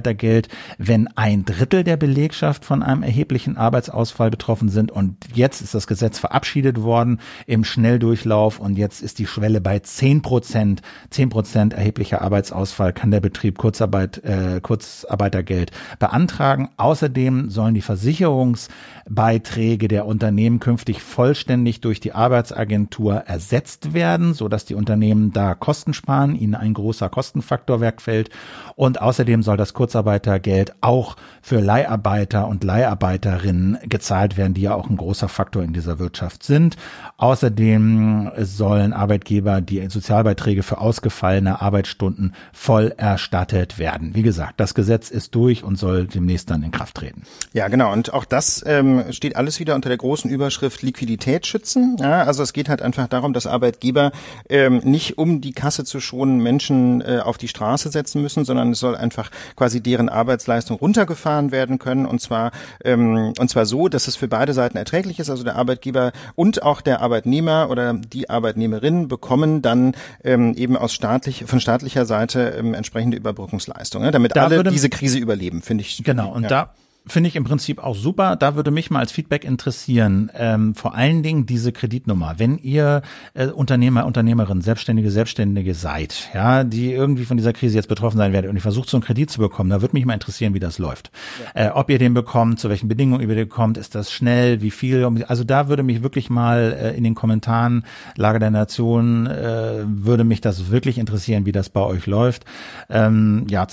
Kurzarbeitergeld, 0.00 0.48
wenn 0.78 1.08
ein 1.16 1.44
Drittel 1.44 1.84
der 1.84 1.96
Belegschaft 1.96 2.64
von 2.64 2.82
einem 2.82 3.02
erheblichen 3.02 3.56
Arbeitsausfall 3.56 4.30
betroffen 4.30 4.70
sind. 4.70 4.90
Und 4.90 5.16
jetzt 5.34 5.60
ist 5.60 5.74
das 5.74 5.86
Gesetz 5.86 6.18
verabschiedet 6.18 6.82
worden 6.82 7.20
im 7.46 7.64
Schnelldurchlauf 7.64 8.58
und 8.58 8.78
jetzt 8.78 9.02
ist 9.02 9.18
die 9.18 9.26
Schwelle 9.26 9.60
bei 9.60 9.80
zehn 9.80 10.22
Prozent. 10.22 10.80
Zehn 11.10 11.28
Prozent 11.28 11.74
erheblicher 11.74 12.22
Arbeitsausfall 12.22 12.92
kann 12.92 13.10
der 13.10 13.20
Betrieb 13.20 13.58
Kurzarbeit, 13.58 14.22
äh, 14.24 14.60
Kurzarbeitergeld 14.62 15.72
beantragen. 15.98 16.70
Außerdem 16.76 17.50
sollen 17.50 17.74
die 17.74 17.82
Versicherungsbeiträge 17.82 19.88
der 19.88 20.06
Unternehmen 20.06 20.60
künftig 20.60 21.02
vollständig 21.02 21.80
durch 21.80 21.98
die 22.00 22.12
Arbeitsagentur 22.12 23.16
ersetzt 23.26 23.92
werden, 23.92 24.34
so 24.34 24.48
dass 24.48 24.64
die 24.64 24.74
Unternehmen 24.74 25.32
da 25.32 25.54
Kosten 25.54 25.92
sparen, 25.92 26.34
ihnen 26.34 26.54
ein 26.54 26.74
großer 26.74 27.08
Kostenfaktor 27.08 27.80
wegfällt. 27.80 28.30
Und 28.76 29.02
außerdem 29.02 29.42
soll 29.42 29.56
das 29.56 29.74
Kurzarbeitergeld 29.90 30.72
auch 30.82 31.16
für 31.42 31.58
Leiharbeiter 31.58 32.46
und 32.46 32.62
Leiharbeiterinnen 32.62 33.78
gezahlt 33.88 34.36
werden 34.36 34.54
die 34.54 34.60
ja 34.62 34.74
auch 34.74 34.88
ein 34.88 34.96
großer 34.96 35.28
Faktor 35.28 35.64
in 35.64 35.72
dieser 35.72 35.98
Wirtschaft 35.98 36.44
sind. 36.44 36.76
Außerdem 37.16 38.30
sollen 38.38 38.92
Arbeitgeber 38.92 39.60
die 39.60 39.84
Sozialbeiträge 39.88 40.62
für 40.62 40.78
ausgefallene 40.78 41.60
Arbeitsstunden 41.60 42.34
voll 42.52 42.94
erstattet 42.96 43.80
werden. 43.80 44.14
Wie 44.14 44.22
gesagt, 44.22 44.60
das 44.60 44.74
Gesetz 44.74 45.10
ist 45.10 45.34
durch 45.34 45.64
und 45.64 45.76
soll 45.76 46.06
demnächst 46.06 46.50
dann 46.50 46.62
in 46.62 46.70
Kraft 46.70 46.98
treten. 46.98 47.22
Ja, 47.52 47.66
genau. 47.66 47.92
Und 47.92 48.14
auch 48.14 48.24
das 48.24 48.62
ähm, 48.64 49.02
steht 49.10 49.34
alles 49.34 49.58
wieder 49.58 49.74
unter 49.74 49.88
der 49.88 49.98
großen 49.98 50.30
Überschrift 50.30 50.82
Liquidität 50.82 51.46
schützen. 51.46 51.96
Ja, 51.98 52.22
also 52.22 52.44
es 52.44 52.52
geht 52.52 52.68
halt 52.68 52.80
einfach 52.80 53.08
darum, 53.08 53.32
dass 53.32 53.48
Arbeitgeber 53.48 54.12
ähm, 54.48 54.82
nicht 54.84 55.18
um 55.18 55.40
die 55.40 55.52
Kasse 55.52 55.84
zu 55.84 55.98
schonen 55.98 56.38
Menschen 56.38 57.00
äh, 57.00 57.20
auf 57.24 57.38
die 57.38 57.48
Straße 57.48 57.90
setzen 57.90 58.22
müssen, 58.22 58.44
sondern 58.44 58.70
es 58.70 58.78
soll 58.78 58.94
einfach 58.94 59.30
quasi 59.56 59.79
deren 59.80 60.08
Arbeitsleistung 60.08 60.78
runtergefahren 60.78 61.52
werden 61.52 61.78
können 61.78 62.06
und 62.06 62.20
zwar 62.20 62.52
ähm, 62.84 63.32
und 63.38 63.50
zwar 63.50 63.66
so, 63.66 63.88
dass 63.88 64.08
es 64.08 64.16
für 64.16 64.28
beide 64.28 64.52
Seiten 64.52 64.76
erträglich 64.76 65.18
ist. 65.18 65.30
Also 65.30 65.44
der 65.44 65.56
Arbeitgeber 65.56 66.12
und 66.34 66.62
auch 66.62 66.80
der 66.80 67.00
Arbeitnehmer 67.00 67.68
oder 67.70 67.94
die 67.94 68.30
Arbeitnehmerin 68.30 69.08
bekommen 69.08 69.62
dann 69.62 69.94
ähm, 70.24 70.54
eben 70.54 70.76
aus 70.76 70.92
staatlich, 70.92 71.44
von 71.46 71.60
staatlicher 71.60 72.06
Seite 72.06 72.54
ähm, 72.58 72.74
entsprechende 72.74 73.16
Überbrückungsleistungen, 73.16 74.12
damit 74.12 74.36
da 74.36 74.44
alle 74.44 74.64
diese 74.64 74.88
Krise 74.88 75.18
überleben, 75.18 75.62
finde 75.62 75.82
ich. 75.82 76.02
Genau, 76.04 76.32
und 76.32 76.44
ja. 76.44 76.48
da 76.48 76.74
Finde 77.06 77.28
ich 77.28 77.36
im 77.36 77.44
Prinzip 77.44 77.82
auch 77.82 77.96
super. 77.96 78.36
Da 78.36 78.56
würde 78.56 78.70
mich 78.70 78.90
mal 78.90 79.00
als 79.00 79.10
Feedback 79.10 79.44
interessieren, 79.44 80.30
ähm, 80.34 80.74
vor 80.74 80.94
allen 80.94 81.22
Dingen 81.22 81.46
diese 81.46 81.72
Kreditnummer. 81.72 82.34
Wenn 82.36 82.58
ihr 82.58 83.00
äh, 83.32 83.46
Unternehmer, 83.46 84.04
Unternehmerin, 84.04 84.60
Selbstständige, 84.60 85.10
Selbstständige 85.10 85.74
seid, 85.74 86.28
ja, 86.34 86.62
die 86.62 86.92
irgendwie 86.92 87.24
von 87.24 87.38
dieser 87.38 87.54
Krise 87.54 87.76
jetzt 87.76 87.88
betroffen 87.88 88.18
sein 88.18 88.34
werdet 88.34 88.50
und 88.50 88.56
ihr 88.56 88.62
versucht 88.62 88.90
so 88.90 88.98
einen 88.98 89.04
Kredit 89.04 89.30
zu 89.30 89.40
bekommen, 89.40 89.70
da 89.70 89.80
würde 89.80 89.96
mich 89.96 90.04
mal 90.04 90.12
interessieren, 90.12 90.52
wie 90.52 90.60
das 90.60 90.78
läuft. 90.78 91.10
Ja. 91.54 91.68
Äh, 91.68 91.70
ob 91.70 91.88
ihr 91.88 91.98
den 91.98 92.12
bekommt, 92.12 92.60
zu 92.60 92.68
welchen 92.68 92.88
Bedingungen 92.88 93.22
ihr 93.22 93.34
den 93.34 93.48
bekommt, 93.48 93.78
ist 93.78 93.94
das 93.94 94.12
schnell, 94.12 94.60
wie 94.60 94.70
viel? 94.70 95.02
Also 95.26 95.42
da 95.42 95.68
würde 95.68 95.82
mich 95.82 96.02
wirklich 96.02 96.28
mal 96.28 96.76
äh, 96.78 96.96
in 96.96 97.04
den 97.04 97.14
Kommentaren 97.14 97.84
Lage 98.16 98.38
der 98.38 98.50
Nation 98.50 99.26
äh, 99.26 99.84
würde 99.86 100.24
mich 100.24 100.42
das 100.42 100.70
wirklich 100.70 100.98
interessieren, 100.98 101.46
wie 101.46 101.52
das 101.52 101.70
bei 101.70 101.80
euch 101.80 102.06
läuft. 102.06 102.44
Ähm, 102.90 103.46
ja, 103.48 103.66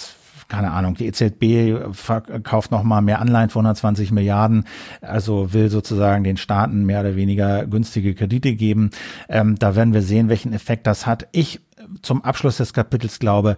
keine 0.47 0.71
Ahnung, 0.71 0.95
die 0.95 1.07
EZB 1.07 1.93
verkauft 1.93 2.71
nochmal 2.71 3.01
mehr 3.01 3.19
Anleihen 3.19 3.49
für 3.49 3.59
120 3.59 4.11
Milliarden, 4.11 4.65
also 5.01 5.53
will 5.53 5.69
sozusagen 5.69 6.23
den 6.23 6.37
Staaten 6.37 6.85
mehr 6.85 7.01
oder 7.01 7.15
weniger 7.15 7.65
günstige 7.65 8.15
Kredite 8.15 8.55
geben. 8.55 8.91
Ähm, 9.29 9.57
da 9.59 9.75
werden 9.75 9.93
wir 9.93 10.01
sehen, 10.01 10.29
welchen 10.29 10.53
Effekt 10.53 10.87
das 10.87 11.05
hat. 11.05 11.27
Ich 11.31 11.61
zum 12.01 12.23
Abschluss 12.23 12.57
des 12.57 12.73
Kapitels 12.73 13.19
glaube, 13.19 13.55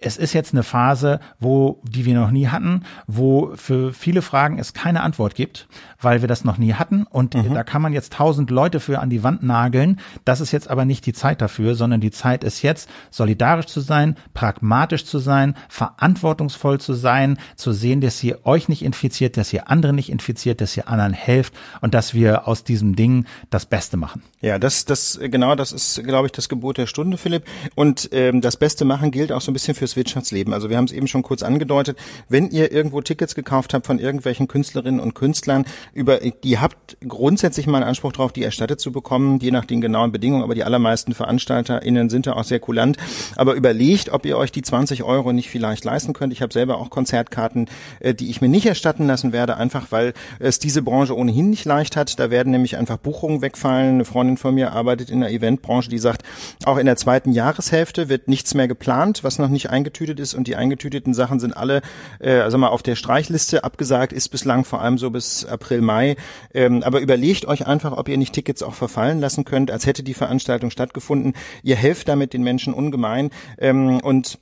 es 0.00 0.16
ist 0.16 0.32
jetzt 0.32 0.54
eine 0.54 0.62
Phase, 0.62 1.20
wo, 1.38 1.80
die 1.84 2.04
wir 2.04 2.14
noch 2.14 2.30
nie 2.30 2.48
hatten, 2.48 2.84
wo 3.06 3.52
für 3.56 3.92
viele 3.92 4.22
Fragen 4.22 4.58
es 4.58 4.72
keine 4.72 5.02
Antwort 5.02 5.34
gibt, 5.34 5.68
weil 6.00 6.20
wir 6.20 6.28
das 6.28 6.44
noch 6.44 6.58
nie 6.58 6.74
hatten. 6.74 7.04
Und 7.04 7.34
mhm. 7.34 7.54
da 7.54 7.64
kann 7.64 7.82
man 7.82 7.92
jetzt 7.92 8.14
tausend 8.14 8.50
Leute 8.50 8.80
für 8.80 9.00
an 9.00 9.10
die 9.10 9.22
Wand 9.22 9.42
nageln. 9.42 10.00
Das 10.24 10.40
ist 10.40 10.52
jetzt 10.52 10.68
aber 10.70 10.84
nicht 10.84 11.06
die 11.06 11.12
Zeit 11.12 11.40
dafür, 11.40 11.74
sondern 11.74 12.00
die 12.00 12.10
Zeit 12.10 12.44
ist 12.44 12.62
jetzt, 12.62 12.88
solidarisch 13.10 13.66
zu 13.66 13.80
sein, 13.80 14.16
pragmatisch 14.34 15.04
zu 15.04 15.18
sein, 15.18 15.54
verantwortungsvoll 15.68 16.80
zu 16.80 16.94
sein, 16.94 17.38
zu 17.56 17.72
sehen, 17.72 18.00
dass 18.00 18.22
ihr 18.22 18.44
euch 18.44 18.68
nicht 18.68 18.82
infiziert, 18.82 19.36
dass 19.36 19.52
ihr 19.52 19.70
andere 19.70 19.92
nicht 19.92 20.10
infiziert, 20.10 20.60
dass 20.60 20.76
ihr 20.76 20.88
anderen 20.88 21.12
helft 21.12 21.54
und 21.80 21.94
dass 21.94 22.14
wir 22.14 22.48
aus 22.48 22.64
diesem 22.64 22.96
Ding 22.96 23.26
das 23.50 23.66
Beste 23.66 23.96
machen. 23.96 24.22
Ja, 24.40 24.58
das, 24.58 24.84
das, 24.84 25.18
genau, 25.22 25.54
das 25.54 25.72
ist, 25.72 26.02
glaube 26.04 26.26
ich, 26.26 26.32
das 26.32 26.48
Gebot 26.48 26.78
der 26.78 26.86
Stunde, 26.86 27.16
Philipp. 27.16 27.44
Und 27.74 28.08
ähm, 28.12 28.40
das 28.40 28.56
Beste 28.56 28.84
machen 28.84 29.10
gilt 29.10 29.32
auch 29.32 29.40
so 29.40 29.50
ein 29.50 29.54
bisschen 29.54 29.74
fürs 29.82 29.96
Wirtschaftsleben. 29.96 30.54
Also 30.54 30.70
wir 30.70 30.76
haben 30.76 30.84
es 30.84 30.92
eben 30.92 31.08
schon 31.08 31.22
kurz 31.22 31.42
angedeutet. 31.42 31.98
Wenn 32.28 32.50
ihr 32.50 32.70
irgendwo 32.70 33.00
Tickets 33.00 33.34
gekauft 33.34 33.74
habt 33.74 33.84
von 33.84 33.98
irgendwelchen 33.98 34.46
Künstlerinnen 34.46 35.00
und 35.00 35.14
Künstlern, 35.14 35.64
über, 35.92 36.18
die 36.18 36.60
habt 36.60 36.96
grundsätzlich 37.06 37.66
mal 37.66 37.78
einen 37.78 37.88
Anspruch 37.88 38.12
darauf, 38.12 38.32
die 38.32 38.44
erstattet 38.44 38.80
zu 38.80 38.92
bekommen, 38.92 39.40
je 39.40 39.50
nach 39.50 39.64
den 39.64 39.80
genauen 39.80 40.12
Bedingungen. 40.12 40.44
Aber 40.44 40.54
die 40.54 40.62
allermeisten 40.62 41.14
VeranstalterInnen 41.14 42.10
sind 42.10 42.28
da 42.28 42.34
auch 42.34 42.44
sehr 42.44 42.60
kulant. 42.60 42.96
Aber 43.34 43.54
überlegt, 43.54 44.10
ob 44.10 44.24
ihr 44.24 44.38
euch 44.38 44.52
die 44.52 44.62
20 44.62 45.02
Euro 45.02 45.32
nicht 45.32 45.50
vielleicht 45.50 45.84
leisten 45.84 46.12
könnt. 46.12 46.32
Ich 46.32 46.42
habe 46.42 46.52
selber 46.52 46.78
auch 46.78 46.90
Konzertkarten, 46.90 47.68
äh, 47.98 48.14
die 48.14 48.30
ich 48.30 48.40
mir 48.40 48.48
nicht 48.48 48.66
erstatten 48.66 49.08
lassen 49.08 49.32
werde, 49.32 49.56
einfach 49.56 49.90
weil 49.90 50.12
es 50.38 50.60
diese 50.60 50.82
Branche 50.82 51.16
ohnehin 51.16 51.50
nicht 51.50 51.64
leicht 51.64 51.96
hat. 51.96 52.20
Da 52.20 52.30
werden 52.30 52.52
nämlich 52.52 52.76
einfach 52.76 52.98
Buchungen 52.98 53.42
wegfallen. 53.42 53.94
Eine 53.94 54.04
Freundin 54.04 54.36
von 54.36 54.54
mir 54.54 54.72
arbeitet 54.72 55.10
in 55.10 55.22
der 55.22 55.32
Eventbranche, 55.32 55.90
die 55.90 55.98
sagt, 55.98 56.22
auch 56.66 56.76
in 56.76 56.86
der 56.86 56.96
zweiten 56.96 57.32
Jahreshälfte 57.32 58.08
wird 58.08 58.28
nichts 58.28 58.54
mehr 58.54 58.68
geplant, 58.68 59.24
was 59.24 59.40
noch 59.40 59.48
nicht 59.48 59.70
eingetütet 59.72 60.20
ist 60.20 60.34
und 60.34 60.46
die 60.46 60.56
eingetüteten 60.56 61.14
Sachen 61.14 61.40
sind 61.40 61.56
alle, 61.56 61.82
äh, 62.20 62.40
also 62.40 62.58
mal 62.58 62.68
auf 62.68 62.82
der 62.82 62.94
Streichliste 62.94 63.64
abgesagt, 63.64 64.12
ist 64.12 64.28
bislang 64.28 64.64
vor 64.64 64.80
allem 64.80 64.98
so 64.98 65.10
bis 65.10 65.44
April, 65.44 65.80
Mai. 65.80 66.16
Ähm, 66.54 66.82
aber 66.82 67.00
überlegt 67.00 67.46
euch 67.46 67.66
einfach, 67.66 67.96
ob 67.96 68.08
ihr 68.08 68.18
nicht 68.18 68.34
Tickets 68.34 68.62
auch 68.62 68.74
verfallen 68.74 69.20
lassen 69.20 69.44
könnt, 69.44 69.70
als 69.70 69.86
hätte 69.86 70.02
die 70.02 70.14
Veranstaltung 70.14 70.70
stattgefunden. 70.70 71.34
Ihr 71.62 71.76
helft 71.76 72.08
damit 72.08 72.32
den 72.32 72.42
Menschen 72.42 72.74
ungemein 72.74 73.30
ähm, 73.58 74.00
und 74.00 74.38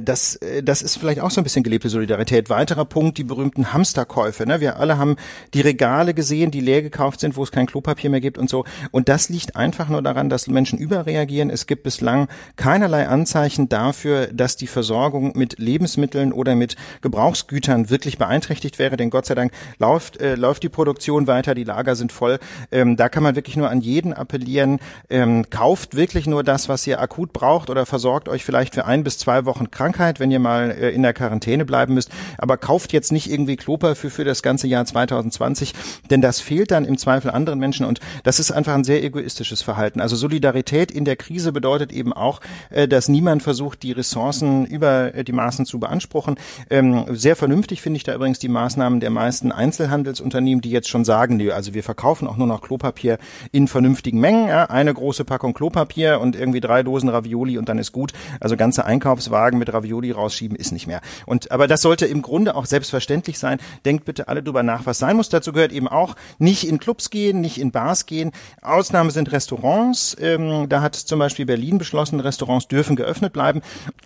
das, 0.00 0.36
äh, 0.36 0.62
das 0.62 0.82
ist 0.82 0.98
vielleicht 0.98 1.20
auch 1.20 1.30
so 1.30 1.40
ein 1.40 1.44
bisschen 1.44 1.62
gelebte 1.62 1.88
Solidarität. 1.88 2.50
Weiterer 2.50 2.84
Punkt, 2.84 3.18
die 3.18 3.24
berühmten 3.24 3.72
Hamsterkäufe. 3.72 4.46
Ne? 4.46 4.60
Wir 4.60 4.78
alle 4.78 4.98
haben 4.98 5.16
die 5.54 5.60
Regale 5.60 6.14
gesehen, 6.14 6.50
die 6.50 6.60
leer 6.60 6.82
gekauft 6.82 7.20
sind, 7.20 7.36
wo 7.36 7.42
es 7.42 7.52
kein 7.52 7.66
Klopapier 7.66 8.10
mehr 8.10 8.20
gibt 8.20 8.38
und 8.38 8.50
so. 8.50 8.64
Und 8.90 9.08
das 9.08 9.28
liegt 9.28 9.56
einfach 9.56 9.88
nur 9.88 10.02
daran, 10.02 10.28
dass 10.28 10.46
Menschen 10.46 10.78
überreagieren. 10.78 11.50
Es 11.50 11.66
gibt 11.66 11.82
bislang 11.82 12.28
keinerlei 12.56 13.08
Anzeichen 13.08 13.68
dafür, 13.68 14.26
dass 14.28 14.56
die 14.56 14.66
Versorgung 14.66 15.32
mit 15.36 15.58
Lebensmitteln 15.58 16.32
oder 16.32 16.54
mit 16.54 16.76
Gebrauchsgütern 17.00 17.90
wirklich 17.90 18.18
beeinträchtigt 18.18 18.78
wäre. 18.78 18.96
Denn 18.96 19.10
Gott 19.10 19.26
sei 19.26 19.34
Dank 19.34 19.52
läuft, 19.78 20.20
äh, 20.20 20.34
läuft 20.34 20.62
die 20.62 20.68
Produktion 20.68 21.26
weiter, 21.26 21.54
die 21.54 21.64
Lager 21.64 21.96
sind 21.96 22.12
voll. 22.12 22.38
Ähm, 22.70 22.96
da 22.96 23.08
kann 23.08 23.22
man 23.22 23.36
wirklich 23.36 23.56
nur 23.56 23.70
an 23.70 23.80
jeden 23.80 24.12
appellieren. 24.12 24.78
Ähm, 25.08 25.48
kauft 25.50 25.96
wirklich 25.96 26.26
nur 26.26 26.42
das, 26.42 26.68
was 26.68 26.86
ihr 26.86 27.00
akut 27.00 27.32
braucht 27.32 27.70
oder 27.70 27.86
versorgt 27.86 28.28
euch 28.28 28.44
vielleicht 28.44 28.74
für 28.74 28.84
ein 28.84 29.04
bis 29.04 29.18
zwei 29.18 29.44
Wochen 29.44 29.53
Wochen 29.54 29.70
Krankheit, 29.70 30.18
wenn 30.20 30.30
ihr 30.30 30.40
mal 30.40 30.70
äh, 30.70 30.90
in 30.90 31.02
der 31.02 31.12
Quarantäne 31.12 31.64
bleiben 31.64 31.94
müsst. 31.94 32.10
Aber 32.38 32.56
kauft 32.56 32.92
jetzt 32.92 33.12
nicht 33.12 33.30
irgendwie 33.30 33.56
Klopapier 33.56 34.10
für 34.10 34.24
das 34.24 34.42
ganze 34.42 34.66
Jahr 34.66 34.84
2020, 34.84 35.74
denn 36.10 36.20
das 36.20 36.40
fehlt 36.40 36.70
dann 36.70 36.84
im 36.84 36.98
Zweifel 36.98 37.30
anderen 37.30 37.58
Menschen 37.58 37.86
und 37.86 38.00
das 38.24 38.40
ist 38.40 38.50
einfach 38.50 38.74
ein 38.74 38.84
sehr 38.84 39.04
egoistisches 39.04 39.62
Verhalten. 39.62 40.00
Also 40.00 40.16
Solidarität 40.16 40.90
in 40.90 41.04
der 41.04 41.16
Krise 41.16 41.52
bedeutet 41.52 41.92
eben 41.92 42.12
auch, 42.12 42.40
äh, 42.70 42.88
dass 42.88 43.08
niemand 43.08 43.42
versucht, 43.42 43.82
die 43.82 43.92
Ressourcen 43.92 44.66
über 44.66 45.14
äh, 45.14 45.24
die 45.24 45.32
Maßen 45.32 45.66
zu 45.66 45.78
beanspruchen. 45.78 46.36
Ähm, 46.70 47.04
sehr 47.10 47.36
vernünftig 47.36 47.82
finde 47.82 47.98
ich 47.98 48.04
da 48.04 48.14
übrigens 48.14 48.38
die 48.38 48.48
Maßnahmen 48.48 49.00
der 49.00 49.10
meisten 49.10 49.52
Einzelhandelsunternehmen, 49.52 50.62
die 50.62 50.70
jetzt 50.70 50.88
schon 50.88 51.04
sagen, 51.04 51.34
also 51.50 51.74
wir 51.74 51.82
verkaufen 51.82 52.26
auch 52.26 52.36
nur 52.36 52.46
noch 52.46 52.62
Klopapier 52.62 53.18
in 53.52 53.68
vernünftigen 53.68 54.18
Mengen. 54.18 54.50
Eine 54.50 54.94
große 54.94 55.24
Packung 55.24 55.52
Klopapier 55.54 56.20
und 56.20 56.36
irgendwie 56.36 56.60
drei 56.60 56.82
Dosen 56.82 57.08
Ravioli 57.08 57.58
und 57.58 57.68
dann 57.68 57.78
ist 57.78 57.92
gut. 57.92 58.12
Also 58.40 58.56
ganze 58.56 58.84
Einkaufswagen 58.84 59.33
mit 59.58 59.72
Ravioli 59.72 60.10
rausschieben 60.10 60.56
ist 60.56 60.72
nicht 60.72 60.86
mehr. 60.86 61.00
Und 61.26 61.50
aber 61.50 61.66
das 61.66 61.82
sollte 61.82 62.06
im 62.06 62.22
Grunde 62.22 62.54
auch 62.54 62.66
selbstverständlich 62.66 63.38
sein. 63.38 63.58
Denkt 63.84 64.04
bitte 64.04 64.28
alle 64.28 64.42
drüber 64.42 64.62
nach, 64.62 64.86
was 64.86 64.98
sein 64.98 65.16
muss. 65.16 65.28
Dazu 65.28 65.52
gehört 65.52 65.72
eben 65.72 65.88
auch 65.88 66.14
nicht 66.38 66.68
in 66.68 66.78
Clubs 66.78 67.10
gehen, 67.10 67.40
nicht 67.40 67.58
in 67.58 67.70
Bars 67.70 68.06
gehen. 68.06 68.32
Ausnahme 68.62 69.10
sind 69.10 69.32
Restaurants. 69.32 70.16
Ähm, 70.20 70.68
da 70.68 70.80
hat 70.80 70.94
zum 70.94 71.18
Beispiel 71.18 71.46
Berlin 71.46 71.78
beschlossen, 71.78 72.20
Restaurants 72.20 72.68
dürfen 72.68 72.96
geöffnet 72.96 73.32
bleiben. 73.32 73.62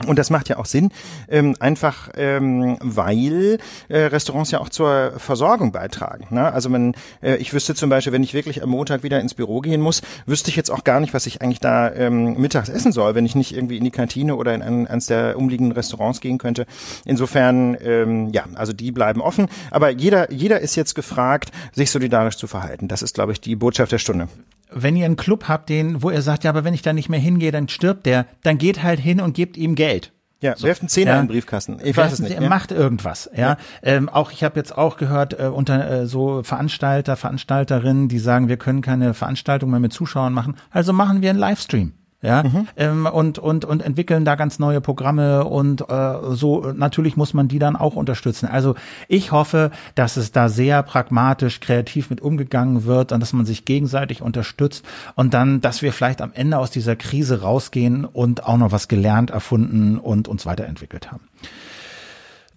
Und 0.06 0.18
das 0.18 0.30
macht 0.30 0.48
ja 0.48 0.58
auch 0.58 0.66
Sinn, 0.66 0.90
ähm, 1.28 1.54
einfach 1.60 2.10
ähm, 2.16 2.76
weil 2.80 3.58
äh, 3.88 3.98
Restaurants 3.98 4.50
ja 4.50 4.60
auch 4.60 4.68
zur 4.68 5.12
Versorgung 5.18 5.72
beitragen. 5.72 6.26
Ne? 6.30 6.52
Also 6.52 6.68
man, 6.68 6.94
äh, 7.22 7.36
ich 7.36 7.52
wüsste 7.52 7.74
zum 7.74 7.90
Beispiel, 7.90 8.12
wenn 8.12 8.22
ich 8.22 8.34
wirklich 8.34 8.62
am 8.62 8.70
Montag 8.70 9.02
wieder 9.02 9.20
ins 9.20 9.34
Büro 9.34 9.60
gehen 9.60 9.80
muss, 9.80 10.02
wüsste 10.26 10.50
ich 10.50 10.56
jetzt 10.56 10.70
auch 10.70 10.84
gar 10.84 11.00
nicht, 11.00 11.14
was 11.14 11.26
ich 11.26 11.42
eigentlich 11.42 11.60
da 11.60 11.92
ähm, 11.92 12.40
mittags 12.40 12.68
essen 12.68 12.92
soll, 12.92 13.14
wenn 13.14 13.26
ich 13.26 13.34
nicht 13.34 13.54
irgendwie 13.54 13.76
in 13.76 13.84
die 13.84 13.90
Kantine 13.90 14.36
oder 14.36 14.54
in 14.54 14.62
ein, 14.62 14.86
eines 14.86 15.06
der 15.06 15.17
umliegenden 15.36 15.72
Restaurants 15.72 16.20
gehen 16.20 16.38
könnte. 16.38 16.66
Insofern, 17.04 17.76
ähm, 17.80 18.30
ja, 18.32 18.44
also 18.54 18.72
die 18.72 18.92
bleiben 18.92 19.20
offen. 19.20 19.48
Aber 19.70 19.90
jeder, 19.90 20.32
jeder 20.32 20.60
ist 20.60 20.76
jetzt 20.76 20.94
gefragt, 20.94 21.50
sich 21.72 21.90
solidarisch 21.90 22.36
zu 22.36 22.46
verhalten. 22.46 22.88
Das 22.88 23.02
ist, 23.02 23.14
glaube 23.14 23.32
ich, 23.32 23.40
die 23.40 23.56
Botschaft 23.56 23.92
der 23.92 23.98
Stunde 23.98 24.28
wenn 24.70 24.96
ihr 24.96 25.06
einen 25.06 25.16
Club 25.16 25.48
habt, 25.48 25.70
den, 25.70 26.02
wo 26.02 26.10
ihr 26.10 26.20
sagt, 26.20 26.44
ja, 26.44 26.50
aber 26.50 26.62
wenn 26.62 26.74
ich 26.74 26.82
da 26.82 26.92
nicht 26.92 27.08
mehr 27.08 27.18
hingehe, 27.18 27.52
dann 27.52 27.68
stirbt 27.68 28.06
der, 28.06 28.26
dann 28.42 28.58
geht 28.58 28.82
halt 28.82 29.00
hin 29.00 29.20
und 29.20 29.34
gebt 29.34 29.56
ihm 29.56 29.74
Geld. 29.74 30.12
Ja, 30.40 30.56
so. 30.56 30.66
werft 30.66 30.82
einen 30.82 30.88
Zehner 30.88 31.12
ja. 31.12 31.20
in 31.20 31.26
den 31.26 31.32
Briefkasten. 31.32 31.78
Ich 31.82 31.96
weiß 31.96 32.12
es 32.12 32.20
nicht. 32.20 32.40
Ja. 32.40 32.48
Macht 32.48 32.70
irgendwas. 32.70 33.28
Ja, 33.34 33.40
ja. 33.40 33.56
Ähm, 33.82 34.08
auch 34.08 34.30
ich 34.30 34.44
habe 34.44 34.56
jetzt 34.56 34.76
auch 34.76 34.96
gehört 34.96 35.38
äh, 35.38 35.46
unter 35.46 35.90
äh, 35.90 36.06
so 36.06 36.44
Veranstalter, 36.44 37.16
Veranstalterinnen, 37.16 38.08
die 38.08 38.20
sagen, 38.20 38.48
wir 38.48 38.56
können 38.56 38.80
keine 38.80 39.14
Veranstaltung 39.14 39.70
mehr 39.70 39.80
mit 39.80 39.92
Zuschauern 39.92 40.32
machen. 40.32 40.56
Also 40.70 40.92
machen 40.92 41.22
wir 41.22 41.30
einen 41.30 41.40
Livestream 41.40 41.92
ja 42.22 42.42
mhm. 42.42 42.68
ähm, 42.76 43.06
und 43.06 43.38
und 43.38 43.64
und 43.64 43.82
entwickeln 43.82 44.24
da 44.24 44.34
ganz 44.34 44.58
neue 44.58 44.80
Programme 44.80 45.44
und 45.44 45.88
äh, 45.88 46.14
so 46.30 46.72
natürlich 46.72 47.16
muss 47.16 47.34
man 47.34 47.48
die 47.48 47.58
dann 47.58 47.76
auch 47.76 47.94
unterstützen. 47.96 48.46
Also 48.46 48.74
ich 49.06 49.32
hoffe, 49.32 49.70
dass 49.94 50.16
es 50.16 50.32
da 50.32 50.48
sehr 50.48 50.82
pragmatisch, 50.82 51.60
kreativ 51.60 52.10
mit 52.10 52.20
umgegangen 52.20 52.84
wird 52.84 53.12
und 53.12 53.20
dass 53.20 53.32
man 53.32 53.46
sich 53.46 53.64
gegenseitig 53.64 54.22
unterstützt 54.22 54.84
und 55.14 55.34
dann, 55.34 55.60
dass 55.60 55.82
wir 55.82 55.92
vielleicht 55.92 56.20
am 56.20 56.32
Ende 56.32 56.58
aus 56.58 56.70
dieser 56.70 56.96
Krise 56.96 57.42
rausgehen 57.42 58.04
und 58.04 58.44
auch 58.44 58.56
noch 58.56 58.72
was 58.72 58.88
gelernt, 58.88 59.30
erfunden 59.30 59.98
und 59.98 60.28
uns 60.28 60.46
weiterentwickelt 60.46 61.12
haben. 61.12 61.28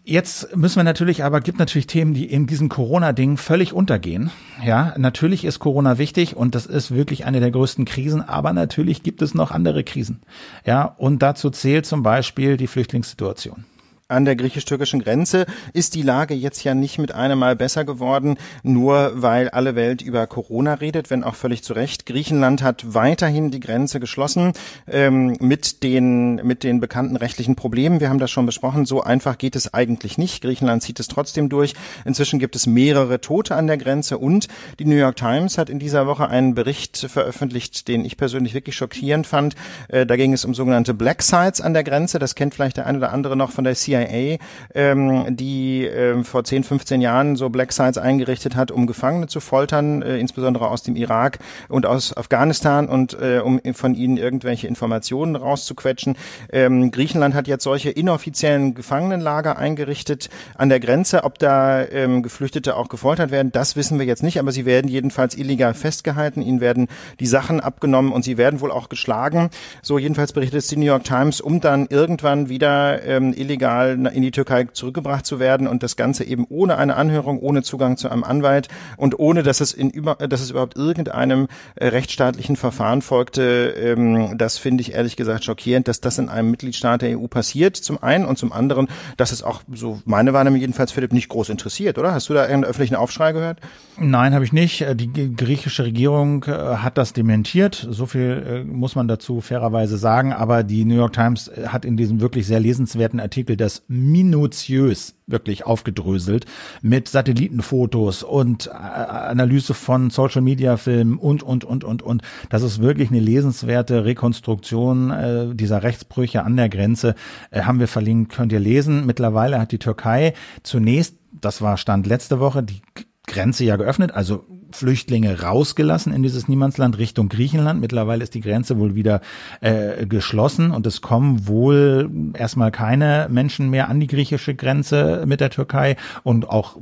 Jetzt 0.03 0.55
müssen 0.55 0.77
wir 0.77 0.83
natürlich 0.83 1.23
aber, 1.23 1.41
gibt 1.41 1.59
natürlich 1.59 1.85
Themen, 1.85 2.15
die 2.15 2.25
in 2.25 2.47
diesem 2.47 2.69
Corona-Ding 2.69 3.37
völlig 3.37 3.71
untergehen. 3.71 4.31
Ja, 4.65 4.95
natürlich 4.97 5.45
ist 5.45 5.59
Corona 5.59 5.99
wichtig 5.99 6.35
und 6.35 6.55
das 6.55 6.65
ist 6.65 6.91
wirklich 6.91 7.25
eine 7.25 7.39
der 7.39 7.51
größten 7.51 7.85
Krisen, 7.85 8.21
aber 8.21 8.51
natürlich 8.51 9.03
gibt 9.03 9.21
es 9.21 9.35
noch 9.35 9.51
andere 9.51 9.83
Krisen. 9.83 10.21
Ja, 10.65 10.85
und 10.85 11.21
dazu 11.21 11.51
zählt 11.51 11.85
zum 11.85 12.01
Beispiel 12.01 12.57
die 12.57 12.67
Flüchtlingssituation 12.67 13.65
an 14.11 14.25
der 14.25 14.35
griechisch-türkischen 14.35 15.01
Grenze 15.01 15.45
ist 15.73 15.95
die 15.95 16.01
Lage 16.01 16.33
jetzt 16.33 16.63
ja 16.63 16.75
nicht 16.75 16.99
mit 16.99 17.13
einem 17.13 17.39
Mal 17.39 17.55
besser 17.55 17.85
geworden, 17.85 18.37
nur 18.63 19.13
weil 19.15 19.49
alle 19.49 19.75
Welt 19.75 20.01
über 20.01 20.27
Corona 20.27 20.75
redet, 20.75 21.09
wenn 21.09 21.23
auch 21.23 21.35
völlig 21.35 21.63
zu 21.63 21.73
Recht. 21.73 22.05
Griechenland 22.05 22.61
hat 22.61 22.93
weiterhin 22.93 23.51
die 23.51 23.59
Grenze 23.59 23.99
geschlossen 23.99 24.53
ähm, 24.87 25.37
mit 25.39 25.83
den 25.83 26.35
mit 26.43 26.63
den 26.63 26.79
bekannten 26.79 27.15
rechtlichen 27.15 27.55
Problemen. 27.55 27.99
Wir 27.99 28.09
haben 28.09 28.19
das 28.19 28.31
schon 28.31 28.45
besprochen. 28.45 28.85
So 28.85 29.01
einfach 29.01 29.37
geht 29.37 29.55
es 29.55 29.73
eigentlich 29.73 30.17
nicht. 30.17 30.41
Griechenland 30.41 30.83
zieht 30.83 30.99
es 30.99 31.07
trotzdem 31.07 31.49
durch. 31.49 31.73
Inzwischen 32.05 32.39
gibt 32.39 32.55
es 32.55 32.67
mehrere 32.67 33.21
Tote 33.21 33.55
an 33.55 33.67
der 33.67 33.77
Grenze 33.77 34.17
und 34.17 34.47
die 34.79 34.85
New 34.85 34.95
York 34.95 35.15
Times 35.15 35.57
hat 35.57 35.69
in 35.69 35.79
dieser 35.79 36.07
Woche 36.07 36.27
einen 36.27 36.53
Bericht 36.53 36.97
veröffentlicht, 36.97 37.87
den 37.87 38.03
ich 38.03 38.17
persönlich 38.17 38.53
wirklich 38.53 38.75
schockierend 38.75 39.25
fand. 39.25 39.55
Äh, 39.87 40.05
da 40.05 40.15
ging 40.17 40.33
es 40.33 40.43
um 40.43 40.53
sogenannte 40.53 40.93
Black 40.93 41.21
Sites 41.21 41.61
an 41.61 41.73
der 41.73 41.83
Grenze. 41.83 42.19
Das 42.19 42.35
kennt 42.35 42.53
vielleicht 42.53 42.77
der 42.77 42.85
eine 42.85 42.97
oder 42.97 43.13
andere 43.13 43.37
noch 43.37 43.51
von 43.51 43.63
der 43.63 43.75
CIA 43.75 44.00
CIA, 44.07 44.37
ähm, 44.73 45.35
die 45.35 45.85
äh, 45.85 46.23
vor 46.23 46.43
10, 46.43 46.63
15 46.63 47.01
Jahren 47.01 47.35
so 47.35 47.49
Black 47.49 47.71
Sites 47.71 47.97
eingerichtet 47.97 48.55
hat, 48.55 48.71
um 48.71 48.87
Gefangene 48.87 49.27
zu 49.27 49.39
foltern, 49.39 50.01
äh, 50.01 50.17
insbesondere 50.17 50.67
aus 50.67 50.83
dem 50.83 50.95
Irak 50.95 51.39
und 51.69 51.85
aus 51.85 52.15
Afghanistan 52.15 52.87
und 52.87 53.13
äh, 53.19 53.39
um 53.43 53.59
von 53.73 53.95
ihnen 53.95 54.17
irgendwelche 54.17 54.67
Informationen 54.67 55.35
rauszuquetschen. 55.35 56.15
Ähm, 56.51 56.91
Griechenland 56.91 57.35
hat 57.35 57.47
jetzt 57.47 57.63
solche 57.63 57.89
inoffiziellen 57.89 58.73
Gefangenenlager 58.73 59.57
eingerichtet 59.57 60.29
an 60.55 60.69
der 60.69 60.79
Grenze. 60.79 61.23
Ob 61.23 61.39
da 61.39 61.85
ähm, 61.85 62.23
Geflüchtete 62.23 62.75
auch 62.75 62.89
gefoltert 62.89 63.31
werden, 63.31 63.51
das 63.51 63.75
wissen 63.75 63.99
wir 63.99 64.05
jetzt 64.05 64.23
nicht, 64.23 64.39
aber 64.39 64.51
sie 64.51 64.65
werden 64.65 64.89
jedenfalls 64.89 65.35
illegal 65.35 65.73
festgehalten, 65.73 66.41
ihnen 66.41 66.61
werden 66.61 66.87
die 67.19 67.25
Sachen 67.25 67.59
abgenommen 67.59 68.11
und 68.11 68.23
sie 68.23 68.37
werden 68.37 68.61
wohl 68.61 68.71
auch 68.71 68.89
geschlagen. 68.89 69.49
So 69.81 69.97
jedenfalls 69.97 70.33
berichtet 70.33 70.59
es 70.59 70.67
die 70.67 70.77
New 70.77 70.85
York 70.85 71.03
Times, 71.03 71.41
um 71.41 71.61
dann 71.61 71.87
irgendwann 71.89 72.49
wieder 72.49 73.03
ähm, 73.03 73.33
illegal 73.35 73.90
in 73.91 74.21
die 74.21 74.31
Türkei 74.31 74.65
zurückgebracht 74.65 75.25
zu 75.25 75.39
werden 75.39 75.67
und 75.67 75.83
das 75.83 75.95
Ganze 75.95 76.23
eben 76.23 76.45
ohne 76.49 76.77
eine 76.77 76.95
Anhörung, 76.95 77.39
ohne 77.39 77.63
Zugang 77.63 77.97
zu 77.97 78.09
einem 78.09 78.23
Anwalt 78.23 78.67
und 78.97 79.19
ohne, 79.19 79.43
dass 79.43 79.61
es 79.61 79.73
in 79.73 79.89
über, 79.89 80.15
dass 80.15 80.41
es 80.41 80.51
überhaupt 80.51 80.75
irgendeinem 80.75 81.47
äh, 81.75 81.87
rechtsstaatlichen 81.87 82.55
Verfahren 82.55 83.01
folgte. 83.01 83.73
Ähm, 83.77 84.37
das 84.37 84.57
finde 84.57 84.81
ich 84.81 84.93
ehrlich 84.93 85.15
gesagt 85.15 85.43
schockierend, 85.43 85.87
dass 85.87 86.01
das 86.01 86.17
in 86.17 86.29
einem 86.29 86.51
Mitgliedstaat 86.51 87.01
der 87.01 87.19
EU 87.19 87.27
passiert, 87.27 87.75
zum 87.75 88.01
einen 88.01 88.25
und 88.25 88.37
zum 88.37 88.51
anderen, 88.51 88.87
dass 89.17 89.31
es 89.31 89.43
auch 89.43 89.61
so 89.73 90.01
meine 90.05 90.33
Wahrnehmung 90.33 90.59
jedenfalls 90.59 90.91
Philipp 90.91 91.13
nicht 91.13 91.29
groß 91.29 91.49
interessiert, 91.49 91.97
oder? 91.97 92.13
Hast 92.13 92.29
du 92.29 92.33
da 92.33 92.43
einen 92.43 92.63
öffentlichen 92.63 92.95
Aufschrei 92.95 93.31
gehört? 93.31 93.59
Nein, 93.97 94.33
habe 94.33 94.45
ich 94.45 94.53
nicht. 94.53 94.81
Äh, 94.81 94.95
die 94.95 95.35
griechische 95.35 95.83
Regierung 95.83 96.45
äh, 96.45 96.51
hat 96.51 96.97
das 96.97 97.13
dementiert. 97.13 97.87
So 97.89 98.05
viel 98.05 98.65
muss 98.65 98.95
man 98.95 99.07
dazu 99.07 99.41
fairerweise 99.41 99.97
sagen. 99.97 100.33
Aber 100.33 100.63
die 100.63 100.85
New 100.85 100.95
York 100.95 101.13
Times 101.13 101.51
hat 101.67 101.85
in 101.85 101.97
diesem 101.97 102.21
wirklich 102.21 102.47
sehr 102.47 102.59
lesenswerten 102.59 103.19
Artikel 103.19 103.57
das 103.57 103.80
minutiös 103.87 105.15
wirklich 105.27 105.65
aufgedröselt 105.65 106.45
mit 106.81 107.07
Satellitenfotos 107.07 108.23
und 108.23 108.67
äh, 108.67 108.71
Analyse 108.71 109.73
von 109.73 110.09
Social 110.09 110.41
Media 110.41 110.77
Filmen 110.77 111.17
und 111.17 111.43
und 111.43 111.63
und 111.63 111.83
und 111.83 112.01
und. 112.01 112.21
Das 112.49 112.63
ist 112.63 112.81
wirklich 112.81 113.09
eine 113.09 113.19
lesenswerte 113.19 114.05
Rekonstruktion 114.05 115.11
äh, 115.11 115.55
dieser 115.55 115.83
Rechtsbrüche 115.83 116.43
an 116.43 116.57
der 116.57 116.69
Grenze 116.69 117.15
äh, 117.51 117.61
haben 117.61 117.79
wir 117.79 117.87
verlinkt 117.87 118.33
könnt 118.33 118.51
ihr 118.51 118.59
lesen. 118.59 119.05
Mittlerweile 119.05 119.59
hat 119.59 119.71
die 119.71 119.79
Türkei 119.79 120.33
zunächst 120.63 121.15
das 121.31 121.61
war 121.61 121.77
Stand 121.77 122.07
letzte 122.07 122.39
Woche 122.39 122.63
die 122.63 122.81
Grenze 123.25 123.63
ja 123.63 123.77
geöffnet 123.77 124.11
also 124.11 124.45
Flüchtlinge 124.75 125.41
rausgelassen 125.41 126.13
in 126.13 126.23
dieses 126.23 126.47
Niemandsland 126.47 126.97
Richtung 126.97 127.29
Griechenland. 127.29 127.81
Mittlerweile 127.81 128.23
ist 128.23 128.33
die 128.33 128.41
Grenze 128.41 128.77
wohl 128.79 128.95
wieder 128.95 129.21
äh, 129.61 130.05
geschlossen 130.05 130.71
und 130.71 130.85
es 130.85 131.01
kommen 131.01 131.47
wohl 131.47 132.09
erstmal 132.33 132.71
keine 132.71 133.27
Menschen 133.29 133.69
mehr 133.69 133.89
an 133.89 133.99
die 133.99 134.07
griechische 134.07 134.55
Grenze 134.55 135.23
mit 135.25 135.39
der 135.39 135.49
Türkei 135.49 135.95
und 136.23 136.49
auch 136.49 136.77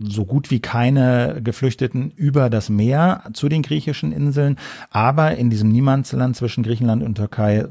so 0.00 0.24
gut 0.24 0.50
wie 0.50 0.60
keine 0.60 1.40
Geflüchteten 1.42 2.12
über 2.16 2.50
das 2.50 2.68
Meer 2.68 3.24
zu 3.32 3.48
den 3.48 3.62
griechischen 3.62 4.12
Inseln. 4.12 4.56
Aber 4.90 5.36
in 5.36 5.50
diesem 5.50 5.70
Niemandsland 5.70 6.36
zwischen 6.36 6.64
Griechenland 6.64 7.02
und 7.02 7.16
Türkei 7.16 7.66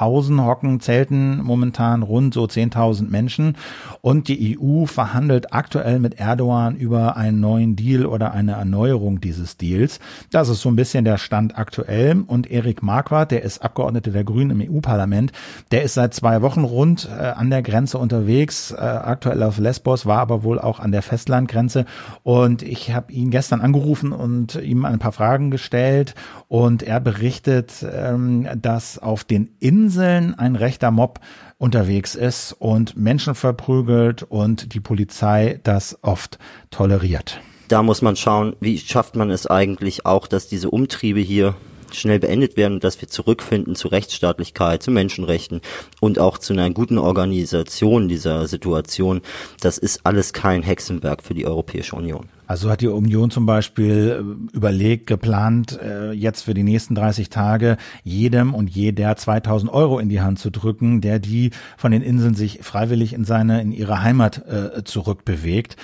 hausen, 0.00 0.44
hocken, 0.44 0.80
zelten 0.80 1.42
momentan 1.42 2.02
rund 2.02 2.34
so 2.34 2.44
10.000 2.44 3.10
Menschen 3.10 3.56
und 4.00 4.28
die 4.28 4.58
EU 4.58 4.86
verhandelt 4.86 5.52
aktuell 5.52 5.98
mit 5.98 6.18
Erdogan 6.18 6.76
über 6.76 7.16
einen 7.16 7.40
neuen 7.40 7.76
Deal 7.76 8.06
oder 8.06 8.32
eine 8.32 8.56
Erneuerung 8.74 9.20
dieses 9.20 9.56
Deals. 9.56 10.00
Das 10.32 10.48
ist 10.48 10.60
so 10.60 10.68
ein 10.68 10.74
bisschen 10.74 11.04
der 11.04 11.16
Stand 11.16 11.56
aktuell 11.56 12.24
und 12.26 12.50
Erik 12.50 12.82
Marquardt, 12.82 13.30
der 13.30 13.42
ist 13.42 13.62
Abgeordneter 13.62 14.10
der 14.10 14.24
Grünen 14.24 14.60
im 14.60 14.74
EU-Parlament, 14.74 15.30
der 15.70 15.84
ist 15.84 15.94
seit 15.94 16.12
zwei 16.12 16.42
Wochen 16.42 16.64
rund 16.64 17.08
äh, 17.08 17.22
an 17.22 17.50
der 17.50 17.62
Grenze 17.62 17.98
unterwegs, 17.98 18.72
äh, 18.72 18.80
aktuell 18.80 19.44
auf 19.44 19.58
Lesbos, 19.58 20.06
war 20.06 20.18
aber 20.18 20.42
wohl 20.42 20.58
auch 20.58 20.80
an 20.80 20.90
der 20.90 21.02
Festlandgrenze 21.02 21.84
und 22.24 22.62
ich 22.62 22.92
habe 22.92 23.12
ihn 23.12 23.30
gestern 23.30 23.60
angerufen 23.60 24.10
und 24.10 24.56
ihm 24.56 24.84
ein 24.84 24.98
paar 24.98 25.12
Fragen 25.12 25.52
gestellt 25.52 26.16
und 26.48 26.82
er 26.82 26.98
berichtet, 26.98 27.86
ähm, 27.88 28.48
dass 28.60 28.98
auf 28.98 29.22
den 29.22 29.50
Inseln 29.60 30.34
ein 30.34 30.56
rechter 30.56 30.90
Mob 30.90 31.20
unterwegs 31.58 32.16
ist 32.16 32.52
und 32.52 32.96
Menschen 32.96 33.36
verprügelt 33.36 34.24
und 34.24 34.74
die 34.74 34.80
Polizei 34.80 35.60
das 35.62 35.96
oft 36.02 36.38
toleriert. 36.70 37.40
Da 37.68 37.82
muss 37.82 38.02
man 38.02 38.16
schauen, 38.16 38.56
wie 38.60 38.78
schafft 38.78 39.16
man 39.16 39.30
es 39.30 39.46
eigentlich 39.46 40.04
auch, 40.04 40.26
dass 40.26 40.48
diese 40.48 40.70
Umtriebe 40.70 41.20
hier 41.20 41.54
schnell 41.92 42.18
beendet 42.18 42.56
werden 42.56 42.80
dass 42.80 43.00
wir 43.00 43.08
zurückfinden 43.08 43.76
zu 43.76 43.88
Rechtsstaatlichkeit, 43.88 44.82
zu 44.82 44.90
Menschenrechten 44.90 45.60
und 46.00 46.18
auch 46.18 46.38
zu 46.38 46.52
einer 46.52 46.70
guten 46.70 46.98
Organisation 46.98 48.08
dieser 48.08 48.48
Situation. 48.48 49.22
Das 49.60 49.78
ist 49.78 50.00
alles 50.04 50.32
kein 50.32 50.62
Hexenwerk 50.62 51.22
für 51.22 51.34
die 51.34 51.46
Europäische 51.46 51.96
Union. 51.96 52.28
Also 52.46 52.70
hat 52.70 52.80
die 52.80 52.88
Union 52.88 53.30
zum 53.30 53.46
Beispiel 53.46 54.46
äh, 54.52 54.56
überlegt, 54.56 55.06
geplant, 55.06 55.78
äh, 55.80 56.12
jetzt 56.12 56.42
für 56.42 56.54
die 56.54 56.62
nächsten 56.62 56.94
30 56.94 57.30
Tage 57.30 57.76
jedem 58.02 58.54
und 58.54 58.70
jeder 58.70 59.16
2000 59.16 59.72
Euro 59.72 59.98
in 59.98 60.08
die 60.08 60.20
Hand 60.20 60.38
zu 60.38 60.50
drücken, 60.50 61.00
der 61.00 61.18
die 61.18 61.50
von 61.76 61.92
den 61.92 62.02
Inseln 62.02 62.34
sich 62.34 62.60
freiwillig 62.62 63.12
in 63.12 63.24
seine, 63.24 63.62
in 63.62 63.72
ihre 63.72 64.02
Heimat 64.02 64.46
äh, 64.46 64.84
zurückbewegt. 64.84 65.76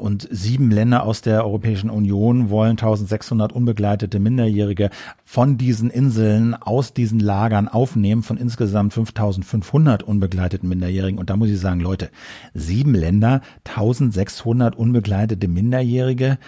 Und 0.00 0.28
sieben 0.30 0.70
Länder 0.70 1.02
aus 1.02 1.20
der 1.20 1.44
Europäischen 1.44 1.90
Union 1.90 2.50
wollen 2.50 2.72
1600 2.72 3.52
unbegleitete 3.52 4.18
Minderjährige 4.18 4.90
von 5.28 5.58
diesen 5.58 5.90
Inseln 5.90 6.54
aus 6.54 6.94
diesen 6.94 7.18
Lagern 7.18 7.66
aufnehmen, 7.66 8.22
von 8.22 8.38
insgesamt 8.38 8.94
5500 8.94 10.04
unbegleiteten 10.04 10.68
Minderjährigen. 10.68 11.18
Und 11.18 11.28
da 11.28 11.36
muss 11.36 11.50
ich 11.50 11.58
sagen, 11.58 11.80
Leute, 11.80 12.10
sieben 12.54 12.94
Länder, 12.94 13.42
1600 13.64 14.76
unbegleitete 14.76 15.48
Minderjährige. 15.48 16.38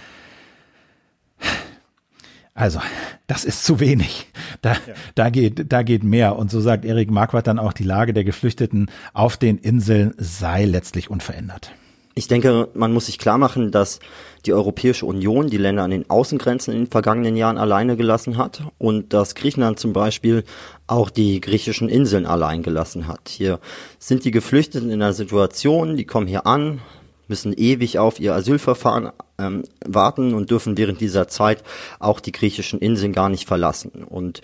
Also, 2.55 2.81
das 3.27 3.45
ist 3.45 3.65
zu 3.65 3.81
wenig. 3.81 4.33
Da, 4.63 4.73
ja. 4.73 4.79
da 5.17 5.31
geht, 5.31 5.73
da 5.73 5.83
geht 5.83 6.05
mehr. 6.05 6.37
Und 6.37 6.51
so 6.51 6.61
sagt 6.61 6.85
Erik 6.85 7.11
Marquardt 7.11 7.49
dann 7.49 7.59
auch, 7.59 7.73
die 7.73 7.85
Lage 7.85 8.13
der 8.13 8.25
Geflüchteten 8.25 8.91
auf 9.13 9.37
den 9.37 9.59
Inseln 9.59 10.15
sei 10.19 10.65
letztlich 10.65 11.11
unverändert. 11.11 11.73
Ich 12.15 12.27
denke, 12.27 12.69
man 12.75 12.93
muss 12.93 13.07
sich 13.07 13.19
klar 13.19 13.39
machen, 13.39 13.71
dass 13.71 14.01
die 14.47 14.53
Europäische 14.53 15.07
Union 15.07 15.49
die 15.49 15.57
Länder 15.57 15.83
an 15.83 15.91
den 15.91 16.09
Außengrenzen 16.09 16.73
in 16.73 16.81
den 16.81 16.91
vergangenen 16.91 17.37
Jahren 17.37 17.59
alleine 17.59 17.97
gelassen 17.97 18.37
hat 18.37 18.63
und 18.79 19.13
dass 19.13 19.35
Griechenland 19.35 19.79
zum 19.79 19.93
Beispiel 19.93 20.45
auch 20.87 21.11
die 21.11 21.41
griechischen 21.41 21.89
Inseln 21.89 22.27
allein 22.27 22.63
gelassen 22.63 23.09
hat. 23.09 23.29
Hier 23.29 23.61
sind 23.99 24.25
die 24.25 24.31
Geflüchteten 24.31 24.91
in 24.91 25.03
einer 25.03 25.13
Situation, 25.13 25.97
die 25.97 26.05
kommen 26.05 26.27
hier 26.27 26.47
an, 26.47 26.81
müssen 27.29 27.53
ewig 27.57 27.99
auf 27.99 28.21
ihr 28.21 28.35
Asylverfahren 28.35 29.13
ähm, 29.39 29.65
warten 29.85 30.35
und 30.35 30.51
dürfen 30.51 30.79
während 30.79 31.01
dieser 31.01 31.29
Zeit 31.29 31.63
auch 31.99 32.21
die 32.21 32.33
griechischen 32.33 32.81
Inseln 32.81 33.13
gar 33.13 33.29
nicht 33.29 33.47
verlassen. 33.47 34.05
Und 34.09 34.41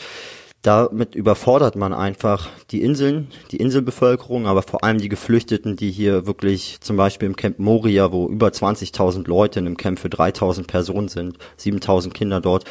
damit 0.64 1.14
überfordert 1.14 1.76
man 1.76 1.92
einfach 1.92 2.48
die 2.70 2.80
Inseln, 2.80 3.28
die 3.50 3.58
Inselbevölkerung, 3.58 4.46
aber 4.46 4.62
vor 4.62 4.82
allem 4.82 4.96
die 4.96 5.10
Geflüchteten, 5.10 5.76
die 5.76 5.90
hier 5.90 6.26
wirklich 6.26 6.78
zum 6.80 6.96
Beispiel 6.96 7.26
im 7.26 7.36
Camp 7.36 7.58
Moria, 7.58 8.12
wo 8.12 8.28
über 8.28 8.48
20.000 8.48 9.28
Leute 9.28 9.60
in 9.60 9.66
einem 9.66 9.76
Camp 9.76 9.98
für 9.98 10.08
3.000 10.08 10.66
Personen 10.66 11.08
sind, 11.08 11.36
7.000 11.60 12.12
Kinder 12.12 12.40
dort, 12.40 12.64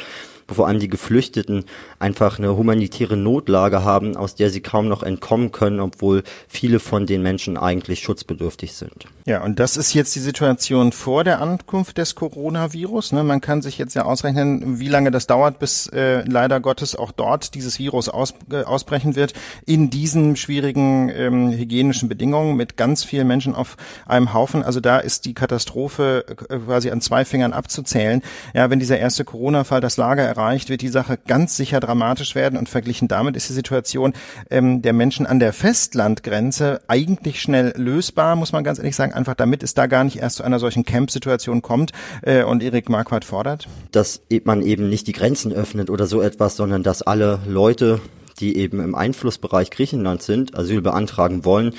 vor 0.52 0.66
allem 0.66 0.80
die 0.80 0.88
Geflüchteten 0.88 1.64
einfach 1.98 2.38
eine 2.38 2.56
humanitäre 2.56 3.16
Notlage 3.16 3.84
haben, 3.84 4.16
aus 4.16 4.34
der 4.34 4.50
sie 4.50 4.60
kaum 4.60 4.88
noch 4.88 5.02
entkommen 5.02 5.52
können, 5.52 5.80
obwohl 5.80 6.22
viele 6.48 6.80
von 6.80 7.06
den 7.06 7.22
Menschen 7.22 7.56
eigentlich 7.56 8.00
schutzbedürftig 8.00 8.74
sind. 8.74 9.06
Ja, 9.26 9.42
und 9.42 9.58
das 9.58 9.78
ist 9.78 9.94
jetzt 9.94 10.14
die 10.14 10.20
Situation 10.20 10.92
vor 10.92 11.24
der 11.24 11.40
Ankunft 11.40 11.96
des 11.96 12.14
Coronavirus. 12.14 13.12
Ne? 13.12 13.24
Man 13.24 13.40
kann 13.40 13.62
sich 13.62 13.78
jetzt 13.78 13.94
ja 13.94 14.04
ausrechnen, 14.04 14.78
wie 14.78 14.88
lange 14.88 15.10
das 15.10 15.26
dauert, 15.26 15.58
bis 15.58 15.86
äh, 15.86 16.22
leider 16.28 16.60
Gottes 16.60 16.94
auch 16.94 17.10
dort 17.10 17.54
dieses 17.54 17.78
Virus 17.78 18.10
aus, 18.10 18.34
äh, 18.50 18.64
ausbrechen 18.64 19.16
wird, 19.16 19.32
in 19.64 19.88
diesen 19.88 20.36
schwierigen 20.36 21.08
ähm, 21.08 21.52
hygienischen 21.52 22.10
Bedingungen 22.10 22.56
mit 22.56 22.76
ganz 22.76 23.02
vielen 23.02 23.26
Menschen 23.26 23.54
auf 23.54 23.78
einem 24.06 24.34
Haufen. 24.34 24.62
Also 24.62 24.80
da 24.80 24.98
ist 24.98 25.24
die 25.24 25.32
Katastrophe 25.32 26.26
äh, 26.28 26.58
quasi 26.58 26.90
an 26.90 27.00
zwei 27.00 27.24
Fingern 27.24 27.54
abzuzählen. 27.54 28.20
Ja, 28.52 28.68
wenn 28.68 28.78
dieser 28.78 28.98
erste 28.98 29.24
Corona-Fall 29.24 29.80
das 29.80 29.96
Lager 29.96 30.33
erreicht, 30.36 30.68
wird 30.68 30.82
die 30.82 30.88
Sache 30.88 31.18
ganz 31.26 31.56
sicher 31.56 31.80
dramatisch 31.80 32.34
werden. 32.34 32.58
Und 32.58 32.68
verglichen 32.68 33.08
damit 33.08 33.36
ist 33.36 33.48
die 33.48 33.52
Situation 33.52 34.12
ähm, 34.50 34.82
der 34.82 34.92
Menschen 34.92 35.26
an 35.26 35.38
der 35.38 35.52
Festlandgrenze 35.52 36.80
eigentlich 36.88 37.40
schnell 37.40 37.72
lösbar, 37.76 38.36
muss 38.36 38.52
man 38.52 38.64
ganz 38.64 38.78
ehrlich 38.78 38.96
sagen. 38.96 39.12
Einfach 39.12 39.34
damit 39.34 39.62
es 39.62 39.74
da 39.74 39.86
gar 39.86 40.04
nicht 40.04 40.18
erst 40.18 40.36
zu 40.36 40.42
einer 40.42 40.58
solchen 40.58 40.84
Camp-Situation 40.84 41.62
kommt. 41.62 41.92
Äh, 42.22 42.44
und 42.44 42.62
Erik 42.62 42.88
Marquardt 42.88 43.24
fordert? 43.24 43.68
Dass 43.92 44.22
man 44.44 44.62
eben 44.62 44.88
nicht 44.88 45.06
die 45.06 45.12
Grenzen 45.12 45.52
öffnet 45.52 45.90
oder 45.90 46.06
so 46.06 46.20
etwas, 46.20 46.56
sondern 46.56 46.82
dass 46.82 47.02
alle 47.02 47.40
Leute 47.46 48.00
die 48.40 48.56
eben 48.56 48.80
im 48.80 48.94
Einflussbereich 48.94 49.70
Griechenlands 49.70 50.26
sind, 50.26 50.56
Asyl 50.56 50.82
beantragen 50.82 51.44
wollen, 51.44 51.74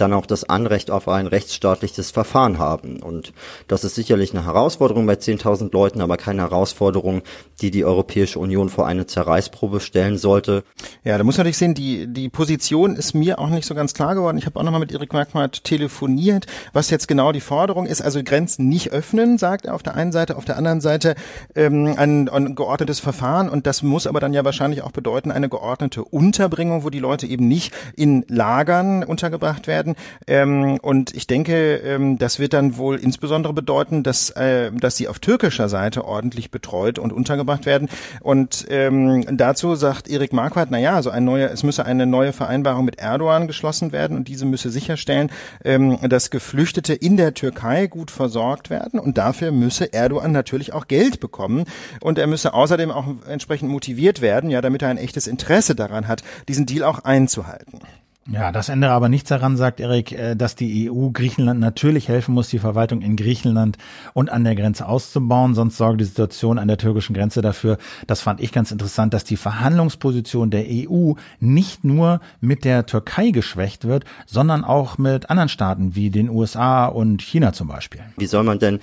dann 0.00 0.12
auch 0.12 0.26
das 0.26 0.44
Anrecht 0.44 0.90
auf 0.90 1.08
ein 1.08 1.26
rechtsstaatliches 1.26 2.10
Verfahren 2.10 2.58
haben. 2.58 3.02
Und 3.02 3.32
das 3.68 3.84
ist 3.84 3.94
sicherlich 3.94 4.32
eine 4.34 4.44
Herausforderung 4.44 5.06
bei 5.06 5.14
10.000 5.14 5.72
Leuten, 5.72 6.00
aber 6.00 6.16
keine 6.16 6.42
Herausforderung, 6.42 7.22
die 7.60 7.70
die 7.70 7.84
Europäische 7.84 8.38
Union 8.38 8.68
vor 8.68 8.86
eine 8.86 9.06
Zerreißprobe 9.06 9.80
stellen 9.80 10.18
sollte. 10.18 10.64
Ja, 11.04 11.18
da 11.18 11.24
muss 11.24 11.36
man 11.36 11.44
natürlich 11.44 11.58
sehen, 11.58 11.74
die, 11.74 12.06
die 12.06 12.28
Position 12.28 12.96
ist 12.96 13.14
mir 13.14 13.38
auch 13.38 13.48
nicht 13.48 13.66
so 13.66 13.74
ganz 13.74 13.94
klar 13.94 14.14
geworden. 14.14 14.38
Ich 14.38 14.46
habe 14.46 14.58
auch 14.58 14.62
nochmal 14.62 14.80
mit 14.80 14.92
Erik 14.92 15.12
Marquardt 15.12 15.64
telefoniert, 15.64 16.46
was 16.72 16.90
jetzt 16.90 17.08
genau 17.08 17.32
die 17.32 17.40
Forderung 17.40 17.86
ist. 17.86 18.00
Also 18.02 18.22
Grenzen 18.22 18.68
nicht 18.68 18.90
öffnen, 18.90 19.38
sagt 19.38 19.66
er 19.66 19.74
auf 19.74 19.82
der 19.82 19.94
einen 19.94 20.12
Seite, 20.12 20.36
auf 20.36 20.44
der 20.44 20.56
anderen 20.56 20.80
Seite 20.80 21.14
ähm, 21.54 21.94
ein, 21.96 22.28
ein 22.28 22.54
geordnetes 22.54 23.00
Verfahren. 23.00 23.48
Und 23.48 23.66
das 23.66 23.82
muss 23.82 24.06
aber 24.06 24.20
dann 24.20 24.32
ja 24.32 24.44
wahrscheinlich 24.44 24.82
auch 24.82 24.92
bedeuten, 24.92 25.30
eine 25.30 25.48
geordnete 25.48 26.04
Unterbringung, 26.04 26.84
wo 26.84 26.90
die 26.90 26.98
Leute 26.98 27.26
eben 27.26 27.48
nicht 27.48 27.74
in 27.96 28.24
Lagern 28.28 29.04
untergebracht 29.04 29.66
werden, 29.66 29.89
werden. 29.90 29.96
Ähm, 30.26 30.78
und 30.82 31.14
ich 31.14 31.26
denke, 31.26 31.76
ähm, 31.76 32.18
das 32.18 32.38
wird 32.38 32.52
dann 32.52 32.76
wohl 32.76 32.96
insbesondere 32.96 33.52
bedeuten, 33.52 34.02
dass, 34.02 34.30
äh, 34.30 34.70
dass 34.72 34.96
sie 34.96 35.08
auf 35.08 35.18
türkischer 35.18 35.68
Seite 35.68 36.04
ordentlich 36.04 36.50
betreut 36.50 36.98
und 36.98 37.12
untergebracht 37.12 37.66
werden. 37.66 37.88
Und 38.20 38.66
ähm, 38.70 39.24
dazu 39.36 39.74
sagt 39.74 40.08
Erik 40.08 40.32
Marquardt, 40.32 40.70
na 40.70 40.78
ja, 40.78 40.94
also 40.94 41.10
ein 41.10 41.24
neuer, 41.24 41.50
es 41.50 41.62
müsse 41.62 41.84
eine 41.84 42.06
neue 42.06 42.32
Vereinbarung 42.32 42.84
mit 42.84 42.98
Erdogan 42.98 43.46
geschlossen 43.46 43.92
werden 43.92 44.16
und 44.16 44.28
diese 44.28 44.44
müsse 44.44 44.70
sicherstellen, 44.70 45.30
ähm, 45.64 45.98
dass 46.08 46.30
Geflüchtete 46.30 46.94
in 46.94 47.16
der 47.16 47.34
Türkei 47.34 47.86
gut 47.86 48.10
versorgt 48.10 48.70
werden 48.70 49.00
und 49.00 49.18
dafür 49.18 49.50
müsse 49.52 49.92
Erdogan 49.92 50.32
natürlich 50.32 50.72
auch 50.72 50.88
Geld 50.88 51.20
bekommen 51.20 51.64
und 52.00 52.18
er 52.18 52.26
müsse 52.26 52.54
außerdem 52.54 52.90
auch 52.90 53.06
entsprechend 53.28 53.70
motiviert 53.70 54.20
werden, 54.20 54.50
ja, 54.50 54.60
damit 54.60 54.82
er 54.82 54.88
ein 54.88 54.98
echtes 54.98 55.26
Interesse 55.26 55.74
daran 55.74 56.08
hat, 56.08 56.22
diesen 56.48 56.66
Deal 56.66 56.84
auch 56.84 57.00
einzuhalten. 57.00 57.80
Ja, 58.28 58.52
das 58.52 58.68
ändere 58.68 58.92
aber 58.92 59.08
nichts 59.08 59.30
daran, 59.30 59.56
sagt 59.56 59.80
Erik, 59.80 60.12
äh, 60.12 60.36
dass 60.36 60.54
die 60.54 60.90
EU 60.90 61.08
Griechenland 61.10 61.58
natürlich 61.58 62.08
helfen 62.08 62.34
muss, 62.34 62.48
die 62.48 62.58
Verwaltung 62.58 63.00
in 63.00 63.16
Griechenland 63.16 63.78
und 64.12 64.30
an 64.30 64.44
der 64.44 64.54
Grenze 64.54 64.86
auszubauen. 64.86 65.54
Sonst 65.54 65.78
sorgt 65.78 66.00
die 66.00 66.04
Situation 66.04 66.58
an 66.58 66.68
der 66.68 66.76
türkischen 66.76 67.14
Grenze 67.14 67.40
dafür, 67.40 67.78
das 68.06 68.20
fand 68.20 68.40
ich 68.40 68.52
ganz 68.52 68.72
interessant, 68.72 69.14
dass 69.14 69.24
die 69.24 69.36
Verhandlungsposition 69.36 70.50
der 70.50 70.66
EU 70.68 71.14
nicht 71.40 71.82
nur 71.82 72.20
mit 72.40 72.64
der 72.64 72.84
Türkei 72.86 73.30
geschwächt 73.30 73.86
wird, 73.86 74.04
sondern 74.26 74.64
auch 74.64 74.98
mit 74.98 75.30
anderen 75.30 75.48
Staaten 75.48 75.94
wie 75.94 76.10
den 76.10 76.28
USA 76.28 76.86
und 76.86 77.22
China 77.22 77.52
zum 77.52 77.68
Beispiel. 77.68 78.02
Wie 78.18 78.26
soll 78.26 78.44
man 78.44 78.58
denn 78.58 78.80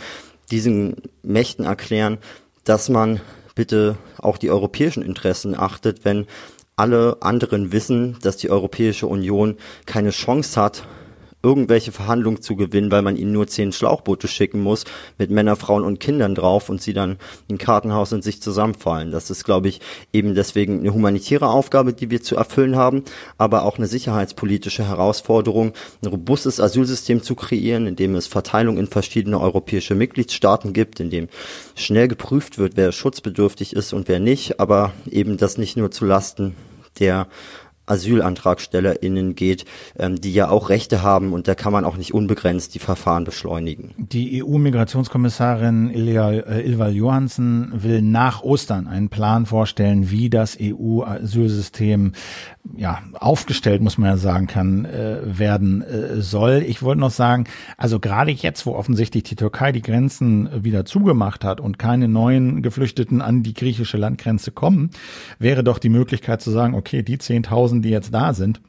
diesen 0.49 0.95
Mächten 1.21 1.63
erklären, 1.63 2.17
dass 2.63 2.89
man 2.89 3.21
bitte 3.53 3.97
auch 4.19 4.37
die 4.37 4.49
europäischen 4.49 5.03
Interessen 5.03 5.57
achtet, 5.57 6.05
wenn 6.05 6.25
alle 6.77 7.17
anderen 7.21 7.71
wissen, 7.71 8.17
dass 8.21 8.37
die 8.37 8.49
Europäische 8.49 9.07
Union 9.07 9.57
keine 9.85 10.11
Chance 10.11 10.61
hat, 10.61 10.83
irgendwelche 11.43 11.91
Verhandlungen 11.91 12.41
zu 12.41 12.55
gewinnen, 12.55 12.91
weil 12.91 13.03
man 13.03 13.15
ihnen 13.15 13.31
nur 13.31 13.47
zehn 13.47 13.71
Schlauchboote 13.71 14.27
schicken 14.27 14.61
muss 14.61 14.85
mit 15.17 15.29
Männer, 15.29 15.55
Frauen 15.55 15.83
und 15.83 15.99
Kindern 15.99 16.35
drauf 16.35 16.69
und 16.69 16.81
sie 16.81 16.93
dann 16.93 17.17
in 17.47 17.57
Kartenhaus 17.57 18.11
in 18.11 18.21
sich 18.21 18.41
zusammenfallen. 18.41 19.11
Das 19.11 19.29
ist, 19.29 19.43
glaube 19.43 19.67
ich, 19.67 19.79
eben 20.11 20.35
deswegen 20.35 20.79
eine 20.79 20.93
humanitäre 20.93 21.49
Aufgabe, 21.49 21.93
die 21.93 22.09
wir 22.09 22.21
zu 22.21 22.35
erfüllen 22.35 22.75
haben, 22.75 23.03
aber 23.37 23.63
auch 23.63 23.77
eine 23.77 23.87
sicherheitspolitische 23.87 24.87
Herausforderung, 24.87 25.73
ein 26.01 26.09
robustes 26.09 26.59
Asylsystem 26.59 27.21
zu 27.21 27.35
kreieren, 27.35 27.87
in 27.87 27.95
dem 27.95 28.15
es 28.15 28.27
Verteilung 28.27 28.77
in 28.77 28.87
verschiedene 28.87 29.39
europäische 29.39 29.95
Mitgliedstaaten 29.95 30.73
gibt, 30.73 30.99
in 30.99 31.09
dem 31.11 31.29
schnell 31.75 32.07
geprüft 32.07 32.57
wird, 32.57 32.77
wer 32.77 32.91
schutzbedürftig 32.91 33.73
ist 33.73 33.93
und 33.93 34.07
wer 34.07 34.19
nicht, 34.19 34.59
aber 34.59 34.93
eben 35.09 35.37
das 35.37 35.57
nicht 35.57 35.77
nur 35.77 35.91
zu 35.91 36.05
Lasten 36.05 36.55
der 36.99 37.27
AsylantragstellerInnen 37.87 39.35
geht, 39.35 39.65
ähm, 39.97 40.21
die 40.21 40.33
ja 40.33 40.49
auch 40.49 40.69
Rechte 40.69 41.01
haben 41.01 41.33
und 41.33 41.47
da 41.47 41.55
kann 41.55 41.73
man 41.73 41.85
auch 41.85 41.97
nicht 41.97 42.13
unbegrenzt 42.13 42.75
die 42.75 42.79
Verfahren 42.79 43.23
beschleunigen. 43.23 43.93
Die 43.97 44.43
EU-Migrationskommissarin 44.43 45.89
Ilja, 45.89 46.31
äh, 46.31 46.61
Ilval 46.61 46.93
Johansen 46.93 47.71
will 47.73 48.01
nach 48.01 48.43
Ostern 48.43 48.87
einen 48.87 49.09
Plan 49.09 49.45
vorstellen, 49.45 50.11
wie 50.11 50.29
das 50.29 50.57
EU-Asylsystem 50.61 52.13
ja, 52.75 53.01
aufgestellt, 53.13 53.81
muss 53.81 53.97
man 53.97 54.09
ja 54.09 54.17
sagen 54.17 54.47
kann, 54.47 54.85
äh, 54.85 55.19
werden 55.23 55.81
äh, 55.81 56.21
soll. 56.21 56.63
Ich 56.67 56.81
wollte 56.81 57.01
noch 57.01 57.11
sagen, 57.11 57.45
also 57.77 57.99
gerade 57.99 58.31
jetzt, 58.31 58.65
wo 58.65 58.75
offensichtlich 58.75 59.23
die 59.23 59.35
Türkei 59.35 59.71
die 59.71 59.81
Grenzen 59.81 60.63
wieder 60.63 60.85
zugemacht 60.85 61.43
hat 61.43 61.59
und 61.59 61.79
keine 61.79 62.07
neuen 62.07 62.61
Geflüchteten 62.61 63.21
an 63.21 63.43
die 63.43 63.53
griechische 63.53 63.97
Landgrenze 63.97 64.51
kommen, 64.51 64.91
wäre 65.39 65.63
doch 65.63 65.79
die 65.79 65.89
Möglichkeit 65.89 66.41
zu 66.41 66.51
sagen, 66.51 66.75
okay, 66.75 67.03
die 67.03 67.17
10.000 67.17 67.81
die 67.81 67.89
jetzt 67.89 68.13
da 68.13 68.33
sind, 68.33 68.61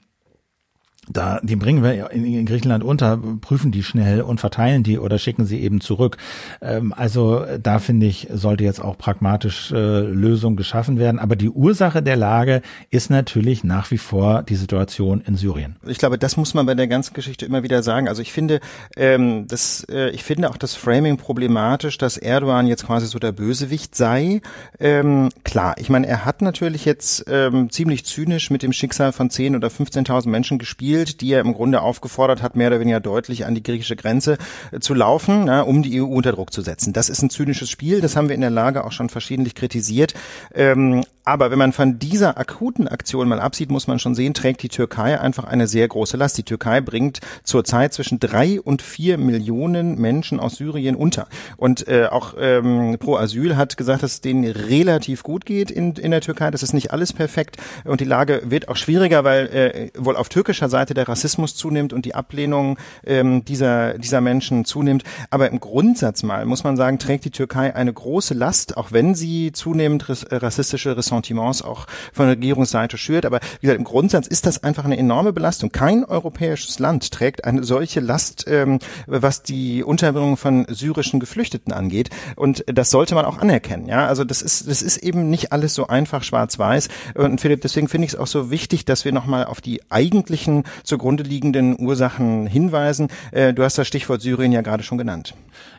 da, 1.10 1.40
die 1.42 1.56
bringen 1.56 1.82
wir 1.82 2.10
in, 2.10 2.46
Griechenland 2.46 2.84
unter, 2.84 3.18
prüfen 3.40 3.72
die 3.72 3.82
schnell 3.82 4.20
und 4.22 4.40
verteilen 4.40 4.82
die 4.82 4.98
oder 4.98 5.18
schicken 5.18 5.46
sie 5.46 5.60
eben 5.60 5.80
zurück. 5.80 6.16
Ähm, 6.60 6.92
also 6.96 7.44
da 7.62 7.78
finde 7.78 8.06
ich, 8.06 8.28
sollte 8.32 8.64
jetzt 8.64 8.82
auch 8.82 8.98
pragmatisch 8.98 9.72
äh, 9.72 10.00
Lösung 10.00 10.56
geschaffen 10.56 10.98
werden. 10.98 11.18
Aber 11.18 11.36
die 11.36 11.50
Ursache 11.50 12.02
der 12.02 12.16
Lage 12.16 12.62
ist 12.90 13.10
natürlich 13.10 13.64
nach 13.64 13.90
wie 13.90 13.98
vor 13.98 14.42
die 14.42 14.56
Situation 14.56 15.22
in 15.26 15.36
Syrien. 15.36 15.76
Ich 15.86 15.98
glaube, 15.98 16.18
das 16.18 16.36
muss 16.36 16.54
man 16.54 16.66
bei 16.66 16.74
der 16.74 16.88
ganzen 16.88 17.14
Geschichte 17.14 17.46
immer 17.46 17.62
wieder 17.62 17.82
sagen. 17.82 18.08
Also 18.08 18.22
ich 18.22 18.32
finde, 18.32 18.60
ähm, 18.96 19.46
das, 19.48 19.86
äh, 19.90 20.10
ich 20.10 20.24
finde 20.24 20.50
auch 20.50 20.56
das 20.56 20.74
Framing 20.74 21.16
problematisch, 21.16 21.98
dass 21.98 22.16
Erdogan 22.16 22.66
jetzt 22.66 22.86
quasi 22.86 23.06
so 23.06 23.18
der 23.18 23.32
Bösewicht 23.32 23.94
sei. 23.94 24.40
Ähm, 24.78 25.30
klar, 25.44 25.74
ich 25.78 25.88
meine, 25.88 26.06
er 26.06 26.24
hat 26.24 26.42
natürlich 26.42 26.84
jetzt 26.84 27.24
ähm, 27.28 27.70
ziemlich 27.70 28.04
zynisch 28.04 28.50
mit 28.50 28.62
dem 28.62 28.72
Schicksal 28.72 29.12
von 29.12 29.30
10 29.30 29.56
oder 29.56 29.68
15.000 29.68 30.28
Menschen 30.28 30.58
gespielt 30.58 30.97
gespielt, 30.98 31.20
die 31.20 31.32
er 31.32 31.40
im 31.40 31.54
Grunde 31.54 31.80
aufgefordert 31.80 32.42
hat, 32.42 32.56
mehr 32.56 32.68
oder 32.68 32.80
weniger 32.80 33.00
deutlich 33.00 33.46
an 33.46 33.54
die 33.54 33.62
griechische 33.62 33.96
Grenze 33.96 34.38
äh, 34.72 34.80
zu 34.80 34.94
laufen, 34.94 35.44
na, 35.46 35.62
um 35.62 35.82
die 35.82 36.00
EU 36.00 36.06
unter 36.06 36.32
Druck 36.32 36.52
zu 36.52 36.62
setzen. 36.62 36.92
Das 36.92 37.08
ist 37.08 37.22
ein 37.22 37.30
zynisches 37.30 37.70
Spiel, 37.70 38.00
das 38.00 38.16
haben 38.16 38.28
wir 38.28 38.34
in 38.34 38.40
der 38.40 38.50
Lage 38.50 38.84
auch 38.84 38.92
schon 38.92 39.08
verschiedentlich 39.08 39.54
kritisiert. 39.54 40.14
Ähm, 40.54 41.04
aber 41.28 41.50
wenn 41.50 41.58
man 41.58 41.74
von 41.74 41.98
dieser 41.98 42.38
akuten 42.38 42.88
Aktion 42.88 43.28
mal 43.28 43.38
absieht, 43.38 43.70
muss 43.70 43.86
man 43.86 43.98
schon 43.98 44.14
sehen, 44.14 44.32
trägt 44.32 44.62
die 44.62 44.70
Türkei 44.70 45.20
einfach 45.20 45.44
eine 45.44 45.66
sehr 45.66 45.86
große 45.86 46.16
Last. 46.16 46.38
Die 46.38 46.42
Türkei 46.42 46.80
bringt 46.80 47.20
zurzeit 47.42 47.92
zwischen 47.92 48.18
drei 48.18 48.58
und 48.62 48.80
vier 48.80 49.18
Millionen 49.18 50.00
Menschen 50.00 50.40
aus 50.40 50.56
Syrien 50.56 50.96
unter. 50.96 51.28
Und 51.58 51.86
äh, 51.86 52.06
auch 52.06 52.32
ähm, 52.40 52.96
Pro 52.98 53.16
Asyl 53.16 53.58
hat 53.58 53.76
gesagt, 53.76 54.02
dass 54.02 54.12
es 54.12 54.20
denen 54.22 54.50
relativ 54.50 55.22
gut 55.22 55.44
geht 55.44 55.70
in, 55.70 55.92
in 55.96 56.12
der 56.12 56.22
Türkei. 56.22 56.50
Das 56.50 56.62
ist 56.62 56.72
nicht 56.72 56.92
alles 56.92 57.12
perfekt 57.12 57.58
und 57.84 58.00
die 58.00 58.06
Lage 58.06 58.40
wird 58.46 58.68
auch 58.68 58.76
schwieriger, 58.76 59.22
weil 59.22 59.48
äh, 59.48 59.90
wohl 59.98 60.16
auf 60.16 60.30
türkischer 60.30 60.70
Seite 60.70 60.94
der 60.94 61.08
Rassismus 61.08 61.54
zunimmt 61.56 61.92
und 61.92 62.06
die 62.06 62.14
Ablehnung 62.14 62.78
ähm, 63.04 63.44
dieser, 63.44 63.98
dieser 63.98 64.22
Menschen 64.22 64.64
zunimmt. 64.64 65.04
Aber 65.28 65.50
im 65.50 65.60
Grundsatz 65.60 66.22
mal 66.22 66.46
muss 66.46 66.64
man 66.64 66.78
sagen, 66.78 66.98
trägt 66.98 67.26
die 67.26 67.30
Türkei 67.30 67.74
eine 67.74 67.92
große 67.92 68.32
Last, 68.32 68.78
auch 68.78 68.92
wenn 68.92 69.14
sie 69.14 69.52
zunehmend 69.52 70.06
rassistische 70.08 70.96
Ressentiments 70.96 71.17
Ressentiments 71.18 71.62
auch 71.62 71.86
von 72.12 72.26
der 72.26 72.36
Regierungsseite 72.36 72.98
schürt. 72.98 73.26
Aber 73.26 73.40
wie 73.60 73.66
gesagt, 73.66 73.78
im 73.78 73.84
Grundsatz 73.84 74.26
ist 74.26 74.46
das 74.46 74.62
einfach 74.62 74.84
eine 74.84 74.98
enorme 74.98 75.32
Belastung. 75.32 75.70
Kein 75.70 76.04
europäisches 76.04 76.78
Land 76.78 77.10
trägt 77.10 77.44
eine 77.44 77.64
solche 77.64 78.00
Last, 78.00 78.46
ähm, 78.48 78.78
was 79.06 79.42
die 79.42 79.82
Unterbringung 79.82 80.36
von 80.36 80.66
syrischen 80.68 81.20
Geflüchteten 81.20 81.72
angeht. 81.72 82.10
Und 82.36 82.64
das 82.66 82.90
sollte 82.90 83.14
man 83.14 83.24
auch 83.24 83.38
anerkennen. 83.38 83.88
Ja, 83.88 84.06
also 84.06 84.24
das 84.24 84.42
ist, 84.42 84.68
das 84.68 84.82
ist 84.82 84.98
eben 84.98 85.30
nicht 85.30 85.52
alles 85.52 85.74
so 85.74 85.86
einfach 85.86 86.22
schwarz-weiß. 86.22 86.88
Und 87.14 87.40
Philipp, 87.40 87.60
deswegen 87.62 87.88
finde 87.88 88.06
ich 88.06 88.12
es 88.12 88.18
auch 88.18 88.26
so 88.26 88.50
wichtig, 88.50 88.84
dass 88.84 89.04
wir 89.04 89.12
nochmal 89.12 89.44
auf 89.44 89.60
die 89.60 89.80
eigentlichen 89.90 90.64
zugrunde 90.84 91.22
liegenden 91.22 91.78
Ursachen 91.78 92.46
hinweisen. 92.46 93.08
Äh, 93.32 93.52
du 93.52 93.62
hast 93.64 93.78
das 93.78 93.86
Stichwort 93.86 94.22
Syrien 94.22 94.52
ja 94.52 94.62
gerade 94.62 94.82
schon 94.82 94.98
genannt. 94.98 95.34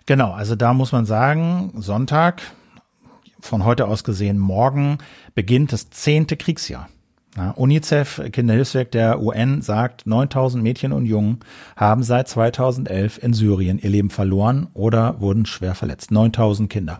Genau, 0.05 0.31
also 0.31 0.55
da 0.55 0.73
muss 0.73 0.91
man 0.91 1.05
sagen, 1.05 1.71
Sonntag, 1.77 2.41
von 3.41 3.65
heute 3.65 3.87
aus 3.87 4.03
gesehen 4.03 4.37
morgen 4.37 4.97
beginnt 5.35 5.71
das 5.73 5.89
zehnte 5.89 6.37
Kriegsjahr. 6.37 6.89
Ja, 7.39 7.51
UNICEF, 7.51 8.21
Kinderhilfswerk 8.33 8.91
der 8.91 9.21
UN, 9.21 9.61
sagt, 9.61 10.05
9000 10.05 10.61
Mädchen 10.61 10.91
und 10.91 11.05
Jungen 11.05 11.39
haben 11.77 12.03
seit 12.03 12.27
2011 12.27 13.23
in 13.23 13.31
Syrien 13.31 13.79
ihr 13.79 13.89
Leben 13.89 14.09
verloren 14.09 14.67
oder 14.73 15.21
wurden 15.21 15.45
schwer 15.45 15.73
verletzt. 15.73 16.11
9000 16.11 16.69
Kinder. 16.69 16.99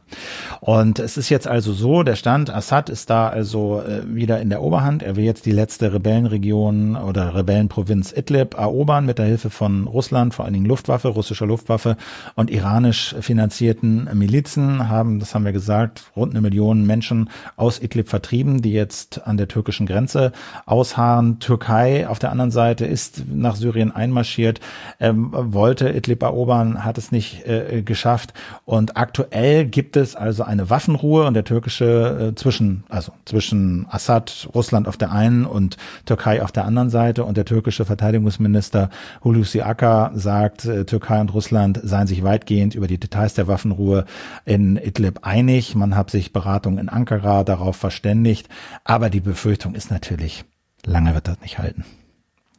Und 0.62 1.00
es 1.00 1.18
ist 1.18 1.28
jetzt 1.28 1.46
also 1.46 1.74
so, 1.74 2.04
der 2.04 2.16
Stand, 2.16 2.50
Assad 2.50 2.90
ist 2.90 3.10
da 3.10 3.28
also 3.28 3.82
äh, 3.82 4.16
wieder 4.16 4.40
in 4.40 4.50
der 4.50 4.62
Oberhand. 4.62 5.04
Er 5.04 5.18
will 5.18 5.26
jetzt 5.26 5.46
die 5.46 5.52
letzte 5.52 5.94
Rebellenregion 5.94 6.96
oder 6.96 7.36
Rebellenprovinz 7.36 8.14
Idlib 8.14 8.54
erobern 8.58 9.06
mit 9.06 9.18
der 9.18 9.26
Hilfe 9.26 9.50
von 9.50 9.88
Russland, 9.88 10.34
vor 10.34 10.46
allen 10.46 10.54
Dingen 10.54 10.68
Luftwaffe, 10.68 11.10
russischer 11.10 11.48
Luftwaffe 11.48 11.98
und 12.36 12.50
iranisch 12.50 13.14
finanzierten 13.20 14.08
Milizen 14.14 14.88
haben, 14.88 15.20
das 15.20 15.36
haben 15.36 15.44
wir 15.44 15.52
gesagt, 15.52 16.12
rund 16.16 16.32
eine 16.32 16.40
Million 16.40 16.86
Menschen 16.86 17.30
aus 17.58 17.82
Idlib 17.82 18.08
vertrieben, 18.08 18.62
die 18.62 18.72
jetzt 18.72 19.28
an 19.28 19.36
der 19.36 19.50
türkischen 19.50 19.86
Grenze 19.86 20.29
Grenze 20.30 20.32
ausharren. 20.66 21.40
Türkei 21.40 22.08
auf 22.08 22.20
der 22.20 22.32
anderen 22.32 22.52
Seite 22.52 22.86
ist 22.86 23.24
nach 23.32 23.56
Syrien 23.56 23.92
einmarschiert, 23.92 24.60
ähm, 25.00 25.30
wollte 25.32 25.90
Idlib 25.90 26.22
erobern, 26.22 26.84
hat 26.84 26.98
es 26.98 27.12
nicht 27.12 27.46
äh, 27.48 27.82
geschafft. 27.82 28.34
Und 28.66 28.98
aktuell 28.98 29.66
gibt 29.66 29.98
es 29.98 30.16
also 30.16 30.44
eine 30.44 30.70
Waffenruhe 30.70 31.26
und 31.26 31.34
der 31.34 31.44
türkische 31.44 32.32
äh, 32.32 32.36
zwischen, 32.36 32.84
also 32.90 33.12
zwischen 33.26 33.88
Assad, 33.90 34.50
Russland 34.54 34.88
auf 34.88 34.98
der 34.98 35.12
einen 35.12 35.46
und 35.46 35.78
Türkei 36.06 36.44
auf 36.44 36.52
der 36.52 36.66
anderen 36.66 36.90
Seite. 36.90 37.24
Und 37.24 37.38
der 37.38 37.46
türkische 37.46 37.86
Verteidigungsminister 37.86 38.90
Hulusi 39.24 39.62
Akar 39.62 40.12
sagt, 40.16 40.66
äh, 40.66 40.86
Türkei 40.86 41.20
und 41.22 41.34
Russland 41.34 41.80
seien 41.84 42.08
sich 42.08 42.24
weitgehend 42.24 42.76
über 42.76 42.88
die 42.88 43.00
Details 43.00 43.34
der 43.34 43.48
Waffenruhe 43.48 44.06
in 44.46 44.78
Idlib 44.78 45.20
einig. 45.24 45.76
Man 45.76 45.96
hat 45.96 46.12
sich 46.12 46.34
Beratungen 46.34 46.80
in 46.80 46.90
Ankara 46.90 47.44
darauf 47.44 47.76
verständigt. 47.76 48.50
Aber 48.84 49.10
die 49.10 49.20
Befürchtung 49.20 49.76
ist 49.76 49.92
natürlich, 49.92 50.19
natürlich, 50.20 50.44
lange 50.86 51.14
wird 51.14 51.30
das 51.30 51.40
nicht 51.40 51.60
halten, 51.60 51.86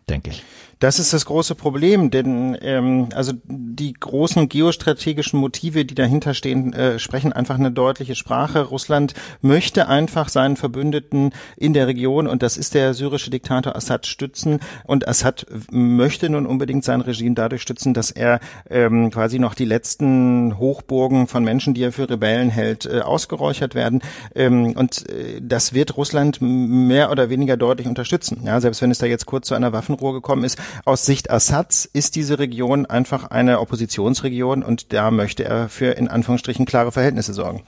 denke 0.08 0.30
ich. 0.30 0.44
Das 0.80 0.98
ist 0.98 1.12
das 1.12 1.26
große 1.26 1.54
Problem, 1.56 2.10
denn 2.10 2.56
ähm, 2.62 3.10
also 3.14 3.34
die 3.44 3.92
großen 3.92 4.48
geostrategischen 4.48 5.38
Motive, 5.38 5.84
die 5.84 5.94
dahinter 5.94 6.32
stehen, 6.32 6.72
äh, 6.72 6.98
sprechen 6.98 7.34
einfach 7.34 7.56
eine 7.58 7.70
deutliche 7.70 8.14
Sprache. 8.14 8.62
Russland 8.62 9.12
möchte 9.42 9.88
einfach 9.88 10.30
seinen 10.30 10.56
Verbündeten 10.56 11.34
in 11.58 11.74
der 11.74 11.86
Region, 11.86 12.26
und 12.26 12.42
das 12.42 12.56
ist 12.56 12.72
der 12.72 12.94
syrische 12.94 13.30
Diktator 13.30 13.76
Assad, 13.76 14.06
stützen. 14.06 14.60
Und 14.84 15.06
Assad 15.06 15.44
möchte 15.70 16.30
nun 16.30 16.46
unbedingt 16.46 16.82
sein 16.82 17.02
Regime 17.02 17.34
dadurch 17.34 17.60
stützen, 17.60 17.92
dass 17.92 18.10
er 18.10 18.40
ähm, 18.70 19.10
quasi 19.10 19.38
noch 19.38 19.52
die 19.52 19.66
letzten 19.66 20.56
Hochburgen 20.56 21.26
von 21.26 21.44
Menschen, 21.44 21.74
die 21.74 21.82
er 21.82 21.92
für 21.92 22.08
Rebellen 22.08 22.48
hält, 22.48 22.86
äh, 22.86 23.00
ausgeräuchert 23.00 23.74
werden. 23.74 24.00
Ähm, 24.34 24.72
und 24.78 25.06
äh, 25.10 25.42
das 25.42 25.74
wird 25.74 25.98
Russland 25.98 26.38
mehr 26.40 27.10
oder 27.10 27.28
weniger 27.28 27.58
deutlich 27.58 27.86
unterstützen. 27.86 28.40
Ja, 28.46 28.58
selbst 28.62 28.80
wenn 28.80 28.90
es 28.90 28.96
da 28.96 29.04
jetzt 29.04 29.26
kurz 29.26 29.48
zu 29.48 29.54
einer 29.54 29.74
Waffenruhe 29.74 30.14
gekommen 30.14 30.44
ist, 30.44 30.58
aus 30.84 31.06
Sicht 31.06 31.30
Assads 31.30 31.84
ist 31.84 32.16
diese 32.16 32.38
Region 32.38 32.86
einfach 32.86 33.30
eine 33.30 33.60
Oppositionsregion 33.60 34.62
und 34.62 34.92
da 34.92 35.10
möchte 35.10 35.44
er 35.44 35.68
für 35.68 35.92
in 35.92 36.08
Anführungsstrichen 36.08 36.66
klare 36.66 36.92
Verhältnisse 36.92 37.34
sorgen. 37.34 37.62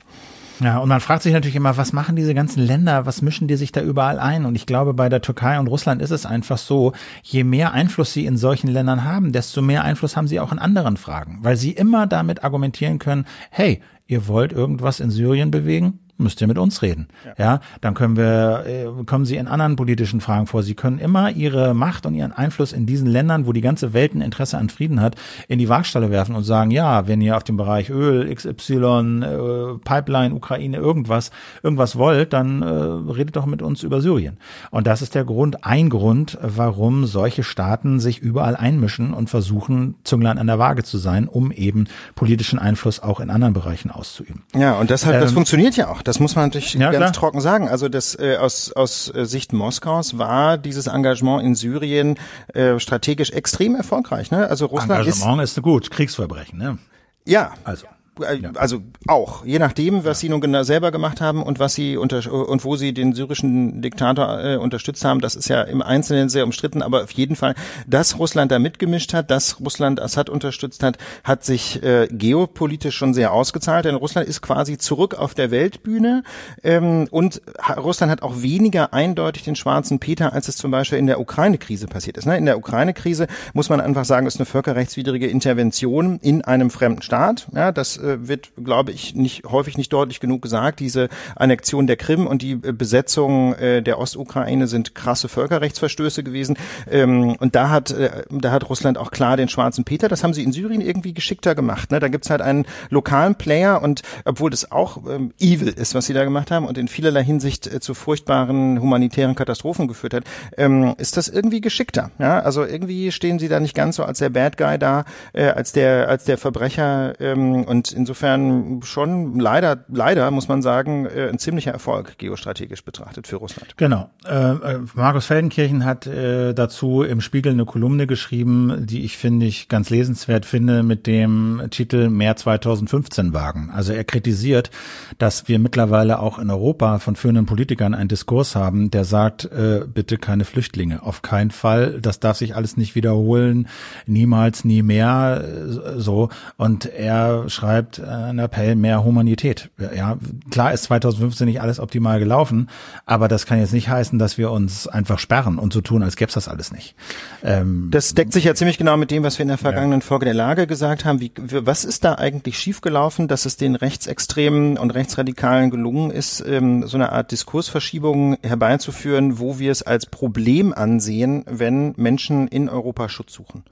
Ja, 0.61 0.79
und 0.79 0.89
man 0.89 1.01
fragt 1.01 1.23
sich 1.23 1.33
natürlich 1.33 1.57
immer, 1.57 1.77
was 1.77 1.93
machen 1.93 2.15
diese 2.15 2.35
ganzen 2.35 2.63
Länder, 2.63 3.05
was 3.05 3.21
mischen 3.21 3.49
die 3.49 3.57
sich 3.57 3.73
da 3.73 3.81
überall 3.81 4.21
ein? 4.21 4.45
Und 4.45 4.55
ich 4.55 4.65
glaube, 4.65 4.95
bei 4.95 5.09
der 5.09 5.21
Türkei 5.21 5.59
und 5.59 5.67
Russland 5.67 6.01
ist 6.01 6.13
es 6.13 6.25
einfach 6.25 6.59
so, 6.59 6.93
je 7.23 7.43
mehr 7.43 7.73
Einfluss 7.73 8.13
sie 8.13 8.27
in 8.27 8.37
solchen 8.37 8.69
Ländern 8.69 9.03
haben, 9.03 9.33
desto 9.33 9.61
mehr 9.61 9.83
Einfluss 9.83 10.17
haben 10.17 10.29
sie 10.29 10.39
auch 10.39 10.53
in 10.53 10.61
anderen 10.61 10.97
Fragen, 10.97 11.39
weil 11.43 11.57
sie 11.57 11.73
immer 11.73 12.07
damit 12.07 12.45
argumentieren 12.45 13.01
können, 13.01 13.27
hey, 13.51 13.81
ihr 14.07 14.29
wollt 14.29 14.53
irgendwas 14.53 15.01
in 15.01 15.11
Syrien 15.11 15.51
bewegen? 15.51 15.99
Müsst 16.23 16.41
ihr 16.41 16.47
mit 16.47 16.59
uns 16.59 16.83
reden. 16.83 17.09
Ja, 17.25 17.45
ja 17.45 17.61
dann 17.81 17.95
können 17.95 18.17
wir, 18.17 18.65
äh, 18.67 19.05
kommen 19.05 19.25
Sie 19.25 19.37
in 19.37 19.49
anderen 19.49 19.77
politischen 19.77 20.21
Fragen 20.21 20.47
vor. 20.47 20.63
Sie 20.63 20.75
können 20.75 20.99
immer 20.99 21.31
Ihre 21.31 21.75
Macht 21.75 22.07
und 22.07 22.15
Ihren 22.15 22.33
Einfluss 22.33 22.73
in 22.73 22.87
diesen 22.87 23.07
Ländern, 23.07 23.47
wo 23.47 23.53
die 23.53 23.61
ganze 23.61 23.93
Welt 23.93 24.15
ein 24.15 24.21
Interesse 24.21 24.59
an 24.59 24.69
Frieden 24.69 25.01
hat, 25.01 25.17
in 25.49 25.59
die 25.59 25.69
Waagstelle 25.69 26.11
werfen 26.11 26.35
und 26.35 26.45
sagen, 26.45 26.71
ja, 26.71 27.07
wenn 27.07 27.21
ihr 27.21 27.37
auf 27.37 27.45
dem 27.45 27.57
Bereich 27.57 27.91
Öl, 27.91 28.33
XY, 28.35 29.23
äh, 29.23 29.79
Pipeline, 29.85 30.35
Ukraine, 30.35 30.77
irgendwas, 30.77 31.31
irgendwas 31.63 31.97
wollt, 31.97 32.33
dann 32.33 32.63
äh, 32.63 32.67
redet 32.67 33.37
doch 33.37 33.47
mit 33.47 33.63
uns 33.63 33.83
über 33.83 34.01
Syrien. 34.01 34.39
Und 34.71 34.87
das 34.87 35.03
ist 35.03 35.15
der 35.15 35.25
Grund, 35.25 35.65
ein 35.65 35.91
Grund, 35.91 36.39
warum 36.41 37.07
solche 37.07 37.43
Staaten 37.43 38.01
sich 38.01 38.19
überall 38.19 38.57
einmischen 38.57 39.13
und 39.15 39.31
versuchen, 39.31 39.97
Zünglein 40.05 40.39
an 40.39 40.47
der 40.47 40.59
Waage 40.59 40.85
zu 40.85 40.99
sein, 40.99 41.29
um 41.29 41.53
eben 41.53 41.87
politischen 42.15 42.59
Einfluss 42.59 43.01
auch 43.01 43.21
in 43.21 43.31
anderen 43.31 43.55
Bereichen 43.55 43.91
auszuüben. 43.91 44.43
Ja, 44.55 44.75
und 44.79 44.91
deshalb, 44.91 45.17
ähm, 45.17 45.21
das 45.21 45.33
funktioniert 45.33 45.77
ja 45.77 45.89
auch. 45.89 46.03
Das 46.03 46.12
muss 46.21 46.37
man 46.37 46.47
natürlich 46.47 46.75
ja, 46.75 46.91
ganz 46.91 46.97
klar. 46.97 47.13
trocken 47.13 47.41
sagen. 47.41 47.69
Also 47.69 47.89
das 47.89 48.19
äh, 48.19 48.37
aus, 48.37 48.73
aus 48.73 49.13
äh, 49.15 49.25
Sicht 49.25 49.53
Moskaus 49.53 50.19
war 50.19 50.59
dieses 50.59 50.87
Engagement 50.87 51.43
in 51.43 51.55
Syrien 51.55 52.19
äh, 52.55 52.79
strategisch 52.79 53.31
extrem 53.31 53.75
erfolgreich. 53.75 54.31
Ne? 54.31 54.49
Also 54.49 54.67
Russland 54.67 55.01
Engagement 55.01 55.43
ist, 55.43 55.57
ist 55.57 55.63
gut, 55.63 55.91
Kriegsverbrechen. 55.91 56.59
Ne? 56.59 56.79
Ja, 57.25 57.53
also 57.65 57.87
äh, 58.21 58.41
also 58.57 58.83
auch, 59.07 59.45
je 59.45 59.59
nachdem, 59.59 60.05
was 60.05 60.19
ja. 60.19 60.27
sie 60.27 60.29
nun 60.29 60.41
genau 60.41 60.63
selber 60.63 60.91
gemacht 60.91 61.21
haben 61.21 61.43
und 61.43 61.59
was 61.59 61.75
sie 61.75 61.97
unter 61.97 62.21
und 62.33 62.65
wo 62.65 62.77
sie 62.77 62.93
den 62.93 63.15
syrischen 63.15 63.81
Diktator 63.81 64.45
äh, 64.45 64.57
unterstützt 64.57 65.05
haben, 65.05 65.21
das 65.21 65.35
ist 65.35 65.49
ja 65.49 65.63
im 65.63 65.81
Einzelnen 65.83 66.29
sehr 66.29 66.45
umstritten, 66.45 66.83
aber 66.83 67.05
auf 67.05 67.11
jeden 67.13 67.37
Fall, 67.37 67.55
dass 67.87 68.19
Russland 68.19 68.53
da 68.53 68.59
mitgemischt 68.59 69.15
hat, 69.15 69.31
dass 69.31 69.61
Russland 69.61 70.01
Assad 70.01 70.29
unterstützt 70.29 70.83
hat, 70.83 70.99
hat 71.25 71.45
sich 71.45 71.83
äh, 71.83 72.09
geopolitisch 72.11 72.97
schon 72.97 73.15
sehr 73.15 73.33
ausgezahlt, 73.33 73.87
denn 73.87 73.95
Russland 73.95 74.29
ist 74.29 74.43
quasi 74.43 74.77
zurück 74.77 75.15
auf 75.15 75.35
der 75.35 75.51
Weltbühne 75.51 76.23
ähm, 76.63 77.09
und 77.11 77.41
Russland 77.77 78.13
hat 78.13 78.23
auch 78.23 78.43
weniger 78.43 78.93
eindeutig 78.93 79.45
den 79.45 79.57
schwarzen 79.57 79.99
Peter, 79.99 80.33
als 80.33 80.49
es 80.49 80.57
zum 80.57 80.71
Beispiel 80.71 80.99
in 80.99 81.07
der 81.07 81.21
Ukraine-Krise 81.21 81.87
passiert 81.87 82.19
ist. 82.19 82.27
Ne? 82.27 82.37
In 82.37 82.45
der 82.45 82.59
Ukraine-Krise 82.59 83.27
muss 83.55 83.71
man 83.71 83.81
einfach 83.81 84.05
sagen, 84.05 84.27
ist 84.27 84.39
eine 84.39 84.47
völkerrechtswidrige 84.47 85.27
Intervention 85.27 86.19
in 86.21 86.43
einem 86.43 86.71
fremden 86.71 87.03
Staat. 87.03 87.47
Ja, 87.55 87.73
das 87.73 88.02
wird, 88.03 88.53
glaube 88.63 88.93
ich, 88.93 89.15
nicht 89.15 89.45
häufig 89.45 89.77
nicht 89.77 89.93
deutlich 89.93 90.21
genug 90.21 90.43
gesagt. 90.43 90.81
Diese 90.81 91.09
Annexion 91.37 91.87
der 91.87 91.97
Krim 91.97 92.27
und 92.27 92.43
die 92.43 92.53
äh, 92.53 92.73
Besetzung 92.73 93.55
äh, 93.55 93.83
der 93.83 93.99
Ostukraine 93.99 94.67
sind 94.67 94.95
krasse 94.95 95.29
Völkerrechtsverstöße 95.29 96.23
gewesen. 96.23 96.57
Ähm, 96.91 97.37
und 97.37 97.55
da 97.55 97.71
hat, 97.71 97.91
äh, 97.91 98.23
da 98.31 98.51
hat 98.51 98.69
Russland 98.69 98.99
auch 98.99 99.11
klar 99.11 99.37
den 99.37 99.49
schwarzen 99.49 99.85
Peter. 99.85 100.09
Das 100.09 100.23
haben 100.25 100.35
sie 100.35 100.43
in 100.43 100.53
Syrien 100.53 100.81
irgendwie 100.81 101.15
geschickter 101.15 101.55
gemacht. 101.55 101.91
Ne? 101.91 102.01
Da 102.01 102.09
gibt's 102.09 102.31
halt 102.31 102.43
einen 102.43 102.67
lokalen 102.91 103.35
Player 103.35 103.83
und 103.83 104.03
obwohl 104.25 104.51
das 104.51 104.71
auch 104.73 104.99
ähm, 105.09 105.33
evil 105.41 105.69
ist, 105.69 105.95
was 105.95 106.07
sie 106.07 106.15
da 106.15 106.25
gemacht 106.25 106.51
haben 106.51 106.67
und 106.67 106.79
in 106.79 106.89
vielerlei 106.89 107.25
Hinsicht 107.25 107.67
äh, 107.67 107.81
zu 107.81 107.95
furchtbaren 107.95 108.81
humanitären 108.81 109.35
Katastrophen 109.35 109.89
geführt 109.89 110.15
hat, 110.15 110.25
ähm, 110.57 110.95
ist 110.99 111.17
das 111.17 111.29
irgendwie 111.29 111.61
geschickter. 111.61 112.11
Ja? 112.19 112.41
Also 112.41 112.65
irgendwie 112.65 113.13
stehen 113.13 113.39
sie 113.39 113.49
da 113.49 113.61
nicht 113.61 113.75
ganz 113.75 113.97
so 113.97 114.05
als 114.05 114.19
der 114.19 114.31
Bad 114.31 114.57
Guy 114.57 114.79
da, 114.79 115.05
äh, 115.33 115.47
als 115.47 115.73
der 115.73 116.09
als 116.09 116.25
der 116.25 116.39
Verbrecher 116.39 117.15
ähm, 117.21 117.65
insofern 117.93 118.81
schon 118.85 119.39
leider 119.39 119.85
leider 119.89 120.31
muss 120.31 120.49
man 120.49 120.63
sagen 120.63 121.07
äh, 121.07 121.29
ein 121.29 121.39
ziemlicher 121.39 121.73
Erfolg 121.73 122.19
geostrategisch 122.19 122.85
betrachtet 122.85 123.27
für 123.27 123.37
Russland. 123.37 123.77
Genau. 123.77 124.11
Äh, 124.25 124.35
äh, 124.35 124.79
Markus 124.95 125.27
Feldenkirchen 125.27 125.85
hat 125.85 126.07
äh, 126.07 126.55
dazu 126.55 127.03
im 127.03 127.21
Spiegel 127.21 127.53
eine 127.53 127.65
Kolumne 127.65 128.07
geschrieben, 128.07 128.87
die 128.87 129.05
ich 129.05 129.17
finde 129.17 129.47
ich 129.47 129.69
ganz 129.69 129.91
lesenswert 129.91 130.47
finde 130.47 130.83
mit 130.83 131.07
dem 131.07 131.63
Titel 131.71 132.09
Mehr 132.09 132.37
2015 132.37 133.33
wagen. 133.33 133.71
Also 133.75 133.93
er 133.93 134.05
kritisiert, 134.05 134.71
dass 135.19 135.49
wir 135.49 135.59
mittlerweile 135.59 136.19
auch 136.19 136.39
in 136.39 136.51
Europa 136.51 136.99
von 136.99 137.17
führenden 137.17 137.47
Politikern 137.47 137.95
einen 137.95 138.09
Diskurs 138.09 138.57
haben, 138.57 138.91
der 138.91 139.05
sagt, 139.05 139.45
äh, 139.45 139.85
bitte 139.87 140.19
keine 140.19 140.45
Flüchtlinge, 140.45 141.03
auf 141.03 141.23
keinen 141.23 141.51
Fall, 141.51 142.01
das 142.01 142.21
darf 142.21 142.37
sich 142.37 142.55
alles 142.57 142.77
nicht 142.77 142.95
wiederholen, 142.95 143.69
niemals, 144.07 144.65
nie 144.65 144.83
mehr, 144.83 145.45
äh, 145.45 146.01
so. 146.01 146.29
Und 146.57 146.87
er 146.87 147.49
schreibt 147.49 147.82
äh, 147.99 148.07
einen 148.07 148.39
Appell, 148.39 148.77
mehr 148.77 149.05
Humanität. 149.05 149.71
Ja, 149.95 150.17
klar 150.51 150.73
ist 150.73 150.85
2015 150.85 151.47
nicht 151.47 151.61
alles 151.61 151.81
optimal 151.81 152.19
gelaufen, 152.19 152.69
aber 153.07 153.29
das 153.29 153.47
kann 153.47 153.59
jetzt 153.59 153.73
nicht 153.73 153.89
heißen, 153.89 154.19
dass 154.19 154.39
wir 154.39 154.51
uns 154.51 154.87
einfach 154.87 155.19
sperren 155.19 155.59
und 155.59 155.73
so 155.73 155.81
tun, 155.81 156.03
als 156.03 156.17
gäbe 156.17 156.29
es 156.29 156.35
das 156.35 156.49
alles 156.49 156.73
nicht. 156.73 156.95
Ähm, 157.43 157.89
das 157.91 158.15
deckt 158.15 158.33
sich 158.33 158.45
ja 158.45 158.55
ziemlich 158.55 158.79
genau 158.79 158.97
mit 158.97 159.11
dem, 159.11 159.23
was 159.23 159.39
wir 159.39 159.43
in 159.43 159.49
der 159.49 159.59
vergangenen 159.59 160.01
ja. 160.01 160.07
Folge 160.07 160.25
der 160.25 160.35
Lage 160.35 160.67
gesagt 160.67 161.05
haben. 161.05 161.21
Wie, 161.21 161.33
was 161.37 161.85
ist 161.85 162.05
da 162.05 162.15
eigentlich 162.15 162.59
schiefgelaufen, 162.59 163.29
dass 163.29 163.47
es 163.47 163.57
den 163.57 163.75
Rechtsextremen 163.75 164.79
und 164.79 164.91
Rechtsradikalen 164.93 165.71
gelungen 165.71 166.11
ist, 166.11 166.45
ähm, 166.47 166.87
so 166.87 166.97
eine 166.97 167.13
Art 167.13 167.31
Diskursverschiebung 167.31 168.37
herbeizuführen, 168.43 169.39
wo 169.39 169.59
wir 169.59 169.73
es 169.73 169.83
als 169.83 170.07
Problem 170.07 170.73
ansehen, 170.73 171.45
wenn 171.49 171.95
Menschen 171.97 172.49
in 172.49 172.69
Europa 172.69 173.09
Schutz 173.09 173.33
suchen? 173.33 173.65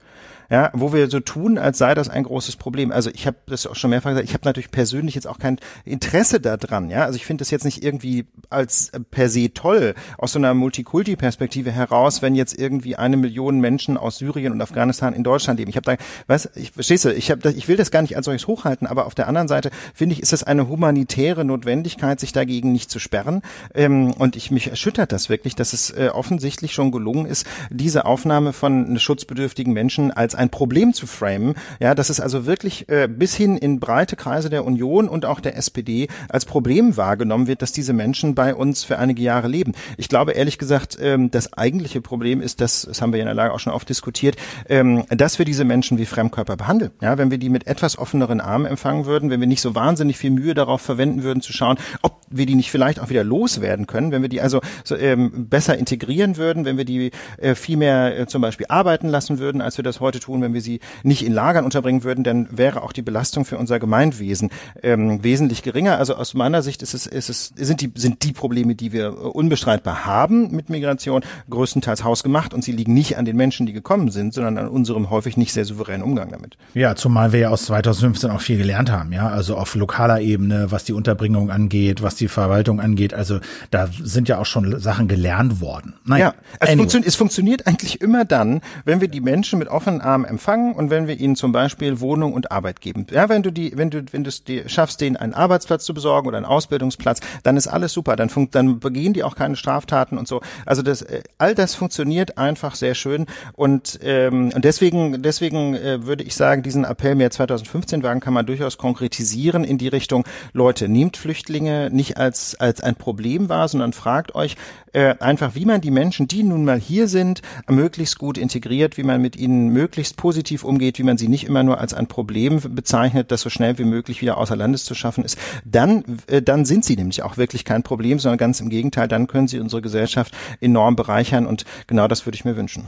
Ja, 0.51 0.69
wo 0.73 0.91
wir 0.91 1.09
so 1.09 1.21
tun, 1.21 1.57
als 1.57 1.77
sei 1.77 1.93
das 1.93 2.09
ein 2.09 2.23
großes 2.23 2.57
Problem. 2.57 2.91
Also 2.91 3.09
ich 3.09 3.25
habe 3.25 3.37
das 3.47 3.65
auch 3.65 3.75
schon 3.75 3.89
mehrfach 3.89 4.09
gesagt, 4.09 4.27
ich 4.27 4.33
habe 4.33 4.43
natürlich 4.43 4.69
persönlich 4.69 5.15
jetzt 5.15 5.25
auch 5.25 5.39
kein 5.39 5.59
Interesse 5.85 6.41
daran, 6.41 6.89
ja. 6.89 7.05
Also 7.05 7.15
ich 7.15 7.25
finde 7.25 7.41
das 7.41 7.51
jetzt 7.51 7.63
nicht 7.63 7.85
irgendwie 7.85 8.25
als 8.49 8.91
per 9.11 9.29
se 9.29 9.53
toll 9.53 9.95
aus 10.17 10.33
so 10.33 10.39
einer 10.39 10.53
Multikulti-Perspektive 10.53 11.71
heraus, 11.71 12.21
wenn 12.21 12.35
jetzt 12.35 12.59
irgendwie 12.59 12.97
eine 12.97 13.15
Million 13.15 13.61
Menschen 13.61 13.95
aus 13.95 14.17
Syrien 14.17 14.51
und 14.51 14.61
Afghanistan 14.61 15.13
in 15.13 15.23
Deutschland 15.23 15.57
leben. 15.57 15.69
Ich 15.69 15.77
habe 15.77 15.85
da, 15.85 16.03
was, 16.27 16.49
ich 16.55 16.73
verstehst 16.73 17.05
du, 17.05 17.13
ich 17.13 17.31
habe, 17.31 17.49
ich 17.51 17.69
will 17.69 17.77
das 17.77 17.89
gar 17.89 18.01
nicht 18.01 18.17
als 18.17 18.25
solches 18.25 18.45
hochhalten, 18.45 18.87
aber 18.87 19.05
auf 19.05 19.15
der 19.15 19.29
anderen 19.29 19.47
Seite 19.47 19.71
finde 19.93 20.15
ich, 20.15 20.21
ist 20.21 20.33
es 20.33 20.43
eine 20.43 20.67
humanitäre 20.67 21.45
Notwendigkeit, 21.45 22.19
sich 22.19 22.33
dagegen 22.33 22.73
nicht 22.73 22.91
zu 22.91 22.99
sperren. 22.99 23.41
Ähm, 23.73 24.11
und 24.11 24.35
ich 24.35 24.51
mich 24.51 24.67
erschüttert 24.67 25.13
das 25.13 25.29
wirklich, 25.29 25.55
dass 25.55 25.71
es 25.71 25.91
äh, 25.91 26.09
offensichtlich 26.13 26.73
schon 26.73 26.91
gelungen 26.91 27.25
ist, 27.25 27.47
diese 27.69 28.03
Aufnahme 28.03 28.51
von 28.51 28.99
schutzbedürftigen 28.99 29.71
Menschen 29.71 30.11
als 30.11 30.40
ein 30.41 30.49
Problem 30.49 30.93
zu 30.93 31.07
framen. 31.07 31.53
Ja, 31.79 31.95
dass 31.95 32.09
es 32.09 32.19
also 32.19 32.45
wirklich 32.45 32.89
äh, 32.89 33.07
bis 33.07 33.35
hin 33.35 33.57
in 33.57 33.79
breite 33.79 34.15
Kreise 34.15 34.49
der 34.49 34.65
Union 34.65 35.07
und 35.07 35.25
auch 35.25 35.39
der 35.39 35.55
SPD 35.55 36.07
als 36.29 36.45
Problem 36.45 36.97
wahrgenommen 36.97 37.47
wird, 37.47 37.61
dass 37.61 37.71
diese 37.71 37.93
Menschen 37.93 38.35
bei 38.35 38.55
uns 38.55 38.83
für 38.83 38.97
einige 38.97 39.21
Jahre 39.21 39.47
leben. 39.47 39.73
Ich 39.97 40.09
glaube 40.09 40.31
ehrlich 40.31 40.57
gesagt, 40.57 40.97
ähm, 40.99 41.29
das 41.31 41.53
eigentliche 41.53 42.01
Problem 42.01 42.41
ist, 42.41 42.59
dass, 42.59 42.81
das 42.81 43.01
haben 43.01 43.13
wir 43.13 43.19
in 43.19 43.27
der 43.27 43.35
Lage 43.35 43.53
auch 43.53 43.59
schon 43.59 43.73
oft 43.73 43.87
diskutiert, 43.87 44.35
ähm, 44.67 45.05
dass 45.09 45.37
wir 45.37 45.45
diese 45.45 45.63
Menschen 45.63 45.99
wie 45.99 46.05
Fremdkörper 46.05 46.57
behandeln. 46.57 46.91
Ja, 47.01 47.17
wenn 47.17 47.29
wir 47.29 47.37
die 47.37 47.49
mit 47.49 47.67
etwas 47.67 47.97
offeneren 47.97 48.41
Armen 48.41 48.65
empfangen 48.65 49.05
würden, 49.05 49.29
wenn 49.29 49.39
wir 49.39 49.47
nicht 49.47 49.61
so 49.61 49.75
wahnsinnig 49.75 50.17
viel 50.17 50.31
Mühe 50.31 50.55
darauf 50.55 50.81
verwenden 50.81 51.21
würden, 51.23 51.41
zu 51.41 51.53
schauen, 51.53 51.77
ob 52.01 52.21
wir 52.29 52.45
die 52.47 52.55
nicht 52.55 52.71
vielleicht 52.71 52.99
auch 52.99 53.09
wieder 53.09 53.23
loswerden 53.23 53.85
können, 53.85 54.11
wenn 54.11 54.23
wir 54.23 54.29
die 54.29 54.41
also 54.41 54.61
so, 54.83 54.95
ähm, 54.95 55.47
besser 55.49 55.77
integrieren 55.77 56.37
würden, 56.37 56.65
wenn 56.65 56.77
wir 56.77 56.85
die 56.85 57.11
äh, 57.37 57.53
viel 57.53 57.77
mehr 57.77 58.17
äh, 58.17 58.25
zum 58.25 58.41
Beispiel 58.41 58.65
arbeiten 58.69 59.07
lassen 59.07 59.37
würden, 59.37 59.61
als 59.61 59.77
wir 59.77 59.83
das 59.83 59.99
heute 59.99 60.19
tun, 60.19 60.30
tun, 60.31 60.41
wenn 60.41 60.53
wir 60.53 60.61
sie 60.61 60.79
nicht 61.03 61.25
in 61.25 61.33
Lagern 61.33 61.65
unterbringen 61.65 62.03
würden, 62.03 62.23
dann 62.23 62.47
wäre 62.51 62.83
auch 62.83 62.93
die 62.93 63.01
Belastung 63.01 63.45
für 63.45 63.57
unser 63.57 63.79
Gemeinwesen 63.79 64.49
ähm, 64.81 65.23
wesentlich 65.23 65.61
geringer. 65.63 65.97
Also 65.97 66.15
aus 66.15 66.33
meiner 66.33 66.61
Sicht 66.61 66.81
ist 66.81 66.93
es, 66.93 67.05
ist 67.05 67.29
es, 67.29 67.53
sind 67.55 67.81
die, 67.81 67.91
sind 67.95 68.23
die 68.23 68.31
Probleme, 68.31 68.75
die 68.75 68.93
wir 68.93 69.35
unbestreitbar 69.35 70.05
haben 70.05 70.51
mit 70.51 70.69
Migration, 70.69 71.21
größtenteils 71.49 72.03
hausgemacht 72.03 72.53
und 72.53 72.63
sie 72.63 72.71
liegen 72.71 72.93
nicht 72.93 73.17
an 73.17 73.25
den 73.25 73.35
Menschen, 73.35 73.65
die 73.65 73.73
gekommen 73.73 74.11
sind, 74.11 74.33
sondern 74.33 74.57
an 74.57 74.67
unserem 74.67 75.09
häufig 75.09 75.37
nicht 75.37 75.53
sehr 75.53 75.65
souveränen 75.65 76.03
Umgang 76.03 76.31
damit. 76.31 76.57
Ja, 76.73 76.95
zumal 76.95 77.33
wir 77.33 77.39
ja 77.39 77.49
aus 77.49 77.65
2015 77.65 78.31
auch 78.31 78.41
viel 78.41 78.57
gelernt 78.57 78.91
haben, 78.91 79.11
ja, 79.11 79.27
also 79.27 79.57
auf 79.57 79.75
lokaler 79.75 80.21
Ebene, 80.21 80.67
was 80.69 80.85
die 80.85 80.93
Unterbringung 80.93 81.51
angeht, 81.51 82.01
was 82.01 82.15
die 82.15 82.27
Verwaltung 82.27 82.79
angeht, 82.79 83.13
also 83.13 83.39
da 83.69 83.89
sind 84.01 84.29
ja 84.29 84.37
auch 84.37 84.45
schon 84.45 84.79
Sachen 84.79 85.07
gelernt 85.07 85.61
worden. 85.61 85.93
Naja, 86.05 86.27
ja, 86.27 86.33
es, 86.59 86.69
anyway. 86.69 87.01
es 87.05 87.15
funktioniert 87.15 87.67
eigentlich 87.67 88.01
immer 88.01 88.25
dann, 88.25 88.61
wenn 88.85 89.01
wir 89.01 89.07
die 89.07 89.21
Menschen 89.21 89.59
mit 89.59 89.67
offenen 89.67 90.01
Armen 90.01 90.20
Maßnahmen 90.21 90.25
empfangen 90.25 90.73
und 90.73 90.89
wenn 90.89 91.07
wir 91.07 91.19
ihnen 91.19 91.35
zum 91.35 91.51
Beispiel 91.51 91.99
Wohnung 91.99 92.33
und 92.33 92.51
Arbeit 92.51 92.81
geben. 92.81 93.07
Ja, 93.11 93.29
wenn 93.29 93.43
du 93.43 93.51
die, 93.51 93.77
wenn 93.77 93.89
du, 93.89 94.03
wenn 94.11 94.23
du 94.23 94.29
es 94.29 94.43
dir 94.43 94.69
schaffst, 94.69 95.01
denen 95.01 95.17
einen 95.17 95.33
Arbeitsplatz 95.33 95.85
zu 95.85 95.93
besorgen 95.93 96.27
oder 96.27 96.37
einen 96.37 96.45
Ausbildungsplatz, 96.45 97.19
dann 97.43 97.57
ist 97.57 97.67
alles 97.67 97.93
super. 97.93 98.15
Dann, 98.15 98.29
funkt, 98.29 98.55
dann 98.55 98.79
begehen 98.79 99.13
die 99.13 99.23
auch 99.23 99.35
keine 99.35 99.55
Straftaten 99.55 100.17
und 100.17 100.27
so. 100.27 100.41
Also 100.65 100.81
das, 100.81 101.01
äh, 101.01 101.23
all 101.37 101.55
das 101.55 101.75
funktioniert 101.75 102.37
einfach 102.37 102.75
sehr 102.75 102.95
schön 102.95 103.25
und, 103.53 103.99
ähm, 104.03 104.51
und 104.53 104.63
deswegen, 104.65 105.21
deswegen 105.21 105.75
äh, 105.75 106.05
würde 106.05 106.23
ich 106.23 106.35
sagen, 106.35 106.63
diesen 106.63 106.85
Appell 106.85 107.15
mehr 107.15 107.31
2015 107.31 108.03
wagen 108.03 108.19
kann 108.19 108.33
man 108.33 108.45
durchaus 108.45 108.77
konkretisieren 108.77 109.63
in 109.63 109.77
die 109.77 109.87
Richtung, 109.87 110.25
Leute, 110.53 110.87
nehmt 110.87 111.17
Flüchtlinge 111.17 111.89
nicht 111.91 112.17
als, 112.17 112.55
als 112.59 112.81
ein 112.81 112.95
Problem 112.95 113.49
wahr, 113.49 113.67
sondern 113.67 113.93
fragt 113.93 114.35
euch 114.35 114.55
äh, 114.93 115.15
einfach, 115.19 115.55
wie 115.55 115.65
man 115.65 115.81
die 115.81 115.91
Menschen, 115.91 116.27
die 116.27 116.43
nun 116.43 116.65
mal 116.65 116.79
hier 116.79 117.07
sind, 117.07 117.41
möglichst 117.69 118.19
gut 118.19 118.37
integriert, 118.37 118.97
wie 118.97 119.03
man 119.03 119.21
mit 119.21 119.35
ihnen 119.35 119.69
möglichst 119.69 120.00
möglichst 120.01 120.17
positiv 120.17 120.63
umgeht, 120.63 120.97
wie 120.97 121.03
man 121.03 121.19
sie 121.19 121.27
nicht 121.27 121.43
immer 121.43 121.61
nur 121.61 121.79
als 121.79 121.93
ein 121.93 122.07
Problem 122.07 122.59
bezeichnet, 122.59 123.31
das 123.31 123.41
so 123.41 123.51
schnell 123.51 123.77
wie 123.77 123.83
möglich 123.83 124.19
wieder 124.19 124.39
außer 124.39 124.55
Landes 124.55 124.83
zu 124.83 124.95
schaffen 124.95 125.23
ist, 125.23 125.37
dann, 125.63 126.03
äh, 126.25 126.41
dann 126.41 126.65
sind 126.65 126.83
sie 126.83 126.95
nämlich 126.95 127.21
auch 127.21 127.37
wirklich 127.37 127.65
kein 127.65 127.83
Problem, 127.83 128.17
sondern 128.17 128.39
ganz 128.39 128.61
im 128.61 128.69
Gegenteil, 128.69 129.07
dann 129.07 129.27
können 129.27 129.47
sie 129.47 129.59
unsere 129.59 129.83
Gesellschaft 129.83 130.33
enorm 130.59 130.95
bereichern 130.95 131.45
und 131.45 131.65
genau 131.85 132.07
das 132.07 132.25
würde 132.25 132.35
ich 132.35 132.45
mir 132.45 132.57
wünschen. 132.57 132.85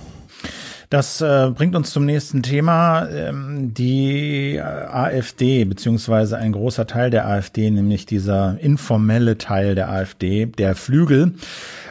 Das 0.93 1.21
äh, 1.21 1.49
bringt 1.49 1.75
uns 1.75 1.89
zum 1.89 2.05
nächsten 2.05 2.43
Thema. 2.43 3.09
Ähm, 3.09 3.73
die 3.73 4.61
AfD, 4.61 5.65
beziehungsweise 5.65 6.37
ein 6.37 6.51
großer 6.51 6.85
Teil 6.85 7.09
der 7.09 7.27
AfD, 7.27 7.71
nämlich 7.71 8.05
dieser 8.05 8.59
informelle 8.59 9.39
Teil 9.39 9.73
der 9.73 9.89
AfD, 9.89 10.45
der 10.45 10.75
Flügel, 10.75 11.33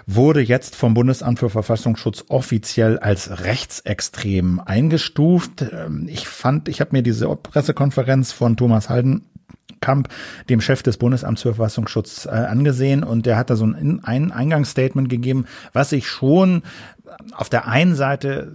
wurde 0.07 0.41
jetzt 0.41 0.77
vom 0.77 0.95
Bundesamt 0.95 1.41
für 1.41 1.51
Verfassungsschutz 1.51 2.27
offiziell 2.29 3.01
als 3.01 3.45
rechtsextrem 3.45 4.61
eingestuft. 4.61 5.63
Ähm, 5.63 6.07
ich 6.09 6.29
fand, 6.29 6.69
ich 6.69 6.81
habe 6.81 6.91
mir 6.93 7.03
diese 7.03 7.27
Pressekonferenz 7.35 8.31
von 8.31 8.57
Thomas 8.57 8.89
Halden 8.89 9.25
Kamp, 9.81 10.11
dem 10.49 10.61
Chef 10.61 10.85
des 10.85 10.97
Bundesamts 10.97 11.43
für 11.43 11.55
Verfassungsschutz, 11.55 12.27
äh, 12.27 12.29
angesehen 12.29 13.03
und 13.03 13.27
der 13.27 13.37
hat 13.37 13.51
da 13.51 13.57
so 13.57 13.67
ein, 13.67 13.99
ein 14.05 14.31
Eingangsstatement 14.31 15.09
gegeben, 15.09 15.47
was 15.73 15.91
ich 15.91 16.07
schon 16.07 16.63
auf 17.33 17.49
der 17.49 17.67
einen 17.67 17.97
Seite 17.97 18.53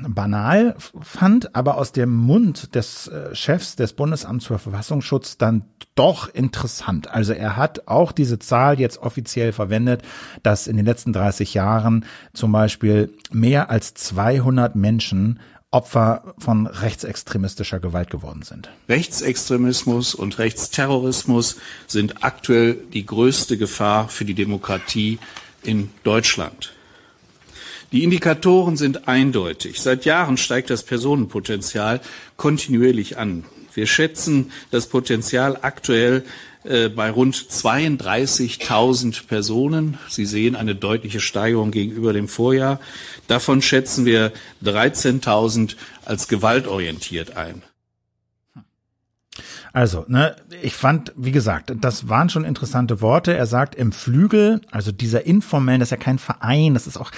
banal 0.00 0.76
fand, 1.02 1.54
aber 1.54 1.76
aus 1.76 1.92
dem 1.92 2.14
Mund 2.14 2.74
des 2.74 3.08
äh, 3.08 3.34
Chefs 3.34 3.76
des 3.76 3.92
Bundesamts 3.92 4.46
für 4.46 4.58
Verfassungsschutz 4.58 5.38
dann 5.38 5.64
doch 5.94 6.28
interessant. 6.28 7.08
Also 7.08 7.32
er 7.32 7.56
hat 7.56 7.86
auch 7.86 8.12
diese 8.12 8.38
Zahl 8.38 8.80
jetzt 8.80 8.98
offiziell 8.98 9.52
verwendet, 9.52 10.02
dass 10.42 10.66
in 10.66 10.76
den 10.76 10.86
letzten 10.86 11.12
30 11.12 11.54
Jahren 11.54 12.04
zum 12.32 12.52
Beispiel 12.52 13.12
mehr 13.30 13.70
als 13.70 13.94
200 13.94 14.74
Menschen 14.74 15.40
Opfer 15.70 16.34
von 16.38 16.68
rechtsextremistischer 16.68 17.80
Gewalt 17.80 18.08
geworden 18.08 18.42
sind. 18.42 18.70
Rechtsextremismus 18.88 20.14
und 20.14 20.38
Rechtsterrorismus 20.38 21.56
sind 21.88 22.22
aktuell 22.22 22.76
die 22.92 23.04
größte 23.04 23.58
Gefahr 23.58 24.08
für 24.08 24.24
die 24.24 24.34
Demokratie 24.34 25.18
in 25.64 25.90
Deutschland. 26.04 26.73
Die 27.94 28.02
Indikatoren 28.02 28.76
sind 28.76 29.06
eindeutig. 29.06 29.80
Seit 29.80 30.04
Jahren 30.04 30.36
steigt 30.36 30.68
das 30.68 30.82
Personenpotenzial 30.82 32.00
kontinuierlich 32.36 33.18
an. 33.18 33.44
Wir 33.72 33.86
schätzen 33.86 34.50
das 34.72 34.88
Potenzial 34.88 35.60
aktuell 35.62 36.24
äh, 36.64 36.88
bei 36.88 37.08
rund 37.08 37.36
32.000 37.36 39.28
Personen. 39.28 39.96
Sie 40.08 40.26
sehen 40.26 40.56
eine 40.56 40.74
deutliche 40.74 41.20
Steigerung 41.20 41.70
gegenüber 41.70 42.12
dem 42.12 42.26
Vorjahr. 42.26 42.80
Davon 43.28 43.62
schätzen 43.62 44.04
wir 44.06 44.32
13.000 44.64 45.76
als 46.04 46.26
gewaltorientiert 46.26 47.36
ein. 47.36 47.62
Also, 49.74 50.04
ne, 50.06 50.36
ich 50.62 50.76
fand, 50.76 51.12
wie 51.16 51.32
gesagt, 51.32 51.74
das 51.80 52.08
waren 52.08 52.28
schon 52.28 52.44
interessante 52.44 53.00
Worte. 53.00 53.36
Er 53.36 53.46
sagt 53.46 53.74
im 53.74 53.90
Flügel, 53.90 54.60
also 54.70 54.92
dieser 54.92 55.26
informellen, 55.26 55.80
das 55.80 55.88
ist 55.88 55.90
ja 55.90 55.96
kein 55.96 56.20
Verein, 56.20 56.74
das 56.74 56.86
ist 56.86 56.96
auch 56.96 57.10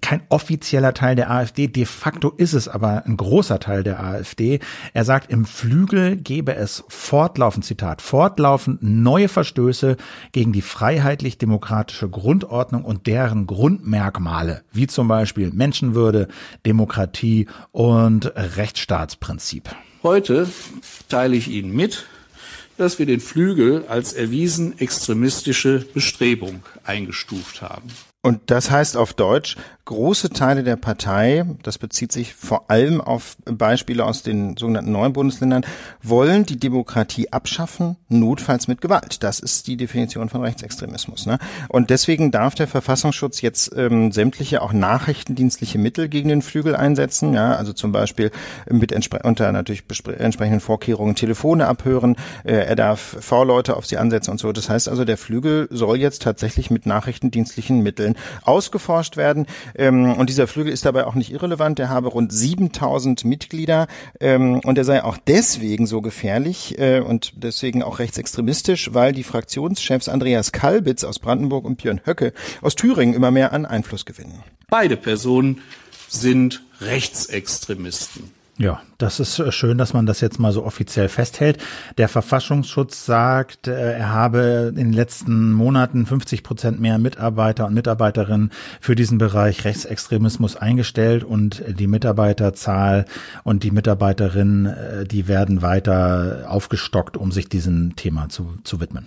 kein 0.00 0.22
offizieller 0.30 0.94
Teil 0.94 1.16
der 1.16 1.30
AfD. 1.30 1.68
De 1.68 1.84
facto 1.84 2.30
ist 2.30 2.54
es 2.54 2.66
aber 2.66 3.04
ein 3.04 3.18
großer 3.18 3.60
Teil 3.60 3.82
der 3.82 4.02
AfD. 4.02 4.60
Er 4.94 5.04
sagt, 5.04 5.30
im 5.30 5.44
Flügel 5.44 6.16
gebe 6.16 6.54
es 6.54 6.82
fortlaufend, 6.88 7.66
Zitat, 7.66 8.00
fortlaufend 8.00 8.82
neue 8.82 9.28
Verstöße 9.28 9.98
gegen 10.32 10.54
die 10.54 10.62
freiheitlich-demokratische 10.62 12.08
Grundordnung 12.08 12.86
und 12.86 13.06
deren 13.06 13.46
Grundmerkmale, 13.46 14.62
wie 14.72 14.86
zum 14.86 15.08
Beispiel 15.08 15.50
Menschenwürde, 15.52 16.28
Demokratie 16.64 17.48
und 17.70 18.32
Rechtsstaatsprinzip. 18.34 19.68
Heute 20.02 20.48
teile 21.08 21.36
ich 21.36 21.48
Ihnen 21.48 21.74
mit, 21.74 22.06
dass 22.76 23.00
wir 23.00 23.06
den 23.06 23.20
Flügel 23.20 23.84
als 23.88 24.12
erwiesen 24.12 24.78
extremistische 24.78 25.80
Bestrebung 25.92 26.62
eingestuft 26.84 27.62
haben. 27.62 27.88
Und 28.22 28.42
das 28.46 28.70
heißt 28.70 28.96
auf 28.96 29.14
Deutsch, 29.14 29.56
große 29.88 30.28
Teile 30.28 30.64
der 30.64 30.76
Partei, 30.76 31.46
das 31.62 31.78
bezieht 31.78 32.12
sich 32.12 32.34
vor 32.34 32.70
allem 32.70 33.00
auf 33.00 33.38
Beispiele 33.46 34.04
aus 34.04 34.22
den 34.22 34.54
sogenannten 34.58 34.92
neuen 34.92 35.14
Bundesländern, 35.14 35.64
wollen 36.02 36.44
die 36.44 36.58
Demokratie 36.58 37.32
abschaffen, 37.32 37.96
notfalls 38.10 38.68
mit 38.68 38.82
Gewalt. 38.82 39.22
Das 39.22 39.40
ist 39.40 39.66
die 39.66 39.78
Definition 39.78 40.28
von 40.28 40.42
Rechtsextremismus. 40.42 41.24
Ne? 41.24 41.38
Und 41.68 41.88
deswegen 41.88 42.30
darf 42.30 42.54
der 42.54 42.66
Verfassungsschutz 42.66 43.40
jetzt 43.40 43.72
ähm, 43.76 44.12
sämtliche 44.12 44.60
auch 44.60 44.74
nachrichtendienstliche 44.74 45.78
Mittel 45.78 46.10
gegen 46.10 46.28
den 46.28 46.42
Flügel 46.42 46.76
einsetzen. 46.76 47.32
Ja, 47.32 47.54
also 47.54 47.72
zum 47.72 47.90
Beispiel 47.90 48.30
mit 48.68 48.92
unter 49.24 49.50
natürlich 49.52 49.84
entsprechenden 50.18 50.60
Vorkehrungen 50.60 51.14
Telefone 51.14 51.66
abhören. 51.66 52.16
Äh, 52.44 52.56
er 52.56 52.76
darf 52.76 53.16
V-Leute 53.20 53.74
auf 53.74 53.86
sie 53.86 53.96
ansetzen 53.96 54.32
und 54.32 54.38
so. 54.38 54.52
Das 54.52 54.68
heißt 54.68 54.86
also, 54.90 55.06
der 55.06 55.16
Flügel 55.16 55.66
soll 55.70 55.96
jetzt 55.96 56.20
tatsächlich 56.20 56.70
mit 56.70 56.84
nachrichtendienstlichen 56.84 57.82
Mitteln 57.82 58.16
ausgeforscht 58.42 59.16
werden. 59.16 59.46
Ähm, 59.78 60.12
und 60.12 60.28
dieser 60.28 60.46
Flügel 60.46 60.72
ist 60.72 60.84
dabei 60.84 61.06
auch 61.06 61.14
nicht 61.14 61.32
irrelevant. 61.32 61.78
Der 61.78 61.88
habe 61.88 62.08
rund 62.08 62.32
7000 62.32 63.24
Mitglieder 63.24 63.86
ähm, 64.20 64.60
und 64.64 64.76
er 64.76 64.84
sei 64.84 65.02
auch 65.02 65.16
deswegen 65.16 65.86
so 65.86 66.02
gefährlich 66.02 66.78
äh, 66.78 67.00
und 67.00 67.32
deswegen 67.36 67.82
auch 67.82 67.98
rechtsextremistisch, 67.98 68.92
weil 68.92 69.12
die 69.12 69.22
Fraktionschefs 69.22 70.08
Andreas 70.08 70.52
Kalbitz 70.52 71.04
aus 71.04 71.18
Brandenburg 71.18 71.64
und 71.64 71.76
Björn 71.76 72.00
Höcke 72.04 72.32
aus 72.60 72.74
Thüringen 72.74 73.14
immer 73.14 73.30
mehr 73.30 73.52
an 73.52 73.64
Einfluss 73.64 74.04
gewinnen. 74.04 74.42
Beide 74.68 74.96
Personen 74.96 75.62
sind 76.08 76.62
Rechtsextremisten. 76.80 78.37
Ja, 78.58 78.82
das 78.98 79.20
ist 79.20 79.38
äh, 79.38 79.52
schön, 79.52 79.78
dass 79.78 79.94
man 79.94 80.04
das 80.04 80.20
jetzt 80.20 80.40
mal 80.40 80.50
so 80.50 80.64
offiziell 80.64 81.08
festhält. 81.08 81.58
Der 81.96 82.08
Verfassungsschutz 82.08 83.06
sagt, 83.06 83.68
äh, 83.68 83.92
er 83.92 84.12
habe 84.12 84.68
in 84.70 84.74
den 84.74 84.92
letzten 84.92 85.52
Monaten 85.52 86.06
50 86.06 86.42
Prozent 86.42 86.80
mehr 86.80 86.98
Mitarbeiter 86.98 87.66
und 87.66 87.74
Mitarbeiterinnen 87.74 88.50
für 88.80 88.96
diesen 88.96 89.18
Bereich 89.18 89.64
Rechtsextremismus 89.64 90.56
eingestellt 90.56 91.22
und 91.22 91.62
die 91.68 91.86
Mitarbeiterzahl 91.86 93.04
und 93.44 93.62
die 93.62 93.70
Mitarbeiterinnen, 93.70 94.66
äh, 94.66 95.04
die 95.06 95.28
werden 95.28 95.62
weiter 95.62 96.46
aufgestockt, 96.48 97.16
um 97.16 97.30
sich 97.30 97.48
diesem 97.48 97.94
Thema 97.94 98.28
zu, 98.28 98.58
zu 98.64 98.80
widmen. 98.80 99.06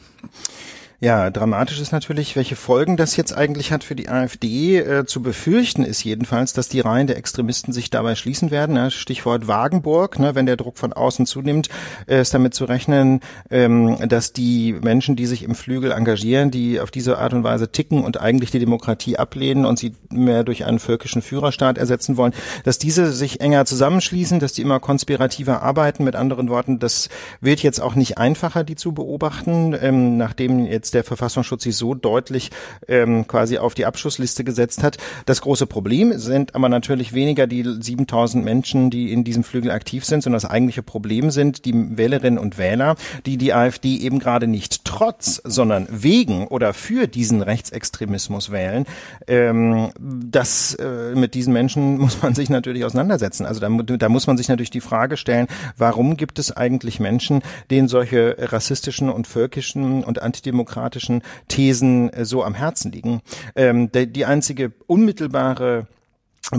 Ja, 1.03 1.32
dramatisch 1.32 1.80
ist 1.80 1.91
natürlich, 1.91 2.36
welche 2.36 2.56
Folgen 2.56 2.95
das 2.95 3.18
jetzt 3.18 3.36
eigentlich 3.36 3.72
hat 3.72 3.84
für 3.84 3.95
die 3.95 4.07
AfD. 4.07 4.78
Äh, 4.78 5.06
zu 5.07 5.23
befürchten 5.23 5.84
ist 5.84 6.03
jedenfalls, 6.03 6.53
dass 6.53 6.69
die 6.69 6.80
Reihen 6.80 7.07
der 7.07 7.18
Extremisten 7.18 7.73
sich 7.73 7.90
dabei 7.90 8.14
schließen 8.14 8.52
werden. 8.52 8.76
Ja, 8.76 8.91
Stichwort 8.91 9.48
Wagenburg, 9.48 10.19
ne, 10.19 10.36
wenn 10.36 10.45
der 10.45 10.57
Druck 10.57 10.78
von 10.78 10.94
außen 10.94 11.26
zunimmt, 11.26 11.69
äh, 12.06 12.22
ist 12.22 12.36
damit 12.36 12.53
zu 12.53 12.65
rechnen, 12.65 13.22
ähm, 13.49 13.98
dass 14.10 14.32
die 14.32 14.73
Menschen, 14.73 15.15
die 15.15 15.26
sich 15.26 15.41
im 15.41 15.56
Flügel 15.56 15.91
engagieren, 15.91 16.52
die 16.52 16.80
auf 16.80 16.91
diese 16.91 17.18
Art 17.18 17.34
und 17.34 17.44
Weise 17.44 17.72
ticken 17.72 18.03
und 18.03 18.22
eigentlich 18.22 18.52
die 18.52 18.60
Demokratie 18.60 19.18
ablehnen 19.18 19.65
und 19.65 19.80
sie 19.80 19.95
mehr 20.11 20.44
durch 20.44 20.65
einen 20.65 20.78
völkischen 20.78 21.23
Führerstaat 21.23 21.80
ersetzen 21.80 22.15
wollen, 22.15 22.36
dass 22.64 22.78
diese 22.78 23.11
sich 23.11 23.41
enger 23.41 23.65
zusammenschließen, 23.65 24.40
dass 24.40 24.53
die 24.53 24.61
immer 24.61 24.80
konspirativer 24.80 25.64
arbeiten. 25.64 26.03
Mit 26.03 26.15
anderen 26.15 26.49
Worten, 26.49 26.78
das 26.78 27.10
wird 27.40 27.64
jetzt 27.64 27.82
auch 27.82 27.95
nicht 27.95 28.19
einfacher, 28.19 28.64
die 28.64 28.76
zu 28.76 28.91
beobachten, 28.91 29.76
ähm, 29.82 30.18
nachdem 30.18 30.68
jetzt 30.68 30.90
der 30.91 31.03
Verfassungsschutz 31.03 31.63
sich 31.63 31.76
so 31.76 31.93
deutlich 31.93 32.51
ähm, 32.88 33.27
quasi 33.27 33.57
auf 33.57 33.73
die 33.73 33.85
Abschussliste 33.85 34.43
gesetzt 34.43 34.84
hat. 34.84 34.97
Das 35.26 35.41
große 35.41 35.68
Problem 35.68 36.18
sind 36.18 36.55
aber 36.55 36.69
natürlich 36.69 37.13
weniger 37.13 37.47
die 37.47 37.63
7000 37.63 38.43
Menschen, 38.43 38.89
die 38.89 39.11
in 39.11 39.23
diesem 39.23 39.43
Flügel 39.43 39.72
aktiv 39.72 40.05
sind, 40.05 40.23
sondern 40.23 40.41
das 40.41 40.49
eigentliche 40.49 40.84
Problem 40.84 41.31
sind 41.31 41.65
die 41.65 41.73
Wählerinnen 41.97 42.39
und 42.39 42.57
Wähler, 42.57 42.95
die 43.26 43.38
die 43.38 43.53
AfD 43.53 43.97
eben 43.97 44.19
gerade 44.19 44.47
nicht 44.47 44.85
trotz, 44.85 45.41
sondern 45.43 45.88
wegen 45.89 46.47
oder 46.47 46.73
für 46.73 47.07
diesen 47.07 47.41
Rechtsextremismus 47.41 48.51
wählen. 48.51 48.85
Ähm, 49.27 49.91
das 49.99 50.76
äh, 50.76 51.15
mit 51.15 51.34
diesen 51.34 51.53
Menschen 51.53 51.97
muss 51.99 52.22
man 52.22 52.35
sich 52.35 52.49
natürlich 52.49 52.85
auseinandersetzen. 52.85 53.45
Also 53.45 53.59
da, 53.59 53.69
da 53.69 54.09
muss 54.09 54.27
man 54.27 54.38
sich 54.38 54.49
natürlich 54.49 54.72
die 54.72 54.81
Frage 54.81 55.18
stellen, 55.18 55.47
warum 55.77 56.18
gibt 56.18 56.39
es 56.39 56.55
eigentlich 56.55 56.99
Menschen, 56.99 57.41
denen 57.69 57.88
solche 57.88 58.35
rassistischen 58.39 59.09
und 59.09 59.27
völkischen 59.27 60.03
und 60.03 60.22
antidemokratischen 60.22 60.80
demokratischen 60.81 61.21
Thesen 61.47 62.11
äh, 62.11 62.25
so 62.25 62.43
am 62.43 62.53
Herzen 62.55 62.91
liegen. 62.91 63.21
Ähm, 63.55 63.89
die 63.91 64.25
einzige 64.25 64.73
unmittelbare 64.87 65.87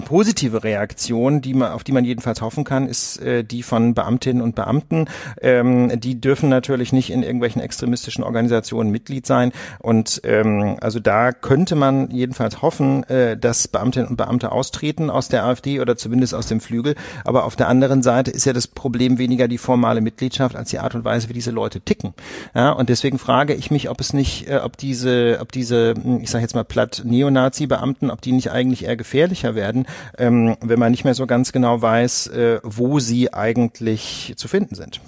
positive 0.00 0.64
Reaktion, 0.64 1.42
die 1.42 1.54
man, 1.54 1.72
auf 1.72 1.84
die 1.84 1.92
man 1.92 2.04
jedenfalls 2.04 2.40
hoffen 2.40 2.64
kann, 2.64 2.86
ist 2.86 3.20
äh, 3.20 3.44
die 3.44 3.62
von 3.62 3.94
Beamtinnen 3.94 4.42
und 4.42 4.54
Beamten. 4.54 5.06
Ähm, 5.40 6.00
die 6.00 6.20
dürfen 6.20 6.48
natürlich 6.48 6.92
nicht 6.92 7.10
in 7.10 7.22
irgendwelchen 7.22 7.60
extremistischen 7.60 8.24
Organisationen 8.24 8.90
Mitglied 8.90 9.26
sein. 9.26 9.52
Und 9.80 10.22
ähm, 10.24 10.76
also 10.80 10.98
da 10.98 11.32
könnte 11.32 11.74
man 11.74 12.10
jedenfalls 12.10 12.62
hoffen, 12.62 13.04
äh, 13.04 13.36
dass 13.36 13.68
Beamtinnen 13.68 14.08
und 14.08 14.16
Beamte 14.16 14.52
austreten 14.52 15.10
aus 15.10 15.28
der 15.28 15.44
AfD 15.44 15.80
oder 15.80 15.96
zumindest 15.96 16.34
aus 16.34 16.46
dem 16.46 16.60
Flügel. 16.60 16.94
Aber 17.24 17.44
auf 17.44 17.56
der 17.56 17.68
anderen 17.68 18.02
Seite 18.02 18.30
ist 18.30 18.46
ja 18.46 18.52
das 18.52 18.68
Problem 18.68 19.18
weniger 19.18 19.48
die 19.48 19.58
formale 19.58 20.00
Mitgliedschaft 20.00 20.56
als 20.56 20.70
die 20.70 20.78
Art 20.78 20.94
und 20.94 21.04
Weise, 21.04 21.28
wie 21.28 21.34
diese 21.34 21.50
Leute 21.50 21.80
ticken. 21.80 22.14
Ja, 22.54 22.70
und 22.70 22.88
deswegen 22.88 23.18
frage 23.18 23.54
ich 23.54 23.70
mich, 23.70 23.90
ob 23.90 24.00
es 24.00 24.12
nicht, 24.12 24.48
äh, 24.48 24.60
ob 24.62 24.76
diese, 24.76 25.38
ob 25.40 25.52
diese, 25.52 25.94
ich 26.20 26.30
sage 26.30 26.42
jetzt 26.42 26.54
mal 26.54 26.64
platt 26.64 27.02
Neonazi-Beamten, 27.04 28.10
ob 28.10 28.22
die 28.22 28.32
nicht 28.32 28.50
eigentlich 28.52 28.84
eher 28.84 28.96
gefährlicher 28.96 29.54
werden 29.54 29.71
werden, 29.72 29.86
ähm, 30.18 30.56
wenn 30.60 30.78
man 30.78 30.90
nicht 30.90 31.04
mehr 31.04 31.14
so 31.14 31.26
ganz 31.26 31.52
genau 31.52 31.80
weiß, 31.80 32.28
äh, 32.28 32.60
wo 32.62 32.98
sie 33.00 33.32
eigentlich 33.32 34.34
zu 34.36 34.48
finden 34.48 34.74
sind. 34.74 35.00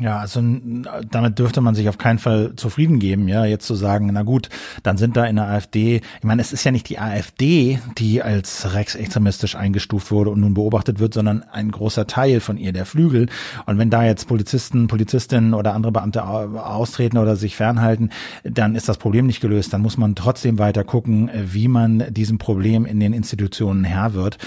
Ja, 0.00 0.18
also 0.18 0.42
damit 1.10 1.38
dürfte 1.38 1.60
man 1.60 1.74
sich 1.74 1.88
auf 1.90 1.98
keinen 1.98 2.18
Fall 2.18 2.54
zufrieden 2.56 2.98
geben, 3.00 3.28
ja, 3.28 3.44
jetzt 3.44 3.66
zu 3.66 3.74
sagen, 3.74 4.08
na 4.10 4.22
gut, 4.22 4.48
dann 4.82 4.96
sind 4.96 5.14
da 5.14 5.26
in 5.26 5.36
der 5.36 5.46
AfD, 5.46 5.96
ich 5.96 6.24
meine, 6.24 6.40
es 6.40 6.54
ist 6.54 6.64
ja 6.64 6.70
nicht 6.70 6.88
die 6.88 6.98
AfD, 6.98 7.80
die 7.98 8.22
als 8.22 8.72
rechtsextremistisch 8.72 9.56
eingestuft 9.56 10.10
wurde 10.10 10.30
und 10.30 10.40
nun 10.40 10.54
beobachtet 10.54 11.00
wird, 11.00 11.12
sondern 11.12 11.42
ein 11.42 11.70
großer 11.70 12.06
Teil 12.06 12.40
von 12.40 12.56
ihr, 12.56 12.72
der 12.72 12.86
Flügel. 12.86 13.28
Und 13.66 13.76
wenn 13.76 13.90
da 13.90 14.02
jetzt 14.02 14.26
Polizisten, 14.26 14.86
Polizistinnen 14.86 15.52
oder 15.52 15.74
andere 15.74 15.92
Beamte 15.92 16.24
austreten 16.24 17.18
oder 17.18 17.36
sich 17.36 17.56
fernhalten, 17.56 18.10
dann 18.42 18.74
ist 18.74 18.88
das 18.88 18.96
Problem 18.96 19.26
nicht 19.26 19.40
gelöst. 19.40 19.72
Dann 19.74 19.82
muss 19.82 19.98
man 19.98 20.14
trotzdem 20.14 20.58
weiter 20.58 20.82
gucken, 20.82 21.30
wie 21.34 21.68
man 21.68 22.04
diesem 22.10 22.38
Problem 22.38 22.86
in 22.86 23.00
den 23.00 23.12
Institutionen 23.12 23.84
Herr 23.84 24.14
wird. 24.14 24.38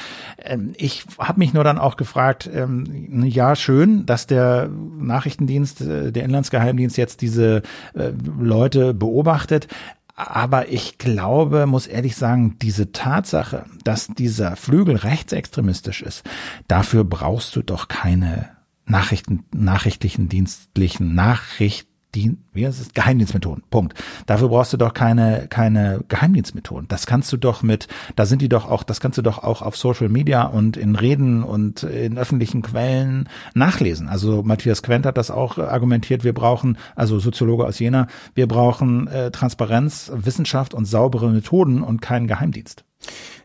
Ähm, 0.43 0.73
ich 0.77 1.05
habe 1.19 1.39
mich 1.39 1.53
nur 1.53 1.63
dann 1.63 1.77
auch 1.77 1.95
gefragt, 1.95 2.49
ähm, 2.51 3.23
ja, 3.25 3.55
schön, 3.55 4.07
dass 4.07 4.25
der 4.25 4.69
Nachrichten 4.97 5.42
Nachrichtendienst, 5.43 5.81
äh, 5.81 6.11
der 6.11 6.23
Inlandsgeheimdienst 6.23 6.97
jetzt 6.97 7.21
diese 7.21 7.61
äh, 7.93 8.11
Leute 8.39 8.93
beobachtet. 8.93 9.67
Aber 10.15 10.69
ich 10.69 10.99
glaube, 10.99 11.65
muss 11.65 11.87
ehrlich 11.87 12.15
sagen, 12.15 12.57
diese 12.61 12.91
Tatsache, 12.91 13.65
dass 13.83 14.07
dieser 14.07 14.55
Flügel 14.55 14.95
rechtsextremistisch 14.95 16.03
ist, 16.03 16.23
dafür 16.67 17.03
brauchst 17.03 17.55
du 17.55 17.63
doch 17.63 17.87
keine 17.87 18.49
Nachrichten, 18.85 19.45
nachrichtlichen 19.51 20.29
dienstlichen 20.29 21.15
Nachrichten 21.15 21.92
die, 22.15 22.37
wie 22.53 22.65
heißt 22.65 22.79
es, 22.79 22.93
Geheimdienstmethoden. 22.93 23.63
Punkt. 23.69 23.93
Dafür 24.25 24.49
brauchst 24.49 24.73
du 24.73 24.77
doch 24.77 24.93
keine, 24.93 25.47
keine 25.49 26.03
Geheimdienstmethoden. 26.07 26.87
Das 26.87 27.05
kannst 27.05 27.31
du 27.33 27.37
doch 27.37 27.63
mit, 27.63 27.87
da 28.15 28.25
sind 28.25 28.41
die 28.41 28.49
doch 28.49 28.69
auch, 28.69 28.83
das 28.83 28.99
kannst 28.99 29.17
du 29.17 29.21
doch 29.21 29.39
auch 29.39 29.61
auf 29.61 29.77
Social 29.77 30.09
Media 30.09 30.43
und 30.43 30.77
in 30.77 30.95
Reden 30.95 31.43
und 31.43 31.83
in 31.83 32.17
öffentlichen 32.17 32.61
Quellen 32.61 33.29
nachlesen. 33.53 34.07
Also 34.07 34.43
Matthias 34.43 34.83
Quent 34.83 35.05
hat 35.05 35.17
das 35.17 35.31
auch 35.31 35.57
argumentiert. 35.57 36.23
Wir 36.23 36.33
brauchen, 36.33 36.77
also 36.95 37.19
Soziologe 37.19 37.65
aus 37.65 37.79
Jena, 37.79 38.07
wir 38.35 38.47
brauchen 38.47 39.07
äh, 39.07 39.31
Transparenz, 39.31 40.11
Wissenschaft 40.13 40.73
und 40.73 40.85
saubere 40.85 41.29
Methoden 41.29 41.81
und 41.81 42.01
keinen 42.01 42.27
Geheimdienst. 42.27 42.85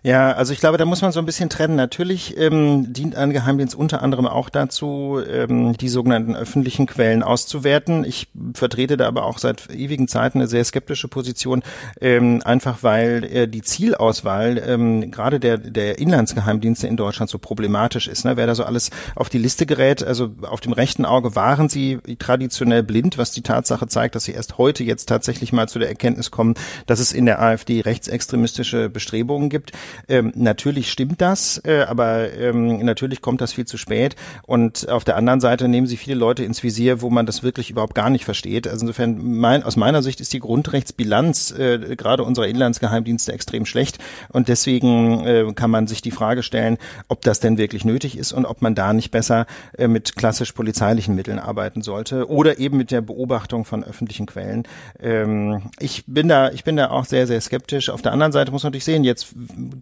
Ja, 0.03 0.33
also 0.33 0.53
ich 0.53 0.61
glaube, 0.61 0.79
da 0.79 0.85
muss 0.85 1.03
man 1.03 1.11
so 1.11 1.19
ein 1.19 1.27
bisschen 1.27 1.51
trennen. 1.51 1.75
Natürlich 1.75 2.37
ähm, 2.37 2.93
dient 2.93 3.17
ein 3.17 3.33
Geheimdienst 3.33 3.75
unter 3.75 4.01
anderem 4.01 4.27
auch 4.27 4.49
dazu, 4.49 5.21
ähm, 5.29 5.77
die 5.77 5.89
sogenannten 5.89 6.37
öffentlichen 6.37 6.87
Quellen 6.87 7.25
auszuwerten. 7.25 8.05
Ich 8.05 8.29
vertrete 8.55 8.97
da 8.97 9.09
aber 9.09 9.25
auch 9.25 9.39
seit 9.39 9.71
ewigen 9.71 10.07
Zeiten 10.07 10.39
eine 10.39 10.47
sehr 10.47 10.65
skeptische 10.65 11.09
Position, 11.09 11.65
ähm, 12.01 12.43
einfach 12.45 12.83
weil 12.83 13.25
äh, 13.25 13.49
die 13.49 13.63
Zielauswahl 13.63 14.63
ähm, 14.65 15.11
gerade 15.11 15.41
der, 15.41 15.59
der 15.59 15.99
Inlandsgeheimdienste 15.99 16.87
in 16.87 16.97
Deutschland 16.97 17.29
so 17.29 17.39
problematisch 17.39 18.07
ist. 18.07 18.25
Ne? 18.25 18.37
Wer 18.37 18.47
da 18.47 18.55
so 18.55 18.65
alles 18.65 18.91
auf 19.17 19.29
die 19.29 19.39
Liste 19.39 19.67
gerät, 19.67 20.05
also 20.05 20.31
auf 20.43 20.61
dem 20.61 20.73
rechten 20.73 21.07
Auge 21.07 21.35
waren 21.35 21.69
sie 21.69 21.99
traditionell 22.21 22.85
blind, 22.85 23.19
was 23.19 23.33
die 23.33 23.43
Tatsache 23.43 23.89
zeigt, 23.89 24.15
dass 24.15 24.25
sie 24.25 24.33
erst 24.33 24.59
heute 24.59 24.85
jetzt 24.85 25.07
tatsächlich 25.07 25.53
mal 25.53 25.69
zu 25.69 25.81
der 25.81 25.89
Erkenntnis 25.89 26.31
kommen, 26.31 26.55
dass 26.87 27.01
es 27.01 27.13
in 27.13 27.27
der 27.27 27.43
AfD 27.43 27.81
rechtsextremistische 27.81 28.89
Bestrebungen 28.89 29.51
gibt. 29.51 29.73
Ähm, 30.09 30.33
natürlich 30.35 30.91
stimmt 30.91 31.21
das, 31.21 31.61
äh, 31.65 31.83
aber 31.83 32.33
ähm, 32.33 32.85
natürlich 32.85 33.21
kommt 33.21 33.41
das 33.41 33.53
viel 33.53 33.67
zu 33.67 33.77
spät. 33.77 34.17
Und 34.47 34.89
auf 34.89 35.05
der 35.05 35.17
anderen 35.17 35.41
Seite 35.41 35.69
nehmen 35.69 35.87
sie 35.87 35.97
viele 35.97 36.17
Leute 36.17 36.45
ins 36.45 36.63
Visier, 36.63 37.03
wo 37.03 37.11
man 37.11 37.27
das 37.27 37.43
wirklich 37.43 37.71
überhaupt 37.71 37.95
gar 37.95 38.11
nicht 38.11 38.25
versteht. 38.25 38.67
Also 38.67 38.83
insofern, 38.83 39.39
mein, 39.39 39.63
aus 39.63 39.77
meiner 39.77 40.03
Sicht 40.03 40.21
ist 40.21 40.33
die 40.33 40.41
Grundrechtsbilanz 40.41 41.53
äh, 41.53 41.97
gerade 41.97 42.25
unserer 42.25 42.47
Inlandsgeheimdienste 42.47 43.33
extrem 43.33 43.67
schlecht. 43.67 43.99
Und 44.29 44.49
deswegen 44.49 45.25
äh, 45.25 45.53
kann 45.55 45.71
man 45.71 45.87
sich 45.87 46.03
die 46.03 46.11
Frage 46.11 46.43
stellen, 46.43 46.79
ob 47.09 47.23
das 47.23 47.41
denn 47.41 47.59
wirklich 47.59 47.85
nötig 47.85 48.17
ist 48.17 48.33
und 48.33 48.45
ob 48.45 48.63
man 48.63 48.75
da 48.75 48.93
nicht 48.93 49.11
besser 49.11 49.47
äh, 49.77 49.89
mit 49.89 50.17
klassisch 50.17 50.53
polizeilichen 50.53 51.15
Mitteln 51.15 51.39
arbeiten 51.39 51.83
sollte 51.83 52.29
oder 52.29 52.59
eben 52.59 52.77
mit 52.77 52.91
der 52.91 53.01
Beobachtung 53.01 53.65
von 53.65 53.85
öffentlichen 53.85 54.27
Quellen. 54.27 54.65
Ähm, 55.01 55.71
ich 55.79 56.05
bin 56.07 56.29
da, 56.29 56.51
ich 56.51 56.65
bin 56.65 56.77
da 56.77 56.91
auch 56.91 57.05
sehr, 57.05 57.27
sehr 57.27 57.41
skeptisch. 57.41 57.91
Auf 57.91 58.03
der 58.03 58.13
anderen 58.13 58.33
Seite 58.33 58.51
muss 58.53 58.63
man 58.63 58.71
natürlich 58.71 58.85
sehen, 58.85 59.05
jetzt 59.05 59.35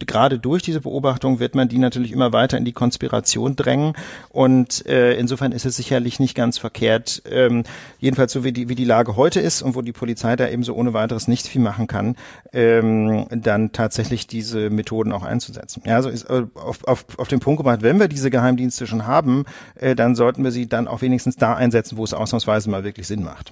gerade 0.05 0.39
durch 0.39 0.63
diese 0.63 0.81
Beobachtung 0.81 1.39
wird 1.39 1.55
man 1.55 1.67
die 1.67 1.77
natürlich 1.77 2.11
immer 2.11 2.33
weiter 2.33 2.57
in 2.57 2.65
die 2.65 2.73
Konspiration 2.73 3.55
drängen. 3.55 3.93
Und 4.29 4.85
äh, 4.85 5.13
insofern 5.15 5.51
ist 5.51 5.65
es 5.65 5.75
sicherlich 5.75 6.19
nicht 6.19 6.35
ganz 6.35 6.57
verkehrt, 6.57 7.21
ähm, 7.29 7.63
jedenfalls 7.99 8.31
so 8.31 8.43
wie 8.43 8.51
die, 8.51 8.69
wie 8.69 8.75
die 8.75 8.85
Lage 8.85 9.15
heute 9.15 9.39
ist 9.39 9.61
und 9.61 9.75
wo 9.75 9.81
die 9.81 9.93
Polizei 9.93 10.35
da 10.35 10.47
eben 10.47 10.63
so 10.63 10.75
ohne 10.75 10.93
weiteres 10.93 11.27
nicht 11.27 11.47
viel 11.47 11.61
machen 11.61 11.87
kann, 11.87 12.15
ähm, 12.53 13.25
dann 13.29 13.71
tatsächlich 13.71 14.27
diese 14.27 14.69
Methoden 14.69 15.11
auch 15.11 15.23
einzusetzen. 15.23 15.81
Ja, 15.85 15.95
also 15.95 16.09
ist 16.09 16.29
äh, 16.29 16.43
auf, 16.55 16.83
auf, 16.83 17.05
auf 17.17 17.27
den 17.27 17.39
Punkt 17.39 17.57
gebracht, 17.57 17.81
wenn 17.81 17.99
wir 17.99 18.07
diese 18.07 18.29
Geheimdienste 18.29 18.87
schon 18.87 19.07
haben, 19.07 19.45
äh, 19.75 19.95
dann 19.95 20.15
sollten 20.15 20.43
wir 20.43 20.51
sie 20.51 20.67
dann 20.67 20.87
auch 20.87 21.01
wenigstens 21.01 21.35
da 21.35 21.55
einsetzen, 21.55 21.97
wo 21.97 22.03
es 22.03 22.13
ausnahmsweise 22.13 22.69
mal 22.69 22.83
wirklich 22.83 23.07
Sinn 23.07 23.23
macht. 23.23 23.51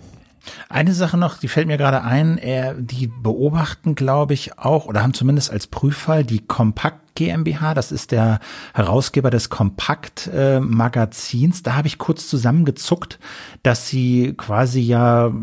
Eine 0.70 0.94
Sache 0.94 1.18
noch, 1.18 1.38
die 1.38 1.48
fällt 1.48 1.68
mir 1.68 1.78
gerade 1.78 2.04
ein, 2.04 2.40
die 2.80 3.08
beobachten, 3.08 3.96
glaube 3.96 4.34
ich, 4.34 4.58
auch 4.58 4.86
oder 4.86 5.02
haben 5.04 5.14
zumindest 5.14 5.52
als 5.52 5.68
Prüffall 5.68 6.24
die 6.24 6.46
Kompakt 6.46 7.05
GmbH, 7.16 7.74
das 7.74 7.92
ist 7.92 8.12
der 8.12 8.40
Herausgeber 8.74 9.30
des 9.30 9.50
Kompakt-Magazins. 9.50 11.64
da 11.64 11.76
habe 11.76 11.88
ich 11.88 11.98
kurz 11.98 12.28
zusammengezuckt, 12.28 13.20
dass 13.64 13.88
sie 13.88 14.34
quasi 14.38 14.82
ja 14.82 15.34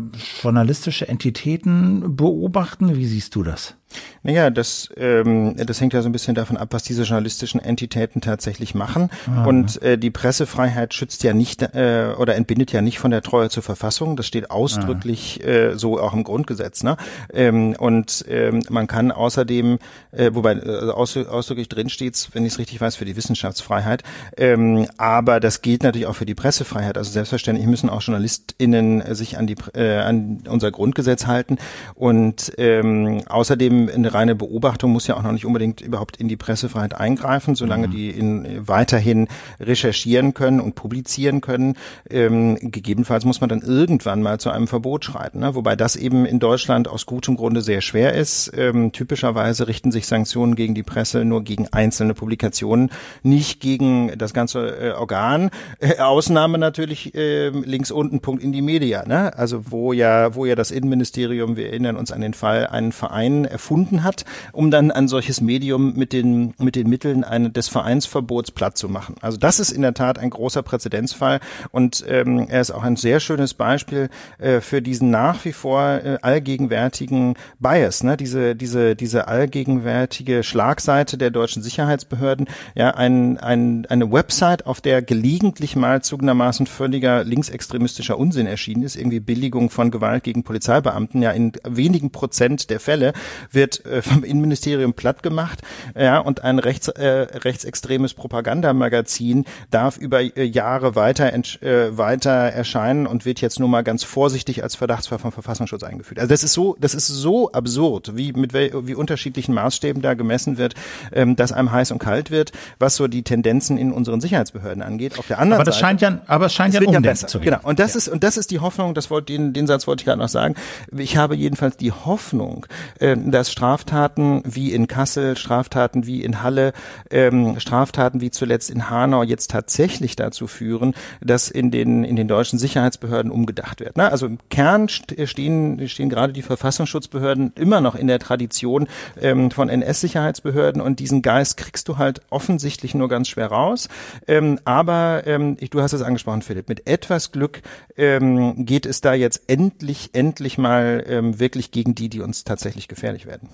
journalistische 0.41 1.07
Entitäten 1.07 2.15
beobachten. 2.15 2.95
Wie 2.95 3.05
siehst 3.05 3.35
du 3.35 3.43
das? 3.43 3.75
Naja, 4.23 4.49
das, 4.49 4.89
ähm, 4.97 5.55
das 5.57 5.81
hängt 5.81 5.93
ja 5.93 6.01
so 6.01 6.09
ein 6.09 6.13
bisschen 6.13 6.35
davon 6.35 6.57
ab, 6.57 6.69
was 6.71 6.83
diese 6.83 7.03
journalistischen 7.03 7.59
Entitäten 7.59 8.21
tatsächlich 8.21 8.73
machen. 8.73 9.09
Ah, 9.27 9.45
und 9.45 9.81
äh, 9.81 9.97
die 9.97 10.11
Pressefreiheit 10.11 10.93
schützt 10.93 11.23
ja 11.23 11.33
nicht 11.33 11.61
äh, 11.61 12.13
oder 12.17 12.35
entbindet 12.35 12.71
ja 12.71 12.81
nicht 12.81 12.99
von 12.99 13.11
der 13.11 13.21
Treue 13.21 13.49
zur 13.49 13.63
Verfassung. 13.63 14.15
Das 14.15 14.25
steht 14.25 14.49
ausdrücklich 14.49 15.41
ah. 15.43 15.47
äh, 15.47 15.77
so 15.77 15.99
auch 15.99 16.13
im 16.13 16.23
Grundgesetz. 16.23 16.83
Ne? 16.83 16.97
Ähm, 17.33 17.75
und 17.77 18.25
ähm, 18.29 18.61
man 18.69 18.87
kann 18.87 19.11
außerdem, 19.11 19.79
äh, 20.15 20.33
wobei 20.33 20.53
äh, 20.53 20.89
ausdrücklich 20.89 21.69
drin 21.69 21.89
steht, 21.89 22.29
wenn 22.33 22.45
ich 22.45 22.53
es 22.53 22.59
richtig 22.59 22.79
weiß, 22.79 22.95
für 22.95 23.05
die 23.05 23.15
Wissenschaftsfreiheit. 23.15 24.03
Ähm, 24.37 24.87
aber 24.97 25.39
das 25.39 25.61
gilt 25.61 25.83
natürlich 25.83 26.07
auch 26.07 26.15
für 26.15 26.25
die 26.25 26.35
Pressefreiheit. 26.35 26.97
Also 26.97 27.11
selbstverständlich 27.11 27.67
müssen 27.67 27.89
auch 27.89 28.01
JournalistInnen 28.01 29.15
sich 29.15 29.37
an 29.37 29.47
die 29.47 29.55
äh, 29.73 29.97
an 29.97 30.43
unser 30.47 30.71
Grundgesetz 30.71 31.27
halten. 31.27 31.57
Und 31.95 32.53
ähm, 32.57 33.23
außerdem 33.27 33.89
eine 33.93 34.13
reine 34.13 34.35
Beobachtung 34.35 34.91
muss 34.91 35.07
ja 35.07 35.15
auch 35.15 35.23
noch 35.23 35.31
nicht 35.31 35.45
unbedingt 35.45 35.81
überhaupt 35.81 36.17
in 36.17 36.27
die 36.27 36.37
Pressefreiheit 36.37 36.93
eingreifen, 36.93 37.55
solange 37.55 37.87
mhm. 37.87 37.91
die 37.91 38.09
in, 38.09 38.67
weiterhin 38.67 39.27
recherchieren 39.59 40.33
können 40.33 40.59
und 40.59 40.75
publizieren 40.75 41.41
können. 41.41 41.75
Ähm, 42.09 42.57
gegebenenfalls 42.61 43.25
muss 43.25 43.41
man 43.41 43.49
dann 43.49 43.61
irgendwann 43.61 44.21
mal 44.21 44.39
zu 44.39 44.49
einem 44.49 44.67
Verbot 44.67 45.05
schreiten, 45.05 45.39
ne? 45.39 45.55
wobei 45.55 45.75
das 45.75 45.95
eben 45.95 46.25
in 46.25 46.39
Deutschland 46.39 46.87
aus 46.87 47.05
gutem 47.05 47.35
Grunde 47.35 47.61
sehr 47.61 47.81
schwer 47.81 48.13
ist. 48.13 48.51
Ähm, 48.55 48.91
typischerweise 48.91 49.67
richten 49.67 49.91
sich 49.91 50.02
Sanktionen 50.05 50.55
gegen 50.55 50.73
die 50.73 50.83
Presse 50.83 51.25
nur 51.25 51.43
gegen 51.43 51.67
einzelne 51.71 52.13
Publikationen, 52.13 52.89
nicht 53.23 53.59
gegen 53.59 54.17
das 54.17 54.33
ganze 54.33 54.67
äh, 54.77 54.91
Organ. 54.91 55.49
Äh, 55.79 55.97
Ausnahme 55.99 56.57
natürlich 56.57 57.15
äh, 57.15 57.49
links 57.49 57.91
unten 57.91 58.19
Punkt 58.19 58.43
in 58.43 58.51
die 58.51 58.61
Media, 58.61 59.05
ne? 59.07 59.37
also 59.37 59.71
wo 59.71 59.93
ja 59.93 60.35
wo 60.35 60.45
ja 60.45 60.55
das 60.55 60.71
Innenministerium, 60.71 61.55
wir 61.55 61.67
erinnern 61.67 61.95
uns 61.95 62.11
an 62.11 62.21
den 62.21 62.33
Fall, 62.33 62.67
einen 62.67 62.91
Verein 62.91 63.45
erfunden 63.45 64.03
hat, 64.03 64.25
um 64.51 64.71
dann 64.71 64.91
ein 64.91 65.07
solches 65.07 65.41
Medium 65.41 65.93
mit 65.93 66.13
den, 66.13 66.53
mit 66.59 66.75
den 66.75 66.89
Mitteln 66.89 67.23
eine, 67.23 67.49
des 67.49 67.67
Vereinsverbots 67.67 68.51
platt 68.51 68.77
zu 68.77 68.89
machen. 68.89 69.15
Also 69.21 69.37
das 69.37 69.59
ist 69.59 69.71
in 69.71 69.81
der 69.81 69.93
Tat 69.93 70.19
ein 70.19 70.29
großer 70.29 70.63
Präzedenzfall 70.63 71.39
und 71.71 72.03
ähm, 72.07 72.47
er 72.49 72.61
ist 72.61 72.71
auch 72.71 72.83
ein 72.83 72.95
sehr 72.95 73.19
schönes 73.19 73.53
Beispiel 73.53 74.09
äh, 74.39 74.61
für 74.61 74.81
diesen 74.81 75.11
nach 75.11 75.43
wie 75.45 75.53
vor 75.53 75.81
äh, 75.81 76.17
allgegenwärtigen 76.21 77.35
Bias, 77.59 78.03
ne? 78.03 78.17
diese, 78.17 78.55
diese, 78.55 78.95
diese 78.95 79.27
allgegenwärtige 79.27 79.92
Schlagseite 80.41 81.17
der 81.17 81.29
deutschen 81.29 81.61
Sicherheitsbehörden, 81.61 82.47
ja, 82.75 82.91
ein, 82.91 83.37
ein, 83.37 83.85
eine 83.87 84.11
Website, 84.11 84.65
auf 84.65 84.81
der 84.81 85.01
gelegentlich 85.01 85.75
mal 85.75 86.01
zugegebenermaßen 86.01 86.67
völliger 86.67 87.23
linksextremistischer 87.23 88.17
Unsinn 88.17 88.47
erschienen 88.47 88.83
ist, 88.83 88.95
irgendwie 88.95 89.19
Billigung 89.19 89.69
von 89.69 89.91
Gewalt 89.91 90.23
gegen 90.23 90.43
Polizeibeamten, 90.43 91.21
ja, 91.21 91.31
in 91.31 91.51
wenigen 91.67 92.11
Prozent 92.11 92.69
der 92.69 92.79
Fälle 92.79 93.13
wird 93.51 93.85
äh, 93.85 94.01
vom 94.01 94.23
Innenministerium 94.23 94.93
platt 94.93 95.23
gemacht, 95.23 95.61
ja, 95.95 96.19
und 96.19 96.43
ein 96.43 96.59
rechts, 96.59 96.87
äh, 96.87 97.07
rechtsextremes 97.07 98.13
Propagandamagazin 98.13 99.45
darf 99.69 99.97
über 99.97 100.21
äh, 100.21 100.43
Jahre 100.43 100.95
weiter, 100.95 101.33
äh, 101.33 101.97
weiter 101.97 102.31
erscheinen 102.31 103.05
und 103.05 103.25
wird 103.25 103.41
jetzt 103.41 103.59
nur 103.59 103.69
mal 103.69 103.83
ganz 103.83 104.03
vorsichtig 104.03 104.63
als 104.63 104.75
Verdachtsfall 104.75 105.19
vom 105.19 105.31
Verfassungsschutz 105.31 105.83
eingeführt. 105.83 106.19
Also 106.19 106.29
das 106.29 106.43
ist 106.43 106.53
so, 106.53 106.77
das 106.79 106.93
ist 106.93 107.07
so 107.07 107.51
absurd, 107.51 108.15
wie 108.15 108.31
mit 108.33 108.53
wie 108.53 108.95
unterschiedlichen 108.95 109.53
Maßstäben 109.53 109.82
da 109.91 110.13
gemessen 110.13 110.57
wird, 110.57 110.75
ähm, 111.11 111.35
dass 111.35 111.51
einem 111.51 111.71
heiß 111.71 111.91
und 111.91 111.99
kalt 111.99 112.31
wird, 112.31 112.51
was 112.79 112.95
so 112.95 113.07
die 113.07 113.23
Tendenzen 113.23 113.77
in 113.77 113.91
unseren 113.91 114.21
Sicherheitsbehörden 114.21 114.81
angeht. 114.81 115.19
Auf 115.19 115.27
der 115.27 115.39
anderen 115.39 115.61
aber 115.61 115.65
das 115.65 115.75
Seite, 115.75 115.85
scheint 115.85 116.01
ja, 116.01 116.21
aber 116.27 116.45
es 116.47 116.53
scheint 116.53 116.73
ja, 116.73 116.81
ja 116.81 116.99
besser. 116.99 117.27
Zu 117.27 117.39
genau. 117.39 117.59
Und 117.63 117.79
das 117.79 117.93
ja. 117.93 117.97
ist 117.99 118.07
und 118.07 118.23
das 118.23 118.37
ist 118.37 118.51
die 118.51 118.59
Hoffnung. 118.59 118.93
Das 118.93 119.09
wollte 119.09 119.33
den, 119.33 119.53
den 119.53 119.67
Satz 119.67 119.87
wollte 119.87 120.01
ich 120.01 120.05
gerade 120.05 120.19
noch 120.19 120.29
sagen. 120.29 120.55
Ich 120.95 121.17
habe 121.17 121.35
jedenfalls 121.35 121.77
die 121.77 121.91
Hoffnung, 121.91 122.65
äh, 122.99 123.15
dass 123.17 123.51
Straftaten 123.51 124.41
wie 124.45 124.71
in 124.71 124.87
Kassel, 124.87 125.37
Straftaten 125.37 126.05
wie 126.05 126.23
in 126.23 126.41
Halle, 126.41 126.73
ähm, 127.09 127.59
Straftaten 127.59 128.21
wie 128.21 128.31
zuletzt 128.31 128.69
in 128.69 128.89
Hanau 128.89 129.23
jetzt 129.23 129.51
tatsächlich 129.51 130.15
dazu 130.15 130.47
führen, 130.47 130.93
dass 131.21 131.49
in 131.49 131.71
den, 131.71 132.03
in 132.03 132.15
den 132.15 132.27
deutschen 132.27 132.59
Sicherheitsbehörden 132.59 133.31
umgedacht 133.31 133.79
wird. 133.79 133.97
Ne? 133.97 134.11
Also 134.11 134.25
im 134.25 134.39
Kern 134.49 134.89
stehen, 134.89 135.87
stehen 135.87 136.09
gerade 136.09 136.33
die 136.33 136.41
Verfassungsschutzbehörden 136.41 137.53
immer 137.55 137.81
noch 137.81 137.95
in 137.95 138.07
der 138.07 138.19
Tradition 138.19 138.87
ähm, 139.21 139.51
von 139.51 139.69
NS-Sicherheitsbehörden 139.73 140.81
und 140.81 140.99
diesen 140.99 141.21
Geist 141.21 141.57
kriegst 141.57 141.87
du 141.87 141.97
halt 141.97 142.21
offensichtlich 142.29 142.95
nur 142.95 143.09
ganz 143.09 143.27
schwer 143.27 143.47
raus. 143.47 143.89
Ähm, 144.27 144.59
aber 144.65 145.23
ähm, 145.25 145.57
du 145.57 145.81
hast 145.81 145.93
es 145.93 146.01
angesprochen, 146.01 146.41
Philipp, 146.41 146.69
mit 146.69 146.87
etwas 146.87 147.31
Glück 147.31 147.61
ähm, 147.97 148.65
geht 148.65 148.85
es 148.85 149.01
da 149.01 149.13
jetzt 149.13 149.43
endlich, 149.47 150.11
endlich 150.13 150.57
mal 150.57 151.03
ähm, 151.07 151.39
wirklich 151.39 151.71
gegen 151.71 151.95
die, 151.95 152.09
die 152.09 152.21
uns 152.21 152.43
tatsächlich 152.43 152.87
gefährlich 152.87 153.25
werden. 153.25 153.49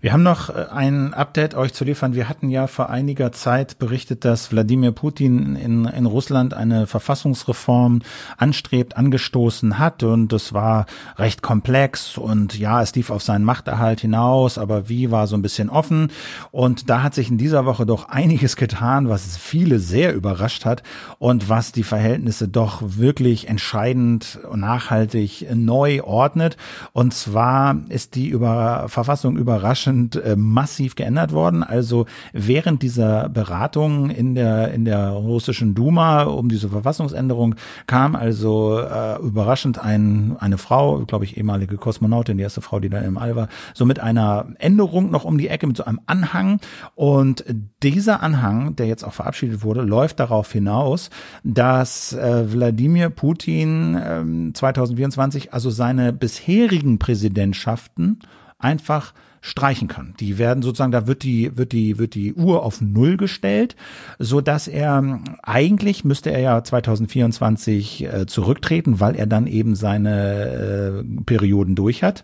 Wir 0.00 0.12
haben 0.12 0.22
noch 0.22 0.50
äh, 0.50 0.66
ein 0.70 1.14
Update 1.14 1.54
euch 1.54 1.72
zu 1.72 1.84
liefern. 1.84 2.14
Wir 2.14 2.28
hatten 2.28 2.48
ja 2.48 2.66
vor 2.66 2.90
einiger 2.90 3.32
Zeit 3.32 3.78
berichtet, 3.78 4.24
dass 4.24 4.50
Wladimir 4.50 4.92
Putin 4.92 5.56
in, 5.56 5.84
in 5.84 6.06
Russland 6.06 6.54
eine 6.54 6.86
Verfassungsreform 6.86 8.00
anstrebt, 8.36 8.96
angestoßen 8.96 9.78
hat. 9.78 10.02
Und 10.02 10.32
es 10.32 10.52
war 10.52 10.86
recht 11.16 11.42
komplex. 11.42 12.16
Und 12.16 12.58
ja, 12.58 12.82
es 12.82 12.94
lief 12.94 13.10
auf 13.10 13.22
seinen 13.22 13.44
Machterhalt 13.44 14.00
hinaus, 14.00 14.58
aber 14.58 14.88
wie 14.88 15.10
war 15.10 15.26
so 15.26 15.36
ein 15.36 15.42
bisschen 15.42 15.70
offen. 15.70 16.10
Und 16.50 16.88
da 16.88 17.02
hat 17.02 17.14
sich 17.14 17.30
in 17.30 17.38
dieser 17.38 17.66
Woche 17.66 17.86
doch 17.86 18.08
einiges 18.08 18.56
getan, 18.56 19.08
was 19.08 19.36
viele 19.36 19.78
sehr 19.78 20.14
überrascht 20.14 20.64
hat. 20.64 20.82
Und 21.18 21.48
was 21.48 21.72
die 21.72 21.84
Verhältnisse 21.84 22.48
doch 22.48 22.82
wirklich 22.82 23.48
entscheidend 23.48 24.38
und 24.48 24.60
nachhaltig 24.60 25.46
neu 25.54 26.02
ordnet. 26.02 26.56
Und 26.92 27.14
zwar 27.14 27.76
ist 27.88 28.14
die 28.14 28.28
über 28.28 28.86
Verfassung 28.88 29.36
über 29.36 29.59
überraschend 29.60 30.16
äh, 30.16 30.36
massiv 30.36 30.94
geändert 30.94 31.32
worden. 31.32 31.62
Also 31.62 32.06
während 32.32 32.82
dieser 32.82 33.28
Beratungen 33.28 34.08
in 34.08 34.34
der 34.34 34.72
in 34.72 34.86
der 34.86 35.10
russischen 35.10 35.74
Duma 35.74 36.22
um 36.22 36.48
diese 36.48 36.70
Verfassungsänderung 36.70 37.56
kam 37.86 38.16
also 38.16 38.78
äh, 38.78 39.18
überraschend 39.20 39.78
ein 39.78 40.36
eine 40.40 40.56
Frau, 40.56 41.00
glaube 41.00 41.26
ich 41.26 41.36
ehemalige 41.36 41.76
Kosmonautin, 41.76 42.38
die 42.38 42.42
erste 42.42 42.62
Frau, 42.62 42.80
die 42.80 42.88
da 42.88 43.00
im 43.00 43.18
All 43.18 43.36
war, 43.36 43.48
so 43.74 43.84
mit 43.84 44.00
einer 44.00 44.46
Änderung 44.58 45.10
noch 45.10 45.24
um 45.24 45.36
die 45.36 45.48
Ecke 45.48 45.66
mit 45.66 45.76
so 45.76 45.84
einem 45.84 46.00
Anhang 46.06 46.60
und 46.94 47.44
dieser 47.82 48.22
Anhang, 48.22 48.76
der 48.76 48.86
jetzt 48.86 49.04
auch 49.04 49.12
verabschiedet 49.12 49.62
wurde, 49.62 49.82
läuft 49.82 50.20
darauf 50.20 50.50
hinaus, 50.50 51.10
dass 51.44 52.14
äh, 52.14 52.50
Wladimir 52.50 53.10
Putin 53.10 53.94
äh, 53.94 54.52
2024 54.54 55.52
also 55.52 55.68
seine 55.68 56.14
bisherigen 56.14 56.98
Präsidentschaften 56.98 58.20
einfach 58.58 59.12
streichen 59.40 59.88
kann. 59.88 60.14
Die 60.20 60.38
werden 60.38 60.62
sozusagen, 60.62 60.92
da 60.92 61.06
wird 61.06 61.22
die, 61.22 61.56
wird 61.56 61.72
die, 61.72 61.98
wird 61.98 62.14
die 62.14 62.34
Uhr 62.34 62.62
auf 62.62 62.80
Null 62.80 63.16
gestellt, 63.16 63.76
so 64.18 64.40
dass 64.40 64.68
er, 64.68 65.20
eigentlich 65.42 66.04
müsste 66.04 66.30
er 66.30 66.40
ja 66.40 66.62
2024 66.62 68.04
äh, 68.04 68.26
zurücktreten, 68.26 69.00
weil 69.00 69.16
er 69.16 69.26
dann 69.26 69.46
eben 69.46 69.74
seine 69.74 71.04
äh, 71.04 71.22
Perioden 71.24 71.74
durch 71.74 72.02
hat. 72.02 72.22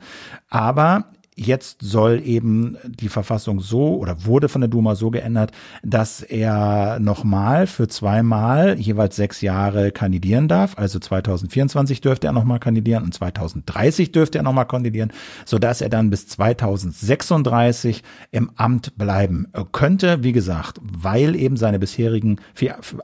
Aber 0.48 1.06
Jetzt 1.38 1.82
soll 1.82 2.22
eben 2.24 2.78
die 2.86 3.10
Verfassung 3.10 3.60
so 3.60 3.96
oder 3.96 4.24
wurde 4.24 4.48
von 4.48 4.62
der 4.62 4.68
Duma 4.68 4.94
so 4.94 5.10
geändert, 5.10 5.52
dass 5.82 6.22
er 6.22 6.98
nochmal 6.98 7.66
für 7.66 7.88
zweimal 7.88 8.78
jeweils 8.78 9.16
sechs 9.16 9.42
Jahre 9.42 9.90
kandidieren 9.90 10.48
darf. 10.48 10.78
Also 10.78 10.98
2024 10.98 12.00
dürfte 12.00 12.28
er 12.28 12.32
nochmal 12.32 12.58
kandidieren 12.58 13.04
und 13.04 13.12
2030 13.12 14.12
dürfte 14.12 14.38
er 14.38 14.44
nochmal 14.44 14.66
kandidieren, 14.66 15.12
so 15.44 15.58
dass 15.58 15.82
er 15.82 15.90
dann 15.90 16.08
bis 16.08 16.26
2036 16.26 18.02
im 18.30 18.50
Amt 18.56 18.96
bleiben 18.96 19.48
könnte. 19.72 20.22
Wie 20.22 20.32
gesagt, 20.32 20.80
weil 20.80 21.36
eben 21.36 21.58
seine 21.58 21.78
bisherigen 21.78 22.38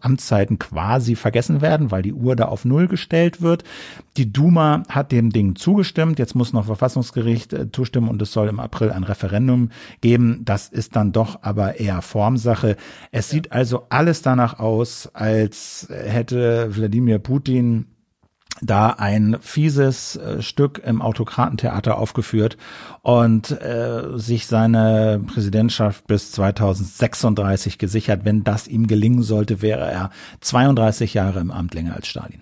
Amtszeiten 0.00 0.59
quasi 0.59 1.16
vergessen 1.16 1.60
werden, 1.60 1.90
weil 1.90 2.00
die 2.00 2.14
Uhr 2.14 2.34
da 2.34 2.46
auf 2.46 2.64
Null 2.64 2.88
gestellt 2.88 3.42
wird. 3.42 3.64
Die 4.16 4.32
Duma 4.32 4.84
hat 4.88 5.12
dem 5.12 5.28
Ding 5.28 5.54
zugestimmt. 5.54 6.18
Jetzt 6.18 6.34
muss 6.34 6.54
noch 6.54 6.64
Verfassungsgericht 6.64 7.52
äh, 7.52 7.70
zustimmen 7.70 8.09
und 8.09 8.21
es 8.22 8.32
soll 8.32 8.48
im 8.48 8.60
April 8.60 8.90
ein 8.90 9.04
Referendum 9.04 9.70
geben. 10.00 10.42
Das 10.44 10.68
ist 10.68 10.96
dann 10.96 11.12
doch 11.12 11.42
aber 11.42 11.78
eher 11.80 12.02
Formsache. 12.02 12.76
Es 13.10 13.28
sieht 13.28 13.52
also 13.52 13.86
alles 13.88 14.22
danach 14.22 14.58
aus, 14.58 15.10
als 15.12 15.88
hätte 15.90 16.74
Wladimir 16.74 17.18
Putin 17.18 17.86
da 18.60 18.90
ein 18.90 19.38
fieses 19.40 20.16
äh, 20.16 20.42
Stück 20.42 20.80
im 20.84 21.02
Autokratentheater 21.02 21.98
aufgeführt 21.98 22.56
und 23.02 23.50
äh, 23.50 24.16
sich 24.16 24.46
seine 24.46 25.22
Präsidentschaft 25.26 26.06
bis 26.06 26.32
2036 26.32 27.78
gesichert. 27.78 28.24
Wenn 28.24 28.44
das 28.44 28.68
ihm 28.68 28.86
gelingen 28.86 29.22
sollte, 29.22 29.62
wäre 29.62 29.90
er 29.90 30.10
32 30.40 31.14
Jahre 31.14 31.40
im 31.40 31.50
Amt 31.50 31.74
länger 31.74 31.96
als 31.96 32.06
Stalin. 32.06 32.40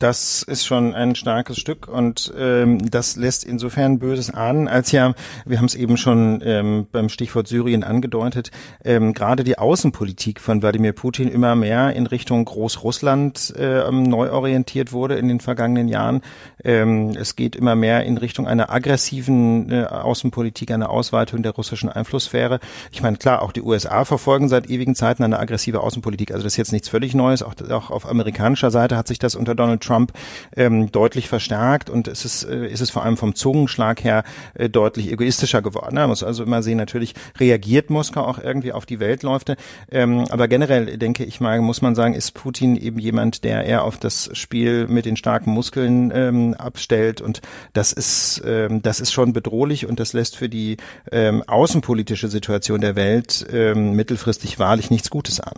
Das 0.00 0.42
ist 0.42 0.64
schon 0.64 0.94
ein 0.94 1.14
starkes 1.14 1.58
Stück 1.58 1.86
und 1.86 2.32
ähm, 2.38 2.90
das 2.90 3.16
lässt 3.16 3.44
insofern 3.44 3.98
Böses 3.98 4.32
ahnen, 4.32 4.66
als 4.66 4.92
ja, 4.92 5.12
wir 5.44 5.58
haben 5.58 5.66
es 5.66 5.74
eben 5.74 5.98
schon 5.98 6.40
ähm, 6.42 6.86
beim 6.90 7.10
Stichwort 7.10 7.48
Syrien 7.48 7.84
angedeutet, 7.84 8.50
ähm, 8.82 9.12
gerade 9.12 9.44
die 9.44 9.58
Außenpolitik 9.58 10.40
von 10.40 10.62
Wladimir 10.62 10.94
Putin 10.94 11.28
immer 11.28 11.54
mehr 11.54 11.92
in 11.94 12.06
Richtung 12.06 12.46
Großrussland 12.46 13.52
äh, 13.58 13.92
neu 13.92 14.30
orientiert 14.30 14.92
wurde 14.92 15.16
in 15.16 15.28
den 15.28 15.38
vergangenen 15.38 15.86
Jahren. 15.86 16.22
Ähm, 16.64 17.10
es 17.10 17.36
geht 17.36 17.54
immer 17.54 17.74
mehr 17.74 18.02
in 18.06 18.16
Richtung 18.16 18.48
einer 18.48 18.70
aggressiven 18.70 19.70
äh, 19.70 19.84
Außenpolitik, 19.84 20.70
einer 20.70 20.88
Ausweitung 20.88 21.42
der 21.42 21.52
russischen 21.52 21.90
Einflusssphäre. 21.90 22.60
Ich 22.90 23.02
meine, 23.02 23.18
klar, 23.18 23.42
auch 23.42 23.52
die 23.52 23.60
USA 23.60 24.06
verfolgen 24.06 24.48
seit 24.48 24.70
ewigen 24.70 24.94
Zeiten 24.94 25.24
eine 25.24 25.38
aggressive 25.38 25.82
Außenpolitik. 25.82 26.30
Also 26.30 26.44
das 26.44 26.54
ist 26.54 26.56
jetzt 26.56 26.72
nichts 26.72 26.88
völlig 26.88 27.14
Neues. 27.14 27.42
Auch, 27.42 27.54
auch 27.70 27.90
auf 27.90 28.08
amerikanischer 28.08 28.70
Seite 28.70 28.96
hat 28.96 29.06
sich 29.06 29.18
das 29.18 29.34
unter 29.34 29.54
Donald 29.54 29.82
Trump 29.82 29.89
Trump 29.90 30.12
ähm, 30.56 30.92
deutlich 30.92 31.28
verstärkt 31.28 31.90
und 31.90 32.06
es 32.06 32.24
ist, 32.24 32.44
äh, 32.44 32.68
ist 32.68 32.80
es 32.80 32.90
vor 32.90 33.04
allem 33.04 33.16
vom 33.16 33.34
Zungenschlag 33.34 34.04
her 34.04 34.22
äh, 34.54 34.68
deutlich 34.68 35.10
egoistischer 35.10 35.62
geworden. 35.62 35.96
Man 35.96 36.08
muss 36.08 36.22
also 36.22 36.44
immer 36.44 36.62
sehen, 36.62 36.76
natürlich 36.76 37.14
reagiert 37.38 37.90
Moskau 37.90 38.22
auch 38.22 38.38
irgendwie 38.38 38.72
auf 38.72 38.86
die 38.86 39.00
Weltläufe, 39.00 39.56
ähm, 39.90 40.26
aber 40.30 40.46
generell 40.46 40.96
denke 40.96 41.24
ich 41.24 41.40
mal, 41.40 41.60
muss 41.60 41.82
man 41.82 41.96
sagen, 41.96 42.14
ist 42.14 42.32
Putin 42.32 42.76
eben 42.76 43.00
jemand, 43.00 43.42
der 43.42 43.64
eher 43.64 43.82
auf 43.82 43.96
das 43.96 44.30
Spiel 44.32 44.86
mit 44.86 45.06
den 45.06 45.16
starken 45.16 45.50
Muskeln 45.50 46.12
ähm, 46.14 46.54
abstellt 46.54 47.20
und 47.20 47.40
das 47.72 47.92
ist, 47.92 48.42
ähm, 48.46 48.82
das 48.82 49.00
ist 49.00 49.12
schon 49.12 49.32
bedrohlich 49.32 49.86
und 49.86 49.98
das 49.98 50.12
lässt 50.12 50.36
für 50.36 50.48
die 50.48 50.76
ähm, 51.10 51.42
außenpolitische 51.46 52.28
Situation 52.28 52.80
der 52.80 52.94
Welt 52.94 53.44
ähm, 53.52 53.96
mittelfristig 53.96 54.60
wahrlich 54.60 54.90
nichts 54.90 55.10
Gutes 55.10 55.40
an. 55.40 55.54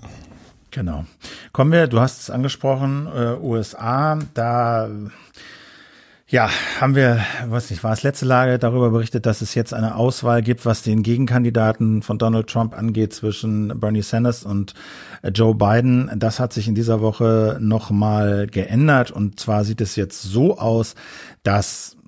Genau. 0.72 1.04
Kommen 1.52 1.70
wir, 1.70 1.86
du 1.86 2.00
hast 2.00 2.22
es 2.22 2.30
angesprochen, 2.30 3.06
äh, 3.06 3.36
USA, 3.40 4.18
da 4.34 4.88
ja, 6.26 6.48
haben 6.80 6.94
wir, 6.94 7.20
weiß 7.46 7.70
nicht, 7.70 7.84
war 7.84 7.92
es 7.92 8.02
letzte 8.02 8.24
Lage 8.24 8.58
darüber 8.58 8.88
berichtet, 8.88 9.26
dass 9.26 9.42
es 9.42 9.54
jetzt 9.54 9.74
eine 9.74 9.96
Auswahl 9.96 10.40
gibt, 10.40 10.64
was 10.64 10.80
den 10.80 11.02
Gegenkandidaten 11.02 12.00
von 12.00 12.16
Donald 12.16 12.46
Trump 12.46 12.74
angeht 12.74 13.12
zwischen 13.12 13.78
Bernie 13.78 14.00
Sanders 14.00 14.42
und 14.42 14.72
äh, 15.20 15.28
Joe 15.28 15.54
Biden. 15.54 16.10
Das 16.16 16.40
hat 16.40 16.54
sich 16.54 16.68
in 16.68 16.74
dieser 16.74 17.02
Woche 17.02 17.58
nochmal 17.60 18.46
geändert 18.46 19.10
und 19.10 19.38
zwar 19.38 19.64
sieht 19.64 19.82
es 19.82 19.94
jetzt 19.94 20.22
so 20.22 20.56
aus, 20.56 20.94
dass 21.42 21.98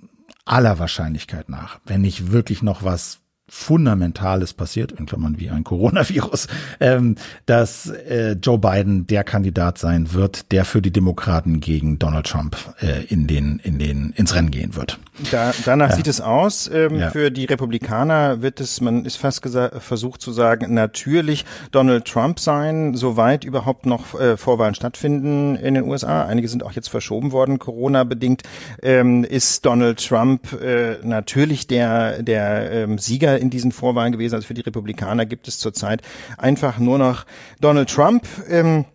aller 0.47 0.79
Wahrscheinlichkeit 0.79 1.51
nach, 1.51 1.81
wenn 1.85 2.01
nicht 2.01 2.33
wirklich 2.33 2.63
noch 2.63 2.83
was 2.83 3.21
Fundamentales 3.55 4.53
passiert, 4.53 4.91
in 4.91 5.07
Klammern 5.07 5.39
wie 5.39 5.49
ein 5.49 5.63
Coronavirus, 5.63 6.49
ähm, 6.81 7.15
dass 7.47 7.89
äh, 7.89 8.33
Joe 8.33 8.59
Biden 8.59 9.07
der 9.07 9.23
Kandidat 9.23 9.79
sein 9.79 10.13
wird, 10.13 10.51
der 10.51 10.65
für 10.65 10.83
die 10.83 10.91
Demokraten 10.91 11.61
gegen 11.61 12.01
Donald 12.01 12.27
Trump 12.27 12.57
äh, 12.81 13.05
in 13.05 13.29
den 13.29 13.61
in 13.63 13.79
den 13.79 14.11
ins 14.17 14.35
Rennen 14.35 14.51
gehen 14.51 14.75
wird. 14.75 14.99
Da, 15.31 15.53
danach 15.65 15.91
ja. 15.91 15.97
sieht 15.97 16.09
es 16.09 16.21
aus. 16.21 16.69
Ähm, 16.73 16.99
ja. 16.99 17.11
Für 17.11 17.31
die 17.31 17.45
Republikaner 17.45 18.43
wird 18.43 18.61
es, 18.61 18.81
man 18.81 19.05
ist 19.05 19.17
fast 19.17 19.45
versucht 19.79 20.21
zu 20.21 20.33
sagen, 20.33 20.75
natürlich 20.75 21.45
Donald 21.71 22.07
Trump 22.07 22.41
sein, 22.41 22.97
soweit 22.97 23.45
überhaupt 23.45 23.87
noch 23.87 24.19
äh, 24.19 24.37
Vorwahlen 24.37 24.75
stattfinden 24.75 25.55
in 25.55 25.75
den 25.75 25.85
USA. 25.85 26.25
Einige 26.25 26.49
sind 26.49 26.65
auch 26.65 26.73
jetzt 26.73 26.89
verschoben 26.89 27.31
worden, 27.31 27.61
Corona 27.61 28.03
bedingt. 28.03 28.43
Ähm, 28.83 29.23
ist 29.23 29.65
Donald 29.65 30.05
Trump 30.05 30.61
äh, 30.61 30.97
natürlich 31.05 31.69
der 31.69 32.23
der 32.23 32.73
ähm, 32.73 32.99
Sieger 32.99 33.44
in 33.45 33.51
diesen 33.51 33.73
Vorwahlen 33.73 34.13
gewesen. 34.13 34.35
Also 34.35 34.47
für 34.47 34.55
die 34.55 34.63
Republikaner 34.63 35.27
gibt 35.27 35.49
es 35.49 35.59
zurzeit 35.59 36.03
einfach 36.39 36.79
nur 36.79 36.99
noch 36.99 37.27
Donald 37.61 37.91
Trump. 37.91 38.27
Ähm, 38.49 38.87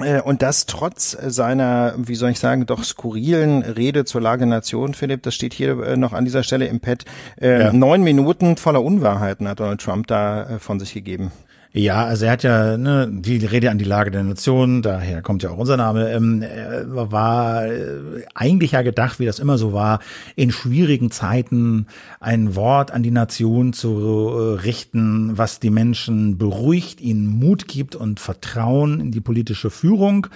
äh, 0.00 0.20
und 0.20 0.42
das 0.42 0.66
trotz 0.66 1.16
seiner, 1.20 1.94
wie 1.96 2.14
soll 2.14 2.30
ich 2.30 2.38
sagen, 2.38 2.66
doch 2.66 2.84
skurrilen 2.84 3.62
Rede 3.62 4.04
zur 4.04 4.20
Lage 4.20 4.40
der 4.40 4.48
Nation, 4.48 4.94
Philipp, 4.94 5.22
das 5.22 5.34
steht 5.34 5.54
hier 5.54 5.82
äh, 5.82 5.96
noch 5.96 6.12
an 6.12 6.24
dieser 6.24 6.42
Stelle 6.42 6.66
im 6.66 6.80
Pad. 6.80 7.04
Äh, 7.40 7.60
ja. 7.60 7.72
Neun 7.72 8.02
Minuten 8.02 8.56
voller 8.56 8.82
Unwahrheiten 8.82 9.48
hat 9.48 9.60
Donald 9.60 9.80
Trump 9.80 10.06
da 10.06 10.58
von 10.60 10.78
sich 10.78 10.94
gegeben. 10.94 11.32
Ja, 11.78 12.06
also 12.06 12.24
er 12.24 12.32
hat 12.32 12.42
ja 12.42 12.76
ne, 12.76 13.08
die 13.08 13.36
Rede 13.36 13.70
an 13.70 13.78
die 13.78 13.84
Lage 13.84 14.10
der 14.10 14.24
Nation, 14.24 14.82
daher 14.82 15.22
kommt 15.22 15.44
ja 15.44 15.50
auch 15.50 15.58
unser 15.58 15.76
Name, 15.76 16.10
ähm, 16.10 16.42
war 16.42 17.66
äh, 17.66 18.24
eigentlich 18.34 18.72
ja 18.72 18.82
gedacht, 18.82 19.20
wie 19.20 19.26
das 19.26 19.38
immer 19.38 19.58
so 19.58 19.72
war, 19.72 20.00
in 20.34 20.50
schwierigen 20.50 21.12
Zeiten 21.12 21.86
ein 22.18 22.56
Wort 22.56 22.90
an 22.90 23.04
die 23.04 23.12
Nation 23.12 23.72
zu 23.72 23.90
äh, 23.90 24.60
richten, 24.62 25.38
was 25.38 25.60
die 25.60 25.70
Menschen 25.70 26.36
beruhigt, 26.36 27.00
ihnen 27.00 27.28
Mut 27.28 27.68
gibt 27.68 27.94
und 27.94 28.18
Vertrauen 28.18 28.98
in 28.98 29.12
die 29.12 29.20
politische 29.20 29.70
Führung 29.70 30.26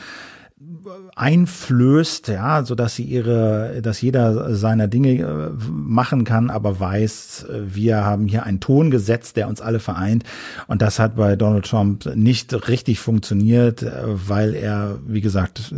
einflößt, 1.15 2.29
ja, 2.29 2.65
so 2.65 2.75
dass 2.75 2.95
sie 2.95 3.05
ihre, 3.05 3.81
dass 3.83 4.01
jeder 4.01 4.55
seiner 4.55 4.89
Dinge 4.89 5.21
äh, 5.21 5.51
machen 5.71 6.25
kann, 6.25 6.51
aber 6.51 6.81
weiß, 6.81 7.47
äh, 7.49 7.75
wir 7.75 8.05
haben 8.05 8.27
hier 8.27 8.45
einen 8.45 8.61
Ton 8.61 8.91
gesetzt, 8.91 9.37
der 9.37 9.49
uns 9.49 9.61
alle 9.61 9.79
vereint. 9.79 10.25
Und 10.67 10.83
das 10.83 10.99
hat 10.99 11.17
bei 11.17 11.37
Donald 11.37 11.67
Trump 11.67 12.07
nicht 12.17 12.69
richtig 12.69 12.99
funktioniert, 12.99 13.83
äh, 13.83 13.93
weil 14.07 14.55
er, 14.55 14.99
wie 15.07 15.21
gesagt, 15.21 15.75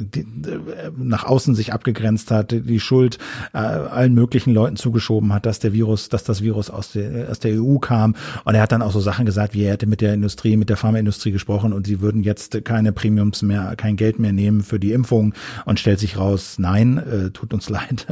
nach 0.97 1.25
außen 1.25 1.55
sich 1.55 1.73
abgegrenzt 1.73 2.31
hat, 2.31 2.53
die 2.53 2.81
Schuld 2.81 3.19
allen 3.53 4.15
möglichen 4.15 4.53
Leuten 4.53 4.77
zugeschoben 4.77 5.33
hat, 5.33 5.47
dass 5.47 5.59
der 5.59 5.73
Virus, 5.73 6.09
dass 6.09 6.25
das 6.25 6.43
Virus 6.43 6.71
aus 6.71 6.93
der, 6.93 7.31
aus 7.31 7.41
der 7.41 7.61
EU 7.61 7.79
kam. 7.79 8.15
Und 8.45 8.55
er 8.55 8.63
hat 8.63 8.73
dann 8.73 8.83
auch 8.83 8.93
so 8.93 9.01
Sachen 9.01 9.27
gesagt, 9.27 9.55
wie 9.55 9.65
er 9.65 9.73
hätte 9.73 9.87
mit 9.87 10.01
der 10.01 10.15
Industrie, 10.15 10.57
mit 10.57 10.69
der 10.69 10.77
Pharmaindustrie 10.77 11.33
gesprochen 11.33 11.73
und 11.73 11.87
sie 11.87 12.01
würden 12.01 12.23
jetzt 12.23 12.65
keine 12.65 12.93
Premiums 12.93 13.43
mehr, 13.43 13.75
kein 13.77 13.97
Geld 13.97 14.19
mehr 14.19 14.33
nehmen 14.33 14.63
für 14.63 14.79
die 14.79 14.94
Impfung 14.95 15.35
und 15.67 15.79
stellt 15.79 15.99
sich 15.99 16.17
raus, 16.17 16.57
nein, 16.59 16.99
äh, 16.99 17.31
tut 17.31 17.53
uns 17.53 17.69
leid, 17.75 18.07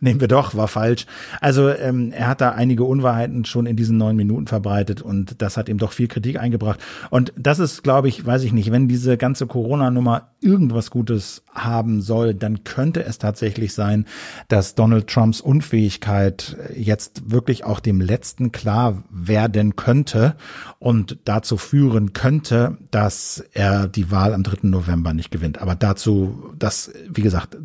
nehmen 0.00 0.20
wir 0.20 0.28
doch, 0.28 0.54
war 0.54 0.68
falsch. 0.68 1.06
Also 1.40 1.68
ähm, 1.70 2.12
er 2.12 2.28
hat 2.28 2.40
da 2.40 2.50
einige 2.50 2.84
Unwahrheiten 2.84 3.44
schon 3.44 3.66
in 3.66 3.76
diesen 3.76 3.96
neun 3.96 4.16
Minuten 4.16 4.46
verbreitet 4.46 5.02
und 5.02 5.42
das 5.42 5.56
hat 5.56 5.68
ihm 5.68 5.78
doch 5.78 5.92
viel 5.92 6.08
Kritik 6.08 6.38
eingebracht. 6.38 6.80
Und 7.10 7.32
das 7.36 7.58
ist, 7.58 7.82
glaube 7.82 8.08
ich, 8.08 8.24
weiß 8.24 8.44
ich 8.44 8.52
nicht, 8.52 8.70
wenn 8.70 8.88
diese 8.88 9.16
ganze 9.16 9.46
Corona-Nummer 9.46 10.28
irgendwas 10.40 10.90
Gutes 10.90 11.42
haben 11.64 12.00
soll, 12.00 12.34
dann 12.34 12.64
könnte 12.64 13.04
es 13.04 13.18
tatsächlich 13.18 13.74
sein, 13.74 14.06
dass 14.48 14.74
Donald 14.74 15.08
Trumps 15.08 15.40
Unfähigkeit 15.40 16.56
jetzt 16.76 17.30
wirklich 17.30 17.64
auch 17.64 17.80
dem 17.80 18.00
Letzten 18.00 18.52
klar 18.52 19.02
werden 19.10 19.76
könnte 19.76 20.36
und 20.78 21.18
dazu 21.24 21.56
führen 21.56 22.12
könnte, 22.12 22.78
dass 22.90 23.44
er 23.52 23.88
die 23.88 24.10
Wahl 24.10 24.34
am 24.34 24.42
3. 24.42 24.68
November 24.68 25.12
nicht 25.14 25.30
gewinnt. 25.30 25.60
Aber 25.60 25.74
dazu, 25.74 26.52
das, 26.58 26.92
wie 27.08 27.22
gesagt, 27.22 27.56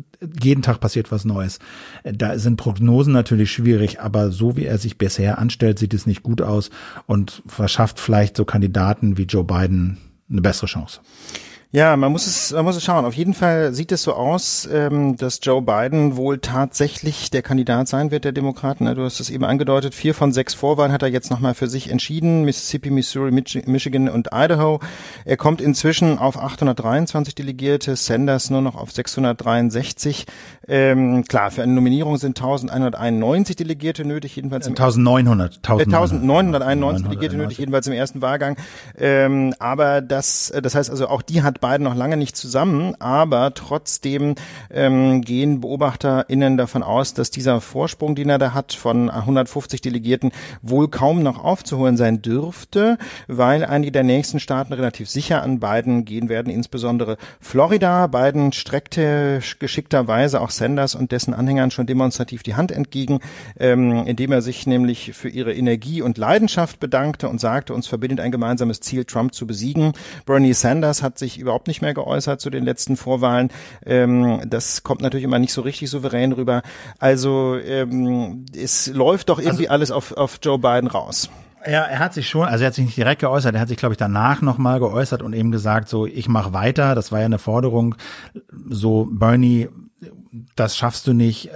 jeden 0.42 0.62
Tag 0.62 0.80
passiert 0.80 1.12
was 1.12 1.24
Neues. 1.24 1.58
Da 2.04 2.38
sind 2.38 2.56
Prognosen 2.56 3.12
natürlich 3.12 3.52
schwierig, 3.52 4.00
aber 4.00 4.30
so 4.30 4.56
wie 4.56 4.64
er 4.64 4.78
sich 4.78 4.98
bisher 4.98 5.38
anstellt, 5.38 5.78
sieht 5.78 5.94
es 5.94 6.06
nicht 6.06 6.22
gut 6.22 6.42
aus 6.42 6.70
und 7.06 7.42
verschafft 7.46 8.00
vielleicht 8.00 8.36
so 8.36 8.44
Kandidaten 8.44 9.16
wie 9.16 9.24
Joe 9.24 9.44
Biden 9.44 9.98
eine 10.30 10.40
bessere 10.40 10.66
Chance. 10.66 11.00
Ja, 11.74 11.96
man 11.96 12.12
muss 12.12 12.28
es, 12.28 12.52
man 12.52 12.64
muss 12.64 12.76
es 12.76 12.84
schauen. 12.84 13.04
Auf 13.04 13.14
jeden 13.14 13.34
Fall 13.34 13.74
sieht 13.74 13.90
es 13.90 14.04
so 14.04 14.12
aus, 14.12 14.68
ähm, 14.72 15.16
dass 15.16 15.40
Joe 15.42 15.60
Biden 15.60 16.16
wohl 16.16 16.38
tatsächlich 16.38 17.32
der 17.32 17.42
Kandidat 17.42 17.88
sein 17.88 18.12
wird 18.12 18.24
der 18.24 18.30
Demokraten. 18.30 18.84
Du 18.94 19.02
hast 19.02 19.18
es 19.18 19.28
eben 19.28 19.42
angedeutet. 19.42 19.92
Vier 19.92 20.14
von 20.14 20.32
sechs 20.32 20.54
Vorwahlen 20.54 20.92
hat 20.92 21.02
er 21.02 21.08
jetzt 21.08 21.32
nochmal 21.32 21.54
für 21.54 21.66
sich 21.66 21.90
entschieden. 21.90 22.44
Mississippi, 22.44 22.90
Missouri, 22.90 23.32
Michigan 23.32 24.08
und 24.08 24.28
Idaho. 24.32 24.78
Er 25.24 25.36
kommt 25.36 25.60
inzwischen 25.60 26.16
auf 26.16 26.38
823 26.38 27.34
Delegierte, 27.34 27.96
Sanders 27.96 28.50
nur 28.50 28.60
noch 28.60 28.76
auf 28.76 28.92
663. 28.92 30.26
Ähm, 30.68 31.24
klar, 31.24 31.50
für 31.50 31.64
eine 31.64 31.72
Nominierung 31.72 32.18
sind 32.18 32.38
1191 32.38 33.56
Delegierte 33.56 34.04
nötig, 34.04 34.36
jedenfalls 34.36 34.68
im 34.68 34.74
1900, 34.74 35.58
1991 35.68 37.02
Delegierte 37.04 37.36
nötig, 37.36 37.58
jedenfalls 37.58 37.88
im 37.88 37.94
ersten 37.94 38.22
Wahlgang. 38.22 38.56
Ähm, 38.96 39.54
aber 39.58 40.02
das, 40.02 40.52
das 40.62 40.76
heißt 40.76 40.88
also 40.88 41.08
auch 41.08 41.22
die 41.22 41.42
hat 41.42 41.63
beiden 41.64 41.84
noch 41.84 41.94
lange 41.94 42.18
nicht 42.18 42.36
zusammen, 42.36 42.94
aber 42.98 43.54
trotzdem 43.54 44.34
ähm, 44.70 45.22
gehen 45.22 45.62
BeobachterInnen 45.62 46.58
davon 46.58 46.82
aus, 46.82 47.14
dass 47.14 47.30
dieser 47.30 47.62
Vorsprung, 47.62 48.14
den 48.14 48.28
er 48.28 48.36
da 48.36 48.52
hat, 48.52 48.74
von 48.74 49.08
150 49.08 49.80
Delegierten 49.80 50.30
wohl 50.60 50.88
kaum 50.88 51.22
noch 51.22 51.42
aufzuholen 51.42 51.96
sein 51.96 52.20
dürfte, 52.20 52.98
weil 53.28 53.64
einige 53.64 53.92
der 53.92 54.02
nächsten 54.02 54.40
Staaten 54.40 54.74
relativ 54.74 55.08
sicher 55.08 55.42
an 55.42 55.58
Biden 55.58 56.04
gehen 56.04 56.28
werden, 56.28 56.52
insbesondere 56.52 57.16
Florida. 57.40 58.08
Biden 58.08 58.52
streckte 58.52 59.40
geschickterweise 59.58 60.42
auch 60.42 60.50
Sanders 60.50 60.94
und 60.94 61.12
dessen 61.12 61.32
Anhängern 61.32 61.70
schon 61.70 61.86
demonstrativ 61.86 62.42
die 62.42 62.56
Hand 62.56 62.72
entgegen, 62.72 63.20
ähm, 63.58 64.06
indem 64.06 64.32
er 64.32 64.42
sich 64.42 64.66
nämlich 64.66 65.14
für 65.14 65.30
ihre 65.30 65.54
Energie 65.54 66.02
und 66.02 66.18
Leidenschaft 66.18 66.78
bedankte 66.78 67.30
und 67.30 67.40
sagte, 67.40 67.72
uns 67.72 67.86
verbindet 67.86 68.20
ein 68.20 68.32
gemeinsames 68.32 68.80
Ziel, 68.80 69.06
Trump 69.06 69.32
zu 69.32 69.46
besiegen. 69.46 69.94
Bernie 70.26 70.52
Sanders 70.52 71.02
hat 71.02 71.18
sich 71.18 71.38
über 71.38 71.53
überhaupt 71.54 71.68
nicht 71.68 71.82
mehr 71.82 71.94
geäußert 71.94 72.40
zu 72.40 72.50
den 72.50 72.64
letzten 72.64 72.96
Vorwahlen. 72.96 73.50
Ähm, 73.86 74.40
das 74.44 74.82
kommt 74.82 75.02
natürlich 75.02 75.24
immer 75.24 75.38
nicht 75.38 75.52
so 75.52 75.62
richtig 75.62 75.88
souverän 75.88 76.32
rüber. 76.32 76.62
Also 76.98 77.56
ähm, 77.56 78.44
es 78.54 78.88
läuft 78.88 79.28
doch 79.28 79.38
irgendwie 79.38 79.68
also, 79.68 79.74
alles 79.74 79.90
auf, 79.92 80.16
auf 80.16 80.40
Joe 80.42 80.58
Biden 80.58 80.88
raus. 80.88 81.30
Ja, 81.64 81.82
er 81.82 82.00
hat 82.00 82.12
sich 82.12 82.28
schon, 82.28 82.46
also 82.46 82.64
er 82.64 82.66
hat 82.66 82.74
sich 82.74 82.84
nicht 82.84 82.96
direkt 82.96 83.20
geäußert, 83.20 83.54
er 83.54 83.60
hat 83.60 83.68
sich, 83.68 83.78
glaube 83.78 83.94
ich, 83.94 83.98
danach 83.98 84.42
nochmal 84.42 84.80
geäußert 84.80 85.22
und 85.22 85.32
eben 85.32 85.52
gesagt, 85.52 85.88
so, 85.88 86.06
ich 86.06 86.28
mache 86.28 86.52
weiter. 86.52 86.96
Das 86.96 87.12
war 87.12 87.20
ja 87.20 87.26
eine 87.26 87.38
Forderung, 87.38 87.94
so 88.68 89.06
Bernie 89.10 89.68
das 90.56 90.76
schaffst 90.76 91.06
du 91.06 91.12
nicht, 91.12 91.50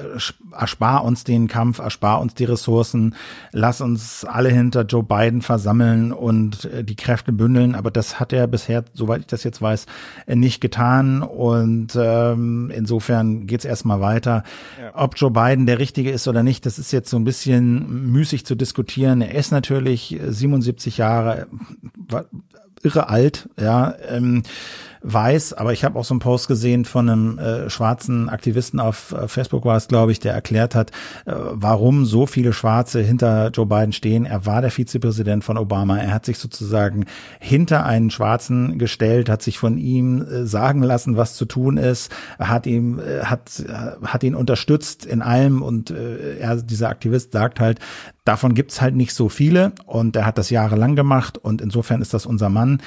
erspar 0.53 1.05
uns 1.05 1.25
den 1.25 1.49
Kampf, 1.49 1.79
erspar 1.79 2.21
uns 2.21 2.35
die 2.35 2.45
Ressourcen, 2.45 3.15
lass 3.53 3.81
uns 3.81 4.25
alle 4.25 4.51
hinter 4.51 4.83
Joe 4.83 5.03
Biden 5.03 5.43
versammeln 5.43 6.13
und 6.13 6.65
äh, 6.67 6.85
die 6.85 6.95
Kräfte 6.95 7.33
bündeln. 7.33 7.75
Aber 7.75 7.91
das 7.91 8.21
hat 8.21 8.33
er 8.33 8.47
bisher, 8.47 8.85
soweit 8.93 9.23
ich 9.23 9.27
das 9.27 9.43
jetzt 9.45 9.61
weiß, 9.61 9.87
nicht 10.27 10.61
getan. 10.61 11.23
Und 11.23 11.97
ähm, 11.97 12.71
insofern 12.75 13.47
geht's 13.47 13.65
erstmal 13.65 14.01
weiter. 14.01 14.45
Ja. 14.81 14.93
Ob 14.95 15.15
Joe 15.17 15.31
Biden 15.31 15.67
der 15.67 15.79
Richtige 15.79 16.11
ist 16.11 16.29
oder 16.29 16.43
nicht, 16.43 16.65
das 16.65 16.79
ist 16.79 16.93
jetzt 16.93 17.11
so 17.11 17.17
ein 17.17 17.25
bisschen 17.25 18.11
müßig 18.13 18.47
zu 18.47 18.55
diskutieren. 18.55 19.23
Er 19.23 19.35
ist 19.35 19.51
natürlich 19.51 20.19
77 20.25 20.99
Jahre, 20.99 21.49
irre 22.83 23.09
alt, 23.09 23.49
ja. 23.59 23.95
Ähm, 24.09 24.43
weiß, 25.03 25.53
aber 25.55 25.73
ich 25.73 25.85
habe 25.85 25.99
auch 25.99 26.05
so 26.05 26.15
einen 26.15 26.21
Post 26.21 26.49
gesehen 26.49 26.85
von 26.85 27.09
einem 27.09 27.39
äh, 27.39 27.71
schwarzen 27.71 28.29
Aktivisten 28.29 28.81
auf 28.81 29.13
äh, 29.13 29.29
Facebook 29.29 29.65
war 29.65 29.77
es, 29.77 29.89
glaube 29.89 30.13
ich, 30.13 30.21
der 30.21 30.33
erklärt 30.33 30.75
hat, 30.75 30.91
äh, 31.27 31.33
warum 31.35 32.05
so 32.05 32.27
viele 32.27 32.53
Schwarze 32.53 33.01
hinter 33.01 33.51
Joe 33.51 33.67
Biden 33.67 33.93
stehen. 33.93 34.25
Er 34.25 34.47
war 34.47 34.61
der 34.61 34.71
Vizepräsident 34.71 35.45
von 35.45 35.57
Obama. 35.57 35.99
Er 35.99 36.13
hat 36.13 36.27
sich 36.27 36.39
sozusagen 36.39 37.07
hinter 37.41 37.85
einen 37.85 38.11
Schwarzen 38.11 38.79
gestellt, 38.79 39.29
hat 39.29 39.43
sich 39.43 39.59
von 39.59 39.79
ihm 39.79 40.23
äh, 40.23 40.47
sagen 40.47 40.83
lassen, 40.83 41.17
was 41.17 41.35
zu 41.35 41.45
tun 41.45 41.77
ist, 41.77 42.15
hat 42.39 42.67
ihm 42.67 42.99
äh, 42.99 43.25
hat 43.25 43.61
äh, 43.61 44.05
hat 44.07 44.23
ihn 44.25 44.35
unterstützt 44.35 45.07
in 45.07 45.23
allem 45.23 45.63
und 45.63 45.91
äh, 45.91 46.39
er 46.39 46.57
dieser 46.57 46.89
Aktivist 46.89 47.33
sagt 47.33 47.61
halt, 47.61 47.79
davon 48.25 48.55
gibt's 48.55 48.81
halt 48.81 48.95
nicht 48.95 49.15
so 49.15 49.29
viele 49.29 49.73
und 49.87 50.15
er 50.17 50.27
hat 50.27 50.39
das 50.39 50.51
jahrelang 50.51 50.97
gemacht 50.97 51.39
und 51.39 51.63
insofern 51.63 52.03
ist 52.03 52.15
das 52.15 52.27
unser 52.27 52.51
Mann. 52.51 52.81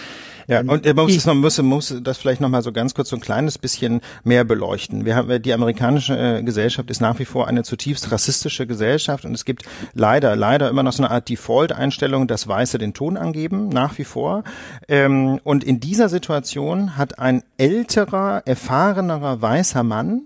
Ja, 0.48 0.62
und 0.62 0.86
er 0.86 0.94
muss, 0.94 1.16
es 1.16 1.26
noch, 1.26 1.36
muss, 1.36 1.62
muss 1.62 1.96
das 2.02 2.18
vielleicht 2.18 2.42
noch 2.42 2.50
mal 2.50 2.62
so 2.62 2.72
ganz 2.72 2.94
kurz 2.94 3.10
so 3.10 3.16
ein 3.16 3.22
kleines 3.22 3.58
bisschen 3.58 4.02
mehr 4.24 4.44
beleuchten. 4.44 5.06
Wir 5.06 5.16
haben, 5.16 5.42
die 5.42 5.54
amerikanische 5.54 6.18
äh, 6.18 6.44
Gesellschaft 6.44 6.90
ist 6.90 7.02
nach 7.02 7.20
wie 7.20 7.26
vor 7.26 7.48
eine 7.48 7.64
zutiefst 7.64 8.12
rassistische 8.12 8.68
Gesellschaft 8.68 9.26
und 9.26 9.34
es 9.34 9.46
gibt 9.46 9.64
leider, 9.94 10.36
leider 10.36 10.70
immer 10.70 10.84
noch 10.84 10.94
so 10.94 11.04
eine 11.04 11.12
Art 11.12 11.30
Default-Einstellung, 11.30 12.28
dass 12.28 12.48
Weiße 12.48 12.78
den 12.78 12.94
Ton 12.94 13.18
angeben, 13.18 13.70
nach 13.70 13.98
wie 13.98 14.04
vor. 14.04 14.44
Ähm, 14.88 15.40
und 15.44 15.64
in 15.64 15.80
dieser 15.80 16.10
Situation 16.10 16.98
hat 16.98 17.20
ein 17.20 17.44
älterer, 17.58 18.44
erfahrenerer 18.46 19.42
weißer 19.42 19.84
Mann 19.84 20.24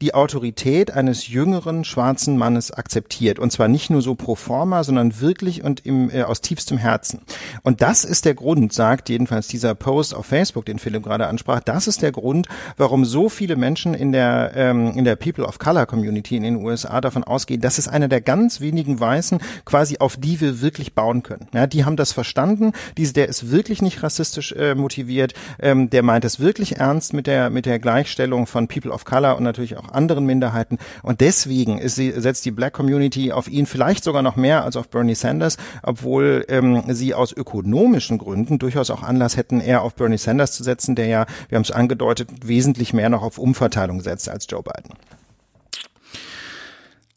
die 0.00 0.14
Autorität 0.14 0.92
eines 0.92 1.26
jüngeren 1.28 1.84
schwarzen 1.84 2.38
Mannes 2.38 2.70
akzeptiert. 2.70 3.38
Und 3.38 3.50
zwar 3.50 3.68
nicht 3.68 3.90
nur 3.90 4.00
so 4.00 4.14
pro 4.14 4.36
forma, 4.36 4.84
sondern 4.84 5.20
wirklich 5.20 5.64
und 5.64 5.84
im, 5.84 6.10
äh, 6.10 6.22
aus 6.22 6.40
tiefstem 6.40 6.78
Herzen. 6.78 7.20
Und 7.62 7.82
das 7.82 8.04
ist 8.04 8.24
der 8.24 8.34
Grund, 8.34 8.72
sagt 8.72 9.08
jedenfalls 9.08 9.48
dieser 9.48 9.74
Post 9.74 10.14
auf 10.14 10.26
Facebook, 10.26 10.66
den 10.66 10.78
Philipp 10.78 11.02
gerade 11.02 11.26
ansprach, 11.26 11.60
das 11.60 11.88
ist 11.88 12.02
der 12.02 12.12
Grund, 12.12 12.46
warum 12.76 13.04
so 13.04 13.28
viele 13.28 13.56
Menschen 13.56 13.94
in 13.94 14.12
der, 14.12 14.52
ähm, 14.54 14.92
in 14.96 15.04
der 15.04 15.16
People 15.16 15.44
of 15.44 15.58
Color 15.58 15.86
Community 15.86 16.36
in 16.36 16.44
den 16.44 16.56
USA 16.56 17.00
davon 17.00 17.24
ausgehen, 17.24 17.60
das 17.60 17.78
ist 17.78 17.88
einer 17.88 18.08
der 18.08 18.20
ganz 18.20 18.60
wenigen 18.60 19.00
Weißen, 19.00 19.40
quasi 19.64 19.98
auf 19.98 20.16
die 20.16 20.40
wir 20.40 20.60
wirklich 20.60 20.94
bauen 20.94 21.22
können. 21.22 21.48
Ja, 21.52 21.66
die 21.66 21.84
haben 21.84 21.96
das 21.96 22.12
verstanden, 22.12 22.72
diese, 22.96 23.14
der 23.14 23.28
ist 23.28 23.50
wirklich 23.50 23.82
nicht 23.82 24.02
rassistisch 24.02 24.52
äh, 24.52 24.74
motiviert, 24.76 25.34
ähm, 25.58 25.90
der 25.90 26.02
meint 26.04 26.24
es 26.24 26.38
wirklich 26.38 26.76
ernst 26.76 27.12
mit 27.12 27.26
der, 27.26 27.50
mit 27.50 27.66
der 27.66 27.80
Gleichstellung 27.80 28.46
von 28.46 28.68
People 28.68 28.92
of 28.92 29.04
Color 29.04 29.36
und 29.36 29.42
natürlich 29.42 29.76
auch 29.76 29.87
anderen 29.90 30.26
Minderheiten. 30.26 30.78
Und 31.02 31.20
deswegen 31.20 31.86
sie, 31.88 32.12
setzt 32.12 32.44
die 32.44 32.50
Black 32.50 32.72
Community 32.72 33.32
auf 33.32 33.48
ihn 33.48 33.66
vielleicht 33.66 34.04
sogar 34.04 34.22
noch 34.22 34.36
mehr 34.36 34.64
als 34.64 34.76
auf 34.76 34.88
Bernie 34.88 35.14
Sanders, 35.14 35.56
obwohl 35.82 36.44
ähm, 36.48 36.82
sie 36.88 37.14
aus 37.14 37.32
ökonomischen 37.32 38.18
Gründen 38.18 38.58
durchaus 38.58 38.90
auch 38.90 39.02
Anlass 39.02 39.36
hätten, 39.36 39.60
eher 39.60 39.82
auf 39.82 39.94
Bernie 39.94 40.18
Sanders 40.18 40.52
zu 40.52 40.62
setzen, 40.62 40.94
der 40.94 41.06
ja, 41.06 41.26
wir 41.48 41.56
haben 41.56 41.62
es 41.62 41.70
angedeutet, 41.70 42.28
wesentlich 42.44 42.92
mehr 42.92 43.08
noch 43.08 43.22
auf 43.22 43.38
Umverteilung 43.38 44.00
setzt 44.00 44.28
als 44.28 44.46
Joe 44.48 44.62
Biden. 44.62 44.94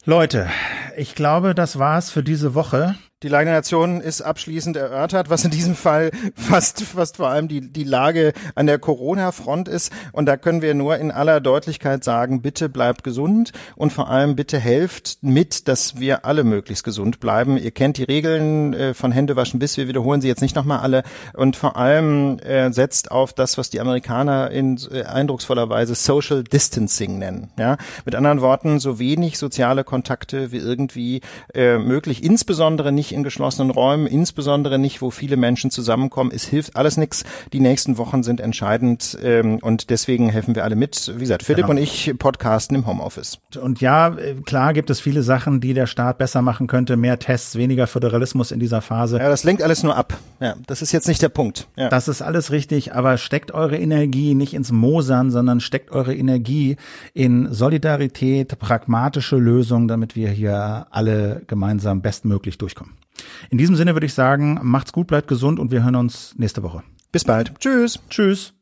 Leute, 0.04 0.48
ich 0.96 1.14
glaube, 1.14 1.54
das 1.54 1.78
war's 1.78 2.10
für 2.10 2.24
diese 2.24 2.54
Woche. 2.54 2.96
Die 3.22 3.28
Lage 3.28 3.44
der 3.44 3.54
Nation 3.54 4.00
ist 4.00 4.20
abschließend 4.20 4.76
erörtert, 4.76 5.30
was 5.30 5.44
in 5.44 5.52
diesem 5.52 5.76
Fall 5.76 6.10
fast, 6.34 6.82
fast 6.82 7.18
vor 7.18 7.28
allem 7.28 7.46
die, 7.46 7.60
die 7.60 7.84
Lage 7.84 8.32
an 8.56 8.66
der 8.66 8.80
Corona-Front 8.80 9.68
ist. 9.68 9.92
Und 10.10 10.26
da 10.26 10.36
können 10.36 10.60
wir 10.60 10.74
nur 10.74 10.96
in 10.96 11.12
aller 11.12 11.40
Deutlichkeit 11.40 12.02
sagen, 12.02 12.42
bitte 12.42 12.68
bleibt 12.68 13.04
gesund 13.04 13.52
und 13.76 13.92
vor 13.92 14.10
allem 14.10 14.34
bitte 14.34 14.58
helft 14.58 15.18
mit, 15.20 15.68
dass 15.68 16.00
wir 16.00 16.24
alle 16.24 16.42
möglichst 16.42 16.82
gesund 16.82 17.20
bleiben. 17.20 17.56
Ihr 17.58 17.70
kennt 17.70 17.96
die 17.96 18.02
Regeln 18.02 18.74
äh, 18.74 18.92
von 18.92 19.12
Händewaschen 19.12 19.60
bis, 19.60 19.76
wir 19.76 19.86
wiederholen 19.86 20.20
sie 20.20 20.26
jetzt 20.26 20.42
nicht 20.42 20.56
nochmal 20.56 20.80
alle. 20.80 21.04
Und 21.32 21.54
vor 21.54 21.76
allem 21.76 22.40
äh, 22.40 22.72
setzt 22.72 23.12
auf 23.12 23.32
das, 23.32 23.56
was 23.56 23.70
die 23.70 23.80
Amerikaner 23.80 24.50
in 24.50 24.80
äh, 24.90 25.04
eindrucksvoller 25.04 25.68
Weise 25.68 25.94
Social 25.94 26.42
Distancing 26.42 27.20
nennen. 27.20 27.52
Ja? 27.56 27.76
Mit 28.04 28.16
anderen 28.16 28.40
Worten, 28.40 28.80
so 28.80 28.98
wenig 28.98 29.38
soziale 29.38 29.84
Kontakte 29.84 30.50
wie 30.50 30.58
irgendwie 30.58 31.20
möglich, 31.54 32.24
insbesondere 32.24 32.92
nicht 32.92 33.11
nicht 33.12 33.18
in 33.18 33.22
geschlossenen 33.22 33.70
Räumen, 33.70 34.06
insbesondere 34.06 34.78
nicht, 34.78 35.02
wo 35.02 35.10
viele 35.10 35.36
Menschen 35.36 35.70
zusammenkommen. 35.70 36.32
Es 36.34 36.44
hilft 36.44 36.76
alles 36.76 36.96
nichts. 36.96 37.24
Die 37.52 37.60
nächsten 37.60 37.98
Wochen 37.98 38.22
sind 38.22 38.40
entscheidend 38.40 39.18
ähm, 39.22 39.58
und 39.60 39.90
deswegen 39.90 40.30
helfen 40.30 40.54
wir 40.54 40.64
alle 40.64 40.76
mit. 40.76 41.12
Wie 41.14 41.20
gesagt, 41.20 41.42
Philipp 41.42 41.66
genau. 41.66 41.78
und 41.78 41.82
ich 41.82 42.14
podcasten 42.18 42.76
im 42.76 42.86
Homeoffice. 42.86 43.38
Und 43.60 43.80
ja, 43.80 44.16
klar 44.46 44.72
gibt 44.72 44.90
es 44.90 45.00
viele 45.00 45.22
Sachen, 45.22 45.60
die 45.60 45.74
der 45.74 45.86
Staat 45.86 46.18
besser 46.18 46.42
machen 46.42 46.66
könnte. 46.66 46.96
Mehr 46.96 47.18
Tests, 47.18 47.56
weniger 47.56 47.86
Föderalismus 47.86 48.50
in 48.50 48.60
dieser 48.60 48.80
Phase. 48.80 49.18
Ja, 49.18 49.28
das 49.28 49.44
lenkt 49.44 49.62
alles 49.62 49.82
nur 49.82 49.96
ab. 49.96 50.16
Ja, 50.40 50.56
das 50.66 50.82
ist 50.82 50.92
jetzt 50.92 51.08
nicht 51.08 51.22
der 51.22 51.28
Punkt. 51.28 51.68
Ja. 51.76 51.88
Das 51.88 52.08
ist 52.08 52.22
alles 52.22 52.50
richtig, 52.50 52.94
aber 52.94 53.18
steckt 53.18 53.52
eure 53.52 53.76
Energie 53.76 54.34
nicht 54.34 54.54
ins 54.54 54.72
Mosern, 54.72 55.30
sondern 55.30 55.60
steckt 55.60 55.90
eure 55.90 56.14
Energie 56.14 56.76
in 57.12 57.52
Solidarität, 57.52 58.58
pragmatische 58.58 59.36
Lösungen, 59.36 59.88
damit 59.88 60.16
wir 60.16 60.30
hier 60.30 60.86
alle 60.90 61.42
gemeinsam 61.46 62.00
bestmöglich 62.00 62.58
durchkommen. 62.58 63.01
In 63.50 63.58
diesem 63.58 63.76
Sinne 63.76 63.94
würde 63.94 64.06
ich 64.06 64.14
sagen, 64.14 64.58
macht's 64.62 64.92
gut, 64.92 65.06
bleibt 65.06 65.28
gesund 65.28 65.58
und 65.58 65.70
wir 65.70 65.82
hören 65.84 65.96
uns 65.96 66.34
nächste 66.36 66.62
Woche. 66.62 66.82
Bis 67.12 67.24
bald. 67.24 67.58
Tschüss. 67.58 68.00
Tschüss. 68.08 68.54